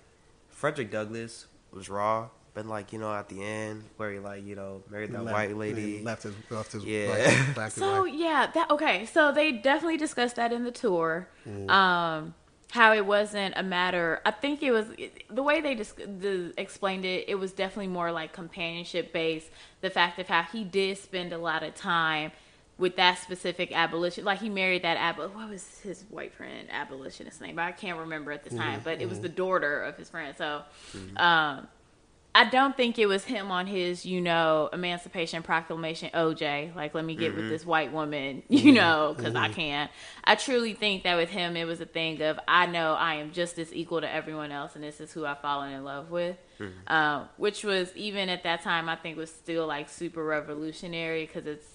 Frederick 0.48 0.90
Douglass 0.90 1.46
was 1.72 1.88
raw, 1.88 2.28
but 2.58 2.66
like 2.66 2.92
you 2.92 2.98
know 2.98 3.14
at 3.14 3.28
the 3.28 3.40
end 3.40 3.84
where 3.98 4.10
he 4.10 4.18
like 4.18 4.44
you 4.44 4.56
know 4.56 4.82
married 4.90 5.12
that 5.12 5.22
Left- 5.22 5.32
white 5.32 5.56
lady. 5.56 6.02
left 6.02 6.24
his 6.24 6.34
left 6.50 6.72
his 6.72 6.84
Yeah. 6.84 7.06
black, 7.06 7.54
black 7.54 7.70
So 7.70 8.02
white. 8.02 8.14
yeah, 8.14 8.50
that 8.52 8.68
okay. 8.70 9.06
So 9.06 9.30
they 9.30 9.52
definitely 9.52 9.96
discussed 9.96 10.34
that 10.36 10.52
in 10.52 10.64
the 10.64 10.72
tour. 10.72 11.28
Mm. 11.48 11.70
Um, 11.70 12.34
how 12.72 12.92
it 12.92 13.06
wasn't 13.06 13.54
a 13.56 13.62
matter. 13.62 14.20
I 14.26 14.32
think 14.32 14.64
it 14.64 14.72
was 14.72 14.86
the 15.30 15.42
way 15.42 15.60
they 15.60 15.76
just 15.76 15.98
the, 15.98 16.52
explained 16.58 17.04
it. 17.04 17.26
It 17.28 17.36
was 17.36 17.52
definitely 17.52 17.86
more 17.86 18.10
like 18.10 18.32
companionship 18.32 19.12
based. 19.12 19.50
The 19.80 19.90
fact 19.90 20.18
of 20.18 20.26
how 20.26 20.42
he 20.42 20.64
did 20.64 20.98
spend 20.98 21.32
a 21.32 21.38
lot 21.38 21.62
of 21.62 21.76
time 21.76 22.32
with 22.76 22.96
that 22.96 23.18
specific 23.18 23.70
abolition. 23.72 24.24
Like 24.24 24.40
he 24.40 24.48
married 24.48 24.82
that 24.82 24.96
ab. 24.96 25.18
What 25.18 25.48
was 25.48 25.78
his 25.84 26.04
white 26.10 26.34
friend 26.34 26.66
abolitionist 26.72 27.40
name? 27.40 27.58
I 27.60 27.70
can't 27.70 28.00
remember 28.00 28.32
at 28.32 28.42
the 28.42 28.50
time, 28.50 28.80
mm-hmm, 28.80 28.84
but 28.84 29.00
it 29.00 29.08
was 29.08 29.18
mm-hmm. 29.18 29.22
the 29.22 29.28
daughter 29.28 29.82
of 29.82 29.96
his 29.96 30.10
friend. 30.10 30.34
So, 30.36 30.62
mm-hmm. 30.92 31.16
um, 31.18 31.68
I 32.34 32.44
don't 32.44 32.76
think 32.76 32.98
it 32.98 33.06
was 33.06 33.24
him 33.24 33.50
on 33.50 33.66
his, 33.66 34.06
you 34.06 34.20
know, 34.20 34.68
Emancipation 34.72 35.42
Proclamation 35.42 36.10
OJ. 36.14 36.74
Like, 36.76 36.94
let 36.94 37.04
me 37.04 37.16
get 37.16 37.32
mm-hmm. 37.32 37.40
with 37.40 37.50
this 37.50 37.66
white 37.66 37.92
woman, 37.92 38.42
you 38.48 38.58
mm-hmm. 38.58 38.74
know, 38.74 39.14
because 39.16 39.34
I 39.34 39.46
mm-hmm. 39.46 39.54
can't. 39.54 39.90
I 40.22 40.34
truly 40.34 40.74
think 40.74 41.02
that 41.04 41.16
with 41.16 41.30
him, 41.30 41.56
it 41.56 41.64
was 41.64 41.80
a 41.80 41.86
thing 41.86 42.22
of 42.22 42.38
I 42.46 42.66
know 42.66 42.92
I 42.92 43.14
am 43.14 43.32
just 43.32 43.58
as 43.58 43.72
equal 43.74 44.02
to 44.02 44.12
everyone 44.12 44.52
else, 44.52 44.74
and 44.74 44.84
this 44.84 45.00
is 45.00 45.12
who 45.12 45.26
I've 45.26 45.40
fallen 45.40 45.72
in 45.72 45.84
love 45.84 46.10
with. 46.10 46.36
Um, 46.88 47.28
which 47.36 47.62
was 47.62 47.94
even 47.94 48.28
at 48.28 48.42
that 48.42 48.62
time, 48.62 48.88
I 48.88 48.96
think 48.96 49.16
was 49.16 49.30
still 49.30 49.66
like 49.66 49.88
super 49.88 50.24
revolutionary 50.24 51.24
because 51.24 51.46
it's 51.46 51.66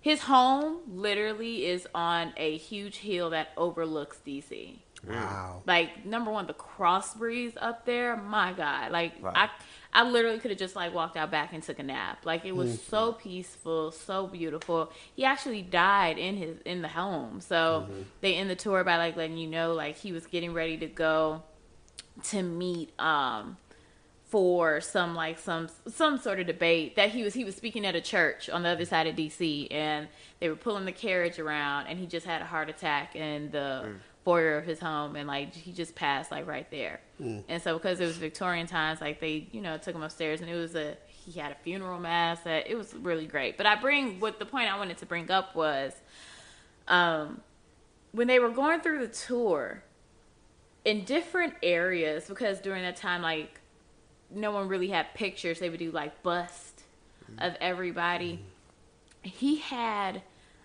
his 0.00 0.20
home 0.20 0.80
literally 0.86 1.66
is 1.66 1.88
on 1.94 2.32
a 2.36 2.58
huge 2.58 2.98
hill 2.98 3.30
that 3.30 3.48
overlooks 3.56 4.18
DC. 4.26 4.78
Wow. 5.08 5.62
Like 5.66 6.04
number 6.04 6.30
one, 6.30 6.46
the 6.46 6.52
cross 6.52 7.14
breeze 7.14 7.54
up 7.60 7.86
there. 7.86 8.16
My 8.16 8.52
God. 8.52 8.92
Like 8.92 9.14
I 9.24 9.50
I 9.96 10.02
literally 10.02 10.38
could 10.38 10.50
have 10.50 10.58
just 10.58 10.76
like 10.76 10.92
walked 10.92 11.16
out 11.16 11.30
back 11.30 11.54
and 11.54 11.62
took 11.62 11.78
a 11.78 11.82
nap. 11.82 12.26
Like 12.26 12.44
it 12.44 12.54
was 12.54 12.72
mm-hmm. 12.72 12.90
so 12.90 13.12
peaceful, 13.12 13.90
so 13.92 14.26
beautiful. 14.26 14.92
He 15.14 15.24
actually 15.24 15.62
died 15.62 16.18
in 16.18 16.36
his 16.36 16.58
in 16.66 16.82
the 16.82 16.88
home. 16.88 17.40
So 17.40 17.86
mm-hmm. 17.88 18.02
they 18.20 18.34
end 18.34 18.50
the 18.50 18.56
tour 18.56 18.84
by 18.84 18.98
like 18.98 19.16
letting 19.16 19.38
you 19.38 19.48
know 19.48 19.72
like 19.72 19.96
he 19.96 20.12
was 20.12 20.26
getting 20.26 20.52
ready 20.52 20.76
to 20.76 20.86
go 20.86 21.42
to 22.24 22.42
meet 22.42 22.98
um 23.00 23.56
for 24.26 24.82
some 24.82 25.14
like 25.14 25.38
some 25.38 25.70
some 25.88 26.18
sort 26.18 26.40
of 26.40 26.46
debate 26.46 26.96
that 26.96 27.08
he 27.08 27.22
was 27.22 27.32
he 27.32 27.44
was 27.44 27.56
speaking 27.56 27.86
at 27.86 27.96
a 27.96 28.00
church 28.00 28.50
on 28.50 28.64
the 28.64 28.68
other 28.68 28.84
side 28.84 29.06
of 29.06 29.16
DC 29.16 29.68
and 29.70 30.08
they 30.40 30.50
were 30.50 30.56
pulling 30.56 30.84
the 30.84 30.92
carriage 30.92 31.38
around 31.38 31.86
and 31.86 31.98
he 31.98 32.06
just 32.06 32.26
had 32.26 32.42
a 32.42 32.44
heart 32.44 32.68
attack 32.68 33.16
in 33.16 33.50
the 33.50 33.82
mm 33.86 33.96
foyer 34.26 34.58
of 34.58 34.64
his 34.64 34.80
home 34.80 35.14
and 35.14 35.28
like 35.28 35.54
he 35.54 35.70
just 35.70 35.94
passed 35.94 36.32
like 36.32 36.48
right 36.48 36.68
there. 36.72 36.98
Mm. 37.22 37.44
And 37.48 37.62
so 37.62 37.74
because 37.74 38.00
it 38.00 38.06
was 38.06 38.16
Victorian 38.16 38.66
times, 38.66 39.00
like 39.00 39.20
they, 39.20 39.46
you 39.52 39.60
know, 39.60 39.78
took 39.78 39.94
him 39.94 40.02
upstairs 40.02 40.40
and 40.40 40.50
it 40.50 40.56
was 40.56 40.74
a 40.74 40.96
he 41.06 41.38
had 41.38 41.52
a 41.52 41.54
funeral 41.54 42.00
mass 42.00 42.40
that 42.40 42.68
it 42.68 42.76
was 42.76 42.92
really 42.92 43.26
great. 43.26 43.56
But 43.56 43.66
I 43.66 43.76
bring 43.76 44.18
what 44.18 44.40
the 44.40 44.44
point 44.44 44.68
I 44.68 44.76
wanted 44.78 44.98
to 44.98 45.06
bring 45.06 45.30
up 45.30 45.54
was 45.54 45.92
um 46.88 47.40
when 48.10 48.26
they 48.26 48.40
were 48.40 48.50
going 48.50 48.80
through 48.80 49.06
the 49.06 49.14
tour 49.14 49.84
in 50.84 51.04
different 51.04 51.54
areas 51.62 52.24
because 52.26 52.58
during 52.60 52.82
that 52.82 52.96
time 52.96 53.22
like 53.22 53.60
no 54.28 54.50
one 54.50 54.66
really 54.66 54.88
had 54.88 55.14
pictures, 55.14 55.60
they 55.60 55.70
would 55.70 55.78
do 55.78 55.92
like 55.92 56.24
bust 56.24 56.82
mm. 57.30 57.46
of 57.46 57.54
everybody. 57.60 58.40
Mm. 59.24 59.28
He 59.30 59.58
had 59.58 60.22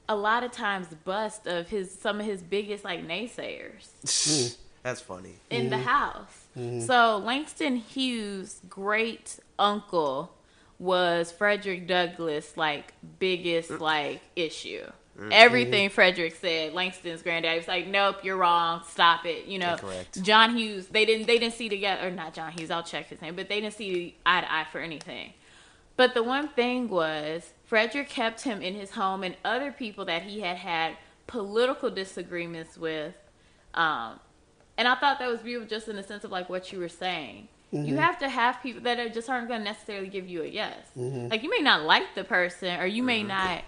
a 0.07 0.15
lot 0.15 0.43
of 0.43 0.51
times 0.51 0.87
bust 1.05 1.47
of 1.47 1.69
his 1.69 1.91
some 1.91 2.19
of 2.19 2.25
his 2.25 2.41
biggest 2.41 2.83
like 2.83 3.05
naysayers. 3.07 4.57
That's 4.83 5.01
funny. 5.01 5.35
In 5.49 5.61
mm-hmm. 5.61 5.69
the 5.69 5.77
house. 5.77 6.45
Mm-hmm. 6.57 6.81
So 6.81 7.17
Langston 7.17 7.75
Hughes' 7.75 8.61
great 8.67 9.39
uncle 9.59 10.33
was 10.79 11.31
Frederick 11.31 11.87
Douglass' 11.87 12.57
like 12.57 12.93
biggest 13.19 13.69
mm. 13.69 13.79
like 13.79 14.21
issue. 14.35 14.83
Mm-hmm. 15.17 15.29
Everything 15.31 15.89
Frederick 15.89 16.35
said, 16.35 16.73
Langston's 16.73 17.21
granddad 17.21 17.57
was 17.57 17.67
like, 17.67 17.85
"Nope, 17.85 18.23
you're 18.23 18.37
wrong. 18.37 18.81
Stop 18.89 19.25
it." 19.25 19.45
You 19.45 19.59
know, 19.59 19.73
Incorrect. 19.73 20.23
John 20.23 20.57
Hughes. 20.57 20.87
They 20.87 21.05
didn't. 21.05 21.27
They 21.27 21.37
didn't 21.37 21.53
see 21.53 21.69
together. 21.69 22.07
Or 22.07 22.11
not 22.11 22.33
John 22.33 22.51
Hughes. 22.51 22.71
I'll 22.71 22.83
check 22.83 23.07
his 23.07 23.21
name. 23.21 23.35
But 23.35 23.49
they 23.49 23.61
didn't 23.61 23.75
see 23.75 24.17
eye 24.25 24.41
to 24.41 24.51
eye 24.51 24.65
for 24.71 24.79
anything. 24.79 25.33
But 26.01 26.15
the 26.15 26.23
one 26.23 26.47
thing 26.47 26.89
was, 26.89 27.53
Frederick 27.65 28.09
kept 28.09 28.41
him 28.41 28.63
in 28.63 28.73
his 28.73 28.89
home, 28.89 29.21
and 29.21 29.35
other 29.45 29.71
people 29.71 30.05
that 30.05 30.23
he 30.23 30.41
had 30.41 30.57
had 30.57 30.97
political 31.27 31.91
disagreements 31.91 32.75
with. 32.75 33.13
Um, 33.75 34.19
and 34.79 34.87
I 34.87 34.95
thought 34.95 35.19
that 35.19 35.29
was 35.29 35.41
beautiful, 35.41 35.69
just 35.69 35.87
in 35.89 35.95
the 35.95 36.01
sense 36.01 36.23
of 36.23 36.31
like 36.31 36.49
what 36.49 36.73
you 36.73 36.79
were 36.79 36.89
saying. 36.89 37.49
Mm-hmm. 37.71 37.85
You 37.85 37.97
have 37.97 38.17
to 38.17 38.29
have 38.29 38.63
people 38.63 38.81
that 38.81 38.97
are 38.97 39.09
just 39.09 39.29
aren't 39.29 39.47
going 39.47 39.59
to 39.59 39.63
necessarily 39.63 40.07
give 40.07 40.27
you 40.27 40.41
a 40.41 40.47
yes. 40.47 40.75
Mm-hmm. 40.97 41.27
Like 41.27 41.43
you 41.43 41.51
may 41.51 41.59
not 41.59 41.83
like 41.83 42.15
the 42.15 42.23
person, 42.23 42.79
or 42.79 42.87
you 42.87 43.03
may 43.03 43.19
mm-hmm. 43.19 43.27
not, 43.27 43.63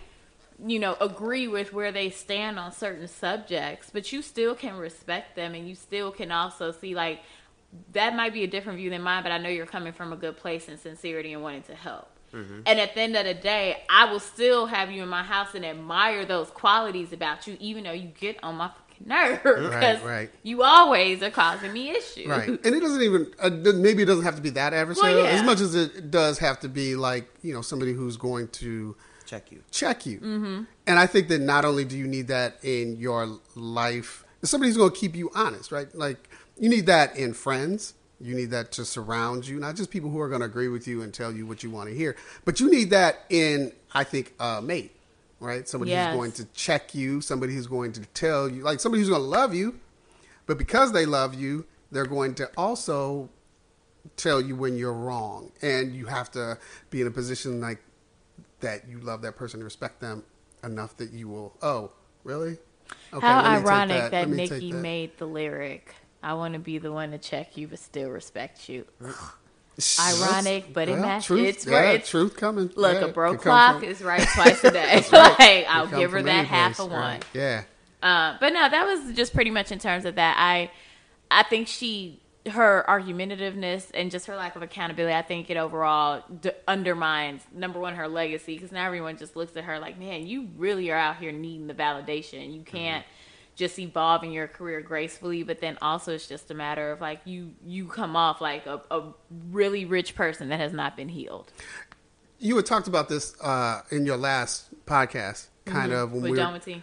you 0.66 0.80
know, 0.80 0.98
agree 1.00 1.48
with 1.48 1.72
where 1.72 1.92
they 1.92 2.10
stand 2.10 2.58
on 2.58 2.72
certain 2.72 3.08
subjects, 3.08 3.92
but 3.94 4.12
you 4.12 4.24
still 4.24 4.56
can 4.56 4.78
respect 4.78 5.36
them, 5.36 5.54
and 5.54 5.70
you 5.70 5.76
still 5.76 6.10
can 6.10 6.32
also 6.32 6.72
see 6.72 6.96
like 6.96 7.22
that 7.92 8.16
might 8.16 8.34
be 8.34 8.44
a 8.44 8.48
different 8.48 8.80
view 8.80 8.90
than 8.90 9.04
mine, 9.04 9.22
but 9.22 9.32
I 9.32 9.38
know 9.38 9.50
you're 9.50 9.68
coming 9.68 9.94
from 9.94 10.12
a 10.14 10.18
good 10.18 10.36
place 10.36 10.68
and 10.68 10.80
sincerity 10.80 11.34
and 11.34 11.44
wanting 11.44 11.62
to 11.70 11.76
help. 11.76 12.10
Mm-hmm. 12.34 12.62
And 12.66 12.80
at 12.80 12.96
the 12.96 13.02
end 13.02 13.16
of 13.16 13.26
the 13.26 13.34
day, 13.34 13.84
I 13.90 14.12
will 14.12 14.20
still 14.20 14.66
have 14.66 14.92
you 14.92 15.04
in 15.04 15.10
my 15.10 15.24
house 15.24 15.54
and 15.54 15.66
admire 15.66 16.26
those 16.26 16.50
qualities 16.50 17.14
about 17.14 17.48
you, 17.48 17.58
even 17.60 17.84
though 17.84 17.92
you 17.92 18.10
get 18.20 18.44
on 18.44 18.56
my 18.56 18.70
fucking 18.70 19.08
nerves 19.08 19.42
because 19.44 20.02
right, 20.02 20.04
right. 20.04 20.32
you 20.42 20.64
always 20.64 21.22
are 21.22 21.30
causing 21.30 21.72
me 21.72 21.92
issues. 21.92 22.28
Right, 22.28 22.48
and 22.50 22.66
it 22.66 22.80
doesn't 22.80 23.02
even 23.02 23.32
uh, 23.40 23.50
maybe 23.76 24.04
it 24.04 24.08
doesn't 24.08 24.26
have 24.26 24.36
to 24.36 24.42
be 24.42 24.50
that 24.52 24.74
adversarial 24.74 25.02
well, 25.02 25.24
yeah. 25.24 25.30
as 25.30 25.44
much 25.44 25.60
as 25.60 25.76
it 25.76 26.10
does 26.10 26.40
have 26.40 26.60
to 26.62 26.70
be 26.70 26.96
like 26.96 27.30
you 27.42 27.54
know 27.54 27.62
somebody 27.62 27.94
who's 27.94 28.18
going 28.18 28.48
to 28.50 28.96
check 29.26 29.52
you, 29.52 29.62
check 29.72 30.06
you. 30.06 30.20
Mm-hmm. 30.20 30.64
And 30.88 31.00
I 31.00 31.06
think 31.06 31.28
that 31.30 31.42
not 31.42 31.66
only 31.66 31.86
do 31.86 31.98
you 31.98 32.08
need 32.08 32.28
that 32.28 32.58
in 32.64 32.98
your 32.98 33.40
life, 33.56 34.26
somebody 34.44 34.70
who's 34.70 34.78
going 34.78 34.92
to 34.92 35.00
keep 35.00 35.16
you 35.16 35.30
honest, 35.36 35.72
right? 35.72 35.94
Like 35.94 36.30
you 36.58 36.70
need 36.70 36.88
that 36.88 37.16
in 37.16 37.34
friends 37.34 37.94
you 38.24 38.36
need 38.36 38.52
that 38.52 38.72
to 38.72 38.86
surround 38.86 39.46
you, 39.46 39.60
not 39.60 39.76
just 39.76 39.92
people 39.92 40.10
who 40.10 40.20
are 40.20 40.30
going 40.30 40.40
to 40.40 40.46
agree 40.46 40.70
with 40.70 40.88
you 40.88 41.02
and 41.02 41.14
tell 41.14 41.34
you 41.34 41.46
what 41.46 41.62
you 41.62 41.70
want 41.70 41.90
to 41.90 41.96
hear, 41.96 42.16
but 42.46 42.62
you 42.62 42.72
need 42.72 42.92
that 42.92 43.26
in, 43.30 43.74
I 43.94 44.06
think, 44.06 44.34
a 44.40 44.62
mate, 44.62 44.96
right? 45.42 45.68
Somebody 45.68 45.92
yes. 45.92 46.08
who's 46.08 46.18
going 46.18 46.32
to 46.34 46.46
check 46.54 46.96
you, 46.96 47.20
somebody 47.20 47.54
who's 47.54 47.68
going 47.68 47.92
to 47.92 48.02
tell 48.14 48.50
you, 48.50 48.64
like 48.64 48.80
somebody 48.80 49.02
who's 49.02 49.10
going 49.10 49.22
to 49.22 49.28
love 49.28 49.54
you, 49.54 49.78
but 50.46 50.58
because 50.58 50.94
they 50.94 51.06
love 51.06 51.34
you, 51.34 51.66
they're 51.92 52.06
going 52.06 52.34
to 52.36 52.50
also 52.58 53.30
tell 54.16 54.40
you 54.40 54.56
when 54.56 54.78
you're 54.78 54.94
wrong, 54.94 55.52
and 55.62 55.94
you 55.94 56.06
have 56.06 56.32
to 56.32 56.58
be 56.90 57.02
in 57.02 57.08
a 57.08 57.12
position 57.12 57.60
like 57.60 57.80
that. 58.62 58.88
You 58.88 59.00
love 59.00 59.22
that 59.24 59.36
person, 59.36 59.62
respect 59.62 60.00
them 60.00 60.24
enough 60.64 60.96
that 60.98 61.12
you 61.12 61.28
will. 61.28 61.54
Oh, 61.62 61.92
really? 62.24 62.58
Okay, 63.14 63.26
How 63.26 63.42
ironic 63.42 63.98
that, 63.98 64.12
that 64.12 64.30
Nicki 64.30 64.72
that. 64.72 64.78
made 64.78 65.18
the 65.18 65.26
lyric 65.26 65.94
I 66.24 66.36
want 66.36 66.54
to 66.54 66.60
be 66.60 66.78
the 66.78 66.92
one 66.92 67.12
to 67.12 67.18
check 67.18 67.58
you, 67.58 67.68
but 67.68 67.80
still 67.80 68.10
respect 68.10 68.70
you. 68.70 68.86
Ironic, 70.00 70.72
but 70.72 70.88
it 70.88 70.98
matches. 70.98 71.26
Truth, 71.26 71.48
it's 71.48 71.66
yeah, 71.66 71.80
right. 71.80 72.06
truth 72.06 72.38
coming. 72.38 72.72
Look, 72.76 73.02
yeah, 73.02 73.08
a 73.08 73.08
broke 73.10 73.42
clock 73.42 73.80
from, 73.80 73.90
is 73.90 74.02
right 74.02 74.26
twice 74.34 74.64
a 74.64 74.72
day. 74.72 75.04
right. 75.12 75.40
like 75.40 75.66
I'll 75.68 75.88
give 75.88 76.12
her 76.14 76.22
that 76.22 76.46
half 76.46 76.80
a 76.80 76.86
one. 76.86 76.92
Right. 77.00 77.26
Yeah. 77.34 77.64
Uh, 78.02 78.38
but 78.40 78.54
no, 78.54 78.70
that 78.70 78.86
was 78.86 79.16
just 79.16 79.34
pretty 79.34 79.52
much 79.52 79.72
in 79.72 79.80
terms 79.80 80.06
of 80.06 80.16
that. 80.16 80.36
I, 80.38 80.72
I 81.30 81.44
think 81.44 81.68
she 81.68 82.22
her 82.50 82.86
argumentativeness 82.88 83.90
and 83.94 84.12
just 84.12 84.28
her 84.28 84.36
lack 84.36 84.56
of 84.56 84.62
accountability, 84.62 85.16
I 85.16 85.22
think 85.22 85.50
it 85.50 85.58
overall 85.58 86.24
d- 86.42 86.52
undermines 86.68 87.42
number 87.54 87.80
one 87.80 87.96
her 87.96 88.08
legacy 88.08 88.56
because 88.56 88.72
now 88.72 88.86
everyone 88.86 89.18
just 89.18 89.36
looks 89.36 89.56
at 89.56 89.64
her 89.64 89.80
like, 89.80 89.98
man, 89.98 90.28
you 90.28 90.50
really 90.58 90.92
are 90.92 90.98
out 90.98 91.18
here 91.18 91.32
needing 91.32 91.68
the 91.68 91.74
validation. 91.74 92.54
You 92.54 92.62
can't. 92.62 93.04
Mm-hmm 93.04 93.20
just 93.56 93.78
evolve 93.78 94.24
in 94.24 94.32
your 94.32 94.48
career 94.48 94.82
gracefully 94.82 95.44
but 95.44 95.62
then 95.62 95.78
also 95.82 96.14
it's 96.14 96.28
just 96.28 96.50
a 96.50 96.54
matter 96.54 96.92
of 96.92 97.02
like 97.02 97.22
you 97.26 97.52
you 97.66 97.86
come 97.88 98.16
off 98.16 98.42
like 98.42 98.66
a, 98.66 98.82
a 98.90 99.04
really 99.52 99.86
rich 99.86 100.16
person 100.16 100.50
that 100.50 100.60
has 100.60 100.74
not 100.74 100.98
been 100.98 101.10
healed. 101.10 101.52
You 102.40 102.56
had 102.58 102.66
talked 102.66 102.88
about 102.88 103.08
this 103.08 103.40
uh, 103.42 103.82
in 103.90 104.06
your 104.06 104.18
last 104.18 104.68
podcast 104.86 105.48
kind 105.66 105.92
mm-hmm. 105.92 106.02
of 106.02 106.12
when 106.12 106.24
With 106.24 106.32
we 106.32 106.40
were, 106.40 106.82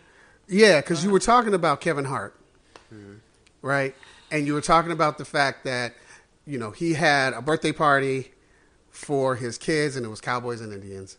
yeah 0.49 0.81
because 0.81 0.99
uh-huh. 0.99 1.09
you 1.09 1.13
were 1.13 1.21
talking 1.21 1.55
about 1.55 1.81
kevin 1.81 2.05
hart. 2.05 2.37
Mm-hmm. 2.93 3.17
right? 3.63 3.95
And 4.33 4.47
you 4.47 4.55
were 4.55 4.61
talking 4.61 4.91
about 4.93 5.19
the 5.19 5.25
fact 5.25 5.65
that 5.65 5.95
you 6.47 6.59
know 6.59 6.71
he 6.71 6.95
had 6.95 7.33
a 7.33 7.43
birthday 7.43 7.73
party 7.73 8.33
for 8.91 9.37
his 9.37 9.59
kids 9.59 9.97
and 9.97 10.05
it 10.05 10.09
was 10.09 10.21
cowboys 10.21 10.61
and 10.61 10.73
indians. 10.73 11.17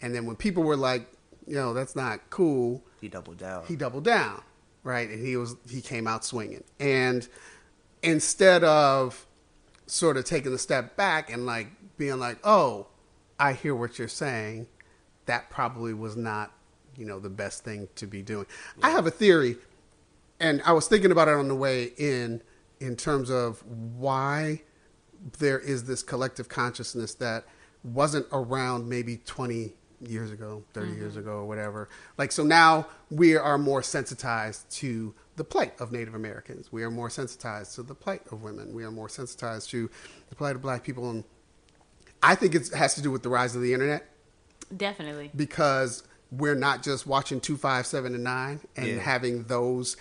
And 0.00 0.14
then 0.14 0.26
when 0.26 0.36
people 0.36 0.62
were 0.62 0.76
like 0.76 1.06
you 1.46 1.56
know 1.56 1.74
that's 1.74 1.96
not 1.96 2.30
cool 2.30 2.82
he 3.00 3.08
doubled 3.08 3.38
down. 3.38 3.64
he 3.66 3.74
doubled 3.74 4.04
down 4.04 4.42
right? 4.82 5.08
And 5.08 5.24
he 5.24 5.36
was 5.36 5.56
he 5.68 5.80
came 5.80 6.06
out 6.06 6.24
swinging. 6.24 6.64
And 6.80 7.26
instead 8.02 8.64
of 8.64 9.26
sort 9.86 10.16
of 10.16 10.24
taking 10.24 10.52
a 10.52 10.58
step 10.58 10.96
back 10.96 11.32
and 11.32 11.46
like 11.46 11.68
being 11.96 12.18
like, 12.18 12.38
"Oh, 12.44 12.88
I 13.38 13.52
hear 13.52 13.74
what 13.74 13.98
you're 13.98 14.08
saying," 14.08 14.66
that 15.26 15.50
probably 15.50 15.94
was 15.94 16.16
not, 16.16 16.52
you 16.96 17.04
know, 17.04 17.18
the 17.18 17.30
best 17.30 17.64
thing 17.64 17.88
to 17.96 18.06
be 18.06 18.22
doing. 18.22 18.46
Yeah. 18.78 18.86
I 18.86 18.90
have 18.90 19.06
a 19.06 19.10
theory, 19.10 19.56
and 20.40 20.62
I 20.64 20.72
was 20.72 20.88
thinking 20.88 21.12
about 21.12 21.28
it 21.28 21.34
on 21.34 21.48
the 21.48 21.54
way 21.54 21.92
in, 21.96 22.42
in 22.80 22.96
terms 22.96 23.30
of 23.30 23.62
why 23.66 24.62
there 25.38 25.58
is 25.58 25.84
this 25.84 26.02
collective 26.02 26.48
consciousness 26.48 27.14
that 27.14 27.44
wasn't 27.84 28.26
around 28.32 28.88
maybe 28.88 29.18
20 29.18 29.74
years 30.06 30.30
ago, 30.30 30.62
30 30.72 30.86
mm-hmm. 30.86 31.00
years 31.00 31.16
ago, 31.16 31.32
or 31.32 31.46
whatever. 31.46 31.88
Like, 32.18 32.32
so 32.32 32.44
now 32.44 32.86
we 33.10 33.36
are 33.36 33.58
more 33.58 33.82
sensitized 33.82 34.70
to 34.78 35.14
the 35.36 35.42
the 35.42 35.48
plight 35.48 35.80
of 35.80 35.90
Native 35.90 36.14
Americans. 36.14 36.70
We 36.70 36.84
are 36.84 36.90
more 36.90 37.10
sensitized 37.10 37.74
to 37.74 37.82
the 37.82 37.96
plight 37.96 38.22
of 38.30 38.44
women. 38.44 38.72
We 38.72 38.84
are 38.84 38.92
more 38.92 39.08
sensitized 39.08 39.70
to 39.70 39.90
the 40.28 40.36
plight 40.36 40.54
of 40.54 40.62
black 40.62 40.84
people. 40.84 41.10
And 41.10 41.24
I 42.22 42.36
think 42.36 42.54
it 42.54 42.72
has 42.72 42.94
to 42.94 43.02
do 43.02 43.10
with 43.10 43.24
the 43.24 43.28
rise 43.28 43.56
of 43.56 43.62
the 43.62 43.72
internet. 43.72 44.08
Definitely. 44.76 45.32
Because 45.34 46.04
we're 46.30 46.54
not 46.54 46.84
just 46.84 47.08
watching 47.08 47.40
2, 47.40 47.56
5, 47.56 47.86
7, 47.86 48.14
and 48.14 48.22
9 48.22 48.60
and 48.76 48.86
Yeah. 48.86 48.98
having 49.00 49.42
those 49.44 49.96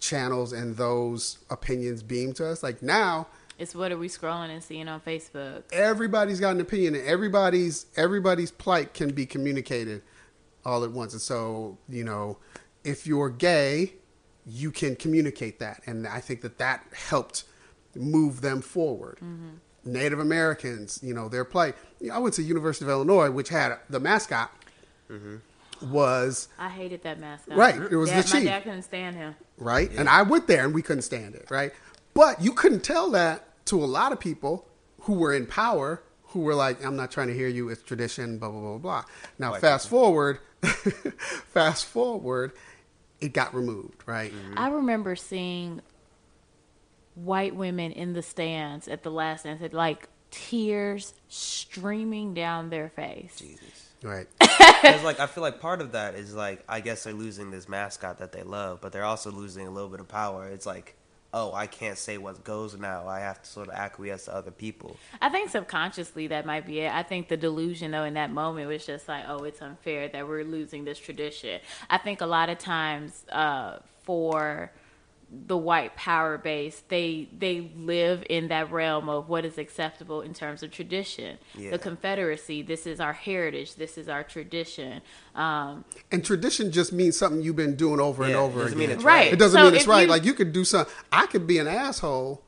channels 0.00 0.54
and 0.54 0.78
those 0.78 1.38
opinions 1.50 2.02
beamed 2.02 2.36
to 2.36 2.46
us. 2.46 2.62
Like 2.62 2.82
now, 2.82 3.26
It's 3.58 3.74
what 3.74 3.90
are 3.90 3.96
we 3.96 4.08
scrolling 4.08 4.50
and 4.50 4.62
seeing 4.62 4.88
on 4.88 5.00
Facebook? 5.00 5.62
everybody's 5.72 6.40
got 6.40 6.54
an 6.54 6.60
opinion 6.60 6.94
and 6.94 7.06
everybody's 7.06 7.86
everybody's 7.96 8.50
plight 8.50 8.94
can 8.94 9.10
be 9.10 9.24
communicated 9.26 10.02
all 10.64 10.84
at 10.84 10.90
once 10.90 11.12
and 11.12 11.22
so 11.22 11.78
you 11.88 12.04
know 12.04 12.38
if 12.84 13.06
you're 13.06 13.30
gay 13.30 13.92
you 14.44 14.70
can 14.70 14.96
communicate 14.96 15.58
that 15.58 15.80
and 15.86 16.06
i 16.06 16.20
think 16.20 16.40
that 16.40 16.58
that 16.58 16.84
helped 17.08 17.44
move 17.94 18.40
them 18.40 18.60
forward 18.60 19.16
mm-hmm. 19.16 19.50
native 19.84 20.18
americans 20.18 20.98
you 21.02 21.14
know 21.14 21.28
their 21.28 21.44
plight 21.44 21.74
i 22.12 22.18
went 22.18 22.34
to 22.34 22.42
university 22.42 22.84
of 22.84 22.90
illinois 22.90 23.30
which 23.30 23.48
had 23.48 23.78
the 23.88 24.00
mascot 24.00 24.50
mm-hmm. 25.10 25.36
was 25.92 26.48
I 26.58 26.68
hated 26.68 27.02
that 27.02 27.18
mascot. 27.20 27.56
Right, 27.56 27.76
it 27.76 27.96
was 27.96 28.10
Dad- 28.10 28.24
the 28.24 28.34
My 28.34 28.40
chief. 28.40 28.48
dad 28.48 28.62
couldn't 28.64 28.82
stand 28.82 29.16
him. 29.16 29.34
right? 29.58 29.90
And 29.92 30.08
I 30.08 30.22
went 30.22 30.46
there 30.46 30.64
and 30.64 30.74
we 30.74 30.82
couldn't 30.82 31.02
stand 31.02 31.34
it, 31.34 31.46
right? 31.50 31.72
But 32.16 32.40
you 32.40 32.52
couldn't 32.52 32.80
tell 32.80 33.10
that 33.10 33.64
to 33.66 33.84
a 33.84 33.84
lot 33.84 34.10
of 34.10 34.18
people 34.18 34.66
who 35.00 35.12
were 35.12 35.34
in 35.34 35.46
power 35.46 36.02
who 36.28 36.40
were 36.40 36.54
like, 36.54 36.82
I'm 36.84 36.96
not 36.96 37.10
trying 37.10 37.28
to 37.28 37.34
hear 37.34 37.46
you, 37.46 37.68
it's 37.68 37.82
tradition, 37.82 38.38
blah, 38.38 38.48
blah, 38.48 38.60
blah, 38.60 38.78
blah. 38.78 39.04
Now, 39.38 39.52
White 39.52 39.60
fast 39.60 39.88
forward, 39.88 40.38
fast 40.62 41.84
forward, 41.84 42.52
it 43.20 43.34
got 43.34 43.54
removed, 43.54 44.02
right? 44.06 44.32
I 44.56 44.68
remember 44.68 45.14
seeing 45.14 45.82
white 47.14 47.54
women 47.54 47.92
in 47.92 48.14
the 48.14 48.22
stands 48.22 48.88
at 48.88 49.02
the 49.02 49.10
last 49.10 49.44
dance, 49.44 49.60
had, 49.60 49.74
like 49.74 50.08
tears 50.30 51.12
streaming 51.28 52.32
down 52.32 52.70
their 52.70 52.88
face. 52.88 53.36
Jesus. 53.38 53.90
Right. 54.02 54.26
Because 54.82 55.02
like 55.04 55.20
I 55.20 55.26
feel 55.26 55.42
like 55.42 55.58
part 55.58 55.80
of 55.80 55.92
that 55.92 56.14
is 56.14 56.34
like 56.34 56.62
I 56.68 56.80
guess 56.80 57.04
they're 57.04 57.14
losing 57.14 57.50
this 57.50 57.66
mascot 57.66 58.18
that 58.18 58.30
they 58.30 58.42
love, 58.42 58.80
but 58.82 58.92
they're 58.92 59.04
also 59.04 59.30
losing 59.30 59.66
a 59.66 59.70
little 59.70 59.88
bit 59.88 60.00
of 60.00 60.06
power. 60.06 60.46
It's 60.48 60.66
like, 60.66 60.95
oh, 61.36 61.52
I 61.52 61.66
can't 61.66 61.98
say 61.98 62.16
what 62.16 62.42
goes 62.44 62.78
now. 62.78 63.06
I 63.06 63.20
have 63.20 63.42
to 63.42 63.48
sort 63.48 63.68
of 63.68 63.74
acquiesce 63.74 64.24
to 64.24 64.34
other 64.34 64.50
people. 64.50 64.96
I 65.20 65.28
think 65.28 65.50
subconsciously 65.50 66.28
that 66.28 66.46
might 66.46 66.66
be 66.66 66.80
it. 66.80 66.92
I 66.92 67.02
think 67.02 67.28
the 67.28 67.36
delusion, 67.36 67.90
though, 67.90 68.04
in 68.04 68.14
that 68.14 68.32
moment 68.32 68.68
was 68.68 68.86
just 68.86 69.06
like, 69.06 69.24
oh, 69.28 69.44
it's 69.44 69.60
unfair 69.60 70.08
that 70.08 70.26
we're 70.26 70.44
losing 70.44 70.86
this 70.86 70.98
tradition. 70.98 71.60
I 71.90 71.98
think 71.98 72.22
a 72.22 72.26
lot 72.26 72.48
of 72.48 72.56
times 72.56 73.26
uh, 73.30 73.80
for 74.02 74.72
the 75.28 75.56
white 75.56 75.96
power 75.96 76.38
base, 76.38 76.84
they 76.88 77.28
they 77.36 77.72
live 77.76 78.22
in 78.30 78.46
that 78.48 78.70
realm 78.70 79.08
of 79.08 79.28
what 79.28 79.44
is 79.44 79.58
acceptable 79.58 80.20
in 80.20 80.32
terms 80.32 80.62
of 80.62 80.70
tradition. 80.70 81.36
Yeah. 81.56 81.70
The 81.72 81.78
Confederacy, 81.78 82.62
this 82.62 82.86
is 82.86 83.00
our 83.00 83.12
heritage, 83.12 83.74
this 83.74 83.98
is 83.98 84.08
our 84.08 84.22
tradition. 84.22 85.02
Um, 85.34 85.84
And 86.12 86.24
tradition 86.24 86.70
just 86.70 86.92
means 86.92 87.16
something 87.16 87.42
you've 87.42 87.56
been 87.56 87.74
doing 87.74 87.98
over 87.98 88.22
and 88.22 88.32
Yeah, 88.32 88.38
it 88.38 88.42
over 88.42 88.60
doesn't 88.62 88.78
again. 88.78 88.88
mean 88.88 88.96
it's 88.96 89.04
Right. 89.04 89.32
It 89.32 89.38
doesn't 89.38 89.58
So 89.58 89.64
mean 89.64 89.74
it's 89.74 89.86
right. 89.88 90.02
you- 90.02 90.08
Like 90.08 90.24
you 90.24 90.32
could 90.32 90.52
do 90.52 90.64
something. 90.64 90.94
I 91.10 91.26
could 91.26 91.46
be 91.46 91.58
an 91.58 91.66
asshole 91.66 92.42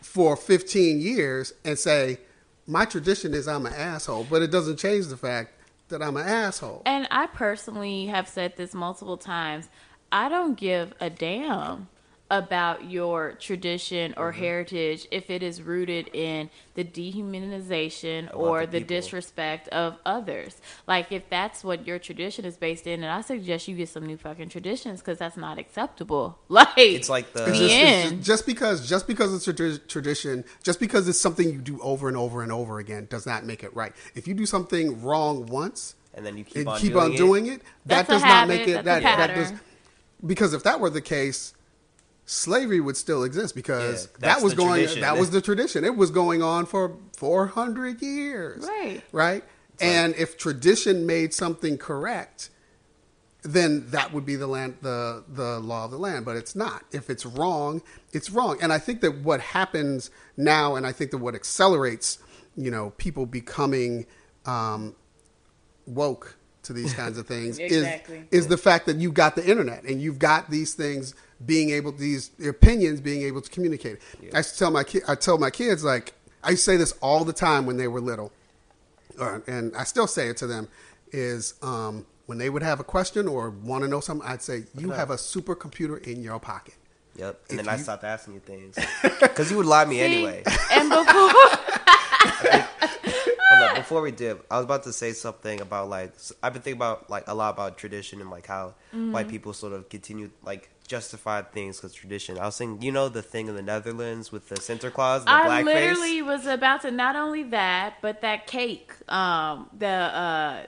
for 0.00 0.36
15 0.36 1.00
years 1.00 1.52
and 1.64 1.78
say 1.78 2.18
my 2.66 2.84
tradition 2.84 3.32
is 3.32 3.46
I'm 3.46 3.64
an 3.66 3.74
asshole, 3.74 4.26
but 4.28 4.42
it 4.42 4.50
doesn't 4.50 4.78
change 4.78 5.06
the 5.06 5.16
fact 5.16 5.52
that 5.88 6.02
I'm 6.02 6.16
an 6.16 6.26
asshole. 6.26 6.82
And 6.84 7.06
I 7.12 7.26
personally 7.28 8.06
have 8.06 8.26
said 8.28 8.56
this 8.56 8.74
multiple 8.74 9.16
times. 9.16 9.68
I 10.12 10.28
don't 10.28 10.56
give 10.56 10.94
a 11.00 11.10
damn 11.10 11.88
about 12.30 12.90
your 12.90 13.32
tradition 13.34 14.14
or 14.16 14.32
Mm-hmm. 14.32 14.40
heritage 14.40 15.06
if 15.12 15.30
it 15.30 15.42
is 15.44 15.62
rooted 15.62 16.08
in 16.12 16.50
the 16.74 16.84
dehumanization 16.84 18.34
or 18.34 18.62
other 18.62 18.66
the 18.66 18.80
people. 18.80 18.96
disrespect 18.96 19.68
of 19.68 19.96
others. 20.04 20.60
Like 20.88 21.12
if 21.12 21.28
that's 21.30 21.62
what 21.62 21.86
your 21.86 21.98
tradition 22.00 22.44
is 22.44 22.56
based 22.56 22.86
in, 22.86 23.02
and 23.04 23.12
I 23.12 23.20
suggest 23.20 23.68
you 23.68 23.76
get 23.76 23.88
some 23.90 24.06
new 24.06 24.16
fucking 24.16 24.48
traditions 24.48 25.00
because 25.00 25.18
that's 25.18 25.36
not 25.36 25.58
acceptable. 25.58 26.38
Like 26.48 26.68
It's 26.92 27.08
like 27.08 27.32
the 27.32 27.44
It's 27.44 27.58
just, 27.58 27.80
it's 27.82 28.04
end. 28.04 28.12
just, 28.16 28.24
just 28.26 28.46
because 28.46 28.88
just 28.88 29.06
because 29.06 29.34
it's 29.34 29.46
a 29.48 29.54
tradi- 29.54 29.86
tradition, 29.88 30.44
just 30.62 30.80
because 30.80 31.08
it's 31.08 31.20
something 31.20 31.48
you 31.52 31.60
do 31.60 31.80
over 31.80 32.08
and 32.08 32.16
over 32.16 32.42
and 32.42 32.50
over 32.52 32.78
again, 32.78 33.06
does 33.10 33.26
not 33.26 33.44
make 33.44 33.62
it 33.64 33.74
right. 33.76 33.92
If 34.14 34.26
you 34.28 34.34
do 34.34 34.46
something 34.46 35.02
wrong 35.02 35.46
once 35.46 35.94
and 36.14 36.26
then 36.26 36.36
you 36.38 36.44
keep 36.44 36.66
and 36.66 36.68
on 36.68 36.80
keep 36.80 36.94
doing 36.94 36.96
on 36.96 37.12
it. 37.12 37.16
doing 37.16 37.46
it, 37.46 37.62
that 37.86 38.06
That's 38.06 38.08
a 38.08 38.12
does 38.14 38.26
not 38.26 38.48
habit, 38.48 38.48
make 38.48 38.68
it 38.68 38.84
that's 38.84 38.84
a 38.84 38.84
that 38.84 39.02
that 39.16 39.34
does 39.34 39.52
pattern. 39.52 39.60
Because 40.24 40.54
if 40.54 40.62
that 40.62 40.80
were 40.80 40.90
the 40.90 41.00
case, 41.00 41.54
slavery 42.24 42.80
would 42.80 42.96
still 42.96 43.22
exist 43.24 43.54
because 43.54 44.08
Yeah, 44.20 44.28
that 44.34 44.42
was 44.42 44.54
going 44.54 44.82
tradition. 44.82 45.00
that 45.02 45.16
was 45.18 45.30
the 45.30 45.40
tradition. 45.40 45.84
It 45.84 45.96
was 45.96 46.10
going 46.10 46.42
on 46.42 46.66
for 46.66 46.96
four 47.16 47.46
hundred 47.48 48.02
years, 48.02 48.64
Right. 48.64 49.02
Right, 49.12 49.44
and 49.80 50.14
if 50.16 50.36
tradition 50.38 51.06
made 51.06 51.34
something 51.34 51.78
correct, 51.78 52.50
then 53.42 53.90
that 53.90 54.12
would 54.12 54.26
be 54.26 54.36
the 54.36 54.46
land 54.46 54.76
the 54.82 55.22
the 55.28 55.60
law 55.60 55.84
of 55.84 55.92
the 55.92 55.98
land 55.98 56.24
but 56.24 56.36
it's 56.36 56.56
not 56.56 56.82
if 56.90 57.08
it's 57.08 57.24
wrong 57.24 57.80
it's 58.12 58.28
wrong 58.28 58.56
and 58.60 58.72
i 58.72 58.78
think 58.78 59.00
that 59.02 59.18
what 59.20 59.40
happens 59.40 60.10
now 60.36 60.74
and 60.74 60.84
i 60.84 60.90
think 60.90 61.12
that 61.12 61.18
what 61.18 61.32
accelerates 61.32 62.18
you 62.56 62.72
know 62.72 62.90
people 62.96 63.24
becoming 63.24 64.04
um 64.46 64.96
woke 65.86 66.36
to 66.66 66.72
these 66.72 66.92
kinds 66.94 67.18
of 67.18 67.26
things 67.26 67.58
Exactly. 67.60 68.24
is 68.30 68.42
is 68.44 68.46
the 68.48 68.56
fact 68.56 68.86
that 68.86 68.96
you've 68.96 69.14
got 69.14 69.36
the 69.36 69.44
internet 69.48 69.84
and 69.84 70.00
you've 70.02 70.18
got 70.18 70.50
these 70.50 70.74
things 70.74 71.14
being 71.44 71.70
able 71.70 71.92
these 71.92 72.30
opinions 72.46 73.00
being 73.00 73.22
able 73.22 73.40
to 73.40 73.50
communicate 73.50 73.98
i 74.34 74.38
used 74.38 74.52
to 74.52 74.58
tell 74.58 74.70
my 74.70 74.84
ki- 74.84 75.02
i 75.08 75.14
tell 75.14 75.38
my 75.38 75.50
kids 75.50 75.84
like 75.84 76.14
i 76.42 76.50
used 76.50 76.64
to 76.64 76.70
say 76.72 76.76
this 76.76 76.92
all 77.02 77.24
the 77.24 77.32
time 77.32 77.66
when 77.66 77.76
they 77.76 77.88
were 77.88 78.00
little 78.00 78.32
or, 79.18 79.42
and 79.46 79.74
I 79.74 79.84
still 79.84 80.06
say 80.06 80.28
it 80.28 80.36
to 80.38 80.46
them, 80.46 80.68
is 81.10 81.54
um, 81.62 82.04
when 82.26 82.36
they 82.36 82.50
would 82.50 82.62
have 82.62 82.80
a 82.80 82.84
question 82.84 83.26
or 83.28 83.48
want 83.48 83.82
to 83.82 83.88
know 83.88 84.00
something, 84.00 84.28
I'd 84.28 84.42
say, 84.42 84.64
"You 84.76 84.90
have 84.90 85.08
a 85.08 85.14
supercomputer 85.16 86.06
in 86.06 86.22
your 86.22 86.38
pocket." 86.38 86.74
Yep. 87.14 87.40
If 87.44 87.50
And 87.50 87.58
then 87.60 87.68
I 87.70 87.76
you- 87.78 87.82
stopped 87.82 88.04
asking 88.04 88.34
you 88.34 88.40
things 88.40 88.76
because 89.20 89.50
you 89.50 89.56
would 89.56 89.64
lie 89.64 89.86
me 89.86 89.94
See? 89.94 90.02
anyway. 90.02 90.42
And 90.70 90.90
before 90.90 91.06
Hold 91.14 92.95
before 93.74 94.00
we 94.02 94.12
did, 94.12 94.38
I 94.50 94.56
was 94.56 94.64
about 94.64 94.84
to 94.84 94.92
say 94.92 95.12
something 95.12 95.60
about 95.60 95.88
like 95.88 96.12
I've 96.42 96.52
been 96.52 96.62
thinking 96.62 96.78
about 96.78 97.10
like 97.10 97.24
a 97.26 97.34
lot 97.34 97.50
about 97.54 97.76
tradition 97.78 98.20
and 98.20 98.30
like 98.30 98.46
how 98.46 98.74
Mm-hmm. 98.94 99.12
white 99.12 99.28
people 99.28 99.52
sort 99.52 99.72
of 99.74 99.88
continue 99.90 100.30
like 100.44 100.70
justify 100.88 101.42
things 101.42 101.76
because 101.76 101.92
tradition. 101.92 102.38
I 102.38 102.46
was 102.46 102.54
saying, 102.56 102.80
you 102.80 102.92
know, 102.92 103.08
the 103.10 103.20
thing 103.20 103.48
in 103.48 103.54
the 103.56 103.62
Netherlands 103.62 104.30
with 104.32 104.48
the 104.48 104.56
Santa 104.56 104.90
Claus, 104.90 105.24
the 105.24 105.30
I 105.32 105.62
literally 105.62 106.22
was 106.22 106.46
about 106.46 106.82
to 106.82 106.90
not 106.90 107.14
only 107.16 107.42
that, 107.42 107.94
but 108.00 108.22
that 108.22 108.46
cake. 108.46 108.92
Um, 109.08 109.68
the 109.76 109.86
uh, 109.86 110.66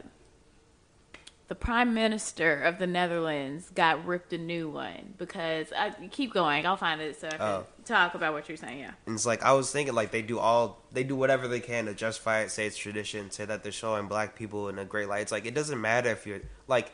the 1.49 1.55
prime 1.55 1.95
minister 1.95 2.61
of 2.63 2.79
the 2.79 2.87
Netherlands 2.87 3.71
got 3.75 4.05
ripped 4.07 4.33
a 4.35 4.39
new 4.39 4.69
one 4.69 5.15
because 5.17 5.73
I 5.75 5.91
keep 6.11 6.33
going. 6.35 6.67
I'll 6.67 6.77
find 6.77 7.01
it 7.01 7.19
so 7.19 7.27
I 7.29 7.31
can 7.31 7.41
Oh. 7.41 7.67
talk 7.87 8.15
about 8.15 8.35
what 8.35 8.49
you're 8.49 8.59
saying. 8.59 8.81
Yeah. 8.81 8.93
And 9.07 9.15
it's 9.15 9.25
like 9.25 9.43
I 9.43 9.53
was 9.53 9.71
thinking, 9.73 9.95
like 9.95 10.11
they 10.11 10.21
do 10.21 10.39
all, 10.39 10.83
they 10.93 11.05
do 11.05 11.17
whatever 11.17 11.49
they 11.49 11.61
can 11.61 11.87
to 11.87 11.95
justify 11.95 12.41
it, 12.41 12.51
say 12.51 12.67
it's 12.67 12.77
tradition, 12.77 13.31
say 13.31 13.47
that 13.47 13.63
they're 13.63 13.73
showing 13.73 14.09
black 14.09 14.35
people 14.37 14.69
in 14.69 14.79
a 14.79 14.85
great 14.85 15.09
light. 15.09 15.23
It's 15.23 15.33
like 15.33 15.47
it 15.47 15.55
doesn't 15.55 15.81
matter 15.81 16.11
if 16.11 16.27
you're 16.27 16.41
like, 16.67 16.93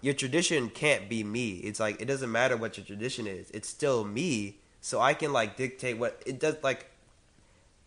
your 0.00 0.14
tradition 0.14 0.70
can't 0.70 1.08
be 1.08 1.22
me. 1.22 1.54
It's 1.58 1.78
like 1.78 2.00
it 2.02 2.06
doesn't 2.06 2.30
matter 2.32 2.56
what 2.56 2.76
your 2.78 2.86
tradition 2.86 3.26
is. 3.28 3.48
It's 3.52 3.68
still 3.68 4.04
me. 4.04 4.58
So 4.80 5.00
I 5.00 5.14
can 5.14 5.32
like 5.32 5.56
dictate 5.56 5.98
what 5.98 6.20
it 6.26 6.40
does. 6.40 6.56
Like, 6.62 6.86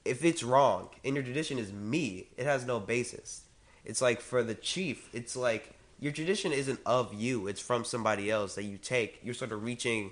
if 0.06 0.24
it's 0.24 0.42
wrong 0.42 0.90
and 1.04 1.16
your 1.16 1.24
tradition 1.24 1.58
is 1.60 1.72
me, 1.74 2.28
it 2.38 2.46
has 2.46 2.66
no 2.66 2.80
basis. 2.80 3.42
It's 3.86 4.02
like 4.02 4.22
for 4.22 4.42
the 4.44 4.56
chief, 4.56 5.10
it's 5.14 5.36
like 5.36 5.74
your 6.02 6.12
tradition 6.12 6.52
isn't 6.52 6.80
of 6.86 7.14
you. 7.14 7.48
It's 7.48 7.62
from 7.62 7.86
somebody 7.86 8.30
else 8.30 8.56
that 8.56 8.64
you 8.64 8.78
take. 8.78 9.20
You're 9.24 9.36
sort 9.36 9.52
of 9.52 9.64
reaching 9.64 10.12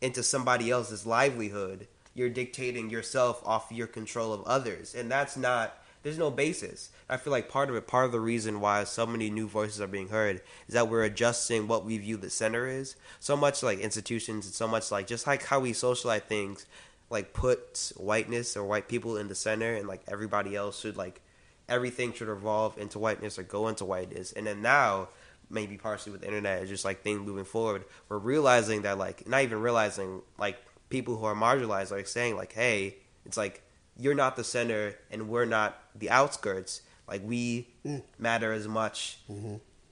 into 0.00 0.22
somebody 0.22 0.70
else's 0.70 1.06
livelihood. 1.06 1.86
You're 2.12 2.28
dictating 2.28 2.90
yourself 2.90 3.40
off 3.46 3.70
your 3.70 3.86
control 3.86 4.32
of 4.32 4.42
others. 4.42 4.94
And 4.94 5.10
that's 5.10 5.36
not 5.36 5.78
there's 6.02 6.18
no 6.18 6.30
basis. 6.30 6.90
I 7.08 7.16
feel 7.16 7.32
like 7.32 7.48
part 7.48 7.70
of 7.70 7.76
it, 7.76 7.86
part 7.86 8.06
of 8.06 8.12
the 8.12 8.20
reason 8.20 8.60
why 8.60 8.84
so 8.84 9.04
many 9.06 9.30
new 9.30 9.48
voices 9.48 9.80
are 9.80 9.88
being 9.88 10.08
heard 10.08 10.42
is 10.66 10.74
that 10.74 10.88
we're 10.88 11.04
adjusting 11.04 11.66
what 11.66 11.84
we 11.84 11.98
view 11.98 12.16
the 12.16 12.30
center 12.30 12.66
is. 12.66 12.96
So 13.20 13.36
much 13.36 13.62
like 13.62 13.78
institutions 13.80 14.46
and 14.46 14.54
so 14.54 14.68
much 14.68 14.90
like 14.90 15.06
just 15.06 15.26
like 15.26 15.44
how 15.44 15.60
we 15.60 15.72
socialize 15.72 16.22
things, 16.22 16.66
like 17.10 17.32
put 17.32 17.92
whiteness 17.96 18.56
or 18.56 18.64
white 18.64 18.88
people 18.88 19.16
in 19.16 19.28
the 19.28 19.34
center 19.34 19.74
and 19.74 19.88
like 19.88 20.02
everybody 20.08 20.56
else 20.56 20.80
should 20.80 20.96
like 20.96 21.20
everything 21.68 22.12
should 22.12 22.28
evolve 22.28 22.78
into 22.78 22.98
whiteness 22.98 23.38
or 23.38 23.42
go 23.42 23.68
into 23.68 23.84
whiteness. 23.84 24.32
And 24.32 24.46
then 24.46 24.62
now, 24.62 25.08
maybe 25.50 25.76
partially 25.76 26.12
with 26.12 26.20
the 26.20 26.26
internet, 26.26 26.62
it's 26.62 26.70
just 26.70 26.84
like 26.84 27.02
things 27.02 27.20
moving 27.20 27.44
forward, 27.44 27.84
we're 28.08 28.18
realizing 28.18 28.82
that 28.82 28.98
like 28.98 29.28
not 29.28 29.42
even 29.42 29.60
realizing 29.60 30.22
like 30.38 30.58
people 30.88 31.16
who 31.16 31.24
are 31.24 31.34
marginalized 31.34 31.92
are 31.92 32.04
saying 32.04 32.36
like, 32.36 32.52
hey, 32.52 32.96
it's 33.24 33.36
like 33.36 33.62
you're 33.96 34.14
not 34.14 34.36
the 34.36 34.44
center 34.44 34.94
and 35.10 35.28
we're 35.28 35.44
not 35.44 35.80
the 35.94 36.10
outskirts. 36.10 36.82
Like 37.08 37.22
we 37.24 37.68
matter 38.18 38.52
as 38.52 38.68
much 38.68 39.18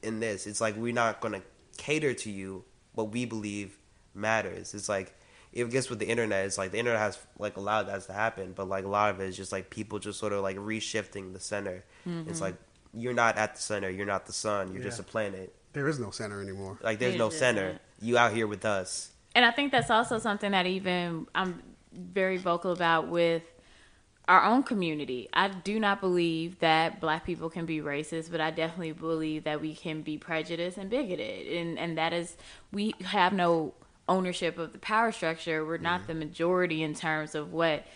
in 0.03 0.21
this. 0.21 0.47
It's 0.47 0.61
like 0.61 0.77
we're 0.77 0.93
not 0.93 1.21
gonna 1.21 1.43
cater 1.79 2.15
to 2.15 2.31
you 2.31 2.65
what 2.95 3.11
we 3.11 3.25
believe 3.25 3.79
matters. 4.15 4.75
It's 4.75 4.89
like 4.89 5.15
it 5.53 5.71
gets 5.71 5.89
with 5.89 5.99
the 5.99 6.07
internet. 6.07 6.45
It's 6.45 6.59
like 6.59 6.73
the 6.73 6.79
internet 6.79 7.01
has 7.01 7.19
like 7.39 7.57
allowed 7.57 7.85
that 7.85 8.03
to 8.03 8.13
happen, 8.13 8.53
but 8.55 8.69
like 8.69 8.85
a 8.85 8.89
lot 8.89 9.11
of 9.11 9.21
it 9.21 9.29
is 9.29 9.37
just 9.37 9.53
like 9.53 9.71
people 9.71 9.99
just 9.99 10.19
sort 10.19 10.33
of 10.35 10.43
like 10.43 10.57
reshifting 10.59 11.33
the 11.33 11.41
center. 11.41 11.85
Mm-hmm. 12.07 12.29
It's 12.29 12.41
like 12.41 12.57
you're 12.97 13.15
not 13.15 13.37
at 13.37 13.55
the 13.55 13.61
center. 13.61 13.91
You're 13.91 14.07
not 14.07 14.27
the 14.27 14.33
sun. 14.33 14.73
You're 14.73 14.79
yeah. 14.79 14.89
just 14.89 15.01
a 15.01 15.05
planet. 15.05 15.55
There 15.73 15.87
is 15.89 15.99
no 15.99 16.11
center 16.11 16.41
anymore. 16.41 16.79
Like 16.83 16.99
there's 16.99 17.17
no 17.17 17.29
center. 17.29 17.79
You 18.01 18.17
out 18.17 18.33
here 18.33 18.47
with 18.47 18.65
us. 18.65 19.11
And 19.35 19.45
I 19.45 19.51
think 19.51 19.71
that's 19.71 19.91
also 19.91 20.19
something 20.19 20.53
that 20.53 20.67
even 20.67 21.27
I'm 21.35 21.63
very 21.93 22.39
vocal 22.39 22.73
about 22.73 23.09
with 23.09 23.43
our 24.29 24.43
own 24.45 24.63
community. 24.63 25.29
I 25.33 25.49
do 25.49 25.79
not 25.79 26.01
believe 26.01 26.59
that 26.61 27.01
black 27.01 27.25
people 27.25 27.51
can 27.51 27.67
be 27.67 27.81
racist, 27.81 28.31
but 28.31 28.41
I 28.41 28.51
definitely 28.51 28.93
believe 28.93 29.45
that 29.45 29.61
we 29.61 29.75
can 29.75 30.03
be 30.03 30.17
prejudiced 30.17 30.79
and 30.79 30.89
bigoted. 30.89 31.53
And 31.53 31.79
and 31.79 31.99
that 31.99 32.15
is 32.15 32.37
we 32.73 32.95
have 33.05 33.35
no 33.35 33.75
ownership 34.09 34.59
of 34.59 34.73
the 34.73 34.79
power 34.79 35.13
structure. 35.13 35.65
We're 35.65 35.77
not 35.77 36.01
mm-hmm. 36.01 36.19
the 36.19 36.27
majority 36.27 36.83
in 36.83 36.95
terms 36.95 37.35
of 37.35 37.53
what 37.53 37.87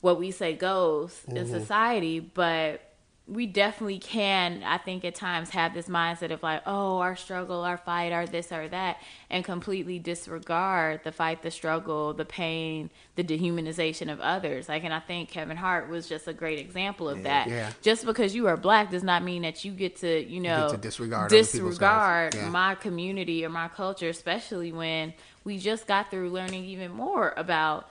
what 0.00 0.18
we 0.18 0.32
say 0.32 0.54
goes 0.54 1.12
mm-hmm. 1.28 1.36
in 1.36 1.46
society, 1.46 2.18
but 2.18 2.89
we 3.30 3.46
definitely 3.46 3.98
can 3.98 4.62
i 4.64 4.76
think 4.76 5.04
at 5.04 5.14
times 5.14 5.50
have 5.50 5.72
this 5.72 5.88
mindset 5.88 6.32
of 6.32 6.42
like 6.42 6.60
oh 6.66 6.98
our 6.98 7.14
struggle 7.14 7.62
our 7.62 7.76
fight 7.76 8.12
our 8.12 8.26
this 8.26 8.50
or 8.50 8.68
that 8.68 9.00
and 9.30 9.44
completely 9.44 9.98
disregard 9.98 11.00
the 11.04 11.12
fight 11.12 11.40
the 11.42 11.50
struggle 11.50 12.12
the 12.12 12.24
pain 12.24 12.90
the 13.14 13.22
dehumanization 13.22 14.12
of 14.12 14.20
others 14.20 14.68
like 14.68 14.82
and 14.82 14.92
i 14.92 14.98
think 14.98 15.30
kevin 15.30 15.56
hart 15.56 15.88
was 15.88 16.08
just 16.08 16.26
a 16.26 16.32
great 16.32 16.58
example 16.58 17.08
of 17.08 17.22
that 17.22 17.48
yeah. 17.48 17.70
just 17.82 18.04
because 18.04 18.34
you 18.34 18.48
are 18.48 18.56
black 18.56 18.90
does 18.90 19.04
not 19.04 19.22
mean 19.22 19.42
that 19.42 19.64
you 19.64 19.72
get 19.72 19.96
to 19.96 20.24
you 20.28 20.40
know 20.40 20.68
to 20.70 20.76
disregard 20.76 21.30
disregard 21.30 22.34
yeah. 22.34 22.48
my 22.48 22.74
community 22.74 23.44
or 23.44 23.48
my 23.48 23.68
culture 23.68 24.08
especially 24.08 24.72
when 24.72 25.14
we 25.44 25.56
just 25.56 25.86
got 25.86 26.10
through 26.10 26.30
learning 26.30 26.64
even 26.64 26.90
more 26.90 27.32
about 27.36 27.89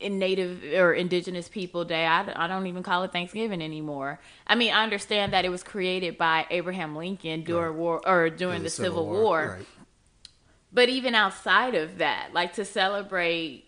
in 0.00 0.18
Native 0.18 0.62
or 0.74 0.92
Indigenous 0.92 1.48
People 1.48 1.84
Day. 1.84 2.06
I, 2.06 2.44
I 2.44 2.46
don't 2.46 2.66
even 2.66 2.82
call 2.82 3.02
it 3.04 3.12
Thanksgiving 3.12 3.62
anymore. 3.62 4.20
I 4.46 4.54
mean, 4.54 4.72
I 4.72 4.82
understand 4.82 5.32
that 5.32 5.44
it 5.44 5.48
was 5.48 5.62
created 5.62 6.16
by 6.16 6.46
Abraham 6.50 6.94
Lincoln 6.94 7.42
during 7.42 7.70
right. 7.70 7.78
war 7.78 8.08
or 8.08 8.30
during 8.30 8.58
the, 8.58 8.64
the, 8.64 8.70
Civil, 8.70 8.90
Civil 8.90 9.06
War. 9.06 9.22
War. 9.22 9.56
Right. 9.58 9.66
But 10.72 10.88
even 10.88 11.14
outside 11.14 11.74
of 11.74 11.98
that, 11.98 12.30
like 12.32 12.54
to 12.54 12.64
celebrate 12.64 13.64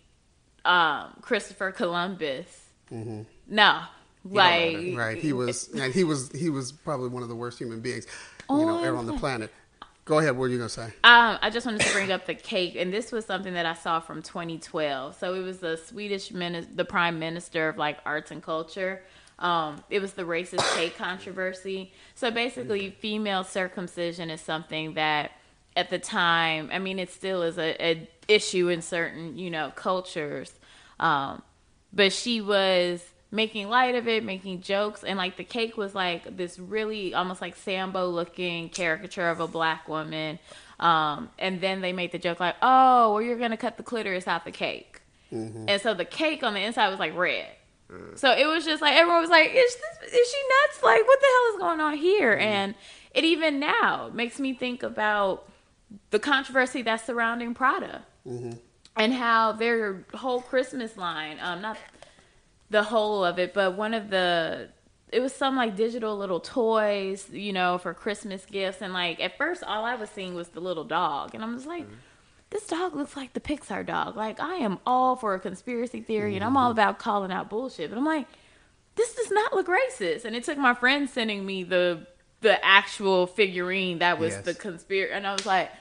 um, 0.63 1.17
Christopher 1.21 1.71
Columbus, 1.71 2.47
mm-hmm. 2.91 3.23
no, 3.47 3.81
like 4.23 4.95
right, 4.95 5.17
he 5.17 5.33
was 5.33 5.69
and 5.69 5.93
he 5.93 6.03
was 6.03 6.31
he 6.31 6.49
was 6.49 6.71
probably 6.71 7.09
one 7.09 7.23
of 7.23 7.29
the 7.29 7.35
worst 7.35 7.57
human 7.57 7.81
beings, 7.81 8.05
you 8.49 8.57
know, 8.57 8.83
ever 8.83 8.97
on 8.97 9.07
the 9.07 9.17
planet. 9.17 9.51
Go 10.11 10.19
ahead. 10.19 10.35
What 10.37 10.43
are 10.43 10.49
you 10.49 10.57
gonna 10.57 10.67
say? 10.67 10.87
Um, 11.05 11.39
I 11.41 11.49
just 11.49 11.65
wanted 11.65 11.79
to 11.83 11.93
bring 11.93 12.11
up 12.11 12.25
the 12.25 12.35
cake, 12.35 12.75
and 12.75 12.91
this 12.91 13.13
was 13.13 13.23
something 13.23 13.53
that 13.53 13.65
I 13.65 13.73
saw 13.73 14.01
from 14.01 14.21
2012. 14.21 15.15
So 15.15 15.35
it 15.35 15.39
was 15.39 15.59
the 15.59 15.77
Swedish 15.77 16.33
minister, 16.33 16.69
the 16.75 16.83
prime 16.83 17.17
minister 17.17 17.69
of 17.69 17.77
like 17.77 17.97
arts 18.05 18.29
and 18.29 18.43
culture. 18.43 19.03
Um, 19.39 19.81
it 19.89 20.01
was 20.01 20.11
the 20.11 20.23
racist 20.23 20.69
cake 20.75 20.97
controversy. 20.97 21.93
So 22.13 22.29
basically, 22.29 22.89
female 22.89 23.45
circumcision 23.45 24.29
is 24.29 24.41
something 24.41 24.95
that 24.95 25.31
at 25.77 25.89
the 25.89 25.97
time, 25.97 26.71
I 26.73 26.79
mean, 26.79 26.99
it 26.99 27.09
still 27.09 27.41
is 27.43 27.57
a, 27.57 27.81
a 27.81 28.09
issue 28.27 28.67
in 28.67 28.81
certain 28.81 29.37
you 29.37 29.49
know 29.49 29.71
cultures. 29.77 30.51
Um, 30.99 31.41
but 31.93 32.11
she 32.11 32.41
was 32.41 33.01
making 33.31 33.69
light 33.69 33.95
of 33.95 34.07
it, 34.07 34.23
making 34.23 34.61
jokes, 34.61 35.03
and 35.03 35.17
like 35.17 35.37
the 35.37 35.43
cake 35.43 35.77
was 35.77 35.95
like 35.95 36.35
this 36.35 36.59
really 36.59 37.13
almost 37.13 37.41
like 37.41 37.55
Sambo 37.55 38.07
looking 38.07 38.69
caricature 38.69 39.29
of 39.29 39.39
a 39.39 39.47
black 39.47 39.87
woman. 39.87 40.37
Um, 40.79 41.29
and 41.39 41.61
then 41.61 41.81
they 41.81 41.93
made 41.93 42.11
the 42.11 42.19
joke 42.19 42.39
like, 42.39 42.55
"Oh, 42.61 43.13
well, 43.13 43.21
you're 43.21 43.37
gonna 43.37 43.57
cut 43.57 43.77
the 43.77 43.83
clitoris 43.83 44.27
out 44.27 44.45
the 44.45 44.51
cake," 44.51 45.01
mm-hmm. 45.31 45.65
and 45.67 45.81
so 45.81 45.93
the 45.93 46.05
cake 46.05 46.43
on 46.43 46.53
the 46.53 46.59
inside 46.59 46.89
was 46.89 46.99
like 46.99 47.15
red. 47.15 47.47
Mm. 47.89 48.17
So 48.17 48.31
it 48.31 48.47
was 48.47 48.65
just 48.65 48.81
like 48.81 48.95
everyone 48.95 49.21
was 49.21 49.29
like, 49.29 49.49
"Is 49.49 49.75
this? 49.75 50.13
Is 50.13 50.31
she 50.31 50.37
nuts? 50.67 50.83
Like, 50.83 51.05
what 51.07 51.19
the 51.19 51.27
hell 51.27 51.53
is 51.53 51.59
going 51.59 51.79
on 51.79 51.97
here?" 51.97 52.33
Mm-hmm. 52.33 52.41
And 52.41 52.75
it 53.13 53.23
even 53.23 53.59
now 53.59 54.09
makes 54.13 54.39
me 54.39 54.53
think 54.53 54.83
about 54.83 55.47
the 56.09 56.19
controversy 56.19 56.81
that's 56.81 57.05
surrounding 57.05 57.53
Prada. 57.53 58.03
Mm-hmm. 58.27 58.51
And 58.97 59.13
how 59.13 59.53
their 59.53 60.03
whole 60.13 60.41
Christmas 60.41 60.97
line, 60.97 61.37
um, 61.41 61.61
not 61.61 61.77
the 62.71 62.83
whole 62.83 63.23
of 63.23 63.37
it, 63.37 63.53
but 63.53 63.75
one 63.77 63.93
of 63.93 64.09
the 64.09 64.69
it 65.11 65.19
was 65.19 65.33
some 65.33 65.57
like 65.57 65.75
digital 65.75 66.17
little 66.17 66.39
toys, 66.39 67.29
you 67.29 67.51
know, 67.51 67.77
for 67.77 67.93
Christmas 67.93 68.45
gifts. 68.45 68.81
And 68.81 68.93
like 68.93 69.19
at 69.19 69.37
first, 69.37 69.61
all 69.63 69.83
I 69.83 69.95
was 69.95 70.09
seeing 70.09 70.33
was 70.33 70.47
the 70.49 70.61
little 70.61 70.85
dog, 70.85 71.35
and 71.35 71.43
I'm 71.43 71.53
just 71.55 71.67
like, 71.67 71.83
mm-hmm. 71.83 71.95
this 72.49 72.65
dog 72.65 72.95
looks 72.95 73.15
like 73.15 73.33
the 73.33 73.41
Pixar 73.41 73.85
dog. 73.85 74.15
Like 74.15 74.39
I 74.39 74.55
am 74.55 74.79
all 74.85 75.17
for 75.17 75.35
a 75.35 75.39
conspiracy 75.39 76.01
theory, 76.01 76.31
mm-hmm. 76.31 76.35
and 76.37 76.45
I'm 76.45 76.57
all 76.57 76.69
mm-hmm. 76.69 76.79
about 76.79 76.97
calling 76.97 77.31
out 77.31 77.49
bullshit. 77.49 77.89
But 77.89 77.97
I'm 77.99 78.05
like, 78.05 78.27
this 78.95 79.13
does 79.15 79.31
not 79.31 79.53
look 79.53 79.67
racist. 79.67 80.23
And 80.23 80.35
it 80.35 80.45
took 80.45 80.57
my 80.57 80.73
friend 80.73 81.09
sending 81.09 81.45
me 81.45 81.63
the 81.63 82.07
the 82.39 82.63
actual 82.65 83.27
figurine 83.27 83.99
that 83.99 84.17
was 84.17 84.33
yes. 84.33 84.45
the 84.45 84.53
conspiracy, 84.55 85.13
and 85.13 85.27
I 85.27 85.33
was 85.33 85.45
like, 85.45 85.71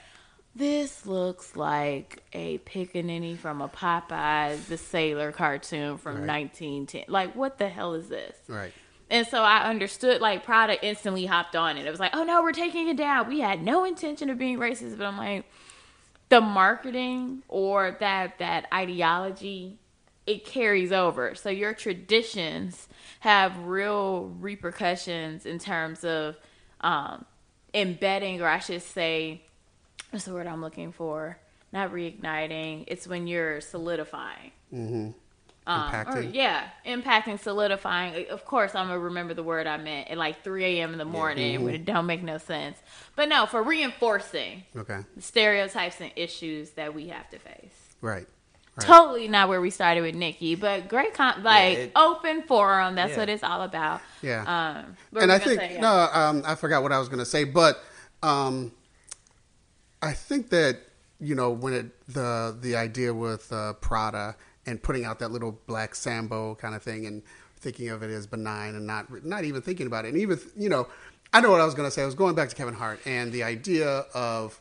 this 0.55 1.07
looks 1.07 1.57
like 1.57 2.23
a 2.33 2.59
pickaninny 2.59 3.39
from 3.39 3.61
a 3.61 3.69
Popeyes 3.69 4.67
the 4.67 4.77
Sailor 4.77 5.33
cartoon 5.33 5.97
from 5.99 6.23
right. 6.23 6.43
1910. 6.43 7.05
Like, 7.09 7.37
what 7.37 7.59
the 7.59 7.69
hell 7.69 7.95
is 7.95 8.09
this? 8.09 8.37
Right. 8.49 8.73
And 9.09 9.27
so 9.27 9.43
I 9.43 9.69
understood, 9.69 10.21
like, 10.21 10.45
Prada 10.45 10.85
instantly 10.85 11.27
hopped 11.27 11.57
on 11.57 11.77
it. 11.77 11.87
It 11.87 11.91
was 11.91 12.01
like, 12.01 12.15
oh 12.15 12.25
no, 12.25 12.43
we're 12.43 12.53
taking 12.53 12.89
it 12.89 12.97
down. 12.97 13.29
We 13.29 13.41
had 13.41 13.63
no 13.63 13.85
intention 13.85 14.31
of 14.31 14.39
being 14.39 14.59
racist, 14.59 14.99
but 14.99 15.07
I'm 15.07 15.17
like, 15.17 15.45
the 16.31 16.41
marketing 16.41 17.43
or 17.49 17.97
that 18.01 18.39
that 18.39 18.67
ideology, 18.73 19.79
it 20.27 20.45
carries 20.45 20.93
over. 20.93 21.35
So 21.35 21.51
your 21.51 21.75
traditions 21.75 22.89
have 23.21 23.57
real 23.59 24.33
repercussions 24.39 25.45
in 25.45 25.59
terms 25.59 26.05
of 26.05 26.37
um, 26.81 27.25
embedding, 27.75 28.41
or 28.41 28.47
I 28.47 28.61
should 28.61 28.83
say, 28.83 29.43
what's 30.11 30.25
the 30.25 30.35
word 30.35 30.47
I'm 30.47 30.61
looking 30.61 30.93
for? 30.93 31.39
Not 31.73 31.93
reigniting. 31.93 32.85
It's 32.89 33.07
when 33.07 33.27
you're 33.27 33.61
solidifying. 33.61 34.51
Mm-hmm. 34.73 35.11
Um, 35.67 35.93
impacting. 35.93 36.17
Or, 36.17 36.21
yeah, 36.21 36.69
impacting, 36.87 37.39
solidifying. 37.39 38.27
Of 38.29 38.45
course, 38.45 38.75
I'm 38.75 38.89
gonna 38.89 38.99
remember 38.99 39.35
the 39.35 39.43
word 39.43 39.67
I 39.67 39.77
meant 39.77 40.09
at 40.09 40.19
like 40.19 40.43
3 40.43 40.65
a.m. 40.65 40.93
in 40.93 40.99
the 40.99 41.05
morning 41.05 41.57
mm-hmm. 41.57 41.65
when 41.65 41.75
it 41.75 41.85
don't 41.85 42.07
make 42.07 42.23
no 42.23 42.39
sense. 42.39 42.79
But 43.15 43.29
no, 43.29 43.47
for 43.47 43.63
reinforcing. 43.63 44.65
Okay. 44.77 45.01
stereotypes 45.19 46.01
and 46.01 46.11
issues 46.17 46.71
that 46.71 46.95
we 46.95 47.09
have 47.09 47.29
to 47.31 47.39
face. 47.39 47.95
Right. 48.01 48.27
Right. 48.77 48.87
Totally 48.87 49.29
not 49.29 49.49
where 49.49 49.61
we 49.61 49.71
started 49.71 50.03
with 50.03 50.15
Nicki, 50.15 50.55
but 50.55 50.89
great, 50.89 51.13
con- 51.13 51.43
like 51.43 51.77
yeah, 51.77 51.85
it, 51.85 51.93
open 51.97 52.43
forum. 52.43 52.95
That's 52.95 53.13
yeah. 53.13 53.19
what 53.19 53.29
it's 53.29 53.43
all 53.43 53.63
about. 53.63 54.01
Yeah. 54.23 54.43
Um, 54.43 54.97
and 55.21 55.31
I 55.31 55.39
think 55.39 55.61
say, 55.61 55.75
yeah. 55.75 55.81
no, 55.81 56.09
um, 56.13 56.43
I 56.47 56.55
forgot 56.55 56.83
what 56.83 56.93
I 56.93 56.99
was 56.99 57.09
going 57.09 57.19
to 57.19 57.25
say, 57.25 57.43
but 57.45 57.83
um, 58.23 58.71
I 60.03 60.13
think 60.13 60.51
that 60.51 60.79
you 61.19 61.35
know 61.35 61.51
when 61.51 61.73
it 61.73 62.07
the 62.09 62.57
the 62.59 62.77
idea 62.77 63.13
with 63.13 63.53
uh, 63.53 63.75
Prada 63.75 64.37
and 64.67 64.83
putting 64.83 65.05
out 65.05 65.19
that 65.19 65.31
little 65.31 65.59
black 65.67 65.95
Sambo 65.95 66.55
kind 66.55 66.75
of 66.75 66.83
thing 66.83 67.07
and 67.07 67.23
thinking 67.57 67.91
of 67.91 68.03
it 68.03 68.11
as 68.11 68.27
benign 68.27 68.75
and 68.75 68.87
not 68.87 69.25
not 69.25 69.45
even 69.45 69.63
thinking 69.63 69.87
about 69.87 70.05
it 70.05 70.09
and 70.09 70.19
even 70.19 70.41
you 70.57 70.69
know 70.69 70.87
I 71.33 71.41
know 71.41 71.51
what 71.51 71.61
I 71.61 71.65
was 71.65 71.75
going 71.75 71.87
to 71.87 71.93
say. 71.93 72.03
I 72.03 72.07
was 72.07 72.17
going 72.17 72.35
back 72.35 72.49
to 72.49 72.57
Kevin 72.57 72.75
Hart 72.75 73.01
and 73.07 73.31
the 73.31 73.45
idea 73.45 73.89
of 74.15 74.59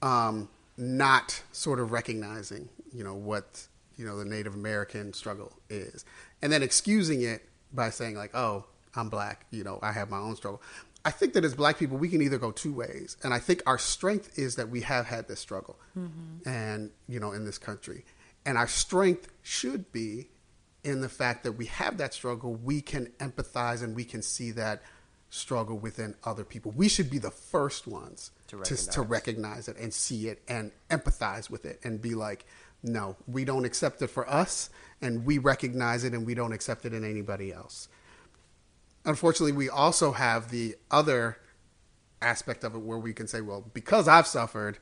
um, 0.00 0.48
not 0.78 1.42
sort 1.52 1.80
of 1.80 1.92
recognizing 1.92 2.68
you 2.92 3.04
know 3.04 3.14
what 3.14 3.66
you 3.96 4.06
know 4.06 4.18
the 4.18 4.24
Native 4.24 4.54
American 4.54 5.12
struggle 5.12 5.52
is, 5.68 6.04
and 6.40 6.52
then 6.52 6.62
excusing 6.62 7.22
it 7.22 7.42
by 7.72 7.90
saying 7.90 8.16
like, 8.16 8.34
"Oh, 8.34 8.64
I'm 8.94 9.08
black. 9.08 9.46
You 9.50 9.64
know, 9.64 9.78
I 9.82 9.92
have 9.92 10.10
my 10.10 10.18
own 10.18 10.36
struggle." 10.36 10.62
I 11.04 11.10
think 11.10 11.32
that 11.32 11.44
as 11.44 11.54
black 11.54 11.78
people, 11.78 11.98
we 11.98 12.08
can 12.08 12.22
either 12.22 12.38
go 12.38 12.52
two 12.52 12.72
ways. 12.72 13.16
And 13.22 13.34
I 13.34 13.38
think 13.38 13.62
our 13.66 13.78
strength 13.78 14.38
is 14.38 14.56
that 14.56 14.68
we 14.68 14.82
have 14.82 15.06
had 15.06 15.26
this 15.28 15.40
struggle 15.40 15.78
mm-hmm. 15.98 16.48
and, 16.48 16.90
you 17.08 17.18
know, 17.18 17.32
in 17.32 17.44
this 17.44 17.58
country. 17.58 18.04
And 18.46 18.56
our 18.56 18.68
strength 18.68 19.28
should 19.42 19.90
be 19.92 20.28
in 20.84 21.00
the 21.00 21.08
fact 21.08 21.44
that 21.44 21.52
we 21.52 21.66
have 21.66 21.96
that 21.98 22.14
struggle. 22.14 22.54
We 22.54 22.80
can 22.80 23.06
empathize 23.18 23.82
and 23.82 23.96
we 23.96 24.04
can 24.04 24.22
see 24.22 24.52
that 24.52 24.82
struggle 25.30 25.78
within 25.78 26.14
other 26.24 26.44
people. 26.44 26.72
We 26.76 26.88
should 26.88 27.10
be 27.10 27.18
the 27.18 27.30
first 27.30 27.86
ones 27.86 28.30
to 28.48 28.58
recognize. 28.58 28.86
To, 28.86 28.92
to 28.92 29.02
recognize 29.02 29.68
it 29.68 29.76
and 29.78 29.92
see 29.92 30.28
it 30.28 30.42
and 30.46 30.70
empathize 30.90 31.50
with 31.50 31.64
it 31.64 31.80
and 31.82 32.00
be 32.00 32.14
like, 32.14 32.44
no, 32.82 33.16
we 33.26 33.44
don't 33.44 33.64
accept 33.64 34.02
it 34.02 34.08
for 34.08 34.28
us 34.28 34.70
and 35.00 35.24
we 35.24 35.38
recognize 35.38 36.04
it 36.04 36.12
and 36.12 36.26
we 36.26 36.34
don't 36.34 36.52
accept 36.52 36.84
it 36.84 36.92
in 36.92 37.04
anybody 37.04 37.52
else 37.52 37.88
unfortunately, 39.04 39.52
we 39.52 39.68
also 39.68 40.12
have 40.12 40.50
the 40.50 40.76
other 40.90 41.38
aspect 42.20 42.64
of 42.64 42.74
it 42.74 42.80
where 42.80 42.98
we 42.98 43.12
can 43.12 43.26
say, 43.26 43.40
well, 43.40 43.68
because 43.74 44.08
I've 44.08 44.26
suffered, 44.26 44.78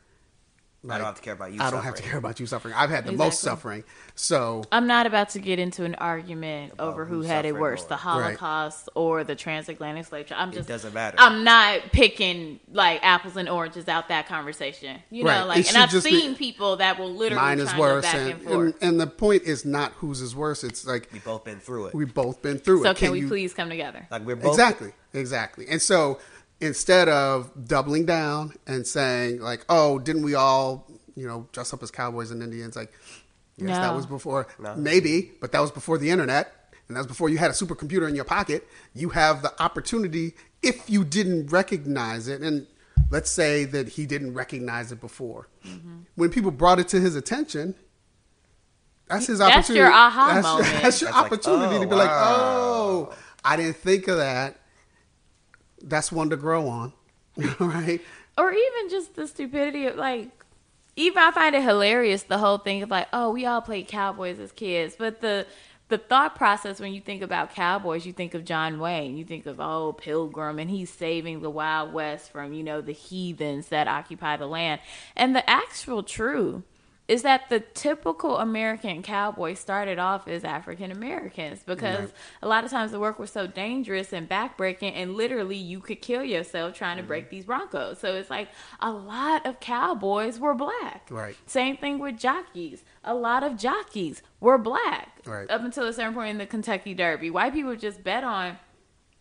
I 0.89 0.97
don't 0.97 1.05
have 1.07 1.17
to 1.17 1.23
care 1.23 1.35
about 1.35 1.53
you. 1.53 1.61
I 1.61 1.71
don't 1.71 1.83
have 1.83 1.95
to 1.97 2.03
care 2.03 2.17
about 2.17 2.41
you 2.41 2.47
suffering. 2.47 2.73
I've 2.75 2.89
had 2.89 3.05
the 3.05 3.13
most 3.13 3.41
suffering. 3.41 3.85
So 4.15 4.65
I'm 4.73 4.87
not 4.87 5.07
about 5.07 5.29
to 5.31 5.39
get 5.39 5.59
into 5.59 5.85
an 5.85 5.95
argument 5.97 6.73
over 6.79 7.05
who 7.05 7.21
had 7.21 7.45
it 7.45 7.55
worse, 7.55 7.81
more. 7.83 7.89
the 7.89 7.97
Holocaust 7.97 8.89
or 8.95 9.23
the 9.25 9.35
transatlantic 9.35 10.07
slave 10.07 10.27
trade. 10.27 10.39
I'm 10.39 10.53
just 10.53 10.69
it 10.69 10.73
doesn't 10.73 10.95
matter. 10.95 11.17
I'm 11.21 11.45
not 11.45 11.93
picking 11.93 12.61
like 12.73 13.01
apples 13.03 13.37
and 13.37 13.49
oranges 13.49 13.89
out 13.89 14.09
that 14.09 14.27
conversation. 14.27 15.01
You 15.11 15.25
know, 15.25 15.31
Right. 15.31 15.43
It 15.43 15.45
like 15.47 15.69
and 15.69 15.77
I've 15.77 15.91
just 15.91 16.07
be- 16.07 16.19
seen 16.19 16.35
people 16.35 16.77
that 16.77 16.99
will 16.99 17.13
literally 17.13 17.43
mine 17.45 17.59
is 17.61 17.75
worse, 17.77 18.05
back 18.05 18.15
and, 18.15 18.31
and 18.31 18.43
forth. 18.43 18.75
and 18.81 18.91
and 18.93 19.01
the 19.01 19.07
point 19.07 19.43
is 19.43 19.65
not 19.67 19.93
whose 19.93 20.21
is 20.23 20.35
worse. 20.35 20.65
It's 20.65 20.87
like 20.87 21.09
We've 21.13 21.25
both 21.25 21.45
been 21.45 21.61
through 21.61 21.87
it. 21.87 21.95
we've 21.95 22.15
both 22.15 22.41
been 22.41 22.59
through 22.59 22.81
it. 22.81 22.85
so 22.85 22.91
it. 22.93 22.97
can, 22.97 23.13
we 23.13 23.21
you- 23.21 23.29
please 23.29 23.53
come 23.53 23.69
together? 23.69 24.07
like 24.11 24.23
we're 24.25 24.37
both 24.37 24.53
Exactly, 24.55 24.93
exactly. 25.13 25.67
And 25.69 25.81
so 25.83 26.19
instead 26.61 27.09
of 27.09 27.51
doubling 27.67 28.07
down 28.07 28.55
and 28.67 28.87
saying 28.87 29.41
like, 29.41 29.65
"Oh, 29.69 29.99
didn't 29.99 30.23
we 30.23 30.35
all, 30.35 30.87
you 31.17 31.27
know, 31.27 31.49
dress 31.53 31.73
up 31.73 31.83
as 31.83 31.91
cowboys 31.91 32.31
and 32.31 32.43
Indians?" 32.43 32.77
Like, 32.77 32.93
yes, 33.57 33.79
that 33.79 33.95
was 33.95 34.07
before, 34.07 34.47
No. 34.59 34.75
maybe, 34.77 35.33
but 35.41 35.53
that 35.53 35.61
was 35.61 35.71
before 35.71 35.99
the 35.99 36.11
internet, 36.11 36.73
and 36.89 36.97
that 36.97 37.01
was 37.01 37.07
before 37.07 37.29
you 37.29 37.39
had 37.39 37.51
a 37.51 37.55
supercomputer 37.55 38.09
in 38.09 38.15
your 38.15 38.25
pocket. 38.25 38.67
You 38.95 39.11
have 39.11 39.43
the 39.43 39.61
opportunity 39.63 40.35
if 40.63 40.89
you 40.91 41.05
didn't 41.05 41.47
recognize 41.53 42.29
it, 42.29 42.43
and 42.43 42.67
let's 43.11 43.31
say 43.31 43.65
that 43.65 43.91
he 43.91 44.07
didn't 44.07 44.35
recognize 44.35 44.93
it 44.93 45.01
before. 45.01 45.49
Mm-hmm. 45.67 46.01
When 46.15 46.31
people 46.31 46.51
brought 46.51 46.79
it 46.79 46.89
to 46.89 47.01
his 47.01 47.17
attention. 47.17 47.75
That's 49.09 49.27
his 49.27 49.41
That's 49.41 49.57
opportunity. 49.57 49.81
your 49.81 49.93
aha 49.93 50.35
that's 50.35 50.47
moment. 50.47 50.69
Your, 50.69 50.81
that's 50.83 51.01
your 51.01 51.11
That's 51.11 51.17
like, 51.21 51.33
opportunity 51.33 51.77
oh, 51.77 51.81
to 51.83 51.87
be 51.89 51.95
like, 51.97 52.11
oh, 52.13 53.13
I 53.45 53.57
didn't 53.57 53.77
think 53.79 54.07
of 54.07 54.19
that 54.19 54.60
that's 55.83 56.13
one 56.13 56.31
to 56.31 56.37
grow 56.37 56.69
on, 56.69 56.93
right? 57.59 58.01
or 58.39 58.53
even 58.53 58.89
just 58.89 59.15
the 59.15 59.27
stupidity 59.27 59.87
of 59.87 59.97
like 59.97 60.31
even 60.97 61.19
I 61.23 61.31
find 61.31 61.55
it 61.55 61.63
hilarious 61.63 62.25
the 62.25 62.39
whole 62.39 62.59
thing 62.59 62.83
of 62.83 62.91
like, 62.91 63.09
oh, 63.13 63.31
we 63.31 63.47
all 63.47 63.61
played 63.61 63.89
cowboys 63.89 64.39
as 64.39 64.53
kids, 64.53 64.97
but 64.99 65.21
the 65.21 65.47
the 65.89 65.99
thought 65.99 66.37
process 66.37 66.79
when 66.79 66.95
you 66.95 67.01
think 67.01 67.21
about 67.21 67.53
cowboys, 67.55 68.07
you 68.07 68.13
think 68.13 68.35
of 68.35 68.45
John 68.45 68.79
Wayne, 68.79 69.17
you 69.17 69.25
think 69.25 69.47
of 69.47 69.61
oh 69.61 69.93
Pilgrim, 69.93 70.59
and 70.59 70.71
he's 70.71 70.91
saving 70.91 71.41
the 71.41 71.51
Wild 71.51 71.93
West 71.93 72.31
from 72.31 72.53
you 72.53 72.63
know 72.63 72.81
the 72.81 72.93
heathens 72.93 73.69
that 73.69 73.89
occupy 73.89 74.37
the 74.37 74.47
land, 74.47 74.81
and 75.17 75.35
the 75.35 75.49
actual 75.49 76.03
truth 76.03 76.63
is 77.11 77.23
that 77.23 77.49
the 77.49 77.59
typical 77.59 78.39
American 78.39 79.03
cowboy 79.03 79.53
started 79.55 79.99
off 79.99 80.29
as 80.29 80.45
African 80.45 80.93
Americans 80.93 81.61
because 81.67 81.99
Right. 81.99 82.13
a 82.41 82.47
lot 82.47 82.63
of 82.63 82.71
times 82.71 82.93
the 82.93 83.01
work 83.01 83.19
was 83.19 83.33
so 83.33 83.49
dangerous 83.49 84.13
and 84.13 84.29
backbreaking, 84.29 84.93
and 84.95 85.17
literally 85.17 85.57
you 85.57 85.81
could 85.81 86.01
kill 86.01 86.23
yourself 86.23 86.77
trying 86.77 86.99
to 86.99 87.03
break 87.03 87.25
mm-hmm. 87.25 87.35
these 87.35 87.45
Broncos. 87.47 87.99
So 87.99 88.15
it's 88.15 88.31
like 88.31 88.49
a 88.79 88.93
lot 88.93 89.45
of 89.45 89.59
cowboys 89.59 90.39
were 90.39 90.55
black. 90.55 91.09
Right. 91.11 91.37
Same 91.47 91.77
thing 91.77 91.99
with 91.99 92.17
jockeys. 92.17 92.85
A 93.03 93.13
lot 93.15 93.43
of 93.43 93.57
jockeys 93.57 94.23
were 94.39 94.57
black. 94.57 95.19
Right. 95.27 95.51
Up 95.51 95.65
until 95.65 95.89
a 95.89 95.93
certain 95.93 96.15
point 96.15 96.31
in 96.31 96.39
the 96.39 96.47
Kentucky 96.47 96.95
Derby, 96.95 97.29
white 97.29 97.53
people 97.53 97.75
just 97.75 98.05
bet 98.05 98.23
on 98.23 98.57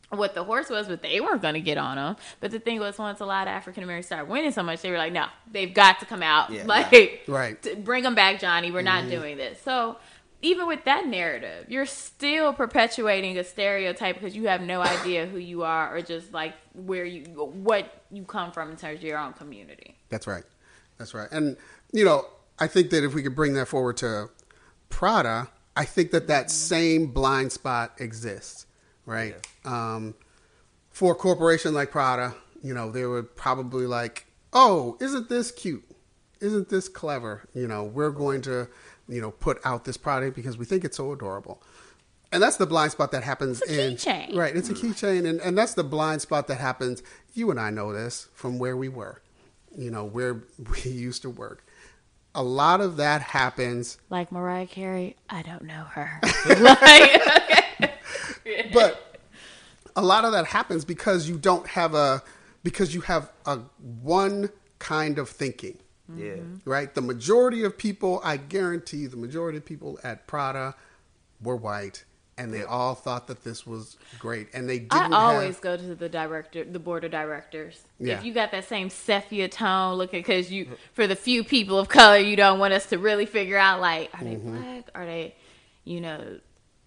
what 0.10 0.34
the 0.34 0.44
horse 0.44 0.70
was, 0.70 0.88
but 0.88 1.02
they 1.02 1.20
weren't 1.20 1.42
going 1.42 1.54
to 1.54 1.62
get 1.62 1.78
on 1.78 1.98
them. 1.98 2.16
But 2.40 2.52
the 2.52 2.60
thing 2.60 2.80
was, 2.80 2.98
once 2.98 3.20
a 3.20 3.26
lot 3.26 3.48
of 3.48 3.52
African 3.52 3.84
Americans 3.84 4.08
started 4.08 4.30
winning 4.30 4.52
so 4.52 4.64
much, 4.64 4.82
they 4.82 4.92
were 4.92 4.98
like, 4.98 5.14
no, 5.14 5.28
they've 5.52 5.74
got 5.74 6.00
to 6.00 6.06
come 6.06 6.24
out. 6.24 6.50
Yeah. 6.50 6.64
like, 6.66 7.24
Right. 7.28 7.62
t- 7.62 7.76
bring 7.76 8.04
them 8.04 8.16
back, 8.16 8.40
Johnny. 8.40 8.72
We're 8.72 8.82
not 8.82 9.02
mm-hmm. 9.02 9.12
doing 9.12 9.38
this. 9.38 9.62
So 9.62 9.98
even 10.42 10.68
with 10.68 10.86
that 10.86 11.06
narrative, 11.06 11.66
you're 11.70 11.86
still 11.86 12.54
perpetuating 12.54 13.38
a 13.38 13.44
stereotype 13.44 14.16
because 14.16 14.36
you 14.36 14.48
have 14.48 14.62
no 14.62 14.82
idea 14.82 15.26
who 15.26 15.38
you 15.38 15.64
are 15.64 15.96
or 15.96 16.02
just 16.02 16.34
like 16.34 16.56
where 16.74 17.06
you, 17.06 17.24
what 17.26 18.04
you 18.12 18.24
come 18.24 18.52
from 18.52 18.72
in 18.72 18.78
terms 18.78 19.00
of 19.00 19.04
your 19.04 19.20
own 19.20 19.34
community. 19.34 19.96
That's 20.10 20.28
right. 20.28 20.44
That's 20.98 21.14
right. 21.14 21.30
And 21.32 21.58
you 21.92 22.06
know, 22.06 22.26
I 22.60 22.68
think 22.68 22.90
that 22.92 23.04
if 23.04 23.14
we 23.14 23.24
could 23.24 23.36
bring 23.36 23.54
that 23.54 23.68
forward 23.68 23.98
to 23.98 24.30
Prada, 24.90 25.50
I 25.76 25.86
think 25.86 26.12
that 26.12 26.28
that 26.28 26.46
mm-hmm. 26.46 26.50
same 26.50 27.08
blind 27.08 27.52
spot 27.52 27.94
exists, 28.00 28.66
right? 29.06 29.36
Um, 29.66 30.16
for 30.92 31.14
a 31.14 31.16
corporation 31.16 31.74
like 31.74 31.92
Prada, 31.92 32.36
you 32.64 32.74
know, 32.74 32.92
they 32.92 33.06
would 33.06 33.36
probably 33.36 33.86
like, 33.86 34.26
"Oh, 34.54 34.98
isn't 35.00 35.30
this 35.30 35.52
cute? 35.52 35.84
Isn't 36.42 36.70
this 36.70 36.88
clever? 36.90 37.48
You 37.54 37.68
know, 37.68 37.84
we're 37.84 38.12
going 38.12 38.42
to, 38.44 38.68
you 39.08 39.22
know, 39.22 39.32
put 39.32 39.60
out 39.66 39.86
this 39.86 39.98
product 39.98 40.36
because 40.36 40.58
we 40.58 40.66
think 40.66 40.84
it's 40.84 40.98
so 40.98 41.12
adorable." 41.12 41.62
And 42.32 42.44
that's 42.44 42.58
the 42.58 42.68
blind 42.68 42.92
spot 42.92 43.12
that 43.14 43.24
happens 43.24 43.60
It's 43.62 43.72
a 43.72 43.88
in 43.88 43.94
keychain. 43.96 44.36
right. 44.36 44.56
It's 44.56 44.70
a 44.70 44.74
keychain, 44.76 45.28
and 45.28 45.40
and 45.42 45.58
that's 45.58 45.74
the 45.74 45.84
blind 45.84 46.22
spot 46.22 46.48
that 46.48 46.60
happens. 46.60 47.02
You 47.34 47.50
and 47.52 47.60
I 47.60 47.70
know 47.72 47.92
this 47.94 48.28
from 48.34 48.60
where 48.60 48.78
we 48.78 48.88
were, 48.90 49.22
you 49.76 49.90
know, 49.90 50.04
where 50.06 50.44
we 50.84 50.92
used 50.92 51.22
to 51.24 51.30
work. 51.30 51.66
A 52.36 52.44
lot 52.44 52.80
of 52.80 52.98
that 52.98 53.22
happens 53.24 53.98
Like 54.12 54.32
Mariah 54.32 54.68
Carey, 54.68 55.16
I 55.30 55.42
don't 55.42 55.64
know 55.64 55.84
her. 55.94 56.20
like, 56.60 57.28
okay. 57.28 57.64
But 58.74 59.20
a 59.96 60.02
lot 60.02 60.26
of 60.26 60.32
that 60.32 60.46
happens 60.46 60.86
because 60.86 61.28
you 61.30 61.38
don't 61.38 61.68
have 61.68 61.94
a 61.94 62.22
because 62.64 62.94
you 62.94 63.02
have 63.02 63.32
a 63.46 63.58
one 64.02 64.50
kind 64.80 65.18
of 65.20 65.30
thinking 65.30 65.78
Yeah. 66.16 66.36
right 66.66 66.94
the 66.94 67.02
majority 67.02 67.64
of 67.64 67.78
people 67.78 68.22
i 68.24 68.38
guarantee 68.38 69.06
the 69.08 69.18
majority 69.18 69.58
of 69.58 69.66
people 69.66 70.00
at 70.04 70.26
prada 70.28 70.76
were 71.42 71.56
white 71.56 72.06
and 72.38 72.54
they 72.54 72.64
all 72.64 72.96
thought 72.96 73.28
that 73.28 73.44
this 73.44 73.68
was 73.68 73.98
great 74.18 74.48
and 74.54 74.70
they 74.70 74.76
I 74.92 75.00
didn't 75.02 75.14
always 75.14 75.56
have, 75.56 75.62
go 75.62 75.76
to 75.76 75.94
the 75.94 76.08
director, 76.08 76.64
the 76.64 76.80
board 76.80 77.04
of 77.04 77.12
directors. 77.12 77.82
Yeah. 78.00 78.18
If 78.18 78.24
you 78.24 78.34
got 78.34 78.52
that 78.52 78.64
same 78.64 78.90
sepia 78.90 79.50
tone, 79.50 79.96
looking 79.96 80.22
because 80.22 80.50
you, 80.50 80.70
for 80.94 81.06
the 81.06 81.18
few 81.18 81.44
people 81.44 81.78
of 81.78 81.90
color, 81.90 82.16
you 82.18 82.38
don't 82.38 82.58
want 82.58 82.72
us 82.74 82.86
to 82.92 82.98
really 82.98 83.26
figure 83.26 83.58
out 83.58 83.82
like, 83.82 84.10
are 84.14 84.24
they 84.24 84.36
Mm-hmm. 84.36 84.58
black? 84.58 84.90
Are 84.96 85.06
they, 85.06 85.36
you 85.84 86.00
know, 86.00 86.40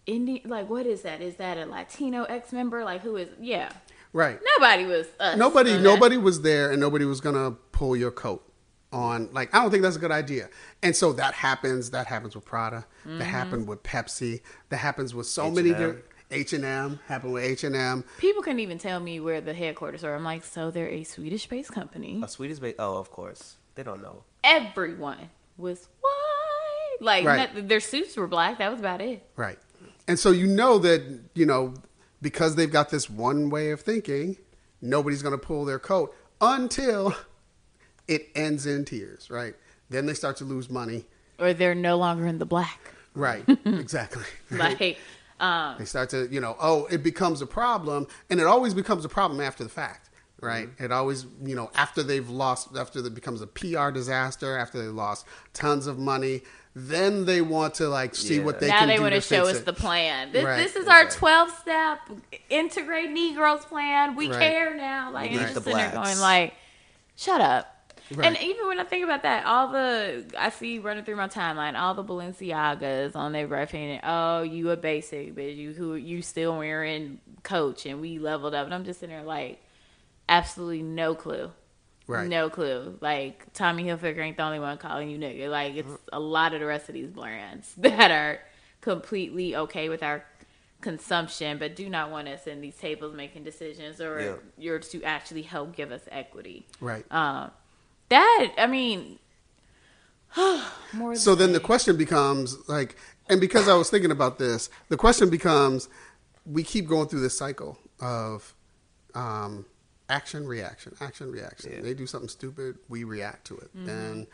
Indian? 0.07 0.49
Like, 0.49 0.69
what 0.69 0.87
is 0.87 1.03
that? 1.03 1.21
Is 1.21 1.37
that 1.37 1.59
a 1.59 1.67
Latino 1.67 2.25
ex 2.25 2.53
member? 2.53 2.85
Like, 2.85 3.03
who 3.03 3.17
is? 3.17 3.29
Yeah, 3.41 3.71
right 4.13 4.39
nobody 4.59 4.85
was. 4.87 5.07
Us 5.21 5.37
nobody 5.39 5.71
on 5.73 5.77
that. 5.79 5.83
nobody 5.83 6.17
was 6.17 6.43
there 6.43 6.71
and 6.71 6.81
nobody 6.81 7.05
was 7.05 7.21
gonna 7.21 7.53
pull 7.73 7.97
your 7.97 8.11
coat 8.11 8.47
on 8.93 9.27
like 9.33 9.55
i 9.55 9.63
don't 9.63 9.71
think 9.71 9.83
that's 9.83 9.97
a 9.97 9.99
good 9.99 10.11
idea 10.11 10.51
and 10.83 10.95
so 10.95 11.15
that 11.15 11.33
happens 11.33 11.93
that 11.93 12.07
happens 12.07 12.35
with 12.35 12.45
prada 12.45 12.85
Mm-hmm. 13.07 13.19
that 13.21 13.25
happened 13.25 13.67
with 13.67 13.83
pepsi 13.83 14.43
that 14.69 14.77
happens 14.77 15.15
with 15.15 15.27
so 15.27 15.51
many 15.51 15.71
H&M. 15.71 15.81
different 15.81 16.05
h&m 16.31 17.01
happened 17.09 17.33
with 17.33 17.43
h&m 17.43 18.05
People 18.19 18.43
couldn't 18.43 18.61
even 18.61 18.77
tell 18.77 19.01
me 19.01 19.19
where 19.19 19.41
the 19.41 19.55
headquarters 19.55 20.05
are. 20.05 20.15
I'm 20.15 20.25
like, 20.25 20.45
so 20.45 20.71
they're 20.71 20.89
a 20.89 21.05
Swedish-based 21.05 21.73
company. 21.73 22.21
A 22.23 22.29
Swedish 22.29 22.59
based. 22.59 22.77
Oh, 22.79 22.97
of 22.99 23.11
course. 23.11 23.57
They 23.77 23.83
don't 23.83 24.03
know. 24.03 24.25
Everyone 24.45 25.31
was 25.59 25.89
white. 26.01 26.99
Like, 27.01 27.25
Right. 27.27 27.55
not- 27.55 27.69
their 27.69 27.81
suits 27.81 28.17
were 28.17 28.27
black. 28.27 28.59
That 28.59 28.71
was 28.71 28.81
about 28.81 29.01
it. 29.01 29.27
Right. 29.37 29.59
And 30.13 30.19
so 30.19 30.31
you 30.31 30.47
know 30.47 30.77
that, 30.77 31.03
you 31.33 31.47
know, 31.47 31.73
because 32.21 32.55
they've 32.55 32.71
got 32.71 32.91
this 32.91 33.09
one 33.09 33.49
way 33.49 33.71
of 33.71 33.81
thinking, 33.81 34.37
nobody's 34.83 35.23
going 35.23 35.33
to 35.33 35.39
pull 35.39 35.65
their 35.65 35.79
coat 35.79 36.15
until 36.39 37.17
it 38.09 38.29
ends 38.35 38.67
in 38.67 38.85
tears, 38.85 39.31
right? 39.31 39.55
Then 39.89 40.05
they 40.05 40.13
start 40.13 40.37
to 40.37 40.45
lose 40.45 40.69
money. 40.69 41.07
Or 41.39 41.55
they're 41.55 41.75
no 41.75 41.97
longer 41.97 42.27
in 42.27 42.39
the 42.39 42.45
black. 42.45 42.79
Right. 43.15 43.43
exactly. 43.65 44.25
Right? 44.51 44.79
Like, 44.79 44.99
um, 45.41 45.77
They 45.79 45.87
start 45.87 46.11
to, 46.11 46.29
you 46.31 46.43
know, 46.43 46.57
oh, 46.61 46.85
it 46.91 47.03
becomes 47.03 47.41
a 47.41 47.47
problem, 47.47 48.07
and 48.29 48.39
it 48.39 48.47
always 48.47 48.75
becomes 48.75 49.07
a 49.07 49.09
problem 49.09 49.41
after 49.41 49.65
the 49.65 49.71
fact, 49.71 50.11
right? 50.43 50.69
Mm-hmm. 50.69 50.85
It 50.85 50.93
always, 50.93 51.25
you 51.43 51.57
know, 51.57 51.71
after 51.75 52.03
they've 52.03 52.29
lost, 52.29 52.77
after 52.77 52.99
it 52.99 53.15
becomes 53.15 53.41
a 53.41 53.47
PR 53.47 53.89
disaster, 53.91 54.59
after 54.59 54.77
they 54.77 54.89
lost 54.89 55.25
tons 55.55 55.87
of 55.87 55.99
money, 55.99 56.43
then 56.75 57.25
they 57.27 57.41
want 57.43 57.75
to 57.75 57.89
like 57.89 58.15
see 58.15 58.39
Yeah. 58.39 58.45
what 58.45 58.61
they 58.61 58.69
can 58.69 58.69
do. 58.69 58.73
now 58.73 58.79
can 58.81 58.89
they 58.89 58.99
want 59.01 59.15
to 59.15 59.21
to 59.21 59.27
show 59.27 59.47
us 59.47 59.59
it. 59.59 59.65
the 59.67 59.73
plan. 59.73 60.33
This, 60.33 60.45
Right. 60.45 60.57
this 60.57 60.75
is 60.77 60.89
our 60.89 61.05
12 61.09 61.51
step 61.61 61.99
integrate 62.49 63.11
Negroes 63.11 63.65
plan. 63.67 64.17
We 64.17 64.31
Right. 64.31 64.41
care 64.41 64.75
now. 64.77 65.11
Like, 65.13 65.31
We 65.31 65.37
and 65.37 65.37
need 65.37 65.43
you're 65.47 65.55
the 65.55 65.61
sitting 65.61 65.77
there 65.79 65.91
going, 65.91 66.19
like, 66.19 66.55
shut 67.17 67.41
up. 67.41 67.69
Right. 68.15 68.27
And 68.27 68.37
even 68.43 68.67
when 68.69 68.79
I 68.81 68.85
think 68.85 69.05
about 69.05 69.23
that, 69.23 69.47
all 69.47 69.69
the 69.69 70.25
I 70.39 70.51
see 70.51 70.79
running 70.79 71.05
through 71.05 71.17
my 71.17 71.29
timeline, 71.29 71.79
all 71.81 71.95
the 71.95 72.05
Balenciagas 72.05 73.17
on 73.17 73.33
their 73.33 73.47
right 73.47 73.71
hand. 73.71 74.01
Oh, 74.05 74.43
you 74.43 74.71
a 74.71 74.77
basic, 74.77 75.35
but 75.35 75.45
you 75.45 75.73
who 75.73 75.95
you 75.95 76.21
still 76.21 76.59
wearing 76.59 77.21
Coach, 77.43 77.87
and 77.87 78.01
we 78.01 78.19
leveled 78.19 78.55
up. 78.55 78.65
And 78.67 78.75
I'm 78.75 78.85
just 78.85 79.01
sitting 79.01 79.15
there 79.15 79.25
like, 79.25 79.63
absolutely 80.29 80.83
no 80.83 81.15
clue. 81.15 81.53
Right. 82.13 82.29
No 82.29 82.51
clue. 82.51 82.97
Like 83.01 83.53
Tommy 83.53 83.85
Hilfiger 83.85 84.19
ain't 84.19 84.37
the 84.37 84.43
only 84.45 84.61
one 84.61 84.79
calling 84.79 85.11
you 85.11 85.19
nigga. 85.19 85.49
Like 85.51 85.75
it's 85.77 85.91
a 86.13 86.21
lot 86.21 86.55
of 86.55 86.61
the 86.61 86.67
rest 86.67 86.89
of 86.89 86.95
these 86.95 87.11
brands 87.11 87.75
that 87.79 88.11
are 88.11 88.41
completely 88.81 89.55
okay 89.57 89.89
with 89.89 90.03
our 90.03 90.25
consumption, 90.81 91.59
but 91.59 91.77
do 91.77 91.89
not 91.89 92.11
want 92.11 92.27
us 92.29 92.47
in 92.47 92.61
these 92.61 92.77
tables 92.77 93.15
making 93.15 93.45
decisions 93.45 94.01
or 94.01 94.21
Yeah. 94.21 94.35
you're 94.59 94.79
to 94.81 95.03
actually 95.05 95.43
help 95.43 95.77
give 95.77 95.93
us 95.93 96.03
equity. 96.11 96.67
Right. 96.81 97.05
Um, 97.11 97.51
that 98.09 98.53
I 98.59 98.67
mean, 98.67 99.19
more. 100.93 101.15
So 101.15 101.35
then 101.35 101.53
the 101.53 101.61
question 101.61 101.97
becomes 101.97 102.57
like, 102.69 102.97
and 103.29 103.41
because 103.41 103.69
I 103.69 103.75
was 103.75 103.91
thinking 103.91 104.11
about 104.11 104.39
this, 104.39 104.69
the 104.89 104.97
question 104.97 105.31
becomes: 105.31 105.89
we 106.45 106.63
keep 106.63 106.87
going 106.89 107.09
through 107.09 107.21
this 107.21 107.37
cycle 107.37 107.79
of 108.01 108.55
um, 109.15 109.65
action, 110.13 110.47
reaction, 110.47 110.95
action, 111.01 111.33
reaction. 111.33 111.73
Yeah. 111.73 111.81
They 111.81 111.95
do 111.95 112.07
something 112.07 112.29
stupid, 112.29 112.79
we 112.89 113.05
react 113.05 113.47
to 113.49 113.55
it, 113.59 113.71
and 113.75 114.27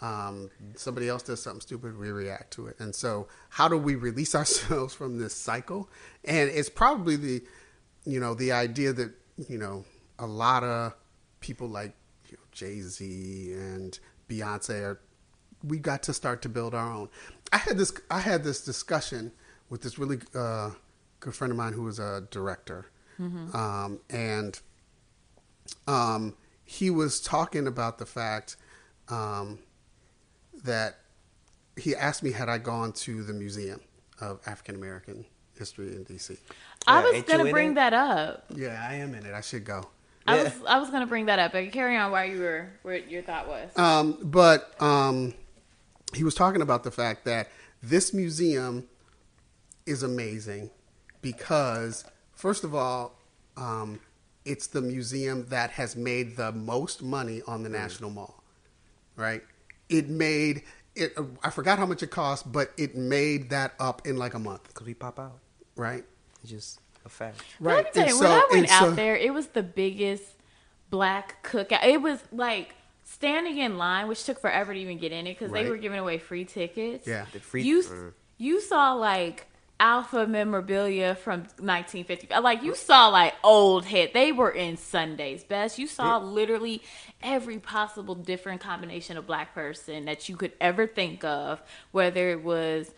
Um, 0.00 0.50
somebody 0.76 1.08
else 1.08 1.24
does 1.24 1.42
something 1.42 1.60
stupid, 1.60 1.98
we 1.98 2.10
react 2.12 2.52
to 2.52 2.68
it. 2.68 2.76
And 2.78 2.94
so, 2.94 3.26
how 3.50 3.66
do 3.72 3.76
we 3.76 3.96
release 3.96 4.32
ourselves 4.40 4.94
from 4.94 5.18
this 5.18 5.34
cycle? 5.34 5.90
And 6.24 6.48
it's 6.50 6.70
probably 6.70 7.16
the, 7.16 7.42
you 8.04 8.20
know, 8.20 8.32
the 8.34 8.52
idea 8.52 8.92
that 8.92 9.10
you 9.48 9.58
know 9.58 9.84
a 10.18 10.26
lot 10.26 10.62
of 10.62 10.94
people 11.40 11.66
like 11.68 11.94
you 12.30 12.36
know, 12.36 12.44
Jay 12.52 12.80
Z 12.80 13.04
and 13.52 13.98
Beyonce 14.28 14.82
are. 14.82 15.00
We 15.64 15.78
got 15.80 16.04
to 16.04 16.12
start 16.14 16.42
to 16.42 16.48
build 16.48 16.72
our 16.74 16.92
own. 16.98 17.08
I 17.52 17.58
had 17.58 17.76
this. 17.76 17.92
I 18.08 18.20
had 18.20 18.44
this 18.44 18.64
discussion 18.64 19.32
with 19.70 19.80
this 19.82 19.98
really 19.98 20.18
uh, 20.32 20.70
good 21.18 21.34
friend 21.34 21.50
of 21.50 21.56
mine 21.56 21.72
who 21.72 21.82
was 21.82 21.98
a 21.98 22.22
director, 22.30 22.86
um, 23.52 23.98
and 24.10 24.60
um, 25.86 26.34
he 26.64 26.90
was 26.90 27.20
talking 27.20 27.66
about 27.66 27.98
the 27.98 28.06
fact 28.06 28.56
um, 29.08 29.58
that 30.64 30.98
he 31.76 31.94
asked 31.94 32.22
me 32.22 32.32
had 32.32 32.48
I 32.48 32.58
gone 32.58 32.92
to 32.92 33.22
the 33.22 33.32
Museum 33.32 33.80
of 34.20 34.40
African 34.46 34.74
American 34.74 35.24
History 35.56 35.88
in 35.94 36.04
D.C. 36.04 36.36
I 36.86 37.00
Yeah, 37.02 37.10
was 37.10 37.22
gonna 37.22 37.50
bring 37.50 37.72
it? 37.72 37.74
that 37.76 37.94
up. 37.94 38.44
Yeah, 38.54 38.84
I 38.88 38.94
am 38.94 39.14
in 39.14 39.24
it. 39.26 39.34
I 39.34 39.40
should 39.40 39.64
go. 39.64 39.88
I 40.26 40.36
Yeah. 40.36 40.42
was 40.44 40.52
I 40.68 40.78
was 40.78 40.90
gonna 40.90 41.06
bring 41.06 41.26
that 41.26 41.38
up. 41.38 41.52
But 41.52 41.70
carry 41.72 41.96
on 41.96 42.10
while 42.12 42.24
you 42.26 42.40
were 42.40 42.68
where 42.82 42.96
your 42.98 43.22
thought 43.22 43.48
was. 43.48 43.70
Um, 43.76 44.18
but 44.22 44.80
um, 44.82 45.34
he 46.14 46.24
was 46.24 46.34
talking 46.34 46.62
about 46.62 46.84
the 46.84 46.90
fact 46.90 47.24
that 47.24 47.48
this 47.82 48.12
museum 48.12 48.88
is 49.86 50.02
amazing 50.02 50.70
because, 51.22 52.04
first 52.32 52.62
of 52.64 52.74
all, 52.74 53.18
um, 53.56 54.00
it's 54.48 54.66
the 54.68 54.80
museum 54.80 55.46
that 55.50 55.70
has 55.72 55.94
made 55.94 56.36
the 56.36 56.50
most 56.52 57.02
money 57.02 57.42
on 57.46 57.62
the 57.62 57.68
National 57.68 58.10
Mall, 58.10 58.42
right? 59.14 59.42
It 59.88 60.08
made 60.08 60.62
it. 60.96 61.16
I 61.44 61.50
forgot 61.50 61.78
how 61.78 61.86
much 61.86 62.02
it 62.02 62.10
cost, 62.10 62.50
but 62.50 62.72
it 62.78 62.96
made 62.96 63.50
that 63.50 63.74
up 63.78 64.06
in 64.06 64.16
like 64.16 64.34
a 64.34 64.38
month, 64.38 64.72
Cause 64.74 64.86
we 64.86 64.94
pop 64.94 65.18
out. 65.18 65.38
right? 65.76 66.04
It's 66.42 66.50
just 66.50 66.80
a 67.04 67.08
fact. 67.08 67.42
Let 67.60 67.84
me 67.84 67.90
tell 67.92 68.02
And 68.02 68.10
you, 68.10 68.16
so- 68.16 68.22
when 68.22 68.32
I 68.32 68.48
went 68.50 68.72
out 68.72 68.80
so- 68.80 68.90
there, 68.92 69.16
it 69.16 69.34
was 69.34 69.48
the 69.48 69.62
biggest 69.62 70.24
black 70.90 71.42
cookout. 71.44 71.84
It 71.84 72.00
was 72.00 72.20
like 72.32 72.74
standing 73.04 73.58
in 73.58 73.76
line, 73.76 74.08
which 74.08 74.24
took 74.24 74.40
forever 74.40 74.72
to 74.72 74.80
even 74.80 74.98
get 74.98 75.12
in 75.12 75.26
it 75.26 75.38
because 75.38 75.52
they 75.52 75.68
were 75.68 75.76
giving 75.76 75.98
away 75.98 76.18
free 76.18 76.44
tickets. 76.46 77.06
Yeah. 77.06 77.26
The 77.32 77.40
free- 77.40 77.64
you 77.64 77.82
mm. 77.82 78.12
you 78.38 78.60
saw 78.62 78.94
like 78.94 79.46
alpha 79.80 80.26
memorabilia 80.26 81.14
from 81.14 81.40
1950 81.60 82.28
like 82.40 82.62
you 82.64 82.74
saw 82.74 83.06
like 83.08 83.32
old 83.44 83.84
hit 83.84 84.12
they 84.12 84.32
were 84.32 84.50
in 84.50 84.76
sunday's 84.76 85.44
best 85.44 85.78
you 85.78 85.86
saw 85.86 86.18
literally 86.18 86.82
every 87.22 87.58
possible 87.58 88.16
different 88.16 88.60
combination 88.60 89.16
of 89.16 89.24
black 89.26 89.54
person 89.54 90.06
that 90.06 90.28
you 90.28 90.36
could 90.36 90.52
ever 90.60 90.84
think 90.86 91.22
of 91.22 91.62
whether 91.92 92.30
it 92.30 92.42
was 92.42 92.92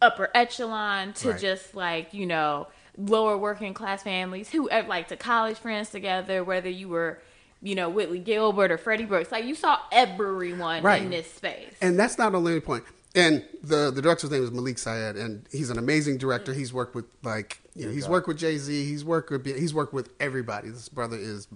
upper 0.00 0.28
echelon 0.34 1.12
to 1.14 1.28
Right. 1.30 1.40
just 1.40 1.74
like 1.74 2.12
you 2.12 2.26
know 2.26 2.66
lower 2.98 3.38
working 3.38 3.72
class 3.72 4.02
families 4.02 4.50
who 4.50 4.68
uh, 4.68 4.84
like 4.86 5.08
to 5.08 5.16
college 5.16 5.56
friends 5.58 5.90
together 5.90 6.44
whether 6.44 6.68
you 6.68 6.88
were 6.88 7.22
you 7.62 7.74
know 7.74 7.88
whitley 7.88 8.18
gilbert 8.18 8.70
or 8.70 8.76
freddie 8.78 9.04
brooks 9.06 9.32
like 9.32 9.44
you 9.44 9.54
saw 9.54 9.78
everyone 9.90 10.82
Right. 10.82 11.02
in 11.02 11.10
this 11.10 11.32
space 11.32 11.76
And 11.80 11.98
that's 11.98 12.18
not 12.18 12.34
only 12.34 12.54
the 12.54 12.60
point. 12.60 12.84
And 13.14 13.44
the 13.62 13.90
the 13.90 14.00
director's 14.00 14.30
name 14.30 14.42
is 14.42 14.50
Malik 14.50 14.76
Sayeed, 14.76 15.20
and 15.20 15.46
he's 15.52 15.68
an 15.68 15.78
amazing 15.78 16.16
director. 16.16 16.54
He's 16.54 16.72
worked 16.72 16.94
with 16.94 17.04
like 17.22 17.60
you 17.74 17.86
know 17.86 17.92
he's 17.92 18.08
worked 18.08 18.26
with 18.26 18.38
Jay 18.38 18.56
Z. 18.56 18.84
He's 18.84 19.04
worked 19.04 19.30
with 19.30 19.44
he's 19.44 19.74
worked 19.74 19.92
with 19.92 20.08
everybody. 20.18 20.70
This 20.70 20.88
brother 20.88 21.18
is 21.18 21.46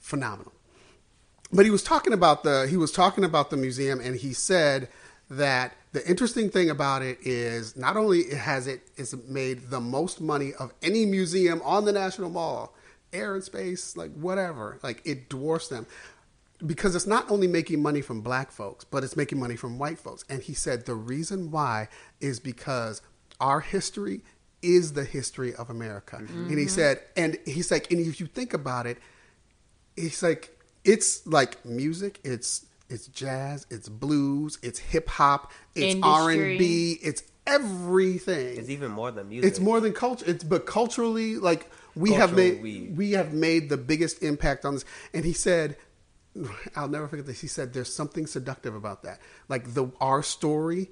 phenomenal. 0.00 0.52
But 1.52 1.64
he 1.64 1.70
was 1.70 1.84
talking 1.84 2.12
about 2.12 2.42
the 2.42 2.66
he 2.68 2.76
was 2.76 2.90
talking 2.90 3.22
about 3.22 3.50
the 3.50 3.56
museum, 3.56 4.00
and 4.00 4.16
he 4.16 4.32
said 4.32 4.88
that 5.28 5.74
the 5.92 6.06
interesting 6.08 6.50
thing 6.50 6.70
about 6.70 7.02
it 7.02 7.18
is 7.22 7.76
not 7.76 7.96
only 7.96 8.34
has 8.34 8.66
it 8.66 8.82
it's 8.96 9.14
made 9.28 9.70
the 9.70 9.80
most 9.80 10.20
money 10.20 10.54
of 10.54 10.72
any 10.82 11.06
museum 11.06 11.62
on 11.64 11.84
the 11.84 11.92
National 11.92 12.30
Mall, 12.30 12.74
air 13.12 13.34
and 13.34 13.44
space, 13.44 13.96
like 13.96 14.12
whatever, 14.14 14.80
like 14.82 15.02
it 15.04 15.28
dwarfs 15.28 15.68
them 15.68 15.86
because 16.66 16.94
it's 16.94 17.06
not 17.06 17.30
only 17.30 17.46
making 17.46 17.82
money 17.82 18.00
from 18.00 18.20
black 18.20 18.50
folks, 18.50 18.84
but 18.84 19.04
it's 19.04 19.16
making 19.16 19.38
money 19.38 19.56
from 19.56 19.78
white 19.78 19.98
folks. 19.98 20.24
And 20.28 20.42
he 20.42 20.54
said 20.54 20.86
the 20.86 20.94
reason 20.94 21.50
why 21.50 21.88
is 22.20 22.40
because 22.40 23.02
our 23.40 23.60
history 23.60 24.22
is 24.62 24.92
the 24.92 25.04
history 25.04 25.54
of 25.54 25.70
America. 25.70 26.16
And 26.16 26.50
he 26.50 26.56
mm-hmm. 26.56 26.68
said, 26.68 27.00
and 27.16 27.38
he's 27.46 27.70
like, 27.70 27.90
and 27.90 28.00
if 28.00 28.20
you 28.20 28.26
think 28.26 28.52
about 28.52 28.86
it, 28.86 28.98
he's 29.96 30.22
like, 30.22 30.56
it's 30.84 31.26
like 31.26 31.64
music, 31.64 32.20
it's 32.24 32.66
it's 32.88 33.06
jazz, 33.06 33.66
it's 33.70 33.88
blues, 33.88 34.58
it's 34.62 34.78
hip 34.78 35.08
hop, 35.08 35.52
it's 35.74 36.00
R 36.02 36.30
and 36.30 36.58
B, 36.58 36.98
it's 37.02 37.22
everything. 37.46 38.58
It's 38.58 38.68
even 38.68 38.90
more 38.90 39.10
than 39.10 39.28
music. 39.28 39.48
It's 39.48 39.60
more 39.60 39.80
than 39.80 39.92
culture. 39.92 40.24
It's 40.28 40.44
but 40.44 40.66
culturally, 40.66 41.36
like 41.36 41.70
we 41.94 42.12
have 42.12 42.34
made, 42.34 42.62
we- 42.62 42.90
we 42.94 43.12
have 43.12 43.32
made 43.32 43.68
the 43.68 43.76
biggest 43.76 44.22
impact 44.22 44.64
on 44.64 44.74
this. 44.74 44.84
And 45.14 45.24
he 45.24 45.32
said, 45.32 45.76
I'll 46.76 46.88
never 46.88 47.08
forget 47.08 47.26
this. 47.26 47.40
He 47.40 47.46
said, 47.48 47.72
"There's 47.72 47.92
something 47.92 48.26
seductive 48.26 48.74
about 48.74 49.02
that. 49.02 49.20
Like 49.48 49.74
the 49.74 49.90
our 50.00 50.22
story, 50.22 50.88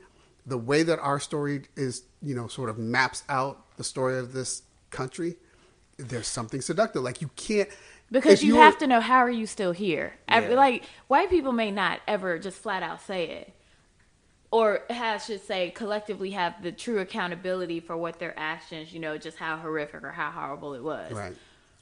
the 0.46 0.58
way 0.58 0.82
that 0.82 0.98
our 0.98 1.20
story 1.20 1.62
is, 1.76 2.02
you 2.22 2.34
know, 2.34 2.48
sort 2.48 2.70
of 2.70 2.78
maps 2.78 3.22
out 3.28 3.76
the 3.76 3.84
story 3.84 4.18
of 4.18 4.32
this 4.32 4.62
country. 4.90 5.36
There's 5.96 6.26
something 6.28 6.60
seductive. 6.60 7.02
Like 7.02 7.20
you 7.22 7.30
can't 7.36 7.68
Because 8.10 8.42
you 8.42 8.56
have 8.56 8.78
to 8.78 8.86
know 8.86 9.00
how 9.00 9.18
are 9.18 9.30
you 9.30 9.46
still 9.46 9.72
here. 9.72 10.14
I- 10.28 10.40
Yeah. 10.48 10.54
like 10.54 10.84
white 11.08 11.28
people 11.30 11.52
may 11.52 11.70
not 11.70 12.00
ever 12.08 12.38
just 12.38 12.58
flat 12.58 12.82
out 12.82 13.00
say 13.02 13.28
it, 13.28 13.52
or 14.50 14.80
has 14.90 15.26
should 15.26 15.42
say 15.44 15.70
collectively 15.70 16.30
have 16.30 16.62
the 16.62 16.72
true 16.72 16.98
accountability 17.00 17.80
for 17.80 17.96
what 17.96 18.18
their 18.18 18.36
actions. 18.38 18.92
You 18.92 19.00
know, 19.00 19.18
just 19.18 19.36
how 19.38 19.56
horrific 19.58 20.02
or 20.02 20.12
how 20.12 20.30
horrible 20.30 20.74
it 20.74 20.82
was. 20.82 21.12
Right. 21.12 21.34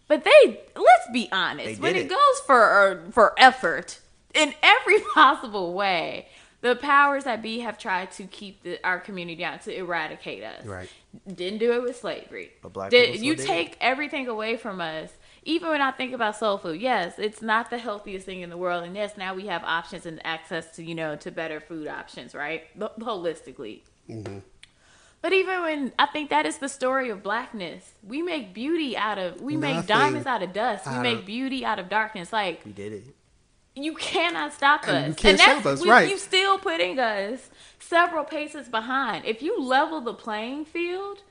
But 0.09 0.25
they 0.25 0.61
let's 0.75 1.09
be 1.13 1.29
honest. 1.33 1.81
When 1.81 1.97
it 1.97 2.07
it. 2.07 2.09
goes 2.09 2.41
for 2.47 3.05
for 3.11 3.35
effort 3.39 4.01
in 4.35 4.55
every 4.63 5.01
possible 5.15 5.75
way, 5.75 6.29
the 6.61 6.77
powers 6.77 7.25
that 7.25 7.43
be 7.43 7.61
have 7.61 7.79
tried 7.79 8.13
to 8.13 8.25
keep 8.25 8.63
the, 8.63 8.79
our 8.85 9.01
community 9.01 9.41
down 9.41 9.59
to 9.61 9.77
eradicate 9.77 10.43
us. 10.43 10.65
Right. 10.65 10.89
Didn't 11.33 11.59
do 11.59 11.73
it 11.73 11.83
with 11.83 11.97
slavery. 11.97 12.53
But 12.63 12.73
black 12.73 12.91
Did, 12.91 13.21
you 13.21 13.37
did 13.37 13.47
take 13.47 13.77
everything 13.81 14.29
away 14.29 14.57
from 14.57 14.81
us. 14.81 15.11
Even 15.45 15.69
when 15.69 15.81
I 15.81 15.93
think 15.93 16.13
about 16.13 16.37
soul 16.37 16.59
food, 16.59 16.81
yes, 16.81 17.15
it's 17.19 17.41
not 17.41 17.71
the 17.71 17.79
healthiest 17.79 18.27
thing 18.27 18.41
in 18.41 18.51
the 18.51 18.57
world, 18.57 18.83
and 18.83 18.97
yes, 18.97 19.17
now 19.17 19.33
we 19.33 19.47
have 19.47 19.63
options 19.63 20.05
and 20.05 20.21
access 20.27 20.75
to 20.75 20.85
you 20.85 20.95
know 20.95 21.15
to 21.17 21.31
better 21.31 21.61
food 21.61 21.87
options, 21.87 22.35
right? 22.35 22.65
Ho- 22.79 22.91
Holistically. 22.99 23.83
Mm-hmm. 24.11 24.39
But 25.27 25.33
even 25.33 25.61
when 25.63 25.93
I 25.99 26.07
think 26.07 26.31
that 26.31 26.47
is 26.47 26.59
the 26.59 26.69
story 26.69 27.11
of 27.11 27.21
blackness, 27.25 27.95
we 28.05 28.23
make 28.23 28.55
beauty 28.55 28.97
out 28.97 29.19
of 29.19 29.41
we 29.41 29.57
make 29.57 29.85
diamonds 29.85 30.25
out 30.25 30.41
of 30.41 30.53
dust. 30.53 30.87
We 30.89 30.99
make 31.01 31.19
of- 31.19 31.27
beauty 31.27 31.65
out 31.65 31.81
of 31.81 31.89
darkness. 31.89 32.33
Like 32.33 32.61
we 32.65 32.71
did 32.71 32.93
it. 32.93 33.17
you 33.75 33.95
cannot 33.97 34.53
stop 34.53 34.87
And 34.87 34.97
us. 34.97 35.09
you 35.09 35.15
can't 35.17 35.25
and 35.33 35.39
that's 35.41 35.61
stop 35.63 35.73
us, 35.73 35.85
right. 35.85 36.09
you 36.09 36.17
still 36.17 36.59
putting 36.59 37.01
us 37.01 37.51
several 37.81 38.23
paces 38.23 38.69
behind. 38.69 39.25
If 39.25 39.43
you 39.43 39.61
level 39.61 40.01
the 40.01 40.15
playing 40.15 40.65
field, 40.65 41.25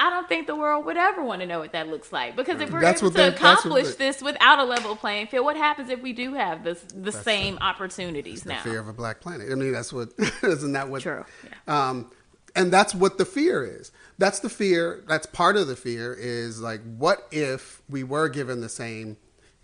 I 0.00 0.10
don't 0.10 0.28
think 0.28 0.48
the 0.48 0.56
world 0.56 0.84
would 0.86 0.96
ever 0.96 1.22
want 1.22 1.40
to 1.42 1.46
know 1.46 1.60
what 1.60 1.70
that 1.70 1.86
looks 1.86 2.12
like. 2.12 2.34
Because 2.34 2.60
if 2.60 2.72
we're 2.72 2.80
That's 2.80 3.00
able 3.00 3.12
to 3.12 3.16
that- 3.18 3.34
accomplish 3.36 3.94
this 3.94 4.20
without 4.22 4.58
a 4.58 4.64
level 4.64 4.96
playing 4.96 5.28
field, 5.28 5.44
what 5.44 5.56
happens 5.56 5.88
if 5.88 6.02
we 6.02 6.12
do 6.12 6.34
have 6.34 6.64
this 6.64 6.84
the 6.92 7.12
same 7.12 7.58
opportunities 7.60 8.44
now? 8.44 8.60
fear 8.62 8.80
of 8.80 8.88
a 8.88 8.92
black 8.92 9.20
planet. 9.20 9.52
I 9.52 9.54
mean, 9.54 9.70
that's 9.70 9.92
what 9.92 10.08
isn't 10.42 10.72
that 10.72 10.88
what? 10.88 11.02
True, 11.02 11.24
Um, 11.68 12.10
and 12.54 12.72
that's 12.72 12.94
what 12.94 13.18
the 13.18 13.24
fear 13.24 13.64
is. 13.64 13.92
That's 14.18 14.40
the 14.40 14.48
fear. 14.48 15.02
That's 15.06 15.26
part 15.26 15.56
of 15.56 15.66
the 15.66 15.76
fear 15.76 16.14
is 16.14 16.60
like, 16.60 16.80
what 16.96 17.26
if 17.30 17.82
we 17.88 18.02
were 18.04 18.28
given 18.28 18.60
the 18.60 18.68
same, 18.68 19.16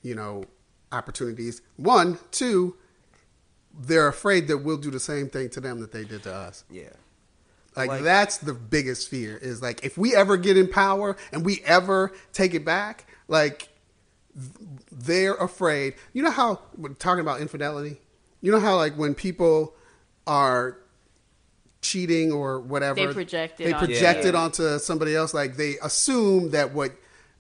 you 0.03 0.15
know, 0.15 0.45
opportunities? 0.93 1.63
One, 1.77 2.19
two. 2.31 2.77
They're 3.79 4.09
afraid 4.09 4.49
that 4.49 4.59
we'll 4.59 4.79
do 4.79 4.91
the 4.91 5.01
same 5.01 5.29
thing 5.29 5.51
to 5.51 5.61
them 5.61 5.81
that 5.81 5.93
they 5.93 6.05
did 6.05 6.23
to 6.23 6.33
us. 6.35 6.65
Yeah. 6.71 6.89
Like, 7.77 7.89
Like- 7.91 8.03
that's 8.05 8.39
the 8.39 8.55
biggest 8.55 9.11
fear 9.11 9.37
is 9.37 9.61
like 9.61 9.85
if 9.85 9.99
we 9.99 10.15
ever 10.17 10.39
get 10.39 10.57
in 10.57 10.67
power 10.69 11.17
and 11.31 11.45
we 11.45 11.61
ever 11.67 12.13
take 12.33 12.55
it 12.55 12.65
back, 12.65 13.07
like 13.29 13.69
they're 14.91 15.35
afraid. 15.35 15.95
You 16.15 16.23
know 16.23 16.31
how 16.31 16.61
talking 16.99 17.21
about 17.21 17.41
infidelity? 17.43 18.01
You 18.41 18.53
know 18.53 18.61
how 18.61 18.77
like 18.77 18.95
when 18.97 19.15
people 19.15 19.75
are 20.27 20.79
cheating 21.87 22.33
or 22.33 22.61
whatever 22.61 22.95
They 23.07 23.13
project 23.13 23.61
it 23.61 23.65
they 23.65 23.73
onto 23.73 23.87
project 23.87 24.23
you. 24.25 24.29
it 24.31 24.35
onto 24.35 24.79
somebody 24.79 25.15
else 25.15 25.33
like 25.35 25.57
they 25.57 25.77
assume 25.83 26.51
that 26.51 26.73
what 26.73 26.93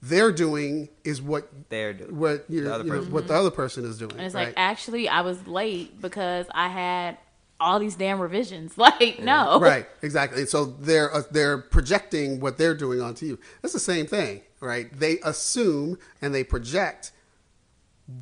they're 0.02 0.32
doing 0.32 0.88
is 1.04 1.20
what 1.22 1.48
They're 1.70 1.94
doing. 1.94 2.16
what 2.18 2.44
you 2.48 2.62
The 2.62 2.68
know, 2.68 2.74
other 2.74 2.84
you 2.84 2.90
person. 2.92 3.12
what 3.12 3.26
the 3.28 3.34
other 3.34 3.50
person 3.50 3.84
is 3.84 3.98
doing. 3.98 4.12
And 4.12 4.20
it's 4.22 4.34
right? 4.34 4.48
like, 4.48 4.54
actually, 4.56 5.08
I 5.08 5.22
was 5.22 5.46
late 5.46 6.00
because 6.00 6.46
I 6.52 6.68
had 6.68 7.16
all 7.58 7.78
these 7.78 7.96
damn 7.96 8.20
revisions. 8.20 8.76
Like, 8.78 9.20
no. 9.22 9.58
Right, 9.58 9.86
exactly. 10.02 10.44
So 10.46 10.66
they're 10.66 11.12
uh, 11.12 11.22
they're 11.30 11.58
projecting 11.58 12.40
what 12.40 12.58
they're 12.58 12.74
doing 12.76 13.00
onto 13.00 13.24
you. 13.26 13.38
That's 13.62 13.72
the 13.72 13.80
same 13.80 14.06
thing, 14.06 14.42
right? 14.60 14.92
They 14.96 15.18
assume 15.24 15.98
and 16.20 16.34
they 16.34 16.44
project 16.44 17.12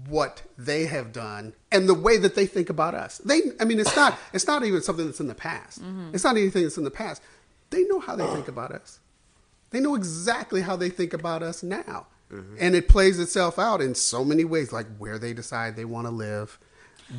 what 0.09 0.43
they 0.57 0.87
have 0.87 1.13
done 1.13 1.53
and 1.75 1.89
the 1.89 1.95
way 1.95 2.17
that 2.17 2.37
they 2.37 2.47
think 2.47 2.71
about 2.71 2.95
us. 2.95 3.19
They, 3.19 3.41
I 3.61 3.65
mean, 3.65 3.81
it's 3.81 3.95
not, 3.97 4.17
it's 4.33 4.47
not 4.47 4.65
even 4.65 4.81
something 4.81 5.05
that's 5.05 5.21
in 5.21 5.27
the 5.27 5.35
past. 5.35 5.83
Mm-hmm. 5.83 6.15
It's 6.15 6.25
not 6.25 6.37
anything 6.37 6.63
that's 6.63 6.79
in 6.79 6.85
the 6.85 6.91
past. 6.91 7.21
They 7.71 7.85
know 7.85 7.99
how 7.99 8.15
they 8.15 8.27
think 8.29 8.49
about 8.49 8.71
us. 8.71 9.01
They 9.71 9.81
know 9.81 9.97
exactly 9.97 10.61
how 10.61 10.77
they 10.77 10.89
think 10.89 11.13
about 11.13 11.43
us 11.43 11.63
now. 11.63 12.07
Mm-hmm. 12.33 12.57
And 12.61 12.75
it 12.77 12.89
plays 12.89 13.19
itself 13.19 13.59
out 13.59 13.81
in 13.81 13.95
so 13.97 14.25
many 14.25 14.45
ways, 14.45 14.73
like 14.73 14.87
where 14.99 15.19
they 15.19 15.35
decide 15.35 15.75
they 15.75 15.85
want 15.85 16.07
to 16.07 16.13
live, 16.13 16.59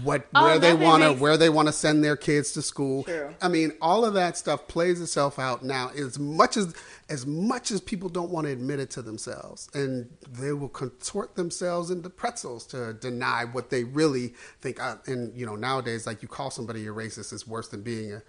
what 0.03 0.27
oh, 0.33 0.43
where 0.43 0.59
they 0.59 0.73
want 0.73 1.03
to 1.03 1.13
where 1.13 1.37
they 1.37 1.49
want 1.49 1.67
to 1.67 1.71
send 1.71 2.03
their 2.03 2.15
kids 2.15 2.51
to 2.53 2.61
school. 2.61 3.03
True. 3.03 3.33
I 3.41 3.47
mean, 3.47 3.73
all 3.81 4.03
of 4.03 4.13
that 4.15 4.37
stuff 4.37 4.67
plays 4.67 4.99
itself 5.01 5.37
out 5.39 5.63
now. 5.63 5.89
As 5.95 6.17
much 6.17 6.57
as 6.57 6.75
as 7.07 7.25
much 7.25 7.71
as 7.71 7.81
people 7.81 8.09
don't 8.09 8.31
want 8.31 8.47
to 8.47 8.53
admit 8.53 8.79
it 8.79 8.89
to 8.91 9.01
themselves, 9.01 9.69
and 9.73 10.09
they 10.27 10.53
will 10.53 10.69
contort 10.69 11.35
themselves 11.35 11.91
into 11.91 12.09
pretzels 12.09 12.65
to 12.67 12.93
deny 12.93 13.45
what 13.45 13.69
they 13.69 13.83
really 13.83 14.33
think. 14.61 14.81
Uh, 14.81 14.95
and 15.05 15.37
you 15.37 15.45
know, 15.45 15.55
nowadays, 15.55 16.07
like 16.07 16.21
you 16.21 16.27
call 16.27 16.49
somebody 16.49 16.85
a 16.87 16.91
racist 16.91 17.31
is 17.31 17.47
worse 17.47 17.67
than 17.67 17.81
being 17.81 18.13
a 18.13 18.21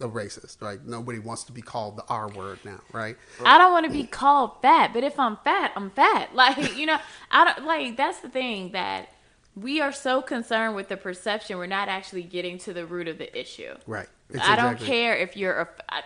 a 0.00 0.08
racist, 0.08 0.62
right? 0.62 0.84
Nobody 0.84 1.18
wants 1.18 1.44
to 1.44 1.52
be 1.52 1.62
called 1.62 1.96
the 1.96 2.04
R 2.08 2.28
word 2.28 2.58
now, 2.64 2.80
right? 2.92 3.16
I 3.44 3.58
don't 3.58 3.72
want 3.72 3.86
to 3.86 3.92
be 3.92 4.04
called 4.04 4.62
fat, 4.62 4.92
but 4.94 5.04
if 5.04 5.18
I'm 5.18 5.36
fat, 5.44 5.72
I'm 5.76 5.90
fat. 5.90 6.30
Like, 6.40 6.76
you 6.78 6.86
know, 6.86 6.98
I 7.30 7.44
don't 7.44 7.66
like 7.66 7.98
that's 7.98 8.20
the 8.20 8.30
thing 8.30 8.72
that 8.72 9.12
we 9.60 9.80
are 9.80 9.92
so 9.92 10.22
concerned 10.22 10.74
with 10.74 10.88
the 10.88 10.96
perception, 10.96 11.58
we're 11.58 11.66
not 11.66 11.88
actually 11.88 12.22
getting 12.22 12.58
to 12.58 12.72
the 12.72 12.86
root 12.86 13.08
of 13.08 13.18
the 13.18 13.38
issue. 13.38 13.74
Right. 13.86 14.08
It's 14.30 14.42
I 14.46 14.56
don't 14.56 14.78
care 14.78 15.16
if 15.16 15.36
you're 15.36 15.60
a. 15.60 15.68
I, 15.88 16.02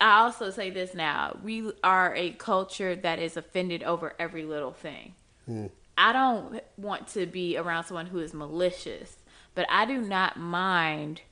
I 0.00 0.20
also 0.20 0.50
say 0.50 0.70
this 0.70 0.94
now: 0.94 1.38
we 1.42 1.70
are 1.82 2.14
a 2.14 2.30
culture 2.32 2.96
that 2.96 3.18
is 3.18 3.36
offended 3.36 3.82
over 3.82 4.14
every 4.18 4.44
little 4.44 4.72
thing. 4.72 5.14
Mm. 5.48 5.70
I 5.96 6.12
don't 6.12 6.60
want 6.76 7.08
to 7.08 7.26
be 7.26 7.56
around 7.56 7.84
someone 7.84 8.06
who 8.06 8.18
is 8.18 8.34
malicious, 8.34 9.16
but 9.54 9.66
I 9.68 9.84
do 9.84 10.00
not 10.00 10.36
mind 10.36 11.22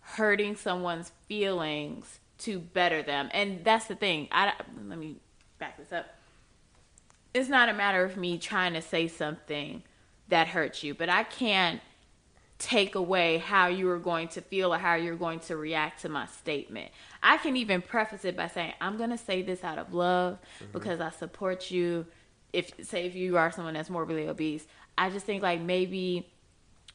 hurting 0.00 0.56
someone's 0.56 1.12
feelings 1.26 2.20
to 2.38 2.60
better 2.60 3.02
them. 3.02 3.28
And 3.32 3.64
that's 3.64 3.86
the 3.86 3.96
thing. 3.96 4.28
I 4.30 4.52
let 4.86 4.98
me 4.98 5.16
back 5.58 5.76
this 5.76 5.92
up. 5.92 6.06
It's 7.34 7.48
not 7.48 7.68
a 7.68 7.74
matter 7.74 8.04
of 8.04 8.16
me 8.16 8.38
trying 8.38 8.74
to 8.74 8.82
say 8.82 9.08
something 9.08 9.82
that 10.28 10.48
hurts 10.48 10.82
you, 10.82 10.94
but 10.94 11.08
I 11.08 11.24
can't 11.24 11.80
take 12.58 12.96
away 12.96 13.38
how 13.38 13.68
you 13.68 13.88
are 13.88 13.98
going 13.98 14.28
to 14.28 14.40
feel 14.40 14.74
or 14.74 14.78
how 14.78 14.94
you're 14.94 15.16
going 15.16 15.38
to 15.38 15.56
react 15.56 16.02
to 16.02 16.08
my 16.08 16.26
statement. 16.26 16.90
I 17.22 17.36
can 17.38 17.56
even 17.56 17.82
preface 17.82 18.24
it 18.24 18.36
by 18.36 18.48
saying, 18.48 18.74
I'm 18.80 18.96
going 18.96 19.10
to 19.10 19.18
say 19.18 19.42
this 19.42 19.62
out 19.62 19.78
of 19.78 19.94
love 19.94 20.38
mm-hmm. 20.60 20.72
because 20.72 21.00
I 21.00 21.10
support 21.10 21.70
you. 21.70 22.06
If, 22.52 22.72
say, 22.82 23.06
if 23.06 23.14
you 23.14 23.36
are 23.36 23.52
someone 23.52 23.74
that's 23.74 23.90
morbidly 23.90 24.26
obese, 24.26 24.66
I 24.96 25.10
just 25.10 25.24
think 25.24 25.42
like 25.42 25.60
maybe 25.60 26.28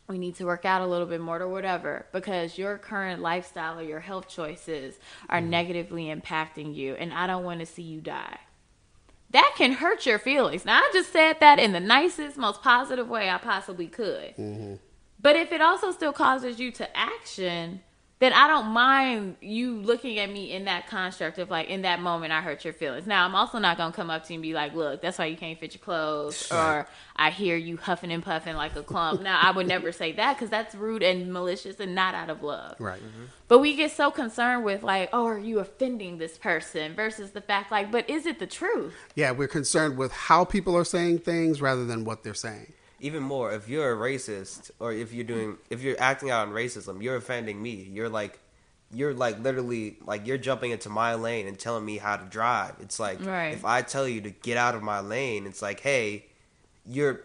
we 0.08 0.18
need 0.18 0.36
to 0.36 0.46
work 0.46 0.66
out 0.66 0.82
a 0.82 0.88
little 0.88 1.08
bit 1.08 1.22
more 1.22 1.42
or 1.42 1.48
whatever 1.48 2.08
because 2.12 2.58
your 2.58 2.78
current 2.78 3.22
lifestyle 3.22 3.80
or 3.80 3.84
your 3.84 4.02
health 4.02 4.28
choices 4.28 4.96
are 5.30 5.40
mm-hmm. 5.40 5.50
negatively 5.50 6.06
impacting 6.14 6.76
you 6.76 6.96
and 6.96 7.14
I 7.14 7.28
don't 7.28 7.46
want 7.46 7.62
to 7.62 7.66
see 7.66 7.84
you 7.84 8.02
die 8.02 8.40
that 9.34 9.54
can 9.58 9.74
hurt 9.74 10.06
your 10.06 10.20
feelings. 10.20 10.64
Now, 10.64 10.80
I 10.80 10.90
just 10.94 11.12
said 11.12 11.40
that 11.40 11.60
in 11.60 11.74
the 11.74 11.80
nicest, 11.80 12.38
most 12.38 12.62
positive 12.62 13.10
way 13.10 13.30
I 13.30 13.38
possibly 13.38 13.88
could. 13.88 14.36
Mm-hmm. 14.38 14.76
But 15.20 15.36
if 15.36 15.52
it 15.52 15.62
also 15.62 15.92
still 15.92 16.14
causes 16.14 16.60
you 16.60 16.72
to 16.74 16.98
action, 16.98 17.82
then 18.24 18.32
I 18.32 18.48
don't 18.48 18.68
mind 18.68 19.36
you 19.42 19.76
looking 19.82 20.18
at 20.18 20.32
me 20.32 20.54
in 20.54 20.66
that 20.66 20.88
construct 20.88 21.40
of 21.40 21.50
like, 21.50 21.68
in 21.68 21.82
that 21.82 22.00
moment, 22.00 22.32
I 22.32 22.40
hurt 22.40 22.64
your 22.64 22.74
feelings. 22.74 23.06
Now, 23.06 23.26
I'm 23.26 23.36
also 23.36 23.60
not 23.60 23.76
gonna 23.76 23.92
come 23.92 24.10
up 24.10 24.26
to 24.26 24.34
you 24.34 24.38
and 24.38 24.42
be 24.42 24.54
like, 24.54 24.74
"Look, 24.74 25.02
that's 25.02 25.20
why 25.20 25.26
you 25.26 25.36
can't 25.36 25.60
fit 25.60 25.74
your 25.74 25.82
clothes," 25.84 26.50
or 26.50 26.88
"I 27.18 27.32
hear 27.32 27.58
you 27.58 27.76
huffing 27.76 28.14
and 28.14 28.24
puffing 28.24 28.56
like 28.56 28.78
a 28.78 28.82
clump." 28.82 29.22
now, 29.22 29.40
I 29.42 29.52
would 29.52 29.68
never 29.68 29.92
say 29.92 30.14
that 30.14 30.38
because 30.38 30.50
that's 30.50 30.74
rude 30.74 31.04
and 31.04 31.34
malicious 31.34 31.82
and 31.82 31.94
not 31.94 32.16
out 32.16 32.30
of 32.30 32.42
love. 32.42 32.78
Right. 32.80 33.02
Mm-hmm. 33.02 33.26
But 33.50 33.60
we 33.60 33.76
get 33.76 33.92
so 33.92 34.10
concerned 34.10 34.64
with 34.64 34.84
like, 34.84 35.10
"Oh, 35.12 35.26
are 35.26 35.38
you 35.38 35.60
offending 35.60 36.18
this 36.18 36.38
person?" 36.38 36.96
versus 36.96 37.32
the 37.32 37.42
fact 37.42 37.72
like, 37.72 37.92
"But 37.92 38.10
is 38.10 38.26
it 38.26 38.40
the 38.40 38.48
truth?" 38.48 38.94
Yeah, 39.16 39.32
we're 39.32 39.50
concerned 39.50 39.98
with 39.98 40.14
how 40.14 40.46
people 40.46 40.78
are 40.78 40.86
saying 40.86 41.20
things 41.20 41.62
rather 41.62 41.84
than 41.84 42.06
what 42.06 42.24
they're 42.24 42.34
saying 42.34 42.74
even 43.04 43.22
more 43.22 43.52
if 43.52 43.68
you're 43.68 43.92
a 43.92 43.96
racist 43.96 44.72
or 44.80 44.94
if 44.94 45.14
you're 45.14 45.26
doing 45.26 45.58
if 45.70 45.82
you're 45.82 46.00
acting 46.00 46.32
out 46.32 46.48
on 46.48 46.54
racism 46.54 47.04
you're 47.04 47.18
offending 47.18 47.62
me 47.62 47.88
you're 47.92 48.10
like 48.10 48.40
you're 48.94 49.14
like 49.14 49.38
literally 49.40 49.98
like 50.06 50.26
you're 50.26 50.38
jumping 50.38 50.72
into 50.72 50.90
my 50.90 51.14
lane 51.14 51.46
and 51.46 51.60
telling 51.60 51.84
me 51.84 51.98
how 51.98 52.16
to 52.16 52.26
drive 52.26 52.74
it's 52.80 53.00
like 53.00 53.24
right. 53.26 53.54
if 53.54 53.66
i 53.66 53.82
tell 53.82 54.08
you 54.08 54.22
to 54.22 54.30
get 54.30 54.56
out 54.56 54.74
of 54.74 54.82
my 54.82 55.02
lane 55.02 55.46
it's 55.46 55.62
like 55.62 55.82
hey 55.82 56.26
you're 56.88 57.22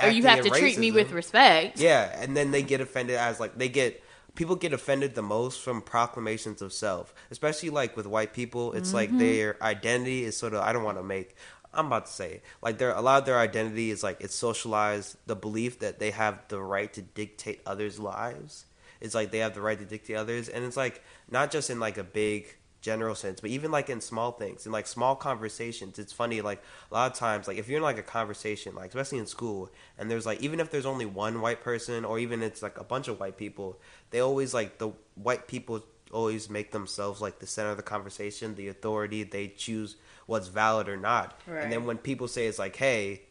or 0.00 0.08
you 0.08 0.22
have 0.22 0.42
to 0.42 0.50
racism. 0.50 0.58
treat 0.58 0.78
me 0.78 0.90
with 0.90 1.12
respect 1.12 1.78
yeah 1.78 2.10
and 2.22 2.34
then 2.34 2.50
they 2.50 2.62
get 2.62 2.80
offended 2.80 3.16
as 3.16 3.38
like 3.38 3.56
they 3.58 3.68
get 3.68 4.02
people 4.34 4.56
get 4.56 4.72
offended 4.72 5.14
the 5.14 5.22
most 5.22 5.60
from 5.60 5.82
proclamations 5.82 6.62
of 6.62 6.72
self 6.72 7.12
especially 7.30 7.68
like 7.68 7.96
with 7.98 8.06
white 8.06 8.32
people 8.32 8.72
it's 8.72 8.88
mm-hmm. 8.88 8.96
like 8.96 9.18
their 9.18 9.62
identity 9.62 10.24
is 10.24 10.34
sort 10.34 10.54
of 10.54 10.60
i 10.60 10.72
don't 10.72 10.84
want 10.84 10.96
to 10.96 11.02
make 11.02 11.34
I'm 11.72 11.86
about 11.86 12.06
to 12.06 12.12
say 12.12 12.42
like 12.62 12.78
their 12.78 12.92
a 12.92 13.00
lot 13.00 13.20
of 13.20 13.26
their 13.26 13.38
identity 13.38 13.90
is 13.90 14.02
like 14.02 14.20
it's 14.20 14.34
socialized 14.34 15.16
the 15.26 15.36
belief 15.36 15.80
that 15.80 15.98
they 15.98 16.10
have 16.10 16.42
the 16.48 16.60
right 16.60 16.92
to 16.94 17.02
dictate 17.02 17.60
others' 17.66 17.98
lives. 17.98 18.64
It's 19.00 19.14
like 19.14 19.30
they 19.30 19.38
have 19.38 19.54
the 19.54 19.60
right 19.60 19.78
to 19.78 19.84
dictate 19.84 20.16
others, 20.16 20.48
and 20.48 20.64
it's 20.64 20.76
like 20.76 21.02
not 21.30 21.50
just 21.50 21.70
in 21.70 21.78
like 21.78 21.98
a 21.98 22.04
big 22.04 22.56
general 22.80 23.14
sense, 23.14 23.40
but 23.40 23.50
even 23.50 23.70
like 23.70 23.90
in 23.90 24.00
small 24.00 24.32
things, 24.32 24.64
in 24.66 24.72
like 24.72 24.86
small 24.86 25.16
conversations. 25.16 25.98
It's 25.98 26.12
funny, 26.12 26.40
like 26.40 26.62
a 26.90 26.94
lot 26.94 27.10
of 27.10 27.18
times, 27.18 27.48
like 27.48 27.58
if 27.58 27.68
you're 27.68 27.78
in 27.78 27.82
like 27.82 27.98
a 27.98 28.02
conversation, 28.02 28.74
like 28.74 28.88
especially 28.88 29.18
in 29.18 29.26
school, 29.26 29.70
and 29.98 30.10
there's 30.10 30.26
like 30.26 30.40
even 30.40 30.60
if 30.60 30.70
there's 30.70 30.86
only 30.86 31.06
one 31.06 31.40
white 31.40 31.62
person, 31.62 32.04
or 32.04 32.18
even 32.18 32.42
it's 32.42 32.62
like 32.62 32.78
a 32.78 32.84
bunch 32.84 33.08
of 33.08 33.20
white 33.20 33.36
people, 33.36 33.80
they 34.10 34.20
always 34.20 34.54
like 34.54 34.78
the 34.78 34.92
white 35.14 35.48
people 35.48 35.84
always 36.12 36.48
make 36.48 36.72
themselves 36.72 37.20
like 37.20 37.38
the 37.38 37.46
center 37.46 37.70
of 37.70 37.76
the 37.76 37.82
conversation, 37.82 38.54
the 38.54 38.68
authority. 38.68 39.22
They 39.22 39.48
choose 39.48 39.96
what's 40.28 40.48
valid 40.48 40.90
or 40.90 40.96
not. 40.96 41.40
Right. 41.46 41.64
And 41.64 41.72
then 41.72 41.86
when 41.86 41.96
people 41.96 42.28
say 42.28 42.46
it's 42.46 42.58
like, 42.58 42.76
hey, 42.76 43.22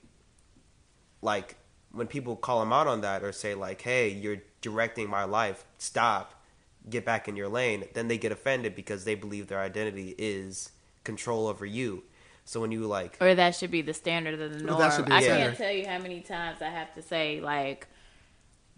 like 1.22 1.56
when 1.91 2.08
people 2.08 2.36
call 2.36 2.60
them 2.60 2.74
out 2.74 2.88
on 2.88 3.02
that 3.02 3.24
or 3.24 3.32
say 3.32 3.54
like, 3.54 3.82
hey, 3.84 4.10
you're 4.10 4.39
directing 4.62 5.08
my 5.08 5.24
life, 5.24 5.64
stop, 5.78 6.43
get 6.89 7.06
back 7.06 7.28
in 7.28 7.36
your 7.36 7.50
lane, 7.50 7.86
then 7.93 8.08
they 8.08 8.18
get 8.18 8.32
offended 8.32 8.76
because 8.76 9.06
they 9.06 9.14
believe 9.14 9.48
their 9.48 9.60
identity 9.60 10.16
is 10.18 10.72
control 11.04 11.48
over 11.48 11.68
you. 11.68 12.04
So 12.45 12.62
when 12.62 12.72
you 12.72 12.88
like, 12.88 13.18
or 13.22 13.36
that 13.36 13.56
should 13.56 13.72
be 13.72 13.84
the 13.84 13.93
standard 13.93 14.39
of 14.39 14.54
the 14.54 14.60
norm. 14.60 14.80
Well, 14.80 15.06
I 15.12 15.22
can't 15.22 15.56
tell 15.56 15.72
you 15.72 15.86
how 15.86 16.00
many 16.00 16.22
times 16.22 16.64
I 16.64 16.70
have 16.70 16.93
to 16.95 17.04
say 17.04 17.41
like, 17.41 17.88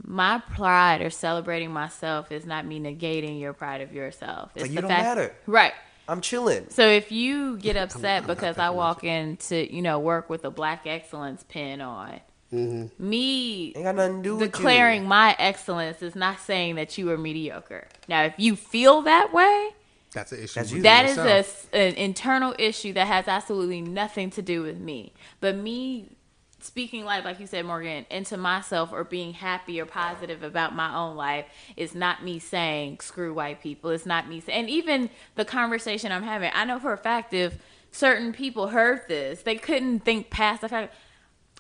my 0.04 0.42
pride 0.56 1.02
or 1.02 1.10
celebrating 1.10 1.72
myself 1.72 2.34
is 2.34 2.46
not 2.46 2.66
me 2.66 2.82
negating 2.82 3.40
your 3.40 3.54
pride 3.54 3.80
of 3.80 3.94
yourself. 3.94 4.52
It's 4.56 4.64
like 4.64 4.72
you 4.72 4.82
don't 4.82 4.90
fact, 4.90 5.04
matter, 5.04 5.36
right? 5.46 5.74
I'm 6.10 6.22
chilling. 6.22 6.70
So 6.70 6.88
if 6.88 7.12
you 7.12 7.58
get 7.58 7.76
upset 7.86 8.26
because 8.28 8.58
I 8.58 8.72
walk 8.72 9.04
into 9.04 9.74
you 9.74 9.82
know 9.82 10.00
work 10.00 10.30
with 10.30 10.46
a 10.46 10.52
Black 10.52 10.86
Excellence 10.86 11.44
pin 11.48 11.82
on, 11.82 12.20
mm-hmm. 12.52 12.88
me 13.10 13.74
declaring 13.74 15.06
my 15.06 15.36
excellence 15.38 16.02
is 16.02 16.16
not 16.16 16.40
saying 16.40 16.76
that 16.76 16.98
you 16.98 17.12
are 17.12 17.18
mediocre. 17.18 17.88
Now, 18.08 18.24
if 18.24 18.34
you 18.38 18.56
feel 18.56 19.04
that 19.04 19.34
way, 19.34 19.70
that's 20.12 20.32
an 20.32 20.44
issue. 20.44 20.82
That's 20.82 21.16
that 21.16 21.40
is 21.40 21.68
a, 21.72 21.78
an 21.78 21.94
internal 21.96 22.56
issue 22.58 22.94
that 22.94 23.08
has 23.08 23.28
absolutely 23.28 23.82
nothing 23.82 24.32
to 24.32 24.42
do 24.42 24.64
with 24.64 24.80
me. 24.80 25.14
But 25.40 25.56
me 25.56 26.18
speaking 26.62 27.06
life, 27.06 27.26
like 27.26 27.40
you 27.40 27.48
said, 27.48 27.66
Morgan, 27.66 28.06
into 28.10 28.38
myself 28.38 28.92
or 28.92 29.04
being 29.04 29.34
happy 29.34 29.80
or 29.80 29.86
positive 29.86 30.44
about 30.44 30.76
my 30.76 30.96
own 30.96 31.16
life 31.16 31.46
is 31.78 31.96
not 31.96 32.24
me 32.24 32.40
saying 32.40 33.00
screw 33.00 33.34
white 33.34 33.62
people. 33.62 33.90
It's 33.92 34.06
not 34.06 34.28
me 34.28 34.40
saying, 34.40 34.60
and 34.60 34.70
even 34.70 35.10
the 35.36 35.46
conversation 35.46 36.12
I'm 36.12 36.24
having, 36.24 36.52
I 36.54 36.66
know 36.66 36.80
for 36.80 36.94
a 36.94 36.98
fact 36.98 37.34
if 37.34 37.58
certain 37.92 38.34
people 38.34 38.68
heard 38.68 39.02
this, 39.08 39.42
they 39.42 39.56
couldn't 39.56 40.02
think 40.02 40.30
past 40.30 40.62
the 40.62 40.70
fact. 40.70 40.94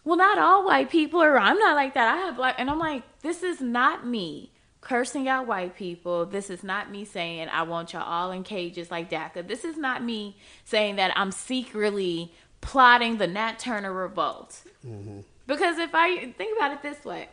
Well, 0.03 0.17
not 0.17 0.37
all 0.37 0.65
white 0.65 0.89
people, 0.89 1.21
are. 1.21 1.37
I'm 1.37 1.57
not 1.57 1.75
like 1.75 1.93
that. 1.93 2.13
I 2.13 2.17
have 2.17 2.35
black, 2.35 2.55
and 2.57 2.69
I'm 2.69 2.79
like, 2.79 3.03
this 3.21 3.43
is 3.43 3.61
not 3.61 4.05
me 4.05 4.51
cursing 4.81 5.27
out 5.27 5.45
white 5.45 5.75
people. 5.75 6.25
This 6.25 6.49
is 6.49 6.63
not 6.63 6.89
me 6.89 7.03
saying 7.03 7.49
I 7.49 7.63
want 7.63 7.93
y'all 7.93 8.03
all 8.03 8.31
in 8.31 8.43
cages 8.43 8.89
like 8.89 9.09
DACA. 9.09 9.47
This 9.47 9.65
is 9.65 9.77
not 9.77 10.03
me 10.03 10.37
saying 10.63 10.95
that 10.95 11.11
I'm 11.15 11.31
secretly 11.31 12.33
plotting 12.61 13.17
the 13.17 13.27
Nat 13.27 13.59
Turner 13.59 13.93
revolt. 13.93 14.61
Mm-hmm. 14.85 15.19
Because 15.47 15.77
if 15.77 15.91
I 15.93 16.31
think 16.33 16.57
about 16.57 16.71
it 16.73 16.81
this 16.81 17.03
way, 17.03 17.29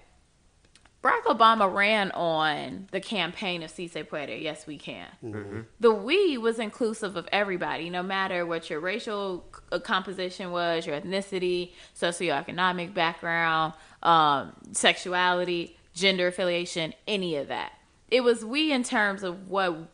Barack 1.03 1.23
Obama 1.25 1.73
ran 1.73 2.11
on 2.13 2.89
the 2.91 3.01
campaign 3.01 3.63
of 3.63 3.71
Si 3.71 3.87
Se 3.87 4.03
Puede, 4.03 4.43
Yes 4.43 4.67
We 4.67 4.77
Can. 4.77 5.07
Mm-hmm. 5.23 5.61
The 5.79 5.93
we 5.93 6.37
was 6.37 6.59
inclusive 6.59 7.17
of 7.17 7.29
everybody, 7.31 7.91
no 7.91 8.03
matter 8.03 8.45
what 8.45 8.69
your 8.71 8.81
racial 8.81 9.45
composition 9.85 10.51
was, 10.51 10.87
your 10.87 11.01
ethnicity, 11.01 11.73
socioeconomic 11.95 12.93
background, 12.93 13.75
um, 14.03 14.53
sexuality, 14.73 15.77
gender 15.95 16.27
affiliation, 16.27 16.93
any 17.07 17.37
of 17.37 17.49
that. 17.49 17.73
It 18.09 18.25
was 18.25 18.45
we 18.45 18.73
in 18.73 18.83
terms 18.83 19.23
of 19.23 19.49
what 19.49 19.89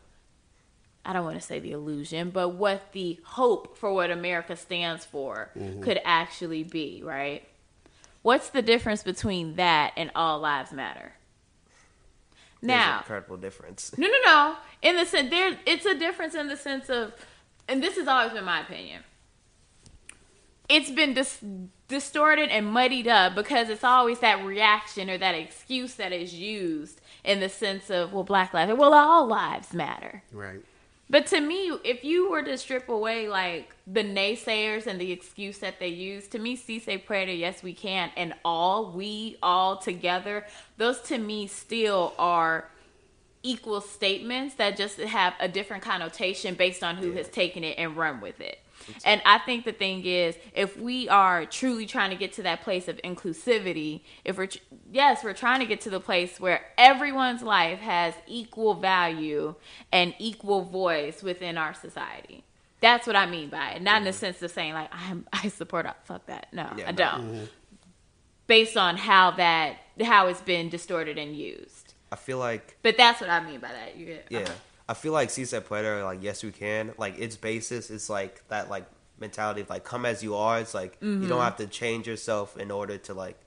I 1.05 1.13
don't 1.13 1.25
want 1.25 1.41
to 1.41 1.45
say 1.45 1.59
the 1.59 1.73
illusion, 1.73 2.31
but 2.31 2.51
what 2.51 2.93
the 2.93 3.19
hope 3.25 3.77
for 3.77 3.93
what 3.93 4.11
America 4.11 4.57
stands 4.57 5.05
for 5.05 5.51
mm-hmm. 5.57 5.83
could 5.83 6.01
actually 6.05 6.63
be, 6.63 7.03
right? 7.05 7.47
What's 8.23 8.51
the 8.51 8.63
difference 8.63 9.03
between 9.03 9.57
that 9.57 9.93
and 9.97 10.13
all 10.15 10.39
lives 10.39 10.73
matter? 10.73 11.15
Now, 12.63 12.93
an 12.93 12.99
incredible 12.99 13.37
difference. 13.37 13.93
no, 13.99 14.07
no, 14.07 14.19
no. 14.25 14.57
In 14.81 14.97
the 14.97 15.05
sense, 15.05 15.31
there, 15.31 15.59
it's 15.67 15.85
a 15.85 15.99
difference 15.99 16.37
in 16.37 16.47
the 16.47 16.57
sense 16.57 16.89
of, 16.89 17.13
and 17.67 17.83
this 17.83 17.97
has 17.97 18.07
always 18.07 18.33
been 18.33 18.45
my 18.45 18.61
opinion. 18.61 19.03
It's 20.69 20.91
been 20.91 21.15
dis- 21.15 21.43
distorted 21.89 22.51
and 22.51 22.67
muddied 22.67 23.09
up 23.09 23.35
because 23.35 23.69
it's 23.69 23.83
always 23.83 24.21
that 24.21 24.45
reaction 24.45 25.11
or 25.11 25.19
that 25.19 25.35
excuse 25.35 25.95
that 25.97 26.13
is 26.13 26.35
used 26.35 27.01
in 27.25 27.41
the 27.41 27.49
sense 27.49 27.91
of, 27.91 28.13
well, 28.13 28.23
Black 28.23 28.55
lives, 28.55 28.73
well, 28.73 28.95
all 28.95 29.27
lives 29.27 29.75
matter. 29.75 30.23
Right. 30.33 30.61
But 31.13 31.27
to 31.27 31.43
me, 31.43 31.71
if 31.85 32.05
you 32.05 32.31
were 32.31 32.43
to 32.43 32.57
strip 32.57 32.89
away 32.89 33.29
like 33.29 33.77
the 33.87 34.03
naysayers 34.03 34.87
and 34.87 34.99
the 34.99 35.13
excuse 35.13 35.59
that 35.59 35.79
they 35.79 35.89
use, 35.89 36.27
to 36.29 36.39
me, 36.39 36.57
Si 36.57 36.79
Se 36.79 36.97
Puede, 36.97 37.39
yes, 37.39 37.63
we 37.63 37.75
can, 37.75 38.11
and 38.17 38.33
all, 38.47 38.91
we 38.93 39.37
all 39.43 39.77
together, 39.77 40.47
those 40.79 41.03
to 41.03 41.19
me 41.19 41.49
still 41.49 42.15
are 42.19 42.65
equal 43.43 43.83
statements 43.83 44.55
that 44.55 44.79
just 44.79 44.99
have 45.01 45.35
a 45.39 45.49
different 45.49 45.83
connotation 45.83 46.55
based 46.55 46.83
on 46.83 46.97
who 46.97 47.13
has 47.13 47.29
taken 47.29 47.63
it 47.63 47.75
and 47.77 47.95
run 47.95 48.23
with 48.23 48.41
it. 48.41 48.61
And 49.05 49.23
I 49.25 49.39
think 49.39 49.65
the 49.65 49.73
thing 49.73 50.05
is, 50.05 50.37
if 50.55 50.79
we 50.79 51.09
are 51.09 51.47
truly 51.47 51.87
trying 51.87 52.11
to 52.11 52.17
get 52.17 52.33
to 52.35 52.43
that 52.43 52.63
place 52.63 52.89
of 52.89 52.97
inclusivity, 53.03 54.03
if 54.25 54.37
we're, 54.39 54.47
tr- 54.47 54.59
yes, 54.93 55.25
we're 55.25 55.35
trying 55.35 55.61
to 55.61 55.67
get 55.67 55.81
to 55.83 55.91
the 55.91 56.01
place 56.01 56.41
where 56.41 56.65
everyone's 56.79 57.43
life 57.43 57.79
has 57.81 58.15
equal 58.27 58.75
value 58.75 59.55
and 59.93 60.15
equal 60.19 60.63
voice 60.63 61.23
within 61.23 61.59
our 61.59 61.75
society. 61.75 62.45
That's 62.81 63.07
what 63.07 63.17
I 63.17 63.27
mean 63.27 63.49
by 63.49 63.71
it. 63.71 63.83
Not 63.83 63.99
in 63.99 64.05
the 64.05 64.11
mm-hmm. 64.11 64.19
sense 64.19 64.43
of 64.43 64.51
saying, 64.51 64.75
like, 64.75 64.91
I'm, 64.93 65.27
I 65.33 65.49
support, 65.49 65.87
fuck 66.05 66.27
that. 66.27 66.49
No, 66.53 66.69
Yeah, 66.77 66.89
I 66.89 66.93
don't. 66.93 67.23
Mm-hmm. 67.23 67.45
Based 68.49 68.77
on 68.77 68.97
how 68.97 69.31
that, 69.33 69.77
how 70.03 70.27
it's 70.27 70.41
been 70.41 70.69
distorted 70.69 71.17
and 71.17 71.35
used. 71.35 71.95
I 72.11 72.17
feel 72.17 72.39
like 72.39 72.77
But 72.83 72.99
that's 72.99 73.21
what 73.21 73.31
I 73.31 73.43
mean 73.43 73.61
by 73.61 73.69
that. 73.69 73.97
You 73.97 74.07
get, 74.07 74.27
yeah, 74.29 74.49
I 74.93 74.95
feel 74.95 75.15
like 75.15 75.31
Si 75.31 75.47
Se 75.47 75.59
Puede, 75.61 76.05
like 76.05 76.23
Yes 76.23 76.45
We 76.45 76.51
Can, 76.53 76.93
like 76.99 77.19
its 77.19 77.37
basis 77.37 77.89
is 77.91 78.11
like 78.11 78.47
that 78.49 78.69
like 78.69 78.85
mentality 79.19 79.63
of 79.63 79.71
like 79.71 79.85
come 79.85 80.05
as 80.05 80.23
you 80.23 80.35
are. 80.37 80.59
It's 80.61 80.75
like 80.75 80.99
you 81.01 81.09
Mm-hmm. 81.09 81.29
don't 81.29 81.41
have 81.41 81.57
to 81.57 81.67
change 81.67 82.07
yourself 82.07 82.59
in 82.59 82.71
order 82.71 82.99
to 82.99 83.15
like 83.15 83.39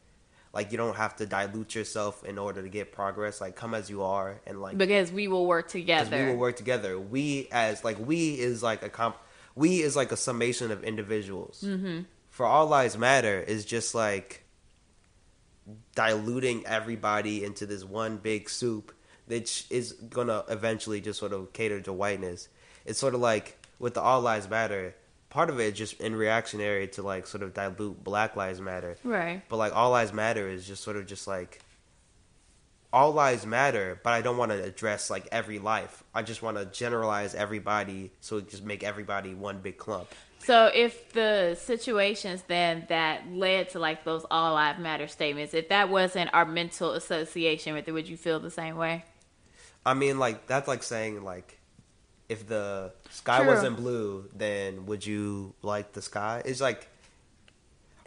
like 0.54 0.72
you 0.72 0.78
don't 0.80 0.96
have 0.96 1.16
to 1.18 1.26
dilute 1.28 1.76
yourself 1.76 2.24
in 2.24 2.39
order 2.39 2.64
to 2.64 2.70
get 2.70 2.91
progress. 2.91 3.41
Like 3.41 3.56
come 3.56 3.76
as 3.76 3.91
you 3.91 4.02
are 4.02 4.41
and 4.48 4.60
like 4.60 4.76
because 4.76 5.12
we 5.12 5.28
will 5.28 5.46
work 5.46 5.68
together. 5.68 6.18
we 6.18 6.26
will 6.32 6.39
work 6.39 6.56
together. 6.56 6.98
We 7.00 7.48
as 7.52 7.84
like 7.84 8.00
we 8.00 8.39
is 8.39 8.64
like 8.64 8.82
a 8.82 8.89
comp. 8.89 9.16
We 9.54 9.84
is 9.84 9.96
like 9.96 10.12
a 10.12 10.18
summation 10.18 10.72
of 10.72 10.84
individuals. 10.84 11.64
Mm-hmm. 11.64 11.98
For 12.32 12.46
all 12.48 12.66
lives 12.66 12.98
matter 12.98 13.39
is 13.39 13.66
just 13.66 13.93
like 13.93 14.46
diluting 15.93 16.66
everybody 16.66 17.43
into 17.43 17.66
this 17.68 17.84
one 17.84 18.18
big 18.18 18.50
soup 18.50 18.91
that 19.28 19.65
is 19.69 19.93
gonna 19.93 20.43
eventually 20.49 21.01
just 21.01 21.19
sort 21.19 21.34
of 21.34 21.53
cater 21.53 21.82
to 21.82 21.93
whiteness. 21.93 22.47
It's 22.86 22.99
sort 22.99 23.15
of 23.15 23.21
like 23.21 23.57
with 23.80 23.93
the 23.93 24.01
all 24.01 24.21
lives 24.21 24.49
matter. 24.49 24.95
Part 25.30 25.49
of 25.49 25.59
it 25.59 25.73
is 25.73 25.78
just 25.78 25.99
in 25.99 26.15
reactionary 26.15 26.88
to 26.89 27.01
like 27.01 27.28
sort 27.28 27.43
of 27.43 27.53
dilute 27.53 28.01
Black 28.03 28.38
Lives 28.38 28.61
Matter. 28.61 28.95
Right. 29.03 29.41
But 29.49 29.57
like 29.57 29.76
all 29.76 29.91
lives 29.91 30.13
matter 30.13 30.47
is 30.47 30.65
just 30.65 30.82
sort 30.82 30.95
of 30.95 31.07
just 31.07 31.28
like 31.28 31.61
all 32.93 33.11
lives 33.11 33.45
matter, 33.45 33.99
but 34.01 34.13
I 34.13 34.21
don't 34.21 34.38
want 34.38 34.53
to 34.53 34.63
address 34.63 35.09
like 35.09 35.28
every 35.30 35.59
life. 35.59 36.03
I 36.13 36.21
just 36.21 36.41
want 36.41 36.55
to 36.55 36.65
generalize 36.65 37.36
everybody 37.36 38.11
so 38.21 38.38
it 38.38 38.49
just 38.49 38.63
make 38.63 38.84
everybody 38.84 39.34
one 39.34 39.59
big 39.59 39.78
clump. 39.78 40.07
So 40.39 40.71
if 40.73 41.11
the 41.11 41.57
situations 41.59 42.43
then 42.47 42.86
that 42.88 43.30
led 43.30 43.69
to 43.71 43.80
like 43.80 44.05
those 44.05 44.26
all 44.32 44.53
lives 44.53 44.80
matter 44.80 45.09
statements, 45.09 45.53
if 45.53 45.67
that 45.67 45.89
wasn't 45.89 46.34
our 46.34 46.45
mental 46.45 46.91
association 46.91 47.73
with 47.73 47.88
it, 47.89 47.91
would 47.91 48.07
you 48.07 48.15
feel 48.15 48.39
the 48.39 48.51
same 48.51 48.78
way? 48.78 49.03
I 49.86 49.94
mean, 49.94 50.18
like 50.20 50.48
that's 50.48 50.68
like 50.68 50.84
saying 50.84 51.24
like 51.24 51.60
if 52.28 52.48
the 52.48 52.92
sky 53.12 53.40
True. 53.40 53.48
wasn't 53.48 53.78
blue, 53.78 54.30
then 54.36 54.86
would 54.88 55.06
you 55.06 55.54
like 55.62 55.94
the 55.94 56.02
sky? 56.02 56.42
It's 56.46 56.60
like 56.62 56.88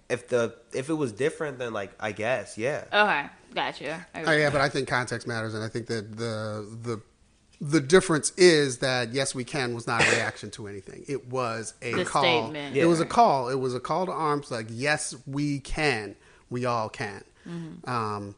if 0.09 0.29
the 0.29 0.55
if 0.73 0.89
it 0.89 0.95
was 0.95 1.13
different, 1.13 1.59
then 1.59 1.73
like 1.73 1.93
I 2.01 2.13
guess 2.13 2.59
yeah. 2.59 2.85
Okay, 2.93 3.27
gotcha. 3.55 4.07
Oh, 4.15 4.33
yeah, 4.33 4.51
but 4.51 4.61
I 4.61 4.69
think 4.69 4.89
context 4.89 5.27
matters, 5.27 5.55
and 5.55 5.63
I 5.63 5.69
think 5.69 5.87
that 5.87 6.17
the 6.17 6.67
the 6.83 7.03
the 7.61 7.81
difference 7.81 8.31
is 8.37 8.79
that 8.79 9.13
yes, 9.13 9.35
we 9.35 9.45
can 9.45 9.75
was 9.75 9.87
not 9.87 10.01
a 10.07 10.11
reaction 10.11 10.51
to 10.53 10.67
anything. 10.67 11.05
It 11.09 11.29
was 11.29 11.75
a 11.83 11.93
The 11.93 12.05
call. 12.05 12.23
statement. 12.23 12.77
It 12.77 12.87
was 12.87 13.01
a 13.01 13.07
call. 13.07 13.49
It 13.51 13.57
was 13.61 13.75
a 13.75 13.81
call 13.81 14.07
to 14.07 14.13
arms. 14.13 14.51
Like 14.51 14.67
yes, 14.71 15.15
we 15.27 15.61
can. 15.61 16.17
We 16.51 16.65
all 16.65 16.89
can. 16.89 17.23
Mm-hmm. 17.47 17.89
Um, 17.91 18.35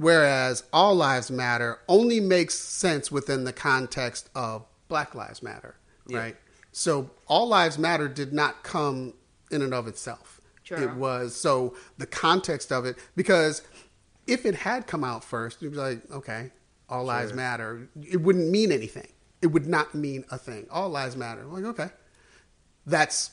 whereas 0.00 0.64
all 0.72 0.94
lives 0.94 1.30
matter 1.30 1.78
only 1.86 2.20
makes 2.20 2.54
sense 2.54 3.12
within 3.12 3.44
the 3.44 3.52
context 3.52 4.30
of 4.34 4.64
Black 4.88 5.14
Lives 5.14 5.42
Matter, 5.42 5.76
Yeah. 6.06 6.18
right? 6.18 6.36
So 6.72 7.10
all 7.26 7.46
lives 7.48 7.76
matter 7.78 8.08
did 8.08 8.32
not 8.32 8.62
come 8.62 9.12
in 9.50 9.60
and 9.60 9.74
of 9.74 9.86
itself. 9.86 10.40
True. 10.64 10.78
It 10.78 10.94
was 10.94 11.36
so 11.36 11.74
the 11.98 12.06
context 12.06 12.72
of 12.72 12.86
it 12.86 12.96
because 13.14 13.60
if 14.26 14.46
it 14.46 14.54
had 14.54 14.86
come 14.86 15.04
out 15.04 15.22
first, 15.22 15.60
you'd 15.60 15.72
be 15.72 15.78
like, 15.78 16.10
okay, 16.10 16.50
all 16.88 17.04
lives 17.04 17.34
matter. 17.34 17.86
It 18.02 18.22
wouldn't 18.22 18.48
mean 18.50 18.72
anything. 18.72 19.08
It 19.42 19.48
would 19.48 19.66
not 19.66 19.94
mean 19.94 20.24
a 20.30 20.38
thing. 20.38 20.66
All 20.70 20.88
lives 20.88 21.14
matter. 21.14 21.44
Like, 21.44 21.64
okay, 21.64 21.88
that's. 22.86 23.32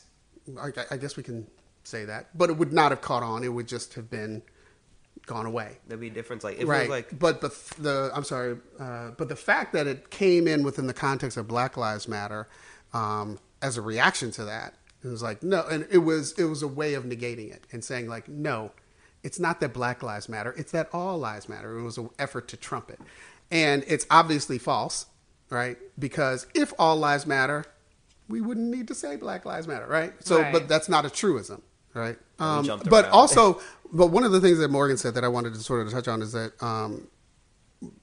I, 0.59 0.72
I 0.91 0.97
guess 0.97 1.15
we 1.18 1.24
can 1.24 1.47
say 1.84 2.05
that, 2.05 2.38
but 2.38 2.49
it 2.49 2.57
would 2.57 2.74
not 2.74 2.91
have 2.91 3.01
caught 3.01 3.24
on. 3.24 3.43
It 3.43 3.49
would 3.49 3.68
just 3.68 3.93
have 3.95 4.09
been 4.09 4.41
gone 5.28 5.45
away. 5.45 5.78
There'd 5.88 5.99
be 6.01 6.07
a 6.07 6.09
difference. 6.09 6.43
Like 6.43 6.55
if 6.55 6.61
it 6.63 6.67
right. 6.67 6.82
was 6.82 6.89
like 6.89 7.19
but 7.19 7.41
the 7.41 7.49
the 7.80 8.11
I'm 8.15 8.23
sorry, 8.23 8.57
uh, 8.80 9.11
but 9.11 9.30
the 9.30 9.36
fact 9.36 9.73
that 9.73 9.86
it 9.86 10.09
came 10.09 10.47
in 10.47 10.63
within 10.63 10.88
the 10.88 10.93
context 10.93 11.38
of 11.38 11.47
Black 11.47 11.78
Lives 11.78 12.07
Matter 12.07 12.47
um, 12.93 13.38
as 13.61 13.78
a 13.78 13.82
reaction 13.82 14.32
to 14.32 14.45
that, 14.45 14.73
it 15.03 15.07
was 15.07 15.21
like 15.21 15.43
no, 15.43 15.63
and 15.69 15.86
it 15.91 15.99
was 15.99 16.32
it 16.39 16.45
was 16.45 16.63
a 16.63 16.67
way 16.67 16.95
of 16.95 17.03
negating 17.03 17.51
it 17.53 17.67
and 17.71 17.84
saying 17.84 18.07
like 18.09 18.28
no, 18.28 18.71
it's 19.21 19.39
not 19.39 19.59
that 19.59 19.73
Black 19.73 20.01
Lives 20.01 20.28
Matter, 20.28 20.55
it's 20.57 20.71
that 20.71 20.89
all 20.91 21.19
lives 21.19 21.47
matter. 21.47 21.78
It 21.78 21.84
was 21.84 21.97
an 21.99 22.09
effort 22.17 22.47
to 22.49 22.57
trump 22.57 22.89
it, 22.89 22.99
and 23.51 23.84
it's 23.88 24.07
obviously 24.09 24.57
false, 24.57 25.05
right? 25.49 25.78
Because 25.99 26.47
if 26.55 26.73
all 26.80 26.95
lives 26.97 27.28
matter, 27.28 27.65
we 28.30 28.41
wouldn't 28.41 28.69
need 28.69 28.88
to 28.89 28.95
say 28.95 29.15
Black 29.15 29.45
Lives 29.45 29.67
Matter, 29.67 29.88
right? 29.88 30.13
So, 30.19 30.41
Right. 30.41 30.51
but 30.51 30.67
that's 30.67 30.89
not 30.89 31.05
a 31.05 31.09
truism, 31.09 31.61
right? 31.93 32.17
Um, 32.39 32.65
but 32.89 33.05
around. 33.05 33.13
also, 33.13 33.61
but 33.93 34.07
one 34.07 34.23
of 34.23 34.31
the 34.31 34.39
things 34.41 34.57
that 34.59 34.69
Morgan 34.69 34.97
said 34.97 35.13
that 35.15 35.23
I 35.23 35.27
wanted 35.27 35.53
to 35.53 35.59
sort 35.59 35.85
of 35.85 35.91
touch 35.93 36.07
on 36.07 36.21
is 36.21 36.31
that 36.33 36.51
um, 36.61 37.07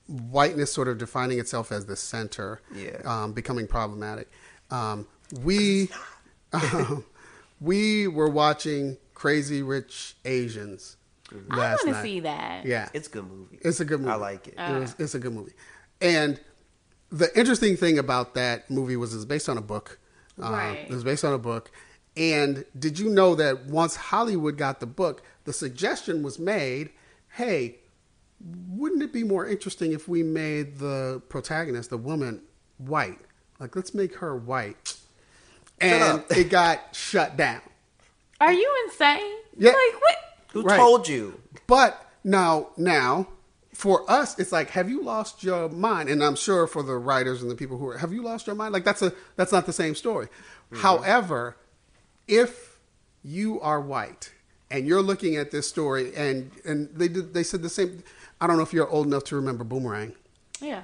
whiteness 0.06 0.72
sort 0.72 0.88
of 0.88 0.98
defining 0.98 1.38
itself 1.38 1.72
as 1.72 1.86
the 1.86 1.96
center, 1.96 2.60
Yeah. 2.74 2.98
um, 3.04 3.32
becoming 3.32 3.66
problematic. 3.66 4.30
Um, 4.70 5.06
we 5.42 5.88
we 7.60 8.06
were 8.08 8.28
watching 8.28 8.96
Crazy 9.14 9.62
Rich 9.62 10.16
Asians 10.24 10.96
last 11.32 11.48
night. 11.48 11.56
I 11.56 11.56
last 11.58 11.84
want 11.86 11.96
to 11.96 12.02
see 12.02 12.20
that. 12.20 12.66
Yeah, 12.66 12.88
it's 12.92 13.08
a 13.08 13.10
good 13.10 13.26
movie. 13.28 13.58
it's 13.62 13.80
a 13.80 13.84
good 13.84 14.00
movie. 14.00 14.12
I 14.12 14.16
like 14.16 14.48
it. 14.48 14.54
It 14.58 14.80
was, 14.80 14.94
it's 14.98 15.14
a 15.14 15.18
good 15.18 15.32
movie. 15.32 15.52
And 16.00 16.40
the 17.10 17.36
interesting 17.38 17.76
thing 17.76 17.98
about 17.98 18.34
that 18.34 18.70
movie 18.70 18.96
was 18.96 19.14
it's 19.14 19.24
based 19.24 19.48
on 19.48 19.56
a 19.58 19.62
book. 19.62 19.98
Um, 20.40 20.52
Right. 20.52 20.78
It 20.88 20.90
was 20.90 21.04
based 21.04 21.24
on 21.24 21.32
a 21.32 21.38
book. 21.38 21.70
And 22.16 22.64
did 22.78 22.98
you 22.98 23.08
know 23.10 23.34
that 23.34 23.66
once 23.66 23.96
Hollywood 23.96 24.56
got 24.56 24.80
the 24.80 24.86
book, 24.86 25.22
the 25.44 25.52
suggestion 25.52 26.22
was 26.22 26.38
made, 26.38 26.90
hey, 27.30 27.76
wouldn't 28.68 29.02
it 29.02 29.12
be 29.12 29.24
more 29.24 29.46
interesting 29.46 29.92
if 29.92 30.06
we 30.06 30.22
made 30.22 30.78
the 30.78 31.22
protagonist, 31.28 31.90
the 31.90 31.96
woman, 31.98 32.42
white? 32.78 33.18
Like, 33.58 33.74
let's 33.74 33.94
make 33.94 34.16
her 34.16 34.36
white. 34.36 34.96
And 35.80 36.22
it 36.30 36.50
got 36.50 36.94
shut 36.94 37.36
down. 37.36 37.60
Are 38.40 38.52
you 38.52 38.70
insane? 38.86 39.38
Yeah. 39.56 39.70
Like 39.70 40.00
what? 40.00 40.16
Who 40.52 40.62
Right. 40.62 40.76
told 40.76 41.08
you? 41.08 41.40
But 41.66 42.00
now, 42.22 42.68
now, 42.76 43.28
for 43.72 44.08
us, 44.08 44.38
it's 44.38 44.52
like, 44.52 44.70
have 44.70 44.88
you 44.88 45.02
lost 45.02 45.42
your 45.42 45.68
mind? 45.68 46.08
And 46.08 46.22
I'm 46.22 46.36
sure 46.36 46.66
for 46.66 46.82
the 46.82 46.96
writers 46.96 47.42
and 47.42 47.50
the 47.50 47.56
people 47.56 47.76
who 47.76 47.88
are, 47.88 47.98
have 47.98 48.12
you 48.12 48.22
lost 48.22 48.46
your 48.46 48.54
mind? 48.54 48.72
Like 48.72 48.84
that's 48.84 49.02
a 49.02 49.12
that's 49.36 49.50
not 49.50 49.66
the 49.66 49.72
same 49.72 49.94
story. 49.94 50.26
Mm-hmm. 50.26 50.76
However, 50.82 51.56
if 52.26 52.78
you 53.22 53.60
are 53.60 53.80
white 53.80 54.32
and 54.70 54.86
you're 54.86 55.02
looking 55.02 55.36
at 55.36 55.50
this 55.50 55.68
story, 55.68 56.14
and 56.14 56.50
and 56.64 56.88
they 56.94 57.08
did, 57.08 57.34
they 57.34 57.42
said 57.42 57.62
the 57.62 57.68
same. 57.68 58.02
I 58.40 58.46
don't 58.46 58.56
know 58.56 58.62
if 58.62 58.72
you're 58.72 58.88
old 58.88 59.06
enough 59.06 59.24
to 59.24 59.36
remember 59.36 59.64
Boomerang. 59.64 60.14
Yeah. 60.60 60.82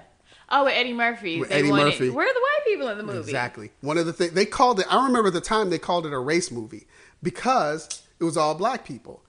Oh, 0.49 0.65
with 0.65 0.75
Eddie 0.75 0.93
Murphy. 0.93 1.39
With 1.39 1.53
Eddie 1.53 1.71
wanted, 1.71 1.85
Murphy. 1.85 2.11
Where 2.11 2.27
are 2.27 2.33
the 2.33 2.41
white 2.41 2.61
people 2.67 2.89
in 2.89 2.99
the 2.99 3.05
movie? 3.05 3.19
Exactly. 3.19 3.71
One 3.81 3.99
of 3.99 4.07
the 4.07 4.12
things 4.12 4.33
they 4.33 4.47
called 4.47 4.81
it. 4.81 4.87
I 4.93 5.05
remember 5.05 5.29
at 5.29 5.35
the 5.35 5.41
time 5.41 5.71
they 5.71 5.79
called 5.79 6.07
it 6.07 6.12
a 6.12 6.19
race 6.19 6.51
movie 6.51 6.87
because 7.23 8.03
it 8.19 8.25
was 8.25 8.37
all 8.37 8.55
black 8.55 8.85
people 8.85 9.23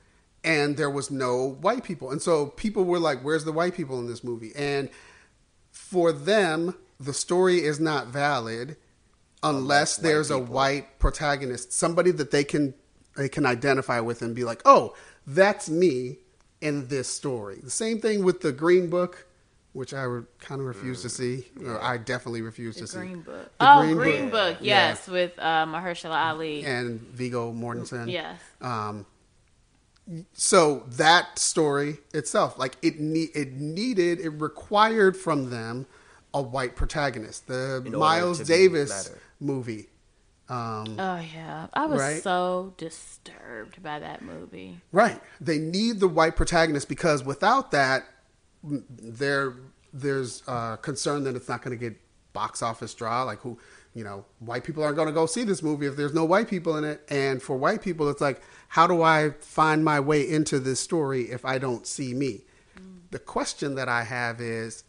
and 0.44 0.78
there 0.78 0.90
was 0.90 1.12
no 1.12 1.58
white 1.62 1.84
people, 1.84 2.10
and 2.10 2.22
so 2.22 2.48
people 2.48 2.84
were 2.84 3.00
like, 3.00 3.22
"Where's 3.22 3.46
the 3.46 3.52
white 3.52 3.76
people 3.76 4.00
in 4.00 4.08
this 4.08 4.24
movie?" 4.24 4.52
And 4.56 4.90
for 5.72 6.12
them, 6.12 6.76
the 7.00 7.14
story 7.14 7.64
is 7.64 7.80
not 7.80 8.08
valid 8.08 8.78
unless 9.44 9.98
white 9.98 10.04
there's 10.04 10.32
a 10.32 10.40
white 10.40 11.00
protagonist, 11.00 11.74
somebody 11.74 12.12
that 12.12 12.32
they 12.32 12.44
can 12.44 12.74
they 13.18 13.30
can 13.30 13.46
identify 13.46 14.00
with 14.00 14.22
and 14.22 14.36
be 14.36 14.44
like, 14.44 14.62
"Oh, 14.66 14.96
that's 15.28 15.70
me 15.70 16.18
in 16.62 16.88
this 16.88 17.08
story. 17.08 17.60
The 17.62 17.70
same 17.70 18.00
thing 18.00 18.24
with 18.24 18.42
the 18.42 18.52
Green 18.52 18.90
Book, 18.90 19.28
which 19.74 19.94
I 19.94 20.08
would 20.08 20.28
kind 20.40 20.62
of 20.62 20.68
refuse 20.68 21.02
to 21.02 21.10
see. 21.10 21.48
Or 21.66 21.82
I 21.82 21.98
definitely 21.98 22.42
refuse 22.42 22.76
to 22.78 22.88
see. 22.88 22.98
The 22.98 23.04
to 23.04 23.08
Green 23.08 23.18
see. 23.18 23.32
Book. 23.32 23.58
The 23.60 23.74
oh, 23.74 23.82
Green 23.82 23.98
Green, 23.98 24.30
Book. 24.30 24.32
Book. 24.32 24.58
Yes, 24.62 25.08
with 25.08 25.38
uh, 25.40 25.66
Mahershala 25.66 26.30
Ali. 26.30 26.64
And 26.64 27.02
Viggo 27.02 27.52
Mortensen. 27.52 28.12
Yes. 28.12 28.40
Um, 28.62 29.06
so 30.34 30.84
that 30.88 31.40
story 31.40 31.98
itself, 32.14 32.58
like 32.58 32.76
it 32.82 33.00
ne- 33.00 33.32
it 33.34 33.54
needed, 33.54 34.20
it 34.20 34.30
required 34.30 35.16
from 35.16 35.50
them 35.50 35.86
a 36.34 36.42
white 36.42 36.76
protagonist. 36.76 37.48
The 37.48 37.82
Miles 37.92 38.40
Davis 38.40 39.08
better. 39.08 39.22
Movie. 39.42 39.88
Um, 40.50 40.96
Oh 41.00 41.20
yeah, 41.34 41.68
I 41.74 41.86
was 41.86 42.00
Right. 42.00 42.22
so 42.22 42.74
disturbed 42.78 43.82
by 43.82 44.00
that 44.00 44.22
movie. 44.22 44.82
Right. 44.92 45.22
They 45.40 45.58
need 45.60 46.00
the 46.00 46.08
white 46.10 46.36
protagonist 46.36 46.90
because 46.90 47.24
without 47.24 47.72
that, 47.72 48.06
there 48.64 49.56
there's 49.94 50.44
uh, 50.48 50.78
concern 50.78 51.24
that 51.26 51.36
it's 51.36 51.50
not 51.50 51.62
going 51.62 51.78
to 51.78 51.90
get 51.90 52.00
box 52.34 52.62
office 52.62 52.94
draw. 52.94 53.24
Like 53.24 53.40
who, 53.40 53.58
you 53.94 54.04
know, 54.04 54.26
white 54.40 54.64
people 54.64 54.84
aren't 54.84 54.96
going 54.96 55.08
to 55.08 55.14
go 55.14 55.26
see 55.26 55.44
this 55.44 55.62
movie 55.64 55.86
if 55.86 55.96
there's 55.98 56.14
no 56.14 56.24
white 56.26 56.48
people 56.48 56.78
in 56.78 56.84
it. 56.86 57.02
And 57.10 57.42
for 57.42 57.58
white 57.58 57.82
people, 57.82 58.10
it's 58.10 58.22
like, 58.22 58.42
how 58.70 58.88
do 58.88 59.02
I 59.02 59.32
find 59.42 59.84
my 59.84 60.00
way 60.00 60.28
into 60.30 60.60
this 60.60 60.80
story 60.80 61.24
if 61.32 61.44
I 61.46 61.58
don't 61.58 61.86
see 61.88 62.14
me? 62.14 62.46
The 63.12 63.20
question 63.20 63.76
that 63.76 63.90
I 63.90 64.04
have 64.04 64.40
is, 64.40 64.86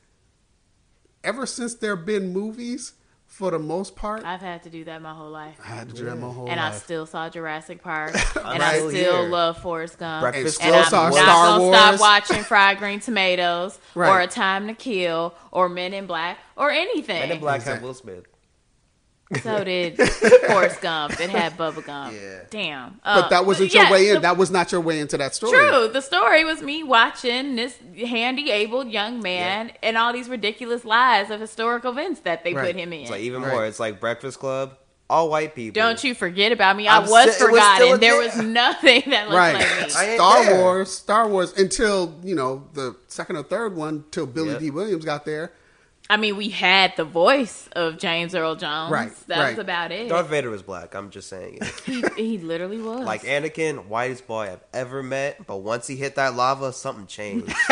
ever 1.24 1.47
since 1.47 1.74
there 1.74 1.97
have 1.97 2.07
been 2.07 2.33
movies, 2.33 2.93
for 3.33 3.51
the 3.51 3.59
most 3.59 3.97
part, 3.97 4.25
I've 4.27 4.43
had 4.43 4.63
to 4.65 4.71
do 4.71 4.85
that 4.85 5.01
my 5.01 5.15
whole 5.15 5.31
life, 5.31 5.59
I 5.65 5.69
had 5.69 5.89
to 5.89 5.95
do 5.95 6.05
that 6.05 6.17
my 6.17 6.29
whole 6.31 6.45
life. 6.45 6.53
and 6.53 6.61
I 6.61 6.71
still 6.73 7.07
saw 7.07 7.31
Jurassic 7.31 7.83
Park, 7.83 8.13
and 8.45 8.63
I 8.63 8.77
still 8.77 8.91
still 8.91 9.21
here. 9.23 9.31
love 9.31 9.57
Forrest 9.59 9.99
Gump, 9.99 10.21
Breakfast 10.23 10.61
and 10.63 10.71
Club 10.71 10.85
I'm 10.85 10.91
saw 10.91 11.05
not 11.09 11.15
Star 11.15 11.47
gonna 11.47 11.63
Wars. 11.65 11.77
stop 11.79 12.01
watching 12.01 12.43
Fried 12.45 12.77
Green 12.79 13.01
Tomatoes 13.01 13.79
or 13.95 14.21
A 14.21 14.27
Time 14.27 14.67
to 14.67 14.75
Kill 14.75 15.35
or 15.51 15.71
Men 15.71 15.95
in 15.95 16.07
Black 16.07 16.39
or 16.57 16.71
anything. 16.71 17.21
Men 17.21 17.33
in 17.33 17.41
Black 17.41 17.63
had 17.63 17.81
Will 17.83 17.95
Smith. 17.95 18.27
So 19.41 19.65
did 19.65 19.97
Forrest 20.47 20.81
Gump. 20.81 21.21
It 21.21 21.31
had 21.31 21.57
Bubba 21.57 21.85
Gump. 21.85 22.15
Yeah. 22.15 22.41
Damn. 22.51 23.01
but 23.05 23.25
Uh, 23.25 23.29
that 23.29 23.47
wasn't 23.47 23.73
your 23.73 23.85
yeah, 23.85 23.91
way 23.93 24.09
in. 24.09 24.15
the- 24.15 24.21
that 24.21 24.37
was 24.37 24.51
not 24.51 24.73
your 24.73 24.81
way 24.81 25.01
into 25.01 25.17
that 25.19 25.35
story. 25.35 25.53
True. 25.59 25.89
The 25.89 26.01
story 26.03 26.45
was 26.45 26.63
me 26.63 26.83
watching 26.83 27.57
this 27.57 27.77
handy 27.97 28.51
abled 28.51 28.89
young 28.91 29.21
man 29.21 29.73
and 29.83 29.97
all 29.97 30.13
these 30.13 30.29
ridiculous 30.29 30.85
lies 30.85 31.31
of 31.31 31.41
historical 31.41 31.93
events 31.93 32.21
that 32.21 32.45
they 32.45 32.55
Right. 32.55 32.67
put 32.67 32.77
him 32.81 32.93
in. 32.93 33.01
It's 33.03 33.11
like 33.11 33.21
even 33.23 33.43
Right. 33.43 33.53
more. 33.53 33.67
It's 33.67 33.81
like 33.81 34.01
Breakfast 34.01 34.39
Club, 34.39 34.77
all 35.11 35.29
white 35.29 35.55
people. 35.55 35.81
Don't 35.81 36.03
you 36.05 36.15
forget 36.15 36.53
about 36.53 36.77
me. 36.77 36.89
I 36.89 36.97
I'm 36.99 37.03
was 37.09 37.35
still- 37.35 37.49
it 37.49 37.53
was 37.53 37.61
forgotten. 37.61 38.01
there 38.01 38.13
there. 38.13 38.19
was 38.19 38.37
nothing 38.37 39.03
that 39.11 39.25
looked 39.29 39.37
right. 39.37 39.55
like 39.55 39.83
me. 39.85 39.89
Star 39.91 40.45
there. 40.45 40.61
Wars, 40.61 40.91
Star 40.93 41.29
Wars, 41.29 41.53
until 41.59 42.15
you 42.23 42.35
know 42.35 42.65
the 42.75 42.97
second 43.09 43.37
or 43.37 43.43
third 43.43 43.77
one, 43.77 44.05
till 44.11 44.27
Billy 44.27 44.51
Yep. 44.53 44.61
Dee 44.61 44.71
Williams 44.71 45.05
got 45.05 45.25
there. 45.25 45.53
I 46.11 46.16
mean, 46.19 46.37
we 46.37 46.49
had 46.51 46.95
the 46.97 47.05
voice 47.05 47.69
of 47.73 47.97
James 47.99 48.35
Earl 48.35 48.55
Jones. 48.57 48.91
Right, 48.93 49.12
That 49.29 49.39
right. 49.39 49.51
was 49.51 49.59
about 49.59 49.93
it. 49.93 50.09
Darth 50.11 50.29
Vader 50.29 50.51
was 50.51 50.62
black. 50.62 50.95
I'm 50.95 51.09
just 51.11 51.29
saying 51.29 51.59
it. 51.62 51.73
he, 51.87 52.03
he 52.16 52.39
literally 52.39 52.83
was. 52.83 53.01
Like 53.07 53.23
Anakin, 53.23 53.87
whitest 53.87 54.27
boy 54.27 54.51
I've 54.53 54.61
ever 54.74 55.03
met. 55.03 55.47
But 55.47 55.59
once 55.59 55.87
he 55.87 55.97
hit 55.97 56.16
that 56.16 56.35
lava, 56.35 56.73
something 56.73 57.07
changed. 57.07 57.49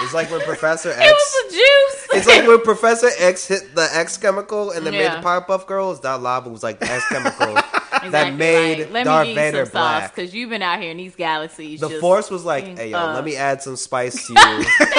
it's 0.00 0.14
like 0.14 0.30
when 0.30 0.40
Professor 0.42 0.90
X. 0.90 1.00
it 1.00 1.10
was 1.12 1.34
the 1.42 1.50
juice. 1.56 2.08
It's 2.12 2.26
like 2.28 2.46
when 2.46 2.60
Professor 2.62 3.08
X 3.18 3.46
hit 3.48 3.74
the 3.74 3.88
X 3.92 4.16
chemical 4.16 4.70
and 4.70 4.86
then 4.86 4.92
made 4.92 5.00
Yeah. 5.02 5.20
the 5.20 5.26
Powerpuff 5.26 5.66
Girls. 5.66 6.00
That 6.02 6.20
lava 6.22 6.48
was 6.50 6.62
like 6.62 6.78
the 6.78 6.90
X 6.90 7.04
chemical 7.08 7.54
Exactly 8.06 8.10
that 8.10 8.34
made 8.34 8.78
right. 8.80 8.92
Let 8.92 9.04
Darth 9.04 9.26
me 9.28 9.34
Vader 9.34 9.64
some 9.64 9.72
sauce 9.72 9.72
black. 10.00 10.14
because 10.14 10.34
you've 10.34 10.50
been 10.50 10.62
out 10.62 10.80
here 10.80 10.90
in 10.90 10.96
these 10.96 11.14
galaxies. 11.16 11.80
The 11.80 11.88
just 11.88 12.00
Force 12.00 12.30
was 12.30 12.44
like, 12.44 12.64
"Hey 12.76 12.90
yo, 12.90 13.12
let 13.12 13.24
me 13.24 13.36
add 13.36 13.62
some 13.62 13.76
spice 13.76 14.26
to 14.26 14.32
you." 14.34 14.38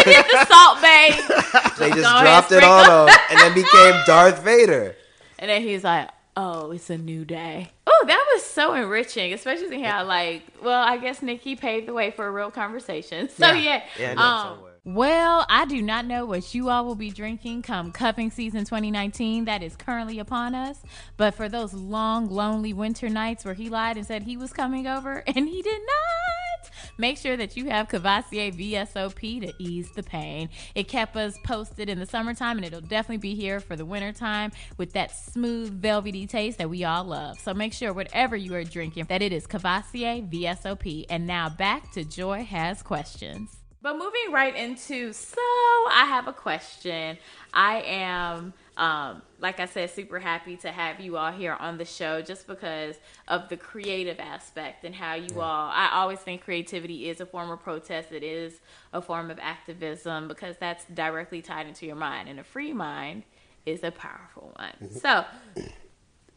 They 0.03 0.13
hit 0.13 0.25
the 0.31 0.45
Salt 0.45 0.81
Bae, 0.81 1.71
they 1.79 1.91
just 1.91 2.21
dropped 2.21 2.51
it 2.51 2.63
on 2.63 3.07
him, 3.09 3.15
and 3.31 3.39
then 3.39 3.53
became 3.53 3.95
Darth 4.05 4.43
Vader. 4.43 4.95
and 5.37 5.49
then 5.49 5.61
he's 5.61 5.83
like, 5.83 6.09
"Oh, 6.37 6.71
it's 6.71 6.89
a 6.89 6.97
new 6.97 7.25
day." 7.25 7.71
Oh, 7.87 8.03
that 8.07 8.25
was 8.33 8.43
so 8.43 8.73
enriching, 8.75 9.33
especially 9.33 9.81
how 9.81 10.05
like, 10.05 10.43
well, 10.63 10.81
I 10.81 10.97
guess 10.97 11.21
Nicki 11.21 11.55
paved 11.55 11.87
the 11.87 11.93
way 11.93 12.11
for 12.11 12.25
a 12.27 12.31
real 12.31 12.51
conversation. 12.51 13.27
So 13.37 13.47
Yeah. 13.51 13.83
yeah, 13.99 14.13
Yeah, 14.13 14.51
um. 14.51 14.59
Well, 14.95 15.45
I 15.47 15.65
do 15.65 15.83
not 15.83 16.07
know 16.07 16.25
what 16.25 16.55
you 16.55 16.71
all 16.71 16.83
will 16.83 16.95
be 16.95 17.11
drinking 17.11 17.61
come 17.61 17.91
cuffing 17.91 18.31
season 18.31 18.61
2019 18.61 19.45
that 19.45 19.61
is 19.61 19.75
currently 19.75 20.17
upon 20.17 20.55
us. 20.55 20.81
But 21.15 21.35
for 21.35 21.47
those 21.47 21.75
long, 21.75 22.27
lonely 22.27 22.73
winter 22.73 23.07
nights 23.07 23.45
where 23.45 23.53
he 23.53 23.69
lied 23.69 23.97
and 23.97 24.07
said 24.07 24.23
he 24.23 24.35
was 24.35 24.51
coming 24.51 24.87
over 24.87 25.17
and 25.27 25.47
he 25.47 25.61
did 25.61 25.79
not, 25.79 26.71
make 26.97 27.19
sure 27.19 27.37
that 27.37 27.55
you 27.55 27.69
have 27.69 27.87
Courvoisier 27.87 28.49
VSOP 28.49 29.41
to 29.41 29.53
ease 29.59 29.91
the 29.91 30.01
pain. 30.01 30.49
It 30.73 30.87
kept 30.87 31.15
us 31.15 31.37
posted 31.43 31.87
in 31.87 31.99
the 31.99 32.07
summertime 32.07 32.57
and 32.57 32.65
it'll 32.65 32.81
definitely 32.81 33.17
be 33.17 33.35
here 33.35 33.59
for 33.59 33.75
the 33.75 33.85
wintertime 33.85 34.51
with 34.77 34.93
that 34.93 35.15
smooth, 35.15 35.71
velvety 35.71 36.25
taste 36.25 36.57
that 36.57 36.67
we 36.67 36.83
all 36.83 37.03
love. 37.03 37.39
So 37.39 37.53
make 37.53 37.73
sure 37.73 37.93
whatever 37.93 38.35
you 38.35 38.55
are 38.55 38.63
drinking 38.63 39.05
that 39.09 39.21
it 39.21 39.33
is 39.33 39.45
Courvoisier 39.45 40.23
VSOP. 40.23 41.05
And 41.11 41.27
now 41.27 41.47
back 41.47 41.91
to 41.91 42.03
Joy 42.03 42.43
Has 42.43 42.81
Questions. 42.81 43.58
But 43.81 43.93
moving 43.93 44.31
right 44.31 44.55
into, 44.55 45.13
so 45.13 45.37
I 45.39 46.05
have 46.09 46.27
a 46.27 46.33
question. 46.33 47.17
I 47.53 47.81
am, 47.81 48.53
um, 48.75 49.21
like 49.39 49.61
I 49.61 49.65
said, 49.67 49.89
super 49.89 50.19
happy 50.19 50.57
to 50.57 50.71
have 50.71 50.99
you 50.99 51.15
all 51.15 51.31
here 51.31 51.53
on 51.53 51.77
the 51.77 51.85
show 51.85 52.21
just 52.21 52.45
because 52.45 52.97
of 53.29 53.47
the 53.47 53.55
creative 53.55 54.19
aspect 54.19 54.83
and 54.83 54.93
how 54.93 55.13
you 55.13 55.39
all, 55.39 55.69
I 55.69 55.91
always 55.93 56.19
think 56.19 56.43
creativity 56.43 57.09
is 57.09 57.21
a 57.21 57.25
form 57.25 57.51
of 57.51 57.61
protest, 57.61 58.11
it 58.11 58.23
is 58.23 58.59
a 58.91 59.01
form 59.01 59.31
of 59.31 59.39
activism 59.39 60.27
because 60.27 60.57
that's 60.57 60.83
directly 60.93 61.41
tied 61.41 61.65
into 61.65 61.85
your 61.85 61.95
mind. 61.95 62.27
And 62.27 62.37
a 62.37 62.43
free 62.43 62.73
mind 62.73 63.23
is 63.65 63.83
a 63.85 63.91
powerful 63.91 64.51
one. 64.57 64.89
Mm-hmm. 64.89 64.97
So, 64.97 65.25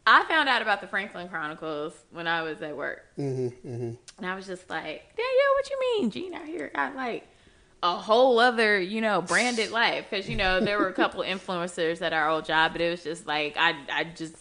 I 0.06 0.24
found 0.24 0.48
out 0.48 0.62
about 0.62 0.81
the 0.81 0.86
Franklin 0.89 1.28
Chronicles 1.28 1.94
when 2.10 2.27
I 2.27 2.43
was 2.43 2.60
at 2.62 2.77
work. 2.77 3.05
Mm-hmm, 3.19 3.69
mm-hmm. 3.69 3.94
And 4.19 4.27
I 4.27 4.35
was 4.35 4.47
just 4.47 4.69
like, 4.69 5.16
Danielle, 5.16 5.55
what 5.55 5.70
you 5.70 5.81
mean? 5.81 6.10
Gene 6.10 6.35
out 6.35 6.44
here 6.44 6.70
got 6.74 6.97
like 6.97 7.28
a 7.82 7.96
whole 7.96 8.38
other, 8.38 8.78
you 8.80 9.00
know, 9.00 9.20
branded 9.22 9.70
life. 9.70 10.06
Because, 10.09 10.28
you 10.28 10.36
know, 10.36 10.60
there 10.60 10.78
were 10.78 10.88
a 10.88 10.92
couple 10.92 11.22
influencers 11.24 12.00
at 12.02 12.12
our 12.12 12.28
old 12.28 12.44
job, 12.44 12.72
but 12.72 12.80
it 12.80 12.90
was 12.90 13.02
just 13.02 13.26
like, 13.26 13.56
I, 13.56 13.74
I 13.90 14.04
just 14.04 14.36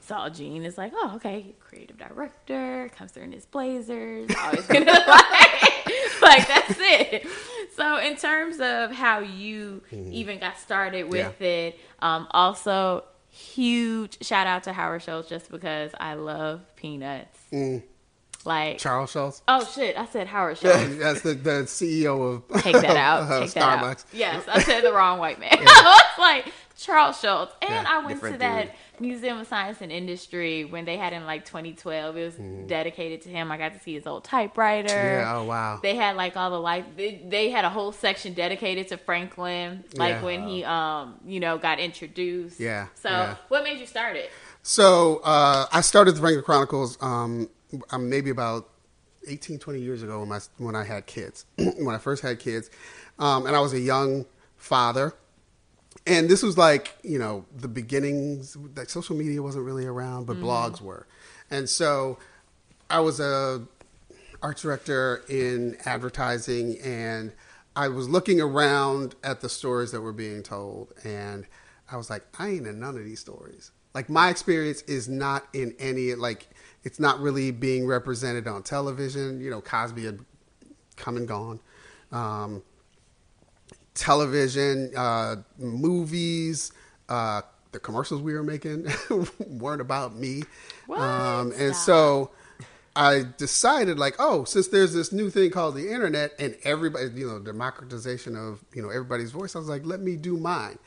saw 0.00 0.28
Gene. 0.28 0.64
It's 0.64 0.76
like, 0.78 0.92
oh, 0.94 1.12
okay, 1.16 1.54
creative 1.60 1.96
director, 1.96 2.90
comes 2.96 3.12
through 3.12 3.24
in 3.24 3.32
his 3.32 3.46
blazers, 3.46 4.30
always 4.38 4.66
gonna 4.66 4.84
like, 4.84 5.86
like, 6.22 6.46
that's 6.48 6.76
it. 6.78 7.26
So, 7.76 7.96
in 7.98 8.16
terms 8.16 8.60
of 8.60 8.92
how 8.92 9.20
you 9.20 9.82
even 9.90 10.38
got 10.38 10.58
started 10.58 11.08
with 11.08 11.40
it, 11.40 11.78
um, 12.00 12.26
also, 12.32 13.04
huge 13.30 14.22
shout 14.22 14.46
out 14.46 14.64
to 14.64 14.72
Howard 14.74 15.02
Schultz 15.02 15.28
just 15.28 15.50
because 15.50 15.92
I 15.98 16.14
love 16.14 16.60
peanuts. 16.76 17.38
Like, 18.44 18.78
Charles 18.78 19.10
Schulz. 19.12 19.42
oh 19.48 19.64
shit, 19.64 19.96
I 19.96 20.06
said 20.06 20.26
Howard 20.26 20.58
Schultz. 20.58 20.96
That's 20.96 21.20
the, 21.22 21.34
the 21.34 21.50
CEO 21.64 22.42
of 22.50 22.62
Take 22.62 22.74
that 22.80 22.96
out. 22.96 23.22
of 23.30 23.42
Take 23.44 23.52
that 23.54 23.78
Starbucks. 23.80 23.84
out. 24.00 24.04
Yes, 24.12 24.44
I 24.48 24.60
said 24.62 24.82
the 24.82 24.92
wrong 24.92 25.18
white 25.18 25.38
man. 25.38 25.50
I 25.60 26.02
was 26.16 26.18
like 26.18 26.52
Charles 26.76 27.20
Schulz, 27.20 27.50
and 27.62 27.70
Yeah, 27.70 27.84
I 27.86 28.04
went 28.04 28.20
to 28.22 28.36
that 28.38 28.62
dude. 28.66 28.72
Museum 29.00 29.38
of 29.38 29.46
Science 29.48 29.78
and 29.80 29.90
Industry 29.90 30.64
when 30.64 30.84
they 30.84 30.96
had 30.96 31.12
in 31.12 31.24
like 31.26 31.44
2012. 31.44 32.16
It 32.16 32.24
was 32.24 32.34
dedicated 32.68 33.22
to 33.22 33.28
him. 33.30 33.50
I 33.50 33.58
got 33.58 33.72
to 33.74 33.80
see 33.80 33.94
his 33.94 34.06
old 34.06 34.22
typewriter. 34.24 34.88
Yeah. 34.94 35.36
Oh 35.36 35.44
wow. 35.44 35.80
They 35.82 35.96
had 35.96 36.14
like 36.16 36.36
all 36.36 36.50
the 36.50 36.60
life. 36.60 36.84
They, 36.96 37.20
they 37.26 37.50
had 37.50 37.64
a 37.64 37.70
whole 37.70 37.90
section 37.92 38.32
dedicated 38.34 38.88
to 38.88 38.96
Franklin, 38.96 39.84
like 39.96 40.14
Yeah. 40.16 40.22
when 40.22 40.46
he, 40.48 40.62
um, 40.64 41.16
you 41.24 41.40
know, 41.40 41.58
got 41.58 41.78
introduced. 41.80 42.60
Yeah, 42.60 42.88
So, 42.94 43.08
yeah. 43.08 43.36
what 43.48 43.64
made 43.64 43.78
you 43.80 43.86
start 43.86 44.16
it? 44.16 44.30
So 44.62 45.20
uh, 45.24 45.66
I 45.72 45.80
started 45.80 46.12
the 46.14 46.20
Franklin 46.20 46.44
Chronicles 46.44 46.96
um, 47.00 47.48
um, 47.90 48.08
maybe 48.08 48.30
about 48.30 48.68
18, 49.28 49.58
20 49.58 49.80
years 49.80 50.02
ago 50.02 50.20
when, 50.20 50.28
my, 50.28 50.40
when 50.58 50.76
I 50.76 50.84
had 50.84 51.06
kids, 51.06 51.46
when 51.56 51.94
I 51.94 51.98
first 51.98 52.22
had 52.22 52.38
kids. 52.38 52.70
Um, 53.18 53.46
and 53.46 53.54
I 53.54 53.60
was 53.60 53.72
a 53.72 53.80
young 53.80 54.26
father. 54.56 55.14
And 56.06 56.28
this 56.28 56.42
was 56.42 56.58
like, 56.58 56.96
you 57.02 57.18
know, 57.18 57.44
the 57.56 57.68
beginnings, 57.68 58.56
like 58.76 58.90
social 58.90 59.14
media 59.14 59.40
wasn't 59.42 59.64
really 59.64 59.86
around, 59.86 60.26
but 60.26 60.36
blogs 60.38 60.80
were. 60.80 61.06
And 61.50 61.68
so 61.68 62.18
I 62.90 63.00
was 63.00 63.20
a 63.20 63.62
art 64.42 64.56
director 64.56 65.22
in 65.28 65.76
advertising 65.84 66.78
and 66.80 67.32
I 67.76 67.88
was 67.88 68.08
looking 68.08 68.40
around 68.40 69.14
at 69.22 69.40
the 69.40 69.48
stories 69.48 69.92
that 69.92 70.00
were 70.00 70.12
being 70.12 70.42
told 70.42 70.92
and 71.04 71.46
I 71.90 71.96
was 71.96 72.10
like, 72.10 72.24
I 72.38 72.48
ain't 72.48 72.66
in 72.66 72.80
none 72.80 72.96
of 72.96 73.04
these 73.04 73.20
stories. 73.20 73.70
Like 73.94 74.08
my 74.08 74.30
experience 74.30 74.82
is 74.82 75.08
not 75.08 75.46
in 75.52 75.74
any 75.78 76.14
like 76.14 76.48
it's 76.84 76.98
not 76.98 77.20
really 77.20 77.50
being 77.50 77.86
represented 77.86 78.46
on 78.46 78.62
television. 78.62 79.40
You 79.40 79.50
know, 79.50 79.60
Cosby 79.60 80.04
had 80.04 80.20
come 80.96 81.16
and 81.16 81.28
gone. 81.28 81.60
Um, 82.10 82.62
television, 83.94 84.92
uh, 84.96 85.36
movies, 85.58 86.72
uh, 87.08 87.42
the 87.72 87.80
commercials 87.80 88.20
we 88.20 88.34
were 88.34 88.42
making 88.42 88.86
weren't 89.48 89.80
about 89.80 90.14
me. 90.14 90.42
Um, 90.90 91.52
and 91.56 91.74
so 91.74 92.30
I 92.94 93.24
decided 93.38 93.98
like, 93.98 94.16
oh, 94.18 94.44
since 94.44 94.68
there's 94.68 94.92
this 94.92 95.12
new 95.12 95.30
thing 95.30 95.50
called 95.50 95.74
the 95.74 95.90
internet 95.90 96.32
and 96.38 96.56
everybody, 96.64 97.08
you 97.14 97.26
know, 97.26 97.38
democratization 97.38 98.36
of 98.36 98.62
you 98.74 98.82
know 98.82 98.90
everybody's 98.90 99.32
voice, 99.32 99.56
I 99.56 99.58
was 99.58 99.68
like, 99.68 99.86
let 99.86 100.00
me 100.00 100.16
do 100.16 100.36
mine. 100.36 100.78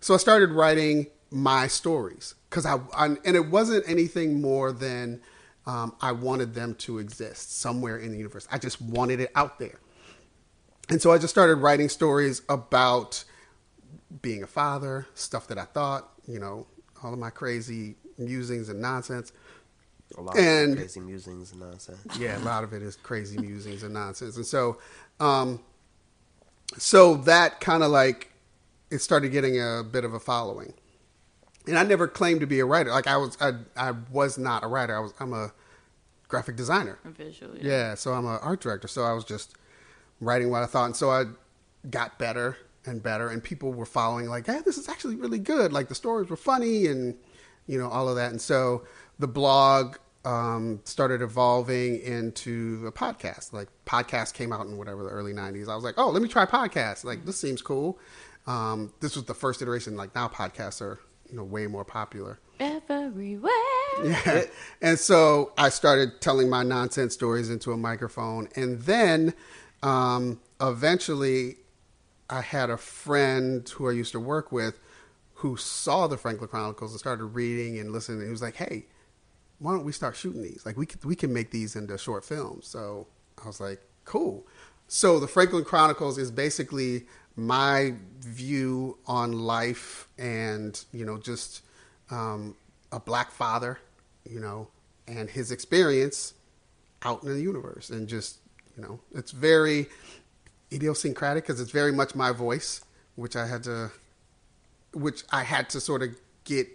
So 0.00 0.14
I 0.14 0.16
started 0.16 0.50
writing 0.50 1.06
my 1.30 1.68
stories 1.68 2.34
because 2.50 2.66
I, 2.66 2.80
I, 2.94 3.06
and 3.24 3.36
it 3.36 3.48
wasn't 3.48 3.88
anything 3.88 4.40
more 4.42 4.72
than 4.72 5.20
um, 5.66 5.94
I 6.00 6.12
wanted 6.12 6.54
them 6.54 6.74
to 6.76 6.98
exist 6.98 7.58
somewhere 7.60 7.96
in 7.98 8.10
the 8.12 8.16
universe. 8.18 8.46
I 8.50 8.58
just 8.58 8.80
wanted 8.80 9.20
it 9.20 9.30
out 9.34 9.58
there, 9.58 9.78
and 10.88 11.00
so 11.00 11.12
I 11.12 11.18
just 11.18 11.32
started 11.32 11.56
writing 11.56 11.88
stories 11.88 12.42
about 12.48 13.24
being 14.20 14.42
a 14.42 14.46
father, 14.46 15.06
stuff 15.14 15.46
that 15.48 15.58
I 15.58 15.64
thought, 15.64 16.08
you 16.26 16.38
know, 16.38 16.66
all 17.02 17.12
of 17.12 17.18
my 17.18 17.30
crazy 17.30 17.96
musings 18.18 18.68
and 18.68 18.80
nonsense. 18.80 19.32
A 20.18 20.20
lot 20.20 20.36
And- 20.36 20.72
of 20.72 20.78
crazy 20.78 21.00
musings 21.00 21.52
and 21.52 21.60
nonsense. 21.60 21.98
Yeah, 22.18 22.36
a 22.36 22.44
lot 22.44 22.62
of 22.64 22.74
it 22.74 22.82
is 22.82 22.96
crazy 22.96 23.38
musings 23.38 23.82
and 23.82 23.94
nonsense. 23.94 24.36
And 24.36 24.44
so, 24.44 24.78
um, 25.18 25.60
so 26.76 27.16
that 27.16 27.60
kind 27.60 27.82
of 27.82 27.90
like 27.90 28.30
it 28.90 28.98
started 28.98 29.30
getting 29.32 29.58
a 29.60 29.82
bit 29.82 30.04
of 30.04 30.12
a 30.12 30.20
following. 30.20 30.74
And 31.66 31.78
I 31.78 31.84
never 31.84 32.08
claimed 32.08 32.40
to 32.40 32.46
be 32.46 32.60
a 32.60 32.64
writer. 32.64 32.90
Like 32.90 33.06
I 33.06 33.16
was, 33.16 33.38
I, 33.40 33.52
I 33.76 33.92
was 34.10 34.36
not 34.36 34.64
a 34.64 34.66
writer. 34.66 34.96
I 34.96 35.00
was, 35.00 35.14
I'm 35.20 35.32
a 35.32 35.52
graphic 36.28 36.56
designer. 36.56 36.98
A 37.04 37.10
Visual. 37.10 37.56
Yeah, 37.58 37.94
so 37.94 38.12
I'm 38.14 38.26
an 38.26 38.38
art 38.42 38.60
director. 38.60 38.88
So 38.88 39.04
I 39.04 39.12
was 39.12 39.24
just 39.24 39.54
writing 40.20 40.50
what 40.50 40.62
I 40.62 40.66
thought, 40.66 40.86
and 40.86 40.96
so 40.96 41.10
I 41.10 41.24
got 41.90 42.18
better 42.18 42.56
and 42.86 43.02
better, 43.02 43.28
and 43.28 43.44
people 43.44 43.72
were 43.72 43.86
following 43.86 44.26
like, 44.26 44.46
"Hey, 44.46 44.60
this 44.64 44.78
is 44.78 44.88
actually 44.88 45.16
really 45.16 45.38
good." 45.38 45.72
Like 45.72 45.88
the 45.88 45.94
stories 45.94 46.28
were 46.30 46.36
funny, 46.36 46.86
and 46.86 47.16
you 47.66 47.78
know 47.78 47.88
all 47.88 48.08
of 48.08 48.16
that. 48.16 48.30
And 48.30 48.40
so 48.40 48.84
the 49.18 49.28
blog 49.28 49.96
um, 50.24 50.80
started 50.84 51.22
evolving 51.22 52.00
into 52.00 52.84
a 52.86 52.92
podcast. 52.92 53.52
Like 53.52 53.68
podcast 53.86 54.34
came 54.34 54.52
out 54.52 54.66
in 54.66 54.76
whatever 54.78 55.02
the 55.04 55.10
early 55.10 55.32
'90s. 55.32 55.68
I 55.68 55.74
was 55.74 55.84
like, 55.84 55.94
"Oh, 55.98 56.10
let 56.10 56.22
me 56.22 56.28
try 56.28 56.46
podcast. 56.46 57.04
Like 57.04 57.24
this 57.26 57.38
seems 57.38 57.62
cool." 57.62 57.98
Um, 58.46 58.92
this 59.00 59.14
was 59.14 59.26
the 59.26 59.34
first 59.34 59.62
iteration. 59.62 59.96
Like 59.96 60.14
now, 60.14 60.28
podcasts 60.28 60.80
are 60.80 60.98
you 61.32 61.38
know 61.38 61.44
way 61.44 61.66
more 61.66 61.84
popular. 61.84 62.38
Everywhere. 62.60 63.50
Yeah. 64.04 64.44
And 64.80 64.98
so 64.98 65.52
I 65.56 65.70
started 65.70 66.20
telling 66.20 66.48
my 66.48 66.62
nonsense 66.62 67.14
stories 67.14 67.50
into 67.50 67.72
a 67.72 67.76
microphone. 67.76 68.48
And 68.54 68.80
then 68.82 69.34
um, 69.82 70.40
eventually 70.60 71.56
I 72.30 72.42
had 72.42 72.70
a 72.70 72.76
friend 72.76 73.68
who 73.68 73.88
I 73.88 73.92
used 73.92 74.12
to 74.12 74.20
work 74.20 74.52
with 74.52 74.78
who 75.34 75.56
saw 75.56 76.06
the 76.06 76.16
Franklin 76.16 76.48
Chronicles 76.48 76.92
and 76.92 77.00
started 77.00 77.24
reading 77.24 77.78
and 77.78 77.90
listening. 77.92 78.24
He 78.24 78.30
was 78.30 78.42
like, 78.42 78.56
hey, 78.56 78.86
why 79.58 79.72
don't 79.72 79.84
we 79.84 79.92
start 79.92 80.14
shooting 80.14 80.42
these? 80.42 80.62
Like 80.64 80.76
we 80.76 80.86
could, 80.86 81.04
we 81.04 81.16
can 81.16 81.32
make 81.32 81.50
these 81.50 81.74
into 81.74 81.96
short 81.98 82.24
films. 82.24 82.66
So 82.66 83.08
I 83.42 83.46
was 83.46 83.60
like, 83.60 83.80
cool. 84.04 84.46
So 84.86 85.18
the 85.18 85.26
Franklin 85.26 85.64
Chronicles 85.64 86.18
is 86.18 86.30
basically 86.30 87.06
my 87.36 87.94
view 88.20 88.98
on 89.06 89.32
life 89.32 90.08
and, 90.18 90.84
you 90.92 91.04
know, 91.04 91.18
just 91.18 91.62
um, 92.10 92.54
a 92.90 93.00
black 93.00 93.30
father, 93.30 93.78
you 94.28 94.40
know, 94.40 94.68
and 95.06 95.30
his 95.30 95.50
experience 95.50 96.34
out 97.02 97.22
in 97.22 97.30
the 97.30 97.40
universe. 97.40 97.90
And 97.90 98.06
just, 98.08 98.38
you 98.76 98.82
know, 98.82 99.00
it's 99.12 99.32
very 99.32 99.86
idiosyncratic 100.72 101.44
because 101.44 101.60
it's 101.60 101.70
very 101.70 101.92
much 101.92 102.14
my 102.14 102.32
voice, 102.32 102.84
which 103.16 103.36
I 103.36 103.46
had 103.46 103.62
to, 103.64 103.90
which 104.92 105.24
I 105.30 105.42
had 105.42 105.70
to 105.70 105.80
sort 105.80 106.02
of 106.02 106.10
get 106.44 106.68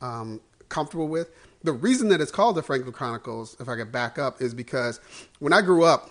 um, 0.00 0.40
comfortable 0.68 1.08
with. 1.08 1.30
The 1.62 1.72
reason 1.72 2.08
that 2.08 2.20
it's 2.20 2.30
called 2.30 2.56
the 2.56 2.62
Franklin 2.62 2.92
Chronicles, 2.92 3.56
if 3.58 3.68
I 3.70 3.76
could 3.76 3.90
back 3.90 4.18
up, 4.18 4.42
is 4.42 4.52
because 4.52 5.00
when 5.38 5.54
I 5.54 5.62
grew 5.62 5.84
up, 5.84 6.10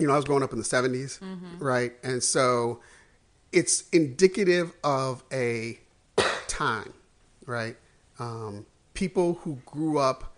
you 0.00 0.06
know, 0.06 0.14
I 0.14 0.16
was 0.16 0.24
growing 0.24 0.42
up 0.42 0.52
in 0.52 0.58
the 0.58 0.64
70s, 0.64 1.20
right? 1.60 1.92
And 2.02 2.22
so 2.22 2.80
it's 3.52 3.88
indicative 3.90 4.72
of 4.82 5.22
a 5.32 5.78
time, 6.48 6.92
right? 7.46 7.76
Um, 8.18 8.66
people 8.94 9.34
who 9.42 9.58
grew 9.66 9.98
up 9.98 10.34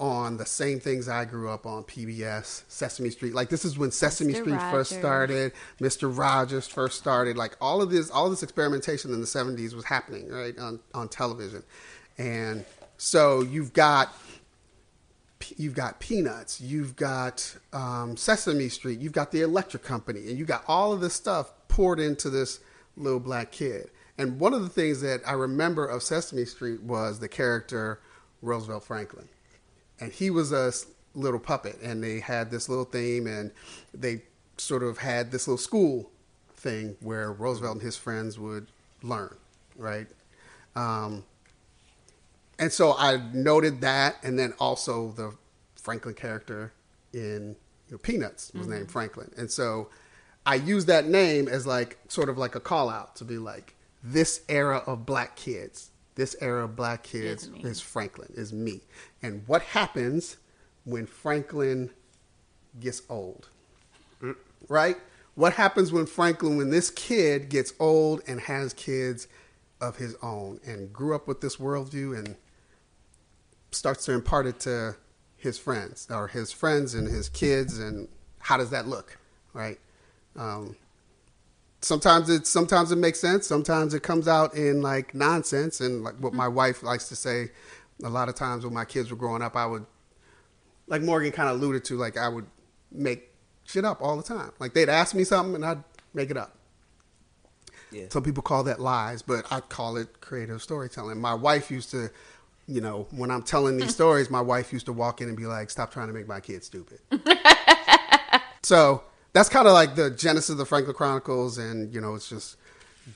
on 0.00 0.36
the 0.36 0.46
same 0.46 0.80
things 0.80 1.08
I 1.08 1.24
grew 1.24 1.48
up 1.48 1.66
on 1.66 1.84
PBS, 1.84 2.64
Sesame 2.68 3.10
Street. 3.10 3.32
Like 3.32 3.48
this 3.48 3.64
is 3.64 3.78
when 3.78 3.90
Sesame 3.90 4.32
Mr. 4.32 4.40
Street 4.40 4.60
first 4.70 4.92
started, 4.92 5.52
Mr. 5.80 6.16
Rogers 6.16 6.66
first 6.66 6.98
started. 6.98 7.36
Like 7.36 7.56
all 7.60 7.80
of 7.80 7.90
this, 7.90 8.10
all 8.10 8.28
this 8.28 8.42
experimentation 8.42 9.12
in 9.12 9.20
the 9.20 9.26
'70s 9.26 9.72
was 9.72 9.84
happening 9.84 10.28
right 10.30 10.58
on 10.58 10.80
on 10.94 11.08
television, 11.08 11.62
and 12.18 12.64
so 12.96 13.42
you've 13.42 13.72
got 13.72 14.12
you've 15.56 15.74
got 15.74 16.00
Peanuts, 16.00 16.60
you've 16.60 16.96
got 16.96 17.56
um, 17.72 18.16
Sesame 18.16 18.68
Street, 18.68 19.00
you've 19.00 19.12
got 19.12 19.32
the 19.32 19.42
Electric 19.42 19.82
Company, 19.82 20.20
and 20.28 20.38
you 20.38 20.44
got 20.44 20.64
all 20.68 20.92
of 20.92 21.00
this 21.00 21.14
stuff 21.14 21.52
poured 21.68 22.00
into 22.00 22.30
this 22.30 22.60
little 22.96 23.20
black 23.20 23.52
kid. 23.52 23.90
And 24.16 24.38
one 24.38 24.54
of 24.54 24.62
the 24.62 24.68
things 24.68 25.00
that 25.00 25.22
I 25.26 25.32
remember 25.32 25.86
of 25.86 26.02
Sesame 26.02 26.44
Street 26.44 26.82
was 26.82 27.18
the 27.18 27.28
character 27.28 28.00
Roosevelt 28.42 28.84
Franklin, 28.84 29.28
and 30.00 30.12
he 30.12 30.30
was 30.30 30.52
a 30.52 30.72
little 31.14 31.40
puppet, 31.40 31.78
and 31.82 32.02
they 32.02 32.20
had 32.20 32.50
this 32.50 32.68
little 32.68 32.84
theme, 32.84 33.26
and 33.26 33.50
they 33.92 34.22
sort 34.56 34.82
of 34.82 34.98
had 34.98 35.30
this 35.30 35.48
little 35.48 35.58
school 35.58 36.10
thing 36.54 36.96
where 37.00 37.32
Roosevelt 37.32 37.74
and 37.74 37.82
his 37.82 37.96
friends 37.96 38.38
would 38.38 38.68
learn, 39.02 39.36
right? 39.76 40.06
Um, 40.76 41.24
and 42.58 42.72
so 42.72 42.92
I 42.92 43.20
noted 43.32 43.80
that, 43.82 44.16
and 44.22 44.38
then 44.38 44.54
also 44.58 45.12
the 45.12 45.34
Franklin 45.76 46.14
character 46.14 46.72
in 47.12 47.56
you 47.88 47.92
know, 47.92 47.98
Peanuts 47.98 48.52
was 48.54 48.66
named 48.66 48.82
mm-hmm. 48.82 48.92
Franklin, 48.92 49.32
and 49.36 49.50
so 49.50 49.88
I 50.46 50.56
used 50.56 50.86
that 50.86 51.06
name 51.06 51.48
as 51.48 51.66
like 51.66 51.98
sort 52.08 52.28
of 52.28 52.38
like 52.38 52.54
a 52.54 52.60
call 52.60 52.90
out 52.90 53.16
to 53.16 53.24
be 53.24 53.38
like 53.38 53.74
this 54.02 54.42
era 54.48 54.82
of 54.86 55.06
black 55.06 55.36
kids, 55.36 55.90
this 56.14 56.36
era 56.40 56.64
of 56.64 56.76
black 56.76 57.02
kids 57.02 57.48
Is 57.48 57.64
is 57.64 57.80
Franklin, 57.80 58.32
is 58.34 58.52
me, 58.52 58.80
and 59.22 59.42
what 59.46 59.62
happens 59.62 60.36
when 60.84 61.06
Franklin 61.06 61.90
gets 62.80 63.02
old, 63.08 63.48
right? 64.68 64.96
What 65.34 65.54
happens 65.54 65.92
when 65.92 66.06
Franklin, 66.06 66.56
when 66.56 66.70
this 66.70 66.90
kid 66.90 67.48
gets 67.48 67.72
old 67.80 68.22
and 68.26 68.40
has 68.40 68.72
kids 68.72 69.26
of 69.80 69.96
his 69.96 70.16
own 70.22 70.60
and 70.64 70.92
grew 70.92 71.14
up 71.14 71.26
with 71.26 71.40
this 71.40 71.56
worldview 71.56 72.16
and 72.16 72.36
starts 73.74 74.04
to 74.06 74.12
impart 74.12 74.46
it 74.46 74.60
to 74.60 74.96
his 75.36 75.58
friends 75.58 76.06
or 76.10 76.28
his 76.28 76.52
friends 76.52 76.94
and 76.94 77.06
his 77.06 77.28
kids 77.28 77.78
and 77.78 78.08
how 78.38 78.56
does 78.56 78.70
that 78.70 78.86
look 78.86 79.18
right? 79.54 79.78
Um, 80.36 80.76
sometimes 81.80 82.28
it 82.28 82.46
sometimes 82.46 82.90
it 82.92 82.96
makes 82.96 83.20
sense. 83.20 83.46
Sometimes 83.46 83.94
it 83.94 84.02
comes 84.02 84.28
out 84.28 84.54
in 84.54 84.82
like 84.82 85.14
nonsense. 85.14 85.80
And 85.80 86.02
like 86.02 86.16
what 86.16 86.34
my 86.34 86.48
wife 86.48 86.82
likes 86.82 87.08
to 87.08 87.16
say 87.16 87.50
a 88.02 88.08
lot 88.08 88.28
of 88.28 88.34
times 88.34 88.64
when 88.64 88.74
my 88.74 88.84
kids 88.84 89.08
were 89.12 89.16
growing 89.16 89.40
up 89.40 89.54
i 89.54 89.64
would 89.64 89.86
like 90.88 91.00
morgan 91.00 91.30
kind 91.30 91.48
of 91.48 91.56
alluded 91.56 91.84
to 91.84 91.96
like 91.96 92.16
i 92.16 92.26
would 92.26 92.44
make 92.90 93.30
shit 93.64 93.84
up 93.84 94.02
all 94.02 94.16
the 94.16 94.22
time. 94.22 94.50
Like 94.58 94.74
they'd 94.74 94.88
ask 94.88 95.14
me 95.14 95.24
something 95.24 95.54
and 95.54 95.64
i'd 95.64 95.84
make 96.12 96.30
it 96.30 96.36
up. 96.36 96.56
Yeah. 97.90 98.06
some 98.08 98.24
people 98.24 98.42
call 98.42 98.64
that 98.64 98.80
lies, 98.80 99.22
but 99.22 99.46
I 99.52 99.60
call 99.60 99.96
it 99.96 100.20
creative 100.20 100.60
storytelling. 100.60 101.20
My 101.20 101.34
wife 101.34 101.70
used 101.70 101.92
to, 101.92 102.10
you 102.66 102.80
know, 102.80 103.06
when 103.10 103.30
I'm 103.30 103.42
telling 103.42 103.76
these 103.76 103.92
stories, 103.94 104.30
my 104.30 104.40
wife 104.40 104.72
used 104.72 104.86
to 104.86 104.92
walk 104.92 105.20
in 105.20 105.28
and 105.28 105.36
be 105.36 105.46
like, 105.46 105.70
"Stop 105.70 105.92
trying 105.92 106.08
to 106.08 106.12
make 106.14 106.26
my 106.28 106.40
kids 106.40 106.66
stupid." 106.66 107.00
so 108.62 109.02
that's 109.32 109.48
kind 109.48 109.66
of 109.66 109.72
like 109.74 109.94
the 109.94 110.10
genesis 110.10 110.50
of 110.50 110.58
the 110.58 110.64
Franklin 110.66 110.94
Chronicles, 110.96 111.58
and 111.58 111.92
you 111.94 112.00
know, 112.00 112.14
it's 112.14 112.28
just 112.28 112.56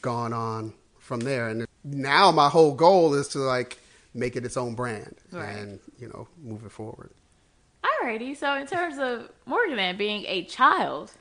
gone 0.03 0.33
on 0.33 0.75
from 0.99 1.20
there. 1.20 1.49
And 1.49 1.66
now 1.85 2.31
my 2.31 2.49
whole 2.49 2.75
goal 2.75 3.15
is 3.15 3.29
to 3.29 3.39
like 3.39 3.79
make 4.15 4.37
it 4.37 4.45
its 4.45 4.57
own 4.57 4.75
brand 4.75 5.16
Right. 5.33 5.49
and 5.57 5.81
you 5.99 6.09
know 6.09 6.29
move 6.43 6.65
it 6.65 6.73
forward. 6.73 7.11
Alrighty, 7.85 8.37
so 8.37 8.55
in 8.55 8.66
terms 8.66 8.99
of 8.99 9.31
Morgan 9.47 9.97
being 9.97 10.25
a 10.27 10.45
child 10.45 11.12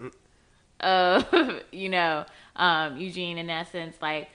of, 0.79 1.25
you 1.71 1.89
know, 1.89 2.25
um, 2.55 2.97
Eugene 2.97 3.37
in 3.37 3.49
essence, 3.49 3.95
like, 4.01 4.29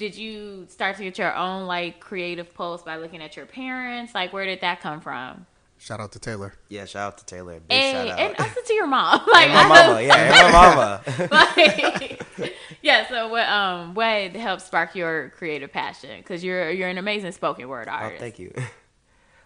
did 0.00 0.16
you 0.16 0.66
start 0.68 0.96
to 0.96 1.04
get 1.04 1.16
your 1.18 1.34
own 1.36 1.66
like 1.66 2.00
creative 2.00 2.52
posts 2.54 2.84
by 2.84 2.96
looking 2.96 3.22
at 3.22 3.36
your 3.36 3.46
parents? 3.46 4.14
Like, 4.14 4.32
where 4.32 4.44
did 4.46 4.60
that 4.62 4.80
come 4.80 5.00
from? 5.00 5.46
Shout 5.78 6.00
out 6.00 6.12
to 6.12 6.18
Taylor. 6.18 6.52
Yeah, 6.68 6.84
shout 6.86 7.06
out 7.12 7.18
to 7.18 7.24
Taylor. 7.24 7.60
Big 7.60 7.70
And, 7.78 8.08
shout 8.08 8.18
and 8.18 8.32
out. 8.34 8.40
also 8.40 8.60
to 8.66 8.74
your 8.74 8.86
mom, 8.86 9.20
like 9.32 9.48
And 9.48 9.68
my 9.68 9.68
mama, 9.68 10.02
yeah, 10.02 10.16
and 10.16 10.52
my 10.52 10.52
mama. 10.52 11.02
like, 11.30 12.22
yeah. 12.82 13.08
So 13.08 13.28
what 13.28 13.48
um 13.48 13.94
what 13.94 14.34
helped 14.36 14.62
spark 14.62 14.94
your 14.94 15.30
creative 15.38 15.72
passion? 15.72 16.18
Because 16.20 16.42
you're 16.44 16.70
you're 16.70 16.88
an 16.88 16.98
amazing 16.98 17.32
spoken 17.32 17.68
word 17.68 17.88
Oh, 17.88 17.92
artist. 17.92 18.20
thank 18.20 18.38
you. 18.38 18.52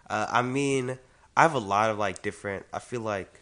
Uh, 0.07 0.27
I 0.29 0.43
mean, 0.43 0.99
I 1.35 1.41
have 1.41 1.55
a 1.55 1.59
lot 1.59 1.89
of 1.89 1.97
like 1.97 2.21
different. 2.21 2.63
I 2.71 2.77
feel 2.77 3.01
like, 3.01 3.39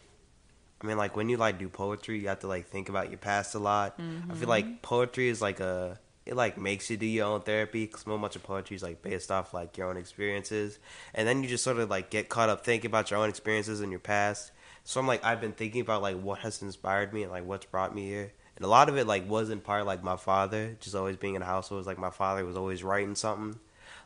I 0.81 0.87
mean, 0.87 0.95
like 0.95 1.17
when 1.17 1.27
you 1.27 1.35
like 1.35 1.59
do 1.59 1.67
poetry, 1.67 2.19
you 2.21 2.29
have 2.29 2.39
to 2.39 2.47
like 2.47 2.67
think 2.67 2.87
about 2.87 3.09
your 3.09 3.17
past 3.17 3.53
a 3.53 3.59
lot. 3.59 3.99
I 4.29 4.33
feel 4.33 4.47
like 4.47 4.81
poetry 4.81 5.27
is 5.27 5.41
like 5.41 5.59
a 5.59 5.99
it 6.25 6.35
like 6.35 6.57
makes 6.57 6.89
you 6.89 6.97
do 6.97 7.05
your 7.05 7.27
own 7.27 7.41
therapy 7.41 7.85
because 7.85 8.01
so 8.01 8.17
much 8.17 8.35
of 8.35 8.43
poetry 8.43 8.75
is 8.75 8.83
like 8.83 9.01
based 9.01 9.31
off 9.31 9.53
like 9.53 9.77
your 9.77 9.89
own 9.89 9.97
experiences, 9.97 10.79
and 11.13 11.27
then 11.27 11.43
you 11.43 11.49
just 11.49 11.63
sort 11.63 11.77
of 11.77 11.89
like 11.89 12.09
get 12.09 12.29
caught 12.29 12.49
up 12.49 12.63
thinking 12.63 12.89
about 12.89 13.11
your 13.11 13.19
own 13.19 13.29
experiences 13.29 13.81
in 13.81 13.91
your 13.91 13.99
past. 13.99 14.51
So 14.83 14.99
I'm 14.99 15.07
like 15.07 15.23
I've 15.23 15.41
been 15.41 15.53
thinking 15.53 15.81
about 15.81 16.01
like 16.01 16.19
what 16.19 16.39
has 16.39 16.61
inspired 16.61 17.13
me 17.13 17.23
and 17.23 17.31
like 17.31 17.45
what's 17.45 17.65
brought 17.65 17.93
me 17.95 18.07
here, 18.07 18.31
and 18.55 18.65
a 18.65 18.69
lot 18.69 18.89
of 18.89 18.97
it 18.97 19.07
like 19.07 19.29
was 19.29 19.49
in 19.49 19.59
part 19.59 19.85
like 19.85 20.03
my 20.03 20.17
father, 20.17 20.77
just 20.79 20.95
always 20.95 21.17
being 21.17 21.35
in 21.35 21.41
the 21.41 21.45
household. 21.45 21.85
Like 21.85 21.99
my 21.99 22.09
father 22.09 22.45
was 22.45 22.57
always 22.57 22.83
writing 22.83 23.15
something, 23.15 23.59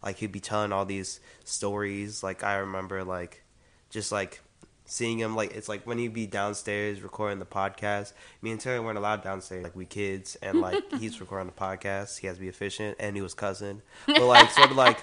like 0.04 0.18
he'd 0.18 0.32
be 0.32 0.40
telling 0.40 0.72
all 0.72 0.86
these 0.86 1.20
stories. 1.44 2.24
Like 2.24 2.44
I 2.44 2.58
remember 2.58 3.04
like 3.04 3.44
just 3.90 4.12
like 4.12 4.42
seeing 4.88 5.20
him 5.20 5.36
like 5.36 5.54
it's 5.54 5.70
like 5.70 5.86
when 5.86 5.98
he'd 5.98 6.14
be 6.14 6.26
downstairs 6.26 7.02
recording 7.02 7.40
the 7.40 7.46
podcast. 7.46 8.14
Me 8.42 8.52
and 8.52 8.60
Terry 8.60 8.80
weren't 8.80 8.98
allowed 8.98 9.22
downstairs, 9.22 9.64
like 9.64 9.76
we 9.76 9.86
kids, 9.86 10.36
and 10.42 10.62
like 10.62 10.82
he's 10.94 11.20
recording 11.22 11.48
the 11.48 11.54
podcast. 11.54 12.18
He 12.18 12.28
has 12.28 12.38
to 12.38 12.42
be 12.42 12.48
efficient, 12.48 12.98
and 13.00 13.16
he 13.16 13.22
was 13.22 13.34
cousin, 13.34 13.84
but 14.08 14.22
like 14.22 14.50
sort 14.50 14.72
of 14.72 14.78
like 14.78 15.00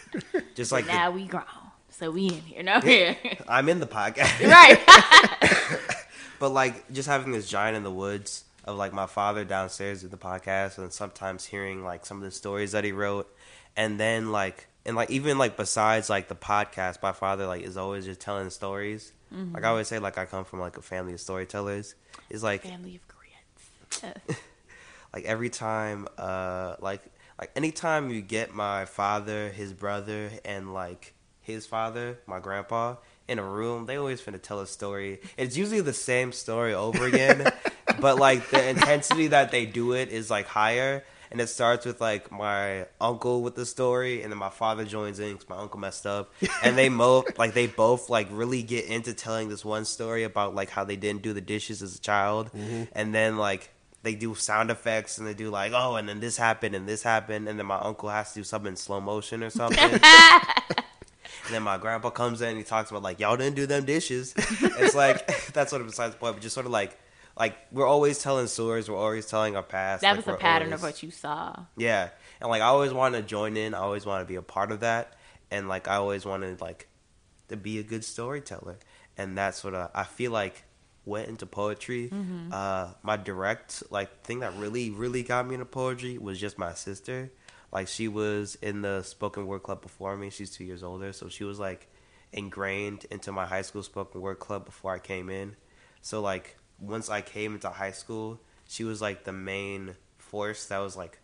just 0.54 0.72
like 0.72 0.86
now 0.86 1.10
the, 1.10 1.16
we 1.16 1.24
grown, 1.26 1.44
so 1.88 2.10
we 2.10 2.26
in 2.26 2.40
here, 2.40 2.62
no 2.62 2.80
here. 2.80 3.16
I'm 3.48 3.68
in 3.68 3.80
the 3.80 3.86
podcast, 3.86 4.46
right? 4.46 5.80
but 6.38 6.50
like 6.50 6.92
just 6.92 7.08
having 7.08 7.32
this 7.32 7.48
giant 7.48 7.76
in 7.76 7.84
the 7.84 7.90
woods 7.90 8.44
of 8.64 8.76
like 8.76 8.92
my 8.92 9.06
father 9.06 9.44
downstairs 9.44 10.02
in 10.02 10.10
the 10.10 10.18
podcast, 10.18 10.76
and 10.76 10.92
sometimes 10.92 11.46
hearing 11.46 11.84
like 11.84 12.04
some 12.04 12.18
of 12.18 12.24
the 12.24 12.32
stories 12.32 12.72
that 12.72 12.82
he 12.82 12.90
wrote, 12.90 13.32
and 13.76 13.98
then 14.00 14.32
like 14.32 14.66
and 14.84 14.96
like 14.96 15.10
even 15.10 15.38
like 15.38 15.56
besides 15.56 16.10
like 16.10 16.26
the 16.26 16.34
podcast, 16.34 17.00
my 17.00 17.12
father 17.12 17.46
like 17.46 17.62
is 17.62 17.76
always 17.76 18.06
just 18.06 18.20
telling 18.20 18.50
stories 18.50 19.12
Mm-hmm. 19.34 19.54
Like 19.54 19.64
I 19.64 19.68
always 19.68 19.88
say, 19.88 19.98
like 19.98 20.18
I 20.18 20.26
come 20.26 20.44
from 20.44 20.60
like 20.60 20.76
a 20.76 20.82
family 20.82 21.12
of 21.12 21.20
storytellers. 21.20 21.94
It's 22.28 22.42
like 22.42 22.62
family 22.62 22.96
of 22.96 23.02
grits. 23.08 24.40
like 25.14 25.24
every 25.24 25.50
time, 25.50 26.08
uh, 26.18 26.76
like 26.80 27.02
like 27.38 27.50
anytime 27.56 28.10
you 28.10 28.20
get 28.20 28.54
my 28.54 28.84
father, 28.84 29.48
his 29.50 29.72
brother, 29.72 30.30
and 30.44 30.74
like 30.74 31.14
his 31.40 31.66
father, 31.66 32.18
my 32.26 32.38
grandpa, 32.40 32.96
in 33.28 33.38
a 33.38 33.44
room, 33.44 33.86
they 33.86 33.96
always 33.96 34.20
finna 34.20 34.40
tell 34.40 34.60
a 34.60 34.66
story. 34.66 35.20
It's 35.36 35.56
usually 35.56 35.80
the 35.80 35.92
same 35.92 36.32
story 36.32 36.74
over 36.74 37.06
again, 37.06 37.50
but 38.00 38.18
like 38.18 38.50
the 38.50 38.68
intensity 38.68 39.28
that 39.28 39.50
they 39.50 39.66
do 39.66 39.92
it 39.92 40.08
is 40.10 40.30
like 40.30 40.46
higher 40.46 41.04
and 41.30 41.40
it 41.40 41.48
starts 41.48 41.86
with 41.86 42.00
like 42.00 42.30
my 42.30 42.86
uncle 43.00 43.42
with 43.42 43.54
the 43.54 43.66
story, 43.66 44.22
and 44.22 44.32
then 44.32 44.38
my 44.38 44.50
father 44.50 44.84
joins 44.84 45.20
in 45.20 45.32
because 45.34 45.48
my 45.48 45.56
uncle 45.56 45.78
messed 45.78 46.06
up, 46.06 46.32
and 46.62 46.76
they 46.76 46.88
both 46.88 47.38
like 47.38 47.54
they 47.54 47.66
both 47.66 48.10
like 48.10 48.28
really 48.30 48.62
get 48.62 48.86
into 48.86 49.14
telling 49.14 49.48
this 49.48 49.64
one 49.64 49.84
story 49.84 50.24
about 50.24 50.54
like 50.54 50.70
how 50.70 50.84
they 50.84 50.96
didn't 50.96 51.22
do 51.22 51.32
the 51.32 51.40
dishes 51.40 51.82
as 51.82 51.96
a 51.96 52.00
child, 52.00 52.50
mm-hmm. 52.52 52.84
and 52.92 53.14
then 53.14 53.36
like 53.36 53.70
they 54.02 54.14
do 54.14 54.34
sound 54.34 54.70
effects 54.70 55.18
and 55.18 55.26
they 55.26 55.34
do 55.34 55.50
like 55.50 55.72
oh 55.74 55.96
and 55.96 56.08
then 56.08 56.20
this 56.20 56.36
happened 56.36 56.74
and 56.74 56.88
this 56.88 57.02
happened 57.02 57.48
and 57.48 57.58
then 57.58 57.66
my 57.66 57.78
uncle 57.78 58.08
has 58.08 58.32
to 58.32 58.40
do 58.40 58.44
something 58.44 58.70
in 58.70 58.76
slow 58.76 59.00
motion 59.00 59.42
or 59.42 59.50
something. 59.50 59.78
and 61.44 61.50
then 61.50 61.62
my 61.62 61.76
grandpa 61.76 62.10
comes 62.10 62.40
in 62.40 62.48
and 62.48 62.58
he 62.58 62.64
talks 62.64 62.90
about 62.90 63.02
like 63.02 63.20
y'all 63.20 63.36
didn't 63.36 63.56
do 63.56 63.66
them 63.66 63.84
dishes. 63.84 64.34
it's 64.36 64.94
like 64.94 65.26
that's 65.52 65.70
sort 65.70 65.82
of 65.82 65.88
besides 65.88 66.14
the 66.14 66.18
point, 66.18 66.36
but 66.36 66.42
just 66.42 66.54
sort 66.54 66.66
of 66.66 66.72
like 66.72 66.98
like 67.36 67.56
we're 67.72 67.86
always 67.86 68.18
telling 68.22 68.46
stories. 68.46 68.88
We're 68.88 68.96
always 68.96 69.26
telling 69.26 69.56
our 69.56 69.62
past. 69.62 70.02
That 70.02 70.16
like, 70.16 70.26
was 70.26 70.34
a 70.34 70.38
pattern 70.38 70.68
always, 70.68 70.80
of 70.80 70.82
what 70.82 71.02
you 71.02 71.10
saw. 71.10 71.64
Yeah, 71.76 72.10
and 72.40 72.50
like 72.50 72.62
I 72.62 72.66
always 72.66 72.92
wanted 72.92 73.22
to 73.22 73.26
join 73.26 73.56
in. 73.56 73.74
I 73.74 73.78
always 73.78 74.06
wanted 74.06 74.24
to 74.24 74.28
be 74.28 74.36
a 74.36 74.42
part 74.42 74.72
of 74.72 74.80
that, 74.80 75.14
and 75.50 75.68
like 75.68 75.88
I 75.88 75.96
always 75.96 76.24
wanted 76.24 76.60
like 76.60 76.88
to 77.48 77.56
be 77.56 77.78
a 77.78 77.82
good 77.82 78.04
storyteller, 78.04 78.78
and 79.16 79.36
that's 79.36 79.64
what 79.64 79.74
I, 79.74 79.88
I 79.94 80.04
feel 80.04 80.32
like 80.32 80.64
went 81.04 81.28
into 81.28 81.46
poetry. 81.46 82.08
Mm-hmm. 82.12 82.52
Uh, 82.52 82.88
my 83.02 83.16
direct 83.16 83.82
like 83.90 84.22
thing 84.22 84.40
that 84.40 84.54
really 84.56 84.90
really 84.90 85.22
got 85.22 85.46
me 85.46 85.54
into 85.54 85.66
poetry 85.66 86.18
was 86.18 86.38
just 86.38 86.58
my 86.58 86.74
sister. 86.74 87.30
Like 87.72 87.88
she 87.88 88.08
was 88.08 88.56
in 88.56 88.82
the 88.82 89.02
spoken 89.02 89.46
word 89.46 89.62
club 89.62 89.82
before 89.82 90.16
me. 90.16 90.30
She's 90.30 90.50
two 90.50 90.64
years 90.64 90.82
older, 90.82 91.12
so 91.12 91.28
she 91.28 91.44
was 91.44 91.58
like 91.58 91.86
ingrained 92.32 93.06
into 93.10 93.32
my 93.32 93.46
high 93.46 93.62
school 93.62 93.82
spoken 93.82 94.20
word 94.20 94.38
club 94.38 94.64
before 94.64 94.94
I 94.94 94.98
came 94.98 95.30
in. 95.30 95.56
So 96.00 96.20
like 96.20 96.56
once 96.80 97.08
I 97.08 97.20
came 97.20 97.54
into 97.54 97.70
high 97.70 97.92
school, 97.92 98.40
she 98.68 98.84
was 98.84 99.00
like 99.00 99.24
the 99.24 99.32
main 99.32 99.96
force 100.18 100.66
that 100.66 100.78
was 100.78 100.96
like 100.96 101.18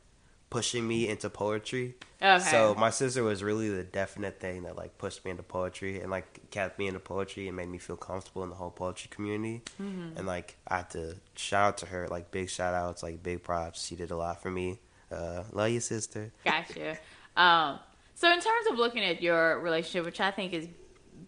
pushing 0.51 0.87
me 0.87 1.09
into 1.09 1.29
poetry. 1.29 1.95
Okay. 2.23 2.39
So 2.39 2.75
my 2.75 2.91
sister 2.91 3.23
was 3.23 3.43
really 3.43 3.69
the 3.69 3.83
definite 3.83 4.41
thing 4.41 4.63
that 4.63 4.77
like 4.77 4.97
pushed 4.99 5.25
me 5.25 5.31
into 5.31 5.43
poetry 5.43 6.01
and 6.01 6.11
like 6.11 6.51
kept 6.51 6.79
me 6.79 6.87
into 6.87 7.01
poetry 7.01 7.49
and 7.49 7.57
made 7.57 7.69
me 7.69 7.79
feel 7.79 7.97
comfortable 7.97 8.43
in 8.45 8.51
the 8.51 8.55
whole 8.57 8.71
poetry 8.71 9.11
community. 9.11 9.63
Mm-hmm. 9.81 10.17
And 10.17 10.27
like 10.27 10.57
I 10.69 10.79
had 10.79 10.91
to 10.91 11.17
shout 11.35 11.69
out 11.69 11.79
to 11.79 11.87
her, 11.87 12.09
like 12.09 12.31
big 12.31 12.49
shout 12.49 12.75
outs, 12.75 13.03
like 13.03 13.23
big 13.23 13.43
props. 13.43 13.85
She 13.85 13.97
did 13.97 14.11
a 14.11 14.17
lot 14.17 14.43
for 14.43 14.51
me. 14.51 14.79
Uh, 15.11 15.45
love 15.53 15.71
you, 15.71 15.81
sister. 15.81 16.33
Gotcha. 16.45 16.99
Um, 17.37 17.79
so 18.15 18.33
in 18.33 18.41
terms 18.41 18.67
of 18.71 18.79
looking 18.79 19.05
at 19.05 19.23
your 19.23 19.61
relationship, 19.61 20.05
which 20.05 20.21
I 20.21 20.31
think 20.31 20.53
is 20.53 20.69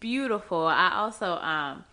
beautiful, 0.01 0.67
I 0.67 0.93
also 0.95 1.33
um 1.33 1.85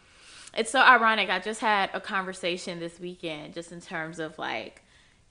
it's 0.55 0.71
so 0.71 0.79
ironic. 0.79 1.29
I 1.29 1.39
just 1.39 1.61
had 1.61 1.89
a 1.93 2.01
conversation 2.01 2.79
this 2.79 2.99
weekend 2.99 3.53
just 3.53 3.71
in 3.71 3.81
terms 3.81 4.19
of 4.19 4.37
like, 4.37 4.81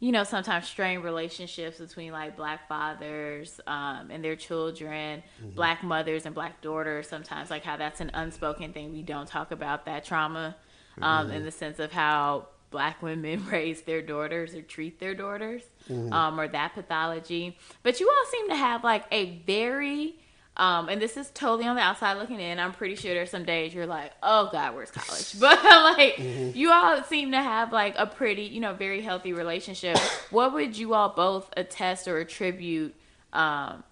you 0.01 0.13
know, 0.13 0.25
sometimes 0.25 0.67
strained 0.67 1.03
relationships 1.03 1.79
between 1.79 2.13
like 2.13 2.37
black 2.37 2.69
fathers 2.69 3.61
um, 3.67 4.11
and 4.11 4.23
their 4.25 4.37
children, 4.37 5.23
mm-hmm. 5.41 5.55
black 5.55 5.83
mothers 5.83 6.27
and 6.27 6.35
black 6.35 6.61
daughters. 6.61 7.09
Sometimes, 7.09 7.51
like 7.51 7.65
how 7.65 7.77
that's 7.77 8.01
an 8.01 8.11
unspoken 8.13 8.73
thing. 8.73 8.93
We 8.93 9.03
don't 9.03 9.27
talk 9.27 9.51
about 9.51 9.87
that 9.87 10.05
trauma 10.05 10.57
um, 11.01 11.27
mm-hmm. 11.27 11.37
in 11.37 11.45
the 11.45 11.51
sense 11.51 11.79
of 11.79 11.93
how 11.93 12.49
black 12.71 13.01
women 13.03 13.47
raise 13.51 13.83
their 13.83 14.03
daughters 14.03 14.55
or 14.55 14.61
treat 14.61 14.99
their 14.99 15.15
daughters 15.15 15.63
mm-hmm. 15.89 16.13
um, 16.13 16.39
or 16.39 16.49
that 16.49 16.75
pathology. 16.75 17.57
But 17.83 18.01
you 18.01 18.09
all 18.09 18.31
seem 18.31 18.49
to 18.51 18.57
have 18.57 18.85
like 18.85 19.05
a 19.11 19.39
very 19.47 20.17
um, 20.57 20.89
and 20.89 21.03
this 21.03 21.17
is 21.17 21.31
totally 21.31 21.67
on 21.67 21.75
the 21.75 21.83
outside 21.83 22.15
looking 22.15 22.39
in. 22.39 22.61
I'm 22.61 22.73
pretty 22.73 22.95
sure 22.95 23.13
there's 23.13 23.31
some 23.31 23.45
days 23.45 23.75
you're 23.75 23.87
like, 23.87 24.13
oh 24.23 24.51
God, 24.53 24.75
where's 24.75 24.91
college? 24.91 25.35
But 25.41 25.63
like, 25.65 26.15
mm-hmm. 26.17 26.57
you 26.57 26.71
all 26.71 27.03
seem 27.03 27.33
to 27.33 27.43
have 27.43 27.73
like 27.73 27.95
a 27.99 28.07
pretty, 28.07 28.43
you 28.43 28.61
know, 28.61 28.73
very 28.73 29.01
healthy 29.01 29.33
relationship. 29.33 29.99
what 30.31 30.53
would 30.53 30.79
you 30.79 30.95
all 30.95 31.09
both 31.09 31.53
attest 31.57 32.07
or 32.07 32.19
attribute 32.19 32.95
um, 33.33 33.83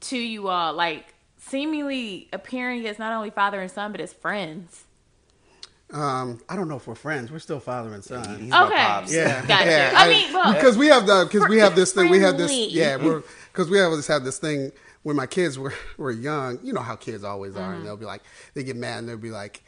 to 0.00 0.16
you 0.16 0.48
all, 0.48 0.72
like 0.72 1.14
seemingly 1.36 2.28
appearing 2.32 2.86
as 2.86 2.98
not 2.98 3.12
only 3.12 3.30
father 3.30 3.60
and 3.60 3.70
son, 3.70 3.92
but 3.92 4.00
as 4.00 4.14
friends? 4.14 4.84
Um, 5.90 6.40
I 6.48 6.56
don't 6.56 6.68
know 6.68 6.76
if 6.76 6.86
we're 6.86 6.94
friends. 6.94 7.30
We're 7.30 7.38
still 7.38 7.60
father 7.60 7.92
and 7.92 8.04
son. 8.04 8.40
He's 8.40 8.52
okay. 8.52 8.74
Yeah. 9.08 9.46
Gotcha. 9.46 9.70
Yeah. 9.70 9.92
I, 9.94 10.06
I 10.06 10.08
mean, 10.08 10.32
well, 10.32 10.52
because 10.54 10.76
we 10.76 10.86
have 10.86 11.06
the 11.06 11.28
because 11.30 11.48
we 11.48 11.58
have 11.58 11.74
this 11.74 11.92
thing. 11.92 12.10
We 12.10 12.20
have 12.20 12.36
this. 12.36 12.52
Yeah, 12.52 12.96
we're 12.96 13.22
because 13.52 13.70
we 13.70 13.80
always 13.80 14.06
have 14.06 14.22
this 14.22 14.38
thing 14.38 14.70
when 15.02 15.16
my 15.16 15.26
kids 15.26 15.58
were, 15.58 15.74
were 15.96 16.10
young, 16.10 16.58
you 16.62 16.72
know 16.72 16.80
how 16.80 16.96
kids 16.96 17.24
always 17.24 17.56
are, 17.56 17.60
mm-hmm. 17.60 17.78
and 17.78 17.86
they'll 17.86 17.96
be 17.96 18.04
like, 18.04 18.22
they 18.54 18.62
get 18.62 18.76
mad 18.76 19.00
and 19.00 19.08
they'll 19.08 19.16
be 19.16 19.30
like, 19.30 19.62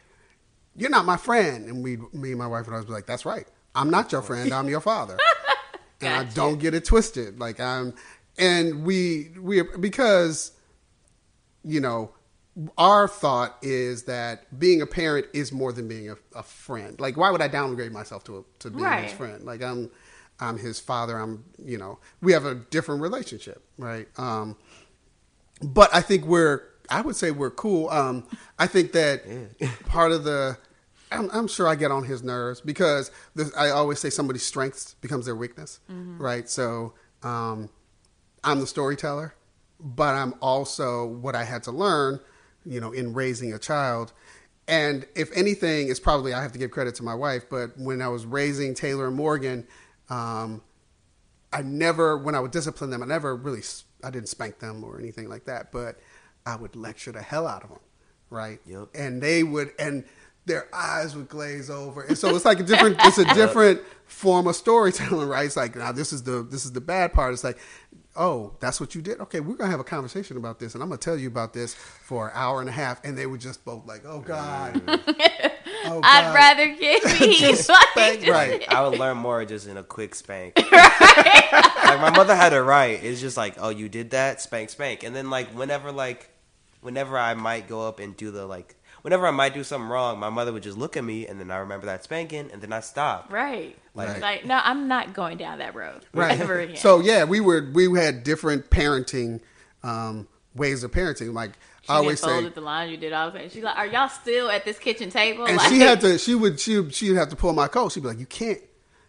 "You're 0.76 0.90
not 0.90 1.04
my 1.04 1.16
friend," 1.16 1.66
and 1.66 1.82
we, 1.82 1.96
me 2.12 2.30
and 2.30 2.38
my 2.38 2.46
wife 2.46 2.66
would 2.66 2.72
always 2.72 2.86
be 2.86 2.92
like, 2.92 3.06
"That's 3.06 3.24
right, 3.24 3.46
I'm 3.74 3.90
not 3.90 4.12
your 4.12 4.22
friend, 4.22 4.52
I'm 4.52 4.68
your 4.68 4.80
father," 4.80 5.18
and 6.00 6.14
I 6.14 6.24
don't 6.24 6.58
get 6.58 6.74
it 6.74 6.84
twisted. 6.84 7.38
Like 7.38 7.60
I'm, 7.60 7.94
and 8.38 8.84
we 8.84 9.30
we 9.38 9.62
because, 9.78 10.52
you 11.64 11.80
know, 11.80 12.12
our 12.76 13.06
thought 13.08 13.56
is 13.62 14.04
that 14.04 14.58
being 14.58 14.82
a 14.82 14.86
parent 14.86 15.26
is 15.32 15.52
more 15.52 15.72
than 15.72 15.88
being 15.88 16.10
a, 16.10 16.16
a 16.34 16.42
friend. 16.42 17.00
Like, 17.00 17.16
why 17.16 17.30
would 17.30 17.40
I 17.40 17.48
downgrade 17.48 17.92
myself 17.92 18.24
to 18.24 18.38
a, 18.38 18.42
to 18.60 18.70
being 18.70 18.82
right. 18.82 19.04
his 19.04 19.12
friend? 19.12 19.44
Like, 19.44 19.62
I'm 19.62 19.90
I'm 20.40 20.58
his 20.58 20.80
father. 20.80 21.18
I'm 21.18 21.44
you 21.64 21.78
know 21.78 21.98
we 22.20 22.32
have 22.32 22.44
a 22.44 22.54
different 22.54 23.02
relationship, 23.02 23.62
right? 23.78 24.08
Um, 24.18 24.56
but 25.62 25.94
I 25.94 26.00
think 26.00 26.24
we're 26.24 26.62
I 26.90 27.02
would 27.02 27.16
say 27.16 27.30
we're 27.30 27.50
cool. 27.50 27.88
Um, 27.90 28.26
I 28.58 28.66
think 28.66 28.92
that 28.92 29.22
yeah. 29.26 29.70
part 29.86 30.12
of 30.12 30.24
the 30.24 30.58
I'm, 31.12 31.28
I'm, 31.32 31.48
sure 31.48 31.66
I 31.66 31.74
get 31.74 31.90
on 31.90 32.04
his 32.04 32.22
nerves 32.22 32.60
because 32.60 33.10
this, 33.34 33.54
I 33.56 33.70
always 33.70 33.98
say 33.98 34.10
somebody's 34.10 34.44
strengths 34.44 34.94
becomes 34.94 35.26
their 35.26 35.34
weakness, 35.34 35.80
mm-hmm. 35.90 36.22
right? 36.22 36.48
So 36.48 36.94
um, 37.22 37.68
I'm 38.44 38.60
the 38.60 38.66
storyteller, 38.66 39.34
but 39.80 40.14
I'm 40.14 40.34
also 40.40 41.06
what 41.06 41.34
I 41.34 41.44
had 41.44 41.64
to 41.64 41.72
learn, 41.72 42.20
you 42.64 42.80
know, 42.80 42.92
in 42.92 43.12
raising 43.12 43.52
a 43.52 43.58
child. 43.58 44.12
And 44.68 45.04
if 45.16 45.32
anything, 45.36 45.90
it's 45.90 45.98
probably 45.98 46.32
I 46.32 46.42
have 46.42 46.52
to 46.52 46.58
give 46.58 46.70
credit 46.70 46.94
to 46.96 47.02
my 47.02 47.14
wife. 47.14 47.44
But 47.50 47.76
when 47.76 48.00
I 48.00 48.08
was 48.08 48.24
raising 48.24 48.74
Taylor 48.74 49.08
and 49.08 49.16
Morgan, 49.16 49.66
um, 50.10 50.62
I 51.52 51.62
never, 51.62 52.16
when 52.16 52.36
I 52.36 52.40
would 52.40 52.52
discipline 52.52 52.90
them, 52.90 53.02
I 53.02 53.06
never 53.06 53.34
really 53.34 53.62
I 54.04 54.10
didn't 54.10 54.28
spank 54.28 54.58
them 54.58 54.84
or 54.84 54.98
anything 54.98 55.28
like 55.28 55.44
that, 55.44 55.72
but 55.72 55.98
I 56.46 56.56
would 56.56 56.76
lecture 56.76 57.12
the 57.12 57.22
hell 57.22 57.46
out 57.46 57.62
of 57.64 57.70
them, 57.70 57.78
right? 58.30 58.60
Yep. 58.66 58.88
And 58.94 59.22
they 59.22 59.42
would, 59.42 59.72
and 59.78 60.04
their 60.46 60.68
eyes 60.74 61.14
would 61.14 61.28
glaze 61.28 61.70
over, 61.70 62.02
and 62.02 62.16
so 62.16 62.34
it's 62.34 62.44
like 62.44 62.60
a 62.60 62.62
different, 62.62 62.96
it's 63.00 63.18
a 63.18 63.24
different 63.34 63.80
form 64.06 64.46
of 64.46 64.56
storytelling, 64.56 65.28
right? 65.28 65.46
It's 65.46 65.56
like 65.56 65.76
now 65.76 65.92
this 65.92 66.12
is 66.12 66.22
the 66.22 66.42
this 66.42 66.64
is 66.64 66.72
the 66.72 66.80
bad 66.80 67.12
part. 67.12 67.32
It's 67.32 67.44
like, 67.44 67.58
oh, 68.16 68.54
that's 68.60 68.80
what 68.80 68.94
you 68.94 69.02
did. 69.02 69.20
Okay, 69.20 69.40
we're 69.40 69.56
gonna 69.56 69.70
have 69.70 69.80
a 69.80 69.84
conversation 69.84 70.36
about 70.36 70.58
this, 70.58 70.74
and 70.74 70.82
I'm 70.82 70.88
gonna 70.88 70.98
tell 70.98 71.16
you 71.16 71.28
about 71.28 71.52
this 71.52 71.74
for 71.74 72.28
an 72.28 72.32
hour 72.34 72.60
and 72.60 72.68
a 72.68 72.72
half, 72.72 73.04
and 73.04 73.16
they 73.16 73.26
were 73.26 73.38
just 73.38 73.64
both 73.64 73.86
like, 73.86 74.02
oh 74.04 74.20
god. 74.20 74.82
Oh, 75.82 76.00
I'd 76.04 76.34
rather 76.34 76.66
get 76.74 77.02
me 77.20 77.52
like, 77.96 78.26
right. 78.28 78.64
I 78.68 78.86
would 78.86 78.98
learn 78.98 79.16
more 79.16 79.44
just 79.46 79.66
in 79.66 79.78
a 79.78 79.82
quick 79.82 80.14
spank. 80.14 80.58
right. 80.70 81.48
like 81.84 82.00
my 82.00 82.10
mother 82.14 82.36
had 82.36 82.52
it 82.52 82.60
right. 82.60 83.02
It's 83.02 83.20
just 83.20 83.38
like, 83.38 83.54
oh, 83.58 83.70
you 83.70 83.88
did 83.88 84.10
that, 84.10 84.42
spank, 84.42 84.70
spank, 84.70 85.04
and 85.04 85.16
then 85.16 85.30
like 85.30 85.48
whenever 85.48 85.90
like, 85.90 86.28
whenever 86.82 87.16
I 87.18 87.34
might 87.34 87.66
go 87.66 87.86
up 87.86 87.98
and 87.98 88.16
do 88.16 88.30
the 88.30 88.46
like 88.46 88.76
whenever 89.02 89.26
I 89.26 89.30
might 89.30 89.54
do 89.54 89.64
something 89.64 89.88
wrong, 89.88 90.18
my 90.18 90.30
mother 90.30 90.52
would 90.52 90.62
just 90.62 90.78
look 90.78 90.96
at 90.96 91.04
me, 91.04 91.26
and 91.26 91.40
then 91.40 91.50
I 91.50 91.58
remember 91.58 91.86
that 91.86 92.04
spanking, 92.04 92.50
and 92.52 92.60
then 92.60 92.72
I 92.72 92.80
stop. 92.80 93.32
Right. 93.32 93.76
Like, 93.94 94.08
right. 94.08 94.20
like 94.20 94.44
no, 94.44 94.60
I'm 94.62 94.88
not 94.88 95.14
going 95.14 95.36
down 95.36 95.58
that 95.58 95.74
road. 95.74 96.04
Right. 96.12 96.38
So 96.76 97.00
yeah, 97.00 97.24
we 97.24 97.40
were 97.40 97.68
we 97.72 97.92
had 97.98 98.22
different 98.22 98.70
parenting 98.70 99.40
um, 99.82 100.28
ways 100.54 100.82
of 100.84 100.90
parenting. 100.90 101.32
Like 101.32 101.52
she 101.82 101.92
I 101.92 101.96
always 101.96 102.20
say, 102.20 102.48
the 102.48 102.60
laundry, 102.60 102.96
did 102.96 103.12
all 103.12 103.30
that. 103.30 103.52
She's 103.52 103.62
like, 103.62 103.76
"Are 103.76 103.86
y'all 103.86 104.08
still 104.08 104.50
at 104.50 104.64
this 104.64 104.78
kitchen 104.78 105.10
table?" 105.10 105.46
And 105.46 105.56
like, 105.56 105.68
she 105.68 105.80
had 105.80 106.00
to. 106.02 106.18
She 106.18 106.34
would. 106.34 106.60
She 106.60 106.90
she'd 106.90 107.16
have 107.16 107.28
to 107.30 107.36
pull 107.36 107.52
my 107.52 107.68
coat. 107.68 107.92
She'd 107.92 108.02
be 108.02 108.08
like, 108.08 108.20
"You 108.20 108.26
can't." 108.26 108.60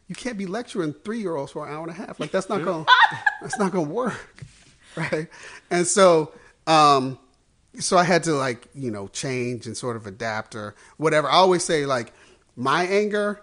You 0.07 0.15
can't 0.15 0.37
be 0.37 0.45
lecturing 0.45 0.91
three 1.05 1.19
year 1.21 1.37
olds 1.37 1.53
for 1.53 1.65
an 1.65 1.73
hour 1.73 1.83
and 1.83 1.89
a 1.89 1.93
half. 1.93 2.19
Like 2.19 2.31
that's 2.31 2.49
not 2.49 2.65
gonna 2.65 2.85
that's 3.41 3.57
not 3.57 3.71
going 3.71 3.87
to 3.87 3.93
work, 3.93 4.43
right? 4.97 5.29
And 5.69 5.87
so, 5.87 6.33
um, 6.67 7.17
so 7.79 7.97
I 7.97 8.03
had 8.03 8.23
to 8.23 8.33
like 8.33 8.67
you 8.73 8.91
know 8.91 9.07
change 9.07 9.67
and 9.67 9.75
sort 9.75 9.95
of 9.95 10.07
adapt 10.07 10.55
or 10.55 10.75
whatever. 10.97 11.29
I 11.29 11.35
always 11.35 11.63
say 11.63 11.85
like 11.85 12.13
my 12.55 12.83
anger 12.83 13.41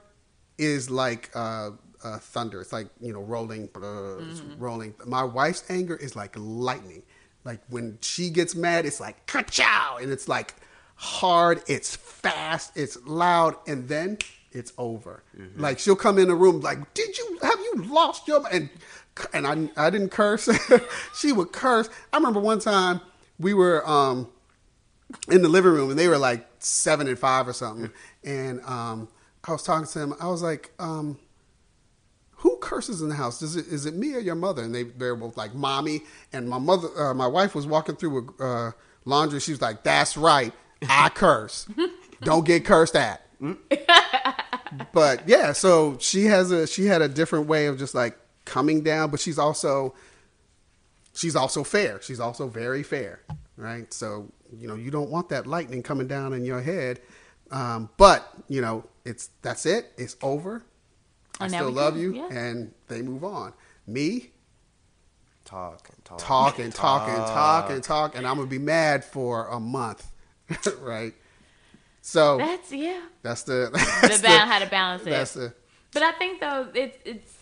is 0.58 0.90
like 0.90 1.30
uh, 1.34 1.70
uh, 2.04 2.18
thunder. 2.18 2.60
It's 2.60 2.72
like 2.72 2.88
you 3.00 3.12
know 3.12 3.20
rolling, 3.20 3.68
uh, 3.74 3.78
mm-hmm. 3.80 4.58
rolling. 4.58 4.94
My 5.06 5.24
wife's 5.24 5.64
anger 5.70 5.96
is 5.96 6.14
like 6.14 6.34
lightning. 6.36 7.02
Like 7.44 7.60
when 7.68 7.98
she 8.02 8.30
gets 8.30 8.54
mad, 8.54 8.84
it's 8.84 9.00
like 9.00 9.26
ka 9.26 9.98
and 10.00 10.10
it's 10.10 10.28
like 10.28 10.54
hard. 10.96 11.62
It's 11.66 11.96
fast. 11.96 12.76
It's 12.76 12.98
loud, 13.06 13.56
and 13.66 13.88
then 13.88 14.18
it's 14.52 14.72
over. 14.76 15.22
Mm-hmm. 15.38 15.60
Like 15.60 15.78
she'll 15.78 15.96
come 15.96 16.18
in 16.18 16.28
the 16.28 16.34
room 16.34 16.60
like, 16.60 16.94
"Did 16.94 17.16
you 17.16 17.38
have 17.42 17.58
you 17.58 17.84
lost 17.84 18.28
your?" 18.28 18.44
and 18.52 18.68
and 19.32 19.46
I 19.46 19.86
I 19.86 19.90
didn't 19.90 20.10
curse. 20.10 20.48
she 21.18 21.32
would 21.32 21.52
curse. 21.52 21.88
I 22.12 22.18
remember 22.18 22.40
one 22.40 22.58
time 22.58 23.00
we 23.38 23.54
were 23.54 23.86
um, 23.88 24.28
in 25.30 25.42
the 25.42 25.48
living 25.48 25.72
room 25.72 25.90
and 25.90 25.98
they 25.98 26.08
were 26.08 26.18
like 26.18 26.46
seven 26.58 27.08
and 27.08 27.18
five 27.18 27.48
or 27.48 27.52
something. 27.52 27.90
And 28.24 28.60
um, 28.64 29.08
I 29.44 29.52
was 29.52 29.62
talking 29.62 29.86
to 29.86 29.98
them. 29.98 30.14
I 30.20 30.28
was 30.28 30.42
like, 30.42 30.72
um, 30.78 31.18
"Who 32.36 32.56
curses 32.60 33.00
in 33.00 33.08
the 33.08 33.14
house? 33.14 33.40
Is 33.42 33.56
it 33.56 33.66
is 33.66 33.86
it 33.86 33.94
me 33.94 34.14
or 34.14 34.20
your 34.20 34.34
mother?" 34.34 34.62
And 34.62 34.74
they 34.74 34.84
they 34.84 35.06
were 35.06 35.16
both 35.16 35.36
like, 35.36 35.54
"Mommy." 35.54 36.02
And 36.32 36.48
my 36.48 36.58
mother, 36.58 36.88
uh, 36.96 37.14
my 37.14 37.26
wife 37.26 37.54
was 37.54 37.66
walking 37.66 37.96
through 37.96 38.34
a 38.38 38.44
uh, 38.44 38.72
laundry. 39.04 39.40
She 39.40 39.52
was 39.52 39.62
like, 39.62 39.82
"That's 39.82 40.16
right, 40.16 40.52
I 40.88 41.08
curse. 41.14 41.66
Don't 42.22 42.44
get 42.44 42.64
cursed 42.64 42.96
at." 42.96 43.22
but 44.92 45.28
yeah, 45.28 45.52
so 45.52 45.96
she 46.00 46.24
has 46.26 46.50
a 46.50 46.66
she 46.66 46.86
had 46.86 47.02
a 47.02 47.08
different 47.08 47.46
way 47.46 47.66
of 47.66 47.78
just 47.78 47.94
like 47.94 48.18
coming 48.44 48.82
down, 48.82 49.10
but 49.10 49.20
she's 49.20 49.38
also 49.38 49.94
she's 51.18 51.34
also 51.34 51.64
fair. 51.64 52.00
She's 52.00 52.20
also 52.20 52.46
very 52.46 52.82
fair, 52.82 53.20
right? 53.56 53.92
So 53.92 54.32
you 54.56 54.68
know 54.68 54.74
you 54.74 54.90
don't 54.90 55.10
want 55.10 55.28
that 55.30 55.46
lightning 55.46 55.82
coming 55.82 56.06
down 56.06 56.32
in 56.32 56.44
your 56.44 56.62
head. 56.62 57.00
Um, 57.50 57.90
but 57.96 58.28
you 58.48 58.60
know 58.60 58.84
it's 59.04 59.30
that's 59.42 59.66
it. 59.66 59.92
It's 59.96 60.16
over. 60.22 60.62
I 61.40 61.48
still 61.48 61.70
love 61.70 61.96
you, 61.96 62.14
yeah. 62.14 62.28
and 62.30 62.72
they 62.88 63.02
move 63.02 63.24
on. 63.24 63.52
Me, 63.86 64.30
talk 65.44 65.88
and 65.92 66.04
talk, 66.04 66.18
talk 66.18 66.58
and 66.58 66.74
talk, 66.74 67.06
talk 67.06 67.08
and 67.08 67.26
talk 67.26 67.70
and 67.70 67.82
talk, 67.82 68.16
and 68.16 68.26
I'm 68.26 68.36
gonna 68.36 68.48
be 68.48 68.58
mad 68.58 69.04
for 69.04 69.46
a 69.48 69.60
month, 69.60 70.06
right? 70.80 71.14
So 72.02 72.38
that's 72.38 72.72
yeah. 72.72 73.02
That's 73.22 73.42
the 73.44 73.70
that's 73.72 74.18
the, 74.18 74.22
balance, 74.22 74.50
how 74.50 74.58
to 74.60 74.66
balance 74.66 75.02
it. 75.02 75.10
That's 75.10 75.34
the. 75.34 75.54
But 75.92 76.02
I 76.02 76.12
think 76.12 76.40
though 76.40 76.68
it's 76.74 76.98
it's 77.04 77.37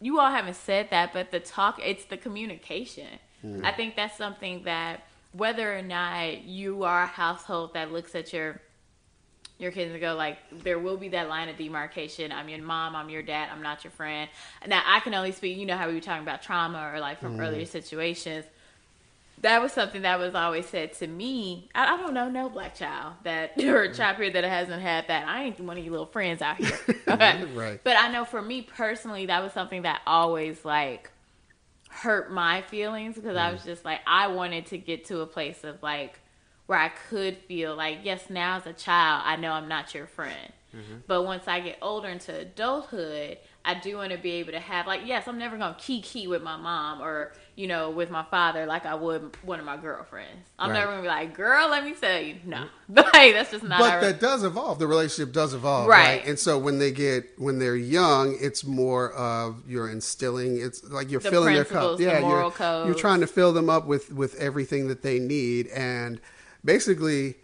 you 0.00 0.20
all 0.20 0.30
haven't 0.30 0.56
said 0.56 0.88
that, 0.90 1.12
but 1.12 1.30
the 1.30 1.40
talk, 1.40 1.80
it's 1.84 2.04
the 2.04 2.16
communication. 2.16 3.18
Mm. 3.44 3.64
I 3.64 3.72
think 3.72 3.96
that's 3.96 4.16
something 4.16 4.62
that 4.64 5.02
whether 5.32 5.76
or 5.76 5.82
not 5.82 6.44
you 6.44 6.84
are 6.84 7.02
a 7.02 7.06
household 7.06 7.74
that 7.74 7.92
looks 7.92 8.14
at 8.14 8.32
your 8.32 8.60
your 9.58 9.72
kids 9.72 9.90
and 9.90 10.00
go 10.00 10.14
like 10.14 10.38
there 10.62 10.78
will 10.78 10.96
be 10.96 11.08
that 11.08 11.28
line 11.28 11.48
of 11.48 11.56
demarcation 11.56 12.30
i'm 12.30 12.48
your 12.48 12.62
mom 12.62 12.94
i'm 12.94 13.10
your 13.10 13.22
dad 13.22 13.48
i'm 13.52 13.60
not 13.60 13.82
your 13.82 13.90
friend 13.90 14.30
now 14.68 14.80
i 14.86 15.00
can 15.00 15.12
only 15.14 15.32
speak 15.32 15.58
you 15.58 15.66
know 15.66 15.76
how 15.76 15.88
we 15.88 15.94
were 15.94 16.00
talking 16.00 16.22
about 16.22 16.40
trauma 16.40 16.90
or 16.94 17.00
like 17.00 17.20
from 17.20 17.36
mm. 17.36 17.40
earlier 17.40 17.66
situations 17.66 18.44
that 19.42 19.62
was 19.62 19.72
something 19.72 20.02
that 20.02 20.18
was 20.18 20.34
always 20.34 20.66
said 20.66 20.92
to 20.94 21.06
me. 21.06 21.68
I, 21.74 21.94
I 21.94 21.96
don't 21.96 22.14
know 22.14 22.28
no 22.28 22.48
black 22.48 22.74
child 22.74 23.14
that 23.24 23.52
or 23.62 23.82
a 23.82 23.94
child 23.94 24.16
here 24.16 24.30
that 24.30 24.44
hasn't 24.44 24.82
had 24.82 25.08
that. 25.08 25.28
I 25.28 25.44
ain't 25.44 25.60
one 25.60 25.78
of 25.78 25.84
your 25.84 25.92
little 25.92 26.06
friends 26.06 26.42
out 26.42 26.56
here. 26.56 26.78
Okay? 27.08 27.44
right. 27.54 27.80
But 27.82 27.96
I 27.96 28.12
know 28.12 28.24
for 28.24 28.42
me 28.42 28.62
personally, 28.62 29.26
that 29.26 29.42
was 29.42 29.52
something 29.52 29.82
that 29.82 30.02
always 30.06 30.64
like 30.64 31.10
hurt 31.88 32.30
my 32.30 32.62
feelings 32.62 33.14
because. 33.14 33.36
I 33.36 33.52
was 33.52 33.64
just 33.64 33.84
like 33.84 34.00
I 34.06 34.28
wanted 34.28 34.66
to 34.66 34.78
get 34.78 35.06
to 35.06 35.20
a 35.20 35.26
place 35.26 35.64
of 35.64 35.82
like 35.82 36.20
where 36.66 36.78
I 36.78 36.88
could 36.88 37.38
feel 37.38 37.74
like 37.74 38.00
yes, 38.02 38.28
now 38.28 38.56
as 38.56 38.66
a 38.66 38.72
child, 38.72 39.22
I 39.24 39.36
know 39.36 39.52
I'm 39.52 39.68
not 39.68 39.94
your 39.94 40.06
friend. 40.06 40.52
Mm-hmm. 40.74 40.96
But 41.06 41.22
once 41.24 41.48
I 41.48 41.60
get 41.60 41.78
older 41.80 42.08
into 42.08 42.34
adulthood, 42.34 43.38
I 43.64 43.74
do 43.74 43.96
want 43.96 44.12
to 44.12 44.18
be 44.18 44.32
able 44.32 44.52
to 44.52 44.60
have 44.60 44.86
like 44.86 45.02
yes, 45.04 45.26
I'm 45.26 45.38
never 45.38 45.56
gonna 45.56 45.76
key 45.78 46.02
key 46.02 46.26
with 46.26 46.42
my 46.42 46.56
mom 46.56 47.00
or 47.00 47.32
you 47.58 47.66
know, 47.66 47.90
with 47.90 48.08
my 48.08 48.22
father 48.22 48.66
like 48.66 48.86
I 48.86 48.94
would 48.94 49.36
one 49.42 49.58
of 49.58 49.66
my 49.66 49.76
girlfriends. 49.76 50.46
I'm 50.60 50.70
right. 50.70 50.78
never 50.78 50.92
gonna 50.92 51.02
be 51.02 51.08
like, 51.08 51.34
girl, 51.34 51.68
let 51.68 51.84
me 51.84 51.92
tell 51.92 52.20
you, 52.20 52.36
no, 52.44 52.56
mm-hmm. 52.88 52.94
like 53.12 53.32
that's 53.32 53.50
just 53.50 53.64
not. 53.64 53.80
But 53.80 53.92
our... 53.94 54.00
that 54.00 54.20
does 54.20 54.44
evolve. 54.44 54.78
The 54.78 54.86
relationship 54.86 55.34
does 55.34 55.54
evolve, 55.54 55.88
right. 55.88 56.20
right? 56.20 56.26
And 56.26 56.38
so 56.38 56.56
when 56.56 56.78
they 56.78 56.92
get 56.92 57.24
when 57.36 57.58
they're 57.58 57.74
young, 57.74 58.38
it's 58.40 58.64
more 58.64 59.12
of 59.12 59.60
you're 59.66 59.90
instilling. 59.90 60.60
It's 60.60 60.84
like 60.84 61.10
you're 61.10 61.20
the 61.20 61.30
filling 61.30 61.54
their 61.54 61.64
cup. 61.64 61.98
Yeah, 61.98 62.20
the 62.20 62.28
you're 62.28 62.50
codes. 62.52 62.86
you're 62.86 62.94
trying 62.94 63.20
to 63.20 63.26
fill 63.26 63.52
them 63.52 63.68
up 63.68 63.86
with 63.86 64.12
with 64.12 64.36
everything 64.36 64.86
that 64.86 65.02
they 65.02 65.18
need, 65.18 65.66
and 65.68 66.20
basically, 66.64 67.38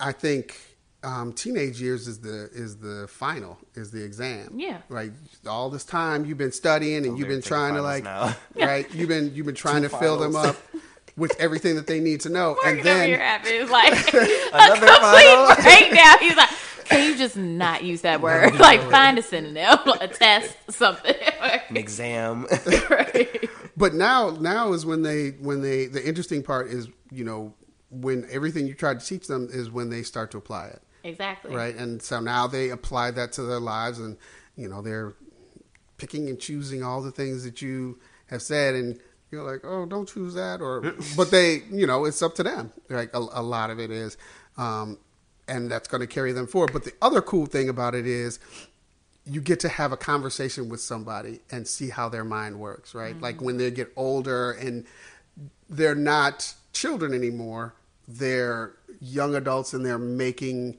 I 0.00 0.10
think 0.10 0.56
um, 1.02 1.32
teenage 1.32 1.80
years 1.80 2.06
is 2.06 2.20
the 2.20 2.50
is 2.52 2.76
the 2.76 3.06
final 3.08 3.58
is 3.74 3.90
the 3.90 4.04
exam. 4.04 4.54
Yeah. 4.58 4.78
Right. 4.88 5.12
All 5.46 5.70
this 5.70 5.84
time 5.84 6.24
you've 6.24 6.38
been 6.38 6.52
studying 6.52 7.06
and 7.06 7.18
you've 7.18 7.28
been 7.28 7.42
trying 7.42 7.74
to 7.74 7.82
like 7.82 8.04
right. 8.54 8.86
You've 8.94 9.08
been 9.08 9.34
you've 9.34 9.46
been 9.46 9.54
trying 9.54 9.82
Two 9.82 9.88
to 9.88 9.96
fill 9.96 10.18
them 10.18 10.36
up 10.36 10.56
with 11.16 11.34
everything 11.40 11.76
that 11.76 11.86
they 11.86 12.00
need 12.00 12.20
to 12.22 12.28
know. 12.28 12.56
and 12.64 12.82
then 12.82 13.08
you're 13.08 13.18
having 13.18 13.68
like 13.68 13.92
another 14.14 14.86
final 14.86 15.54
breakdown. 15.62 16.16
He's 16.20 16.36
like, 16.36 16.50
can 16.84 17.10
you 17.10 17.16
just 17.16 17.36
not 17.36 17.82
use 17.82 18.02
that 18.02 18.20
word? 18.20 18.58
like 18.58 18.82
find 18.90 19.18
a 19.18 19.22
synonym, 19.22 19.78
a 20.00 20.08
test, 20.08 20.54
something. 20.70 21.14
An 21.40 21.76
exam. 21.76 22.46
right. 22.90 23.48
But 23.76 23.94
now 23.94 24.30
now 24.30 24.72
is 24.74 24.84
when 24.84 25.02
they 25.02 25.30
when 25.30 25.62
they 25.62 25.86
the 25.86 26.06
interesting 26.06 26.42
part 26.42 26.68
is 26.68 26.88
you 27.10 27.24
know 27.24 27.54
when 27.90 28.26
everything 28.30 28.66
you 28.66 28.74
try 28.74 28.94
to 28.94 29.04
teach 29.04 29.26
them 29.26 29.48
is 29.50 29.70
when 29.70 29.88
they 29.88 30.02
start 30.02 30.30
to 30.32 30.38
apply 30.38 30.66
it. 30.66 30.82
Exactly. 31.04 31.54
Right. 31.54 31.74
And 31.74 32.02
so 32.02 32.20
now 32.20 32.46
they 32.46 32.70
apply 32.70 33.12
that 33.12 33.32
to 33.32 33.42
their 33.42 33.60
lives 33.60 33.98
and, 33.98 34.16
you 34.56 34.68
know, 34.68 34.82
they're 34.82 35.14
picking 35.96 36.28
and 36.28 36.38
choosing 36.38 36.82
all 36.82 37.02
the 37.02 37.10
things 37.10 37.44
that 37.44 37.62
you 37.62 37.98
have 38.26 38.42
said 38.42 38.74
and 38.74 38.98
you're 39.30 39.44
like, 39.44 39.60
oh, 39.64 39.86
don't 39.86 40.08
choose 40.08 40.34
that. 40.34 40.60
Or, 40.60 40.80
but 41.16 41.30
they, 41.30 41.62
you 41.70 41.86
know, 41.86 42.04
it's 42.04 42.22
up 42.22 42.34
to 42.36 42.42
them. 42.42 42.72
Like 42.88 43.14
a, 43.14 43.18
a 43.18 43.42
lot 43.42 43.70
of 43.70 43.78
it 43.78 43.90
is. 43.90 44.16
Um, 44.56 44.98
and 45.48 45.70
that's 45.70 45.88
going 45.88 46.00
to 46.00 46.06
carry 46.06 46.32
them 46.32 46.46
forward. 46.46 46.72
But 46.72 46.84
the 46.84 46.92
other 47.02 47.20
cool 47.20 47.46
thing 47.46 47.68
about 47.68 47.94
it 47.94 48.06
is 48.06 48.38
you 49.24 49.40
get 49.40 49.60
to 49.60 49.68
have 49.68 49.92
a 49.92 49.96
conversation 49.96 50.68
with 50.68 50.80
somebody 50.80 51.40
and 51.50 51.66
see 51.66 51.90
how 51.90 52.08
their 52.08 52.24
mind 52.24 52.58
works, 52.58 52.94
right? 52.94 53.14
Mm-hmm. 53.14 53.22
Like 53.22 53.40
when 53.40 53.56
they 53.56 53.70
get 53.70 53.92
older 53.96 54.52
and 54.52 54.86
they're 55.68 55.94
not 55.94 56.54
children 56.72 57.12
anymore, 57.14 57.74
they're 58.08 58.72
young 59.00 59.34
adults 59.34 59.72
and 59.72 59.84
they're 59.84 59.98
making 59.98 60.78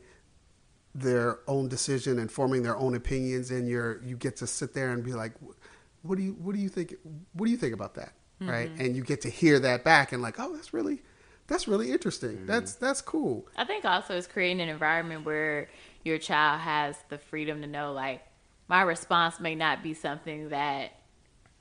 their 0.94 1.40
own 1.48 1.70
decision 1.70 2.20
and 2.20 2.32
forming 2.32 2.64
their 2.64 2.76
own 2.76 2.96
opinions 2.96 3.50
and 3.50 3.68
you're 3.68 4.02
you 4.04 4.18
get 4.18 4.36
to 4.36 4.46
sit 4.46 4.74
there 4.74 4.92
and 4.92 5.04
be 5.04 5.14
like 5.14 5.32
what 6.02 6.18
do 6.18 6.24
you 6.24 6.34
what 6.34 6.54
do 6.54 6.62
you 6.62 6.68
think 6.68 6.96
what 7.34 7.46
do 7.46 7.52
you 7.52 7.58
think 7.58 7.74
about 7.74 7.96
that 7.96 8.14
mm-hmm. 8.42 8.50
right 8.50 8.72
and 8.78 8.96
you 8.96 9.04
get 9.04 9.22
to 9.22 9.30
hear 9.30 9.60
that 9.60 9.84
back 9.86 10.12
and 10.12 10.22
like 10.22 10.36
oh 10.38 10.54
that's 10.54 10.74
really 10.74 11.02
that's 11.48 11.68
really 11.68 11.92
interesting 11.92 12.32
mm-hmm. 12.32 12.46
that's 12.46 12.76
that's 12.76 13.02
cool 13.02 13.48
i 13.56 13.64
think 13.64 13.86
also 13.86 14.16
it's 14.18 14.28
creating 14.28 14.60
an 14.60 14.68
environment 14.68 15.26
where 15.26 15.70
your 16.04 16.18
child 16.18 16.60
has 16.60 16.98
the 17.08 17.18
freedom 17.18 17.62
to 17.62 17.68
know 17.68 17.94
like 17.94 18.22
my 18.68 18.82
response 18.82 19.40
may 19.40 19.56
not 19.56 19.82
be 19.82 19.94
something 19.94 20.50
that 20.50 20.92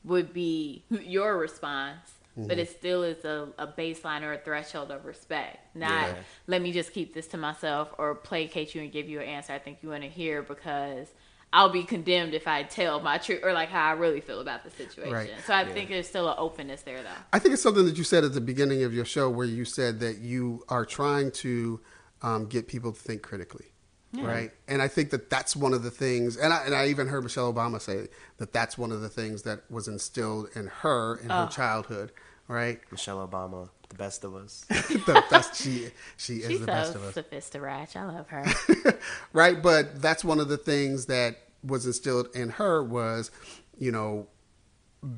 would 0.03 0.33
be 0.33 0.85
your 0.91 1.39
response 1.39 2.15
Mm-hmm. 2.41 2.49
But 2.49 2.59
it 2.59 2.71
still 2.71 3.03
is 3.03 3.25
a, 3.25 3.49
a, 3.59 3.67
baseline 3.67 4.23
or 4.23 4.33
a 4.33 4.39
threshold 4.39 4.91
of 4.91 5.05
respect. 5.05 5.59
Not 5.77 6.09
yeah. 6.09 6.15
let 6.47 6.63
me 6.63 6.73
just 6.73 6.93
keep 6.93 7.15
this 7.15 7.27
to 7.29 7.37
myself 7.37 7.93
or 7.99 8.15
placate 8.15 8.75
you 8.75 8.83
and 8.83 8.91
give 8.91 9.09
you 9.09 9.21
an 9.21 9.27
answer 9.27 9.53
I 9.53 9.59
think 9.59 9.79
you 9.83 9.91
want 9.91 10.03
to 10.03 10.09
hear 10.09 10.43
because 10.43 11.09
I'll 11.53 11.71
be 11.71 11.83
condemned 11.83 12.35
if 12.35 12.47
I 12.47 12.63
tell 12.63 13.01
my 13.01 13.19
truth 13.19 13.41
or 13.43 13.53
like 13.53 13.71
how 13.71 13.85
I 13.85 13.93
really 13.93 14.21
feel 14.21 14.41
about 14.41 14.63
the 14.63 14.71
situation. 14.71 15.13
Right. 15.13 15.31
So 15.47 15.53
I 15.53 15.63
yeah. 15.63 15.73
think 15.73 15.91
there's 15.91 16.09
still 16.09 16.29
an 16.29 16.37
openness 16.39 16.83
there, 16.83 17.03
though. 17.03 17.09
I 17.33 17.41
think 17.41 17.55
it's 17.55 17.63
something 17.63 17.87
that 17.87 17.99
you 17.99 18.05
said 18.05 18.25
at 18.25 18.35
the 18.35 18.41
beginning 18.41 18.85
of 18.85 18.95
your 18.95 19.05
show 19.05 19.29
where 19.29 19.47
you 19.47 19.65
said 19.65 20.01
that 20.01 20.19
you 20.19 20.65
are 20.69 20.87
trying 20.87 21.33
to 21.33 21.81
um, 22.23 22.47
get 22.47 22.69
people 22.69 22.93
to 22.93 23.01
think 23.01 23.23
critically. 23.23 23.67
yeah. 24.13 24.27
right? 24.27 24.51
And 24.69 24.81
I 24.81 24.89
think 24.89 25.11
that 25.11 25.29
that's 25.29 25.57
one 25.57 25.73
of 25.75 25.83
the 25.83 25.91
things, 25.91 26.37
and 26.37 26.53
I, 26.53 26.65
and 26.65 26.75
I 26.75 26.87
even 26.89 27.09
heard 27.09 27.23
Michelle 27.23 27.53
Obama 27.53 27.81
say 27.81 28.09
that 28.39 28.53
that's 28.53 28.79
one 28.79 28.93
of 28.93 29.01
the 29.01 29.09
things 29.09 29.43
that 29.43 29.69
was 29.71 29.89
instilled 29.89 30.49
in 30.55 30.67
her 30.69 31.17
in 31.17 31.31
oh. 31.31 31.47
her 31.47 31.51
childhood, 31.51 32.13
right? 32.51 32.81
Michelle 32.91 33.27
Obama, 33.27 33.69
the 33.89 33.95
best 33.95 34.25
of 34.25 34.35
us. 34.35 34.65
the 34.69 35.25
best 35.31 35.55
she 35.55 35.89
she 36.17 36.35
is 36.35 36.49
She's 36.49 36.61
the 36.61 36.67
so 36.67 36.67
best 36.67 36.95
of 36.97 37.05
us. 37.05 37.15
Sophisticated, 37.15 37.97
I 37.97 38.05
love 38.05 38.29
her. 38.29 38.99
right, 39.33 39.63
but 39.63 40.03
that's 40.03 40.25
one 40.25 40.41
of 40.41 40.49
the 40.49 40.59
things 40.59 41.07
that 41.07 41.39
was 41.63 41.87
instilled 41.87 42.29
in 42.35 42.51
her 42.51 42.83
was, 42.83 43.31
you 43.79 43.93
know, 43.93 44.27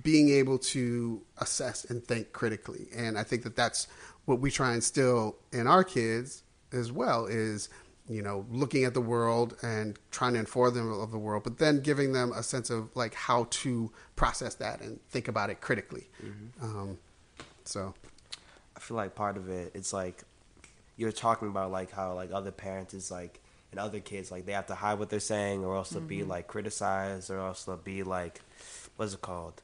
being 0.02 0.28
able 0.30 0.58
to 0.58 1.22
assess 1.38 1.84
and 1.84 2.04
think 2.04 2.32
critically, 2.32 2.88
and 2.94 3.18
I 3.18 3.24
think 3.24 3.42
that 3.44 3.56
that's 3.56 3.88
what 4.26 4.38
we 4.38 4.50
try 4.50 4.68
and 4.68 4.76
instill 4.76 5.36
in 5.52 5.66
our 5.66 5.82
kids 5.82 6.44
as 6.72 6.92
well 6.92 7.26
is 7.26 7.68
you 8.08 8.22
know 8.22 8.46
looking 8.50 8.84
at 8.84 8.94
the 8.94 9.00
world 9.00 9.56
and 9.62 9.98
trying 10.10 10.32
to 10.32 10.38
inform 10.38 10.74
them 10.74 10.92
of 10.92 11.10
the 11.10 11.18
world 11.18 11.44
but 11.44 11.58
then 11.58 11.80
giving 11.80 12.12
them 12.12 12.32
a 12.32 12.42
sense 12.42 12.68
of 12.68 12.88
like 12.96 13.14
how 13.14 13.46
to 13.50 13.92
process 14.16 14.56
that 14.56 14.80
and 14.80 14.98
think 15.10 15.28
about 15.28 15.50
it 15.50 15.60
critically 15.60 16.08
mm-hmm. 16.24 16.64
um, 16.64 16.98
so 17.68 17.94
i 18.76 18.80
feel 18.80 18.96
like 18.96 19.14
part 19.14 19.36
of 19.36 19.48
it 19.48 19.72
it's 19.74 19.92
like 19.92 20.22
you're 20.96 21.12
talking 21.12 21.48
about 21.48 21.70
like 21.70 21.90
how 21.90 22.14
like 22.14 22.32
other 22.32 22.50
parents 22.50 22.94
is 22.94 23.10
like 23.10 23.40
and 23.70 23.80
other 23.80 24.00
kids 24.00 24.30
like 24.30 24.46
they 24.46 24.52
have 24.52 24.66
to 24.66 24.74
hide 24.74 24.98
what 24.98 25.08
they're 25.08 25.20
saying 25.20 25.64
or 25.64 25.76
else 25.76 25.90
they'll 25.90 26.00
mm-hmm. 26.00 26.08
be 26.08 26.22
like 26.22 26.46
criticized 26.46 27.30
or 27.30 27.38
else 27.38 27.64
they'll 27.64 27.76
be 27.76 28.02
like 28.02 28.40
what's 28.96 29.14
it 29.14 29.20
called 29.20 29.62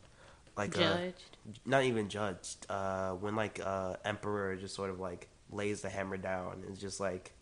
like 0.56 0.76
uh, 0.76 0.80
judged 0.80 1.24
uh, 1.46 1.52
not 1.66 1.84
even 1.84 2.08
judged 2.08 2.66
uh, 2.68 3.10
when 3.12 3.36
like 3.36 3.60
uh 3.64 3.94
emperor 4.04 4.56
just 4.56 4.74
sort 4.74 4.90
of 4.90 4.98
like 4.98 5.28
lays 5.52 5.82
the 5.82 5.88
hammer 5.88 6.16
down 6.16 6.64
it's 6.68 6.80
just 6.80 7.00
like 7.00 7.32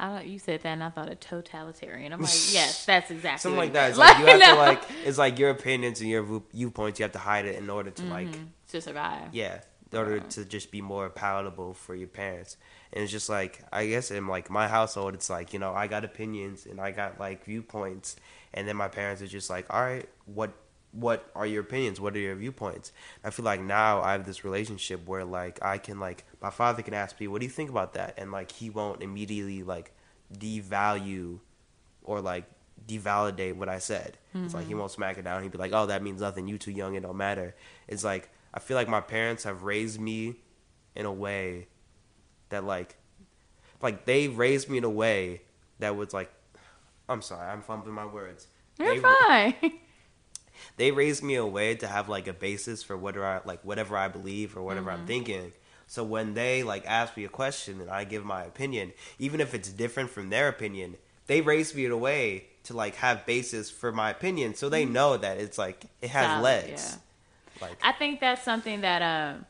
I 0.00 0.18
don't, 0.18 0.28
you 0.28 0.38
said 0.38 0.62
that, 0.62 0.68
and 0.68 0.84
I 0.84 0.90
thought 0.90 1.08
a 1.08 1.16
totalitarian. 1.16 2.12
I'm 2.12 2.20
like, 2.20 2.52
yes, 2.52 2.84
that's 2.86 3.10
exactly 3.10 3.40
something 3.40 3.58
like 3.58 3.72
that. 3.72 3.90
It's 3.90 3.98
like, 3.98 4.16
like, 4.16 4.20
you 4.20 4.26
have 4.26 4.38
no. 4.38 4.54
to 4.54 4.54
like, 4.60 4.82
it's 5.04 5.18
like 5.18 5.40
your 5.40 5.50
opinions 5.50 6.00
and 6.00 6.08
your 6.08 6.40
viewpoints. 6.52 7.00
You 7.00 7.02
have 7.02 7.12
to 7.12 7.18
hide 7.18 7.46
it 7.46 7.56
in 7.56 7.68
order 7.68 7.90
to 7.90 8.02
mm-hmm. 8.02 8.12
like 8.12 8.28
to 8.68 8.80
survive. 8.80 9.28
Yeah, 9.32 9.60
in 9.92 9.98
order 9.98 10.20
to 10.20 10.44
just 10.44 10.70
be 10.70 10.80
more 10.80 11.08
palatable 11.08 11.74
for 11.74 11.94
your 11.94 12.08
parents. 12.08 12.56
And 12.92 13.02
it's 13.02 13.12
just 13.12 13.28
like, 13.28 13.62
I 13.72 13.86
guess 13.86 14.10
in 14.10 14.26
like 14.26 14.50
my 14.50 14.68
household, 14.68 15.14
it's 15.14 15.30
like 15.30 15.52
you 15.52 15.58
know, 15.58 15.72
I 15.74 15.86
got 15.86 16.04
opinions 16.04 16.66
and 16.66 16.80
I 16.80 16.90
got 16.90 17.18
like 17.18 17.44
viewpoints, 17.44 18.16
and 18.54 18.66
then 18.66 18.76
my 18.76 18.88
parents 18.88 19.22
are 19.22 19.26
just 19.26 19.50
like, 19.50 19.66
all 19.72 19.82
right, 19.82 20.08
what 20.26 20.52
what 20.92 21.30
are 21.34 21.46
your 21.46 21.62
opinions? 21.62 22.00
What 22.00 22.16
are 22.16 22.20
your 22.20 22.34
viewpoints? 22.34 22.92
I 23.22 23.30
feel 23.30 23.44
like 23.44 23.60
now 23.60 24.00
I 24.02 24.12
have 24.12 24.24
this 24.24 24.44
relationship 24.44 25.06
where 25.06 25.24
like 25.24 25.62
I 25.62 25.78
can 25.78 26.00
like 26.00 26.24
my 26.40 26.50
father 26.50 26.82
can 26.82 26.94
ask 26.94 27.18
me, 27.20 27.28
"What 27.28 27.40
do 27.40 27.46
you 27.46 27.52
think 27.52 27.70
about 27.70 27.94
that?" 27.94 28.14
and 28.16 28.32
like 28.32 28.52
he 28.52 28.70
won't 28.70 29.02
immediately 29.02 29.62
like 29.62 29.92
devalue 30.32 31.40
or 32.02 32.20
like 32.20 32.44
devalidate 32.86 33.56
what 33.56 33.68
I 33.68 33.78
said. 33.78 34.16
Mm-hmm. 34.34 34.46
It's 34.46 34.54
like 34.54 34.64
he 34.64 34.70
mm-hmm. 34.70 34.80
won't 34.80 34.92
smack 34.92 35.18
it 35.18 35.24
down. 35.24 35.42
He'd 35.42 35.52
be 35.52 35.58
like, 35.58 35.72
"Oh, 35.72 35.86
that 35.86 36.02
means 36.02 36.20
nothing. 36.20 36.48
You 36.48 36.58
too 36.58 36.72
young. 36.72 36.94
It 36.94 37.02
don't 37.02 37.16
matter." 37.16 37.54
It's 37.86 38.04
like 38.04 38.30
I 38.52 38.60
feel 38.60 38.76
like 38.76 38.88
my 38.88 39.00
parents 39.00 39.44
have 39.44 39.62
raised 39.62 40.00
me 40.00 40.36
in 40.94 41.06
a 41.06 41.12
way 41.12 41.68
that 42.48 42.64
like 42.64 42.96
like 43.80 44.04
they 44.04 44.28
raised 44.28 44.68
me 44.68 44.78
in 44.78 44.84
a 44.84 44.90
way 44.90 45.42
that 45.78 45.96
was 45.96 46.12
like 46.12 46.30
I'm 47.08 47.22
sorry, 47.22 47.48
I'm 47.48 47.62
fumbling 47.62 47.94
my 47.94 48.06
words. 48.06 48.46
You're 48.78 48.94
they, 48.94 49.00
fine. 49.00 49.54
they 50.76 50.90
raised 50.90 51.22
me 51.22 51.36
a 51.36 51.46
way 51.46 51.74
to 51.76 51.86
have 51.86 52.08
like 52.08 52.28
a 52.28 52.32
basis 52.32 52.82
for 52.82 52.96
whatever 52.96 53.26
I 53.26 53.40
like 53.44 53.64
whatever 53.64 53.96
I 53.96 54.08
believe 54.08 54.56
or 54.56 54.62
whatever 54.62 54.90
mm-hmm. 54.90 55.00
I'm 55.02 55.06
thinking. 55.06 55.52
So 55.86 56.04
when 56.04 56.34
they 56.34 56.62
like 56.62 56.84
ask 56.86 57.16
me 57.16 57.24
a 57.24 57.30
question 57.30 57.80
and 57.80 57.90
I 57.90 58.04
give 58.04 58.24
my 58.24 58.42
opinion, 58.42 58.92
even 59.18 59.40
if 59.40 59.54
it's 59.54 59.70
different 59.70 60.10
from 60.10 60.28
their 60.28 60.48
opinion, 60.48 60.96
they 61.26 61.40
raised 61.40 61.74
me 61.74 61.86
in 61.86 61.92
a 61.92 61.96
way 61.96 62.46
to 62.64 62.74
like 62.74 62.96
have 62.96 63.24
basis 63.24 63.70
for 63.70 63.90
my 63.90 64.10
opinion, 64.10 64.54
so 64.54 64.68
they 64.68 64.84
mm-hmm. 64.84 64.92
know 64.92 65.16
that 65.16 65.38
it's 65.38 65.56
like 65.56 65.84
it 66.02 66.10
has 66.10 66.26
Solid, 66.26 66.42
legs. 66.42 66.92
Yeah. 66.92 66.98
Like 67.60 67.78
I 67.82 67.92
think 67.92 68.20
that's 68.20 68.42
something 68.42 68.82
that 68.82 69.02
um, 69.02 69.46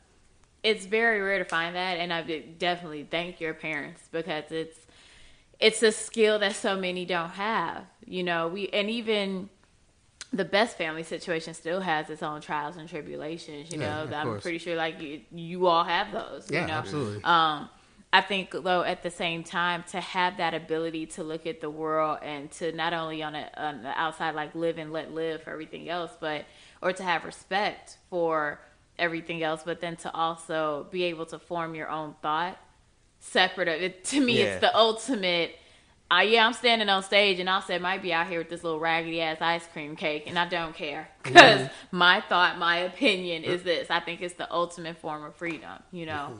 it's 0.63 0.85
very 0.85 1.21
rare 1.21 1.39
to 1.39 1.45
find 1.45 1.75
that, 1.75 1.97
and 1.97 2.11
I 2.13 2.21
definitely 2.57 3.07
thank 3.09 3.39
your 3.39 3.53
parents 3.53 4.01
because 4.11 4.51
it's 4.51 4.79
it's 5.59 5.83
a 5.83 5.91
skill 5.91 6.39
that 6.39 6.55
so 6.55 6.75
many 6.75 7.05
don't 7.05 7.31
have. 7.31 7.83
You 8.05 8.23
know, 8.23 8.47
we 8.47 8.69
and 8.69 8.89
even 8.89 9.49
the 10.31 10.45
best 10.45 10.77
family 10.77 11.03
situation 11.03 11.53
still 11.53 11.81
has 11.81 12.09
its 12.09 12.21
own 12.21 12.41
trials 12.41 12.77
and 12.77 12.87
tribulations. 12.87 13.71
You 13.71 13.79
yeah, 13.79 14.05
know, 14.05 14.15
I'm 14.15 14.27
course. 14.27 14.43
pretty 14.43 14.59
sure 14.59 14.75
like 14.75 15.01
you, 15.01 15.21
you 15.31 15.67
all 15.67 15.83
have 15.83 16.11
those. 16.11 16.49
Yeah, 16.49 16.61
you 16.61 16.67
know? 16.67 16.73
absolutely. 16.73 17.23
Um, 17.23 17.69
I 18.11 18.21
think 18.21 18.51
though 18.51 18.83
at 18.83 19.03
the 19.03 19.11
same 19.11 19.43
time 19.43 19.83
to 19.91 19.99
have 20.01 20.37
that 20.37 20.53
ability 20.53 21.07
to 21.07 21.23
look 21.23 21.45
at 21.45 21.61
the 21.61 21.69
world 21.69 22.19
and 22.23 22.49
to 22.53 22.71
not 22.71 22.93
only 22.93 23.21
on, 23.21 23.35
a, 23.35 23.49
on 23.55 23.83
the 23.83 23.89
outside 23.89 24.33
like 24.33 24.55
live 24.55 24.77
and 24.79 24.91
let 24.91 25.13
live 25.13 25.43
for 25.43 25.51
everything 25.51 25.89
else, 25.89 26.11
but 26.19 26.45
or 26.81 26.93
to 26.93 27.03
have 27.03 27.25
respect 27.25 27.97
for 28.09 28.59
everything 28.97 29.43
else, 29.43 29.61
but 29.63 29.81
then 29.81 29.95
to 29.97 30.13
also 30.13 30.87
be 30.91 31.03
able 31.03 31.25
to 31.27 31.39
form 31.39 31.75
your 31.75 31.89
own 31.89 32.15
thought 32.21 32.57
separate 33.19 33.67
of 33.67 33.81
it. 33.81 34.03
To 34.09 34.19
me, 34.19 34.39
yeah. 34.39 34.45
it's 34.45 34.61
the 34.61 34.75
ultimate 34.75 35.55
uh, 36.11 36.21
yeah, 36.21 36.45
I'm 36.45 36.53
standing 36.53 36.89
on 36.89 37.03
stage 37.03 37.39
and 37.39 37.47
I 37.47 37.59
said 37.61 37.81
might 37.81 38.01
be 38.01 38.11
out 38.11 38.27
here 38.27 38.39
with 38.39 38.49
this 38.49 38.63
little 38.63 38.79
raggedy 38.79 39.21
ass 39.21 39.37
ice 39.41 39.67
cream 39.71 39.95
cake, 39.95 40.23
and 40.25 40.39
I 40.39 40.47
don't 40.47 40.75
care 40.75 41.07
because 41.21 41.61
mm-hmm. 41.61 41.97
my 41.97 42.21
thought, 42.21 42.57
my 42.57 42.77
opinion 42.77 43.43
is 43.43 43.61
this. 43.61 43.91
I 43.91 43.99
think 43.99 44.21
it's 44.21 44.33
the 44.33 44.51
ultimate 44.51 44.97
form 44.97 45.23
of 45.23 45.35
freedom. 45.35 45.83
You 45.91 46.07
know. 46.07 46.39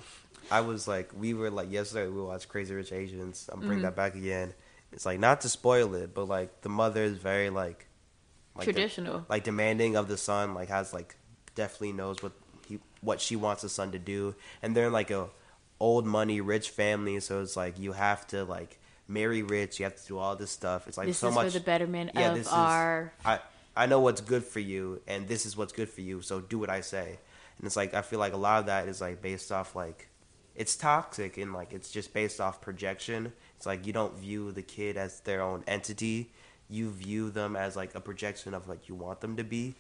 I 0.52 0.62
was 0.62 0.88
like, 0.88 1.12
we 1.16 1.36
were 1.36 1.52
like 1.52 1.72
yesterday. 1.72 2.10
We 2.10 2.22
watched 2.22 2.50
Crazy 2.50 2.74
Rich 2.74 2.92
Asians. 2.92 3.48
I'm 3.52 3.60
bring 3.60 3.74
mm-hmm. 3.74 3.82
that 3.84 3.96
back 3.96 4.16
again. 4.16 4.56
It's 4.92 5.06
like 5.06 5.20
not 5.20 5.42
to 5.42 5.50
spoil 5.50 5.94
it, 5.94 6.16
but 6.16 6.28
like 6.28 6.62
the 6.62 6.70
mother 6.70 7.04
is 7.04 7.18
very 7.18 7.52
like, 7.52 7.86
like 8.60 8.66
traditional, 8.66 9.20
de- 9.20 9.26
like 9.30 9.44
demanding 9.44 9.96
of 9.96 10.08
the 10.08 10.18
son. 10.18 10.54
Like 10.54 10.70
has 10.70 10.94
like 10.94 11.16
definitely 11.56 11.94
knows 11.94 12.22
what 12.22 12.34
he 12.68 12.80
what 13.02 13.22
she 13.22 13.36
wants 13.36 13.62
the 13.62 13.70
son 13.70 13.92
to 13.92 14.00
do, 14.00 14.36
and 14.62 14.76
they're 14.76 14.88
in 14.88 14.94
like 14.94 15.12
a 15.12 15.30
old 15.80 16.06
money 16.06 16.42
rich 16.42 16.70
family, 16.70 17.20
so 17.20 17.42
it's 17.42 17.56
like 17.56 17.80
you 17.80 17.94
have 17.94 18.28
to 18.28 18.44
like 18.44 18.80
marry 19.08 19.42
rich. 19.42 19.80
You 19.80 19.86
have 19.86 19.96
to 19.96 20.08
do 20.08 20.18
all 20.18 20.36
this 20.36 20.52
stuff. 20.52 20.88
It's 20.88 20.98
like 20.98 21.08
this 21.08 21.18
so 21.18 21.30
is 21.30 21.36
much 21.36 21.46
for 21.48 21.60
the 21.60 21.66
betterment 21.66 22.12
yeah, 22.14 22.34
of 22.34 22.48
our. 22.52 23.14
Is, 23.20 23.26
I 23.26 23.40
I 23.76 23.86
know 23.86 24.00
what's 24.00 24.22
good 24.22 24.44
for 24.44 24.60
you, 24.60 25.02
and 25.08 25.28
this 25.28 25.46
is 25.46 25.56
what's 25.56 25.74
good 25.74 25.90
for 25.90 26.02
you. 26.02 26.22
So 26.22 26.42
do 26.42 26.60
what 26.60 26.70
I 26.70 26.82
say. 26.82 27.20
And 27.58 27.66
it's 27.66 27.76
like 27.76 27.94
I 27.94 28.02
feel 28.02 28.20
like 28.20 28.34
a 28.34 28.38
lot 28.38 28.60
of 28.60 28.66
that 28.68 28.88
is 28.88 29.02
like 29.02 29.22
based 29.22 29.52
off 29.52 29.76
like 29.76 30.08
it's 30.56 30.76
toxic 30.76 31.38
and 31.38 31.54
like 31.54 31.74
it's 31.74 31.90
just 31.92 32.14
based 32.14 32.42
off 32.42 32.62
projection. 32.62 33.34
It's 33.58 33.66
like 33.66 33.86
you 33.86 33.94
don't 33.94 34.16
view 34.18 34.52
the 34.52 34.62
kid 34.62 34.98
as 34.98 35.22
their 35.22 35.42
own 35.42 35.64
entity. 35.68 36.32
You 36.70 36.92
view 36.92 37.30
them 37.30 37.56
as 37.56 37.76
like 37.76 37.96
a 37.96 38.00
projection 38.00 38.54
of 38.54 38.68
like 38.68 38.88
you 38.88 38.96
want 38.96 39.22
them 39.22 39.38
to 39.38 39.44
be. 39.44 39.76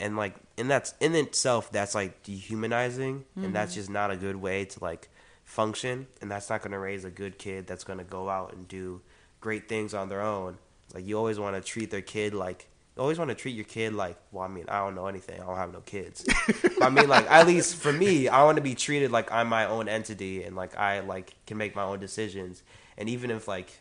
And 0.00 0.16
like 0.16 0.34
and 0.58 0.70
that's 0.70 0.94
in 1.00 1.14
itself 1.14 1.70
that's 1.70 1.94
like 1.94 2.22
dehumanizing 2.24 3.20
mm-hmm. 3.20 3.44
and 3.44 3.54
that's 3.54 3.72
mm-hmm. 3.72 3.80
just 3.80 3.90
not 3.90 4.10
a 4.10 4.16
good 4.16 4.36
way 4.36 4.64
to 4.64 4.82
like 4.82 5.08
function, 5.44 6.06
and 6.20 6.30
that's 6.30 6.50
not 6.50 6.62
going 6.62 6.72
to 6.72 6.78
raise 6.78 7.04
a 7.04 7.10
good 7.10 7.38
kid 7.38 7.66
that's 7.66 7.84
going 7.84 7.98
to 7.98 8.04
go 8.04 8.28
out 8.28 8.54
and 8.54 8.66
do 8.66 9.00
great 9.40 9.68
things 9.68 9.94
on 9.94 10.08
their 10.08 10.22
own. 10.22 10.58
Like 10.94 11.06
you 11.06 11.16
always 11.16 11.38
want 11.38 11.54
to 11.56 11.62
treat 11.62 11.90
their 11.90 12.02
kid 12.02 12.34
like 12.34 12.68
you 12.96 13.02
always 13.02 13.18
want 13.18 13.28
to 13.28 13.34
treat 13.34 13.56
your 13.56 13.64
kid 13.64 13.92
like 13.92 14.16
well 14.30 14.44
i 14.44 14.48
mean 14.48 14.64
i 14.68 14.78
don't 14.78 14.94
know 14.94 15.06
anything 15.06 15.40
i 15.40 15.44
don't 15.44 15.56
have 15.56 15.72
no 15.72 15.80
kids 15.80 16.24
i 16.80 16.88
mean 16.88 17.08
like 17.08 17.28
at 17.30 17.46
least 17.46 17.76
for 17.76 17.92
me 17.92 18.28
i 18.28 18.42
want 18.44 18.56
to 18.56 18.62
be 18.62 18.74
treated 18.74 19.10
like 19.10 19.30
i'm 19.32 19.48
my 19.48 19.66
own 19.66 19.88
entity 19.88 20.44
and 20.44 20.54
like 20.54 20.76
i 20.76 21.00
like 21.00 21.34
can 21.46 21.56
make 21.56 21.74
my 21.74 21.82
own 21.82 21.98
decisions 21.98 22.62
and 22.96 23.08
even 23.08 23.30
if 23.30 23.48
like 23.48 23.80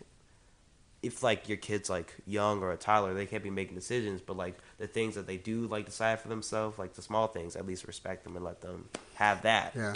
if 1.03 1.21
like 1.21 1.47
your 1.47 1.57
kid's 1.57 1.89
like 1.89 2.13
young 2.25 2.61
or 2.61 2.71
a 2.71 2.77
toddler 2.77 3.13
they 3.13 3.25
can't 3.25 3.43
be 3.43 3.49
making 3.49 3.75
decisions 3.75 4.21
but 4.21 4.35
like 4.35 4.57
the 4.77 4.87
things 4.87 5.15
that 5.15 5.27
they 5.27 5.37
do 5.37 5.67
like 5.67 5.85
decide 5.85 6.19
for 6.19 6.29
themselves 6.29 6.79
like 6.79 6.93
the 6.93 7.01
small 7.01 7.27
things 7.27 7.55
at 7.55 7.65
least 7.65 7.85
respect 7.85 8.23
them 8.23 8.35
and 8.35 8.43
let 8.43 8.61
them 8.61 8.87
have 9.15 9.41
that 9.41 9.73
yeah 9.75 9.93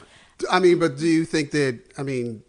I 0.49 0.59
mean, 0.59 0.79
but 0.79 0.97
do 0.97 1.07
you 1.07 1.25
think 1.25 1.51
that? 1.51 1.79
I 1.97 2.03
mean, 2.03 2.43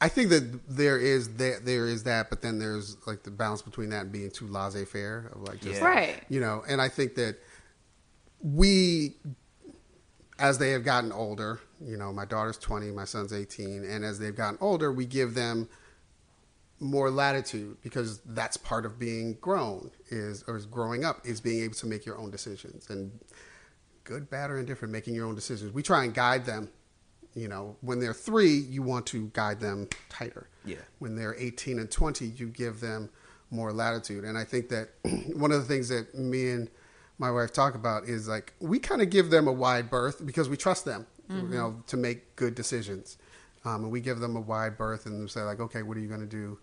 I 0.00 0.08
think 0.08 0.30
that 0.30 0.68
there 0.68 0.98
is 0.98 1.36
that 1.36 1.64
there 1.64 1.86
is 1.86 2.04
that, 2.04 2.30
but 2.30 2.42
then 2.42 2.58
there's 2.58 2.96
like 3.06 3.22
the 3.22 3.30
balance 3.30 3.62
between 3.62 3.90
that 3.90 4.02
and 4.02 4.12
being 4.12 4.30
too 4.30 4.46
laissez 4.46 4.84
faire 4.84 5.30
of 5.34 5.42
like 5.42 5.60
just 5.60 5.80
yeah. 5.80 5.86
right, 5.86 6.24
you 6.28 6.40
know. 6.40 6.62
And 6.68 6.80
I 6.80 6.88
think 6.88 7.14
that 7.16 7.36
we, 8.40 9.16
as 10.38 10.58
they 10.58 10.70
have 10.70 10.84
gotten 10.84 11.12
older, 11.12 11.60
you 11.80 11.96
know, 11.96 12.12
my 12.12 12.24
daughter's 12.24 12.58
twenty, 12.58 12.90
my 12.90 13.04
son's 13.04 13.32
eighteen, 13.32 13.84
and 13.84 14.04
as 14.04 14.18
they've 14.18 14.36
gotten 14.36 14.58
older, 14.60 14.92
we 14.92 15.06
give 15.06 15.34
them 15.34 15.68
more 16.80 17.10
latitude 17.10 17.76
because 17.82 18.20
that's 18.26 18.56
part 18.56 18.84
of 18.84 18.98
being 18.98 19.34
grown 19.40 19.90
is 20.08 20.44
or 20.46 20.56
is 20.56 20.66
growing 20.66 21.04
up 21.04 21.20
is 21.24 21.40
being 21.40 21.62
able 21.62 21.74
to 21.74 21.86
make 21.86 22.04
your 22.04 22.18
own 22.18 22.30
decisions 22.30 22.90
and 22.90 23.12
good, 24.04 24.30
bad, 24.30 24.50
or 24.50 24.58
indifferent, 24.58 24.92
making 24.92 25.14
your 25.14 25.26
own 25.26 25.34
decisions. 25.34 25.72
We 25.72 25.82
try 25.82 26.04
and 26.04 26.14
guide 26.14 26.44
them. 26.44 26.70
You 27.34 27.48
know, 27.48 27.76
when 27.80 27.98
they're 27.98 28.14
three, 28.14 28.54
you 28.54 28.82
want 28.82 29.06
to 29.06 29.28
guide 29.32 29.58
them 29.58 29.88
tighter. 30.08 30.48
Yeah. 30.64 30.76
When 31.00 31.16
they're 31.16 31.34
18 31.36 31.80
and 31.80 31.90
20, 31.90 32.26
you 32.26 32.46
give 32.46 32.78
them 32.78 33.10
more 33.50 33.72
latitude. 33.72 34.22
And 34.22 34.38
I 34.38 34.44
think 34.44 34.68
that 34.68 34.90
one 35.34 35.50
of 35.50 35.60
the 35.60 35.66
things 35.66 35.88
that 35.88 36.14
me 36.14 36.50
and 36.50 36.70
my 37.18 37.32
wife 37.32 37.52
talk 37.52 37.74
about 37.74 38.04
is 38.04 38.28
like 38.28 38.52
we 38.60 38.78
kind 38.78 39.02
of 39.02 39.10
give 39.10 39.30
them 39.30 39.48
a 39.48 39.52
wide 39.52 39.90
berth 39.90 40.24
because 40.24 40.48
we 40.48 40.56
trust 40.56 40.84
them, 40.84 41.06
mm-hmm. 41.28 41.52
you 41.52 41.58
know, 41.58 41.82
to 41.88 41.96
make 41.96 42.36
good 42.36 42.54
decisions. 42.54 43.18
Um, 43.64 43.84
and 43.84 43.90
we 43.90 44.00
give 44.00 44.18
them 44.20 44.36
a 44.36 44.40
wide 44.40 44.76
berth 44.76 45.06
and 45.06 45.30
say 45.30 45.42
like, 45.42 45.60
okay, 45.60 45.82
what 45.82 45.96
are 45.96 46.00
you 46.00 46.08
going 46.08 46.20
to 46.20 46.26
do? 46.26 46.58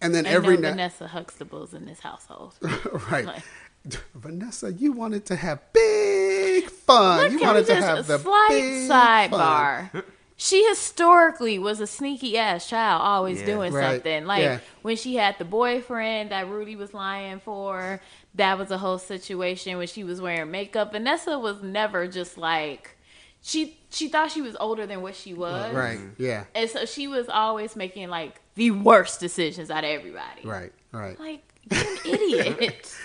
And 0.00 0.14
then 0.14 0.26
And 0.26 0.34
every 0.36 0.56
no 0.56 0.62
now, 0.62 0.70
Vanessa 0.70 1.10
Huxtables 1.12 1.74
in 1.74 1.86
this 1.86 2.00
household. 2.00 2.54
right, 3.10 3.24
Like- 3.24 3.42
Vanessa, 4.14 4.72
you 4.72 4.92
wanted 4.92 5.24
to 5.26 5.36
have 5.36 5.60
big 5.72 6.68
fun. 6.70 7.32
You 7.32 7.40
wanted 7.40 7.66
to 7.66 7.74
have 7.76 8.06
the 8.06 8.16
a 8.16 8.18
slight 8.18 8.48
big 8.50 8.88
fun. 8.88 9.30
sidebar. 9.30 10.04
She 10.38 10.68
historically 10.68 11.58
was 11.58 11.80
a 11.80 11.86
sneaky 11.86 12.36
ass 12.36 12.68
child, 12.68 13.00
always 13.00 13.40
Yeah. 13.40 13.46
doing 13.46 13.72
Right. 13.72 13.92
something. 13.94 14.26
Like 14.26 14.42
Yeah. 14.42 14.58
when 14.82 14.96
she 14.98 15.16
had 15.16 15.38
the 15.38 15.46
boyfriend 15.46 16.30
that 16.30 16.46
Rudy 16.46 16.76
was 16.76 16.92
lying 16.92 17.40
for, 17.40 18.02
that 18.34 18.58
was 18.58 18.70
a 18.70 18.76
whole 18.76 18.98
situation 18.98 19.78
when 19.78 19.86
she 19.86 20.04
was 20.04 20.20
wearing 20.20 20.50
makeup. 20.50 20.92
Vanessa 20.92 21.38
was 21.38 21.62
never 21.62 22.06
just 22.06 22.36
like 22.36 22.98
she 23.40 23.78
she 23.90 24.08
thought 24.08 24.30
she 24.30 24.42
was 24.42 24.56
older 24.58 24.86
than 24.86 25.02
what 25.02 25.14
she 25.14 25.34
was. 25.34 25.74
Right. 25.74 25.98
Yeah. 26.18 26.44
And 26.54 26.68
so 26.68 26.84
she 26.84 27.08
was 27.08 27.28
always 27.28 27.76
making 27.76 28.08
like 28.08 28.40
the 28.54 28.70
worst 28.72 29.20
decisions 29.20 29.70
out 29.70 29.84
of 29.84 29.90
everybody. 29.90 30.42
Right. 30.44 30.72
Right. 30.92 31.18
Like, 31.18 31.42
you're 31.70 31.80
an 31.80 31.98
idiot. 32.04 32.96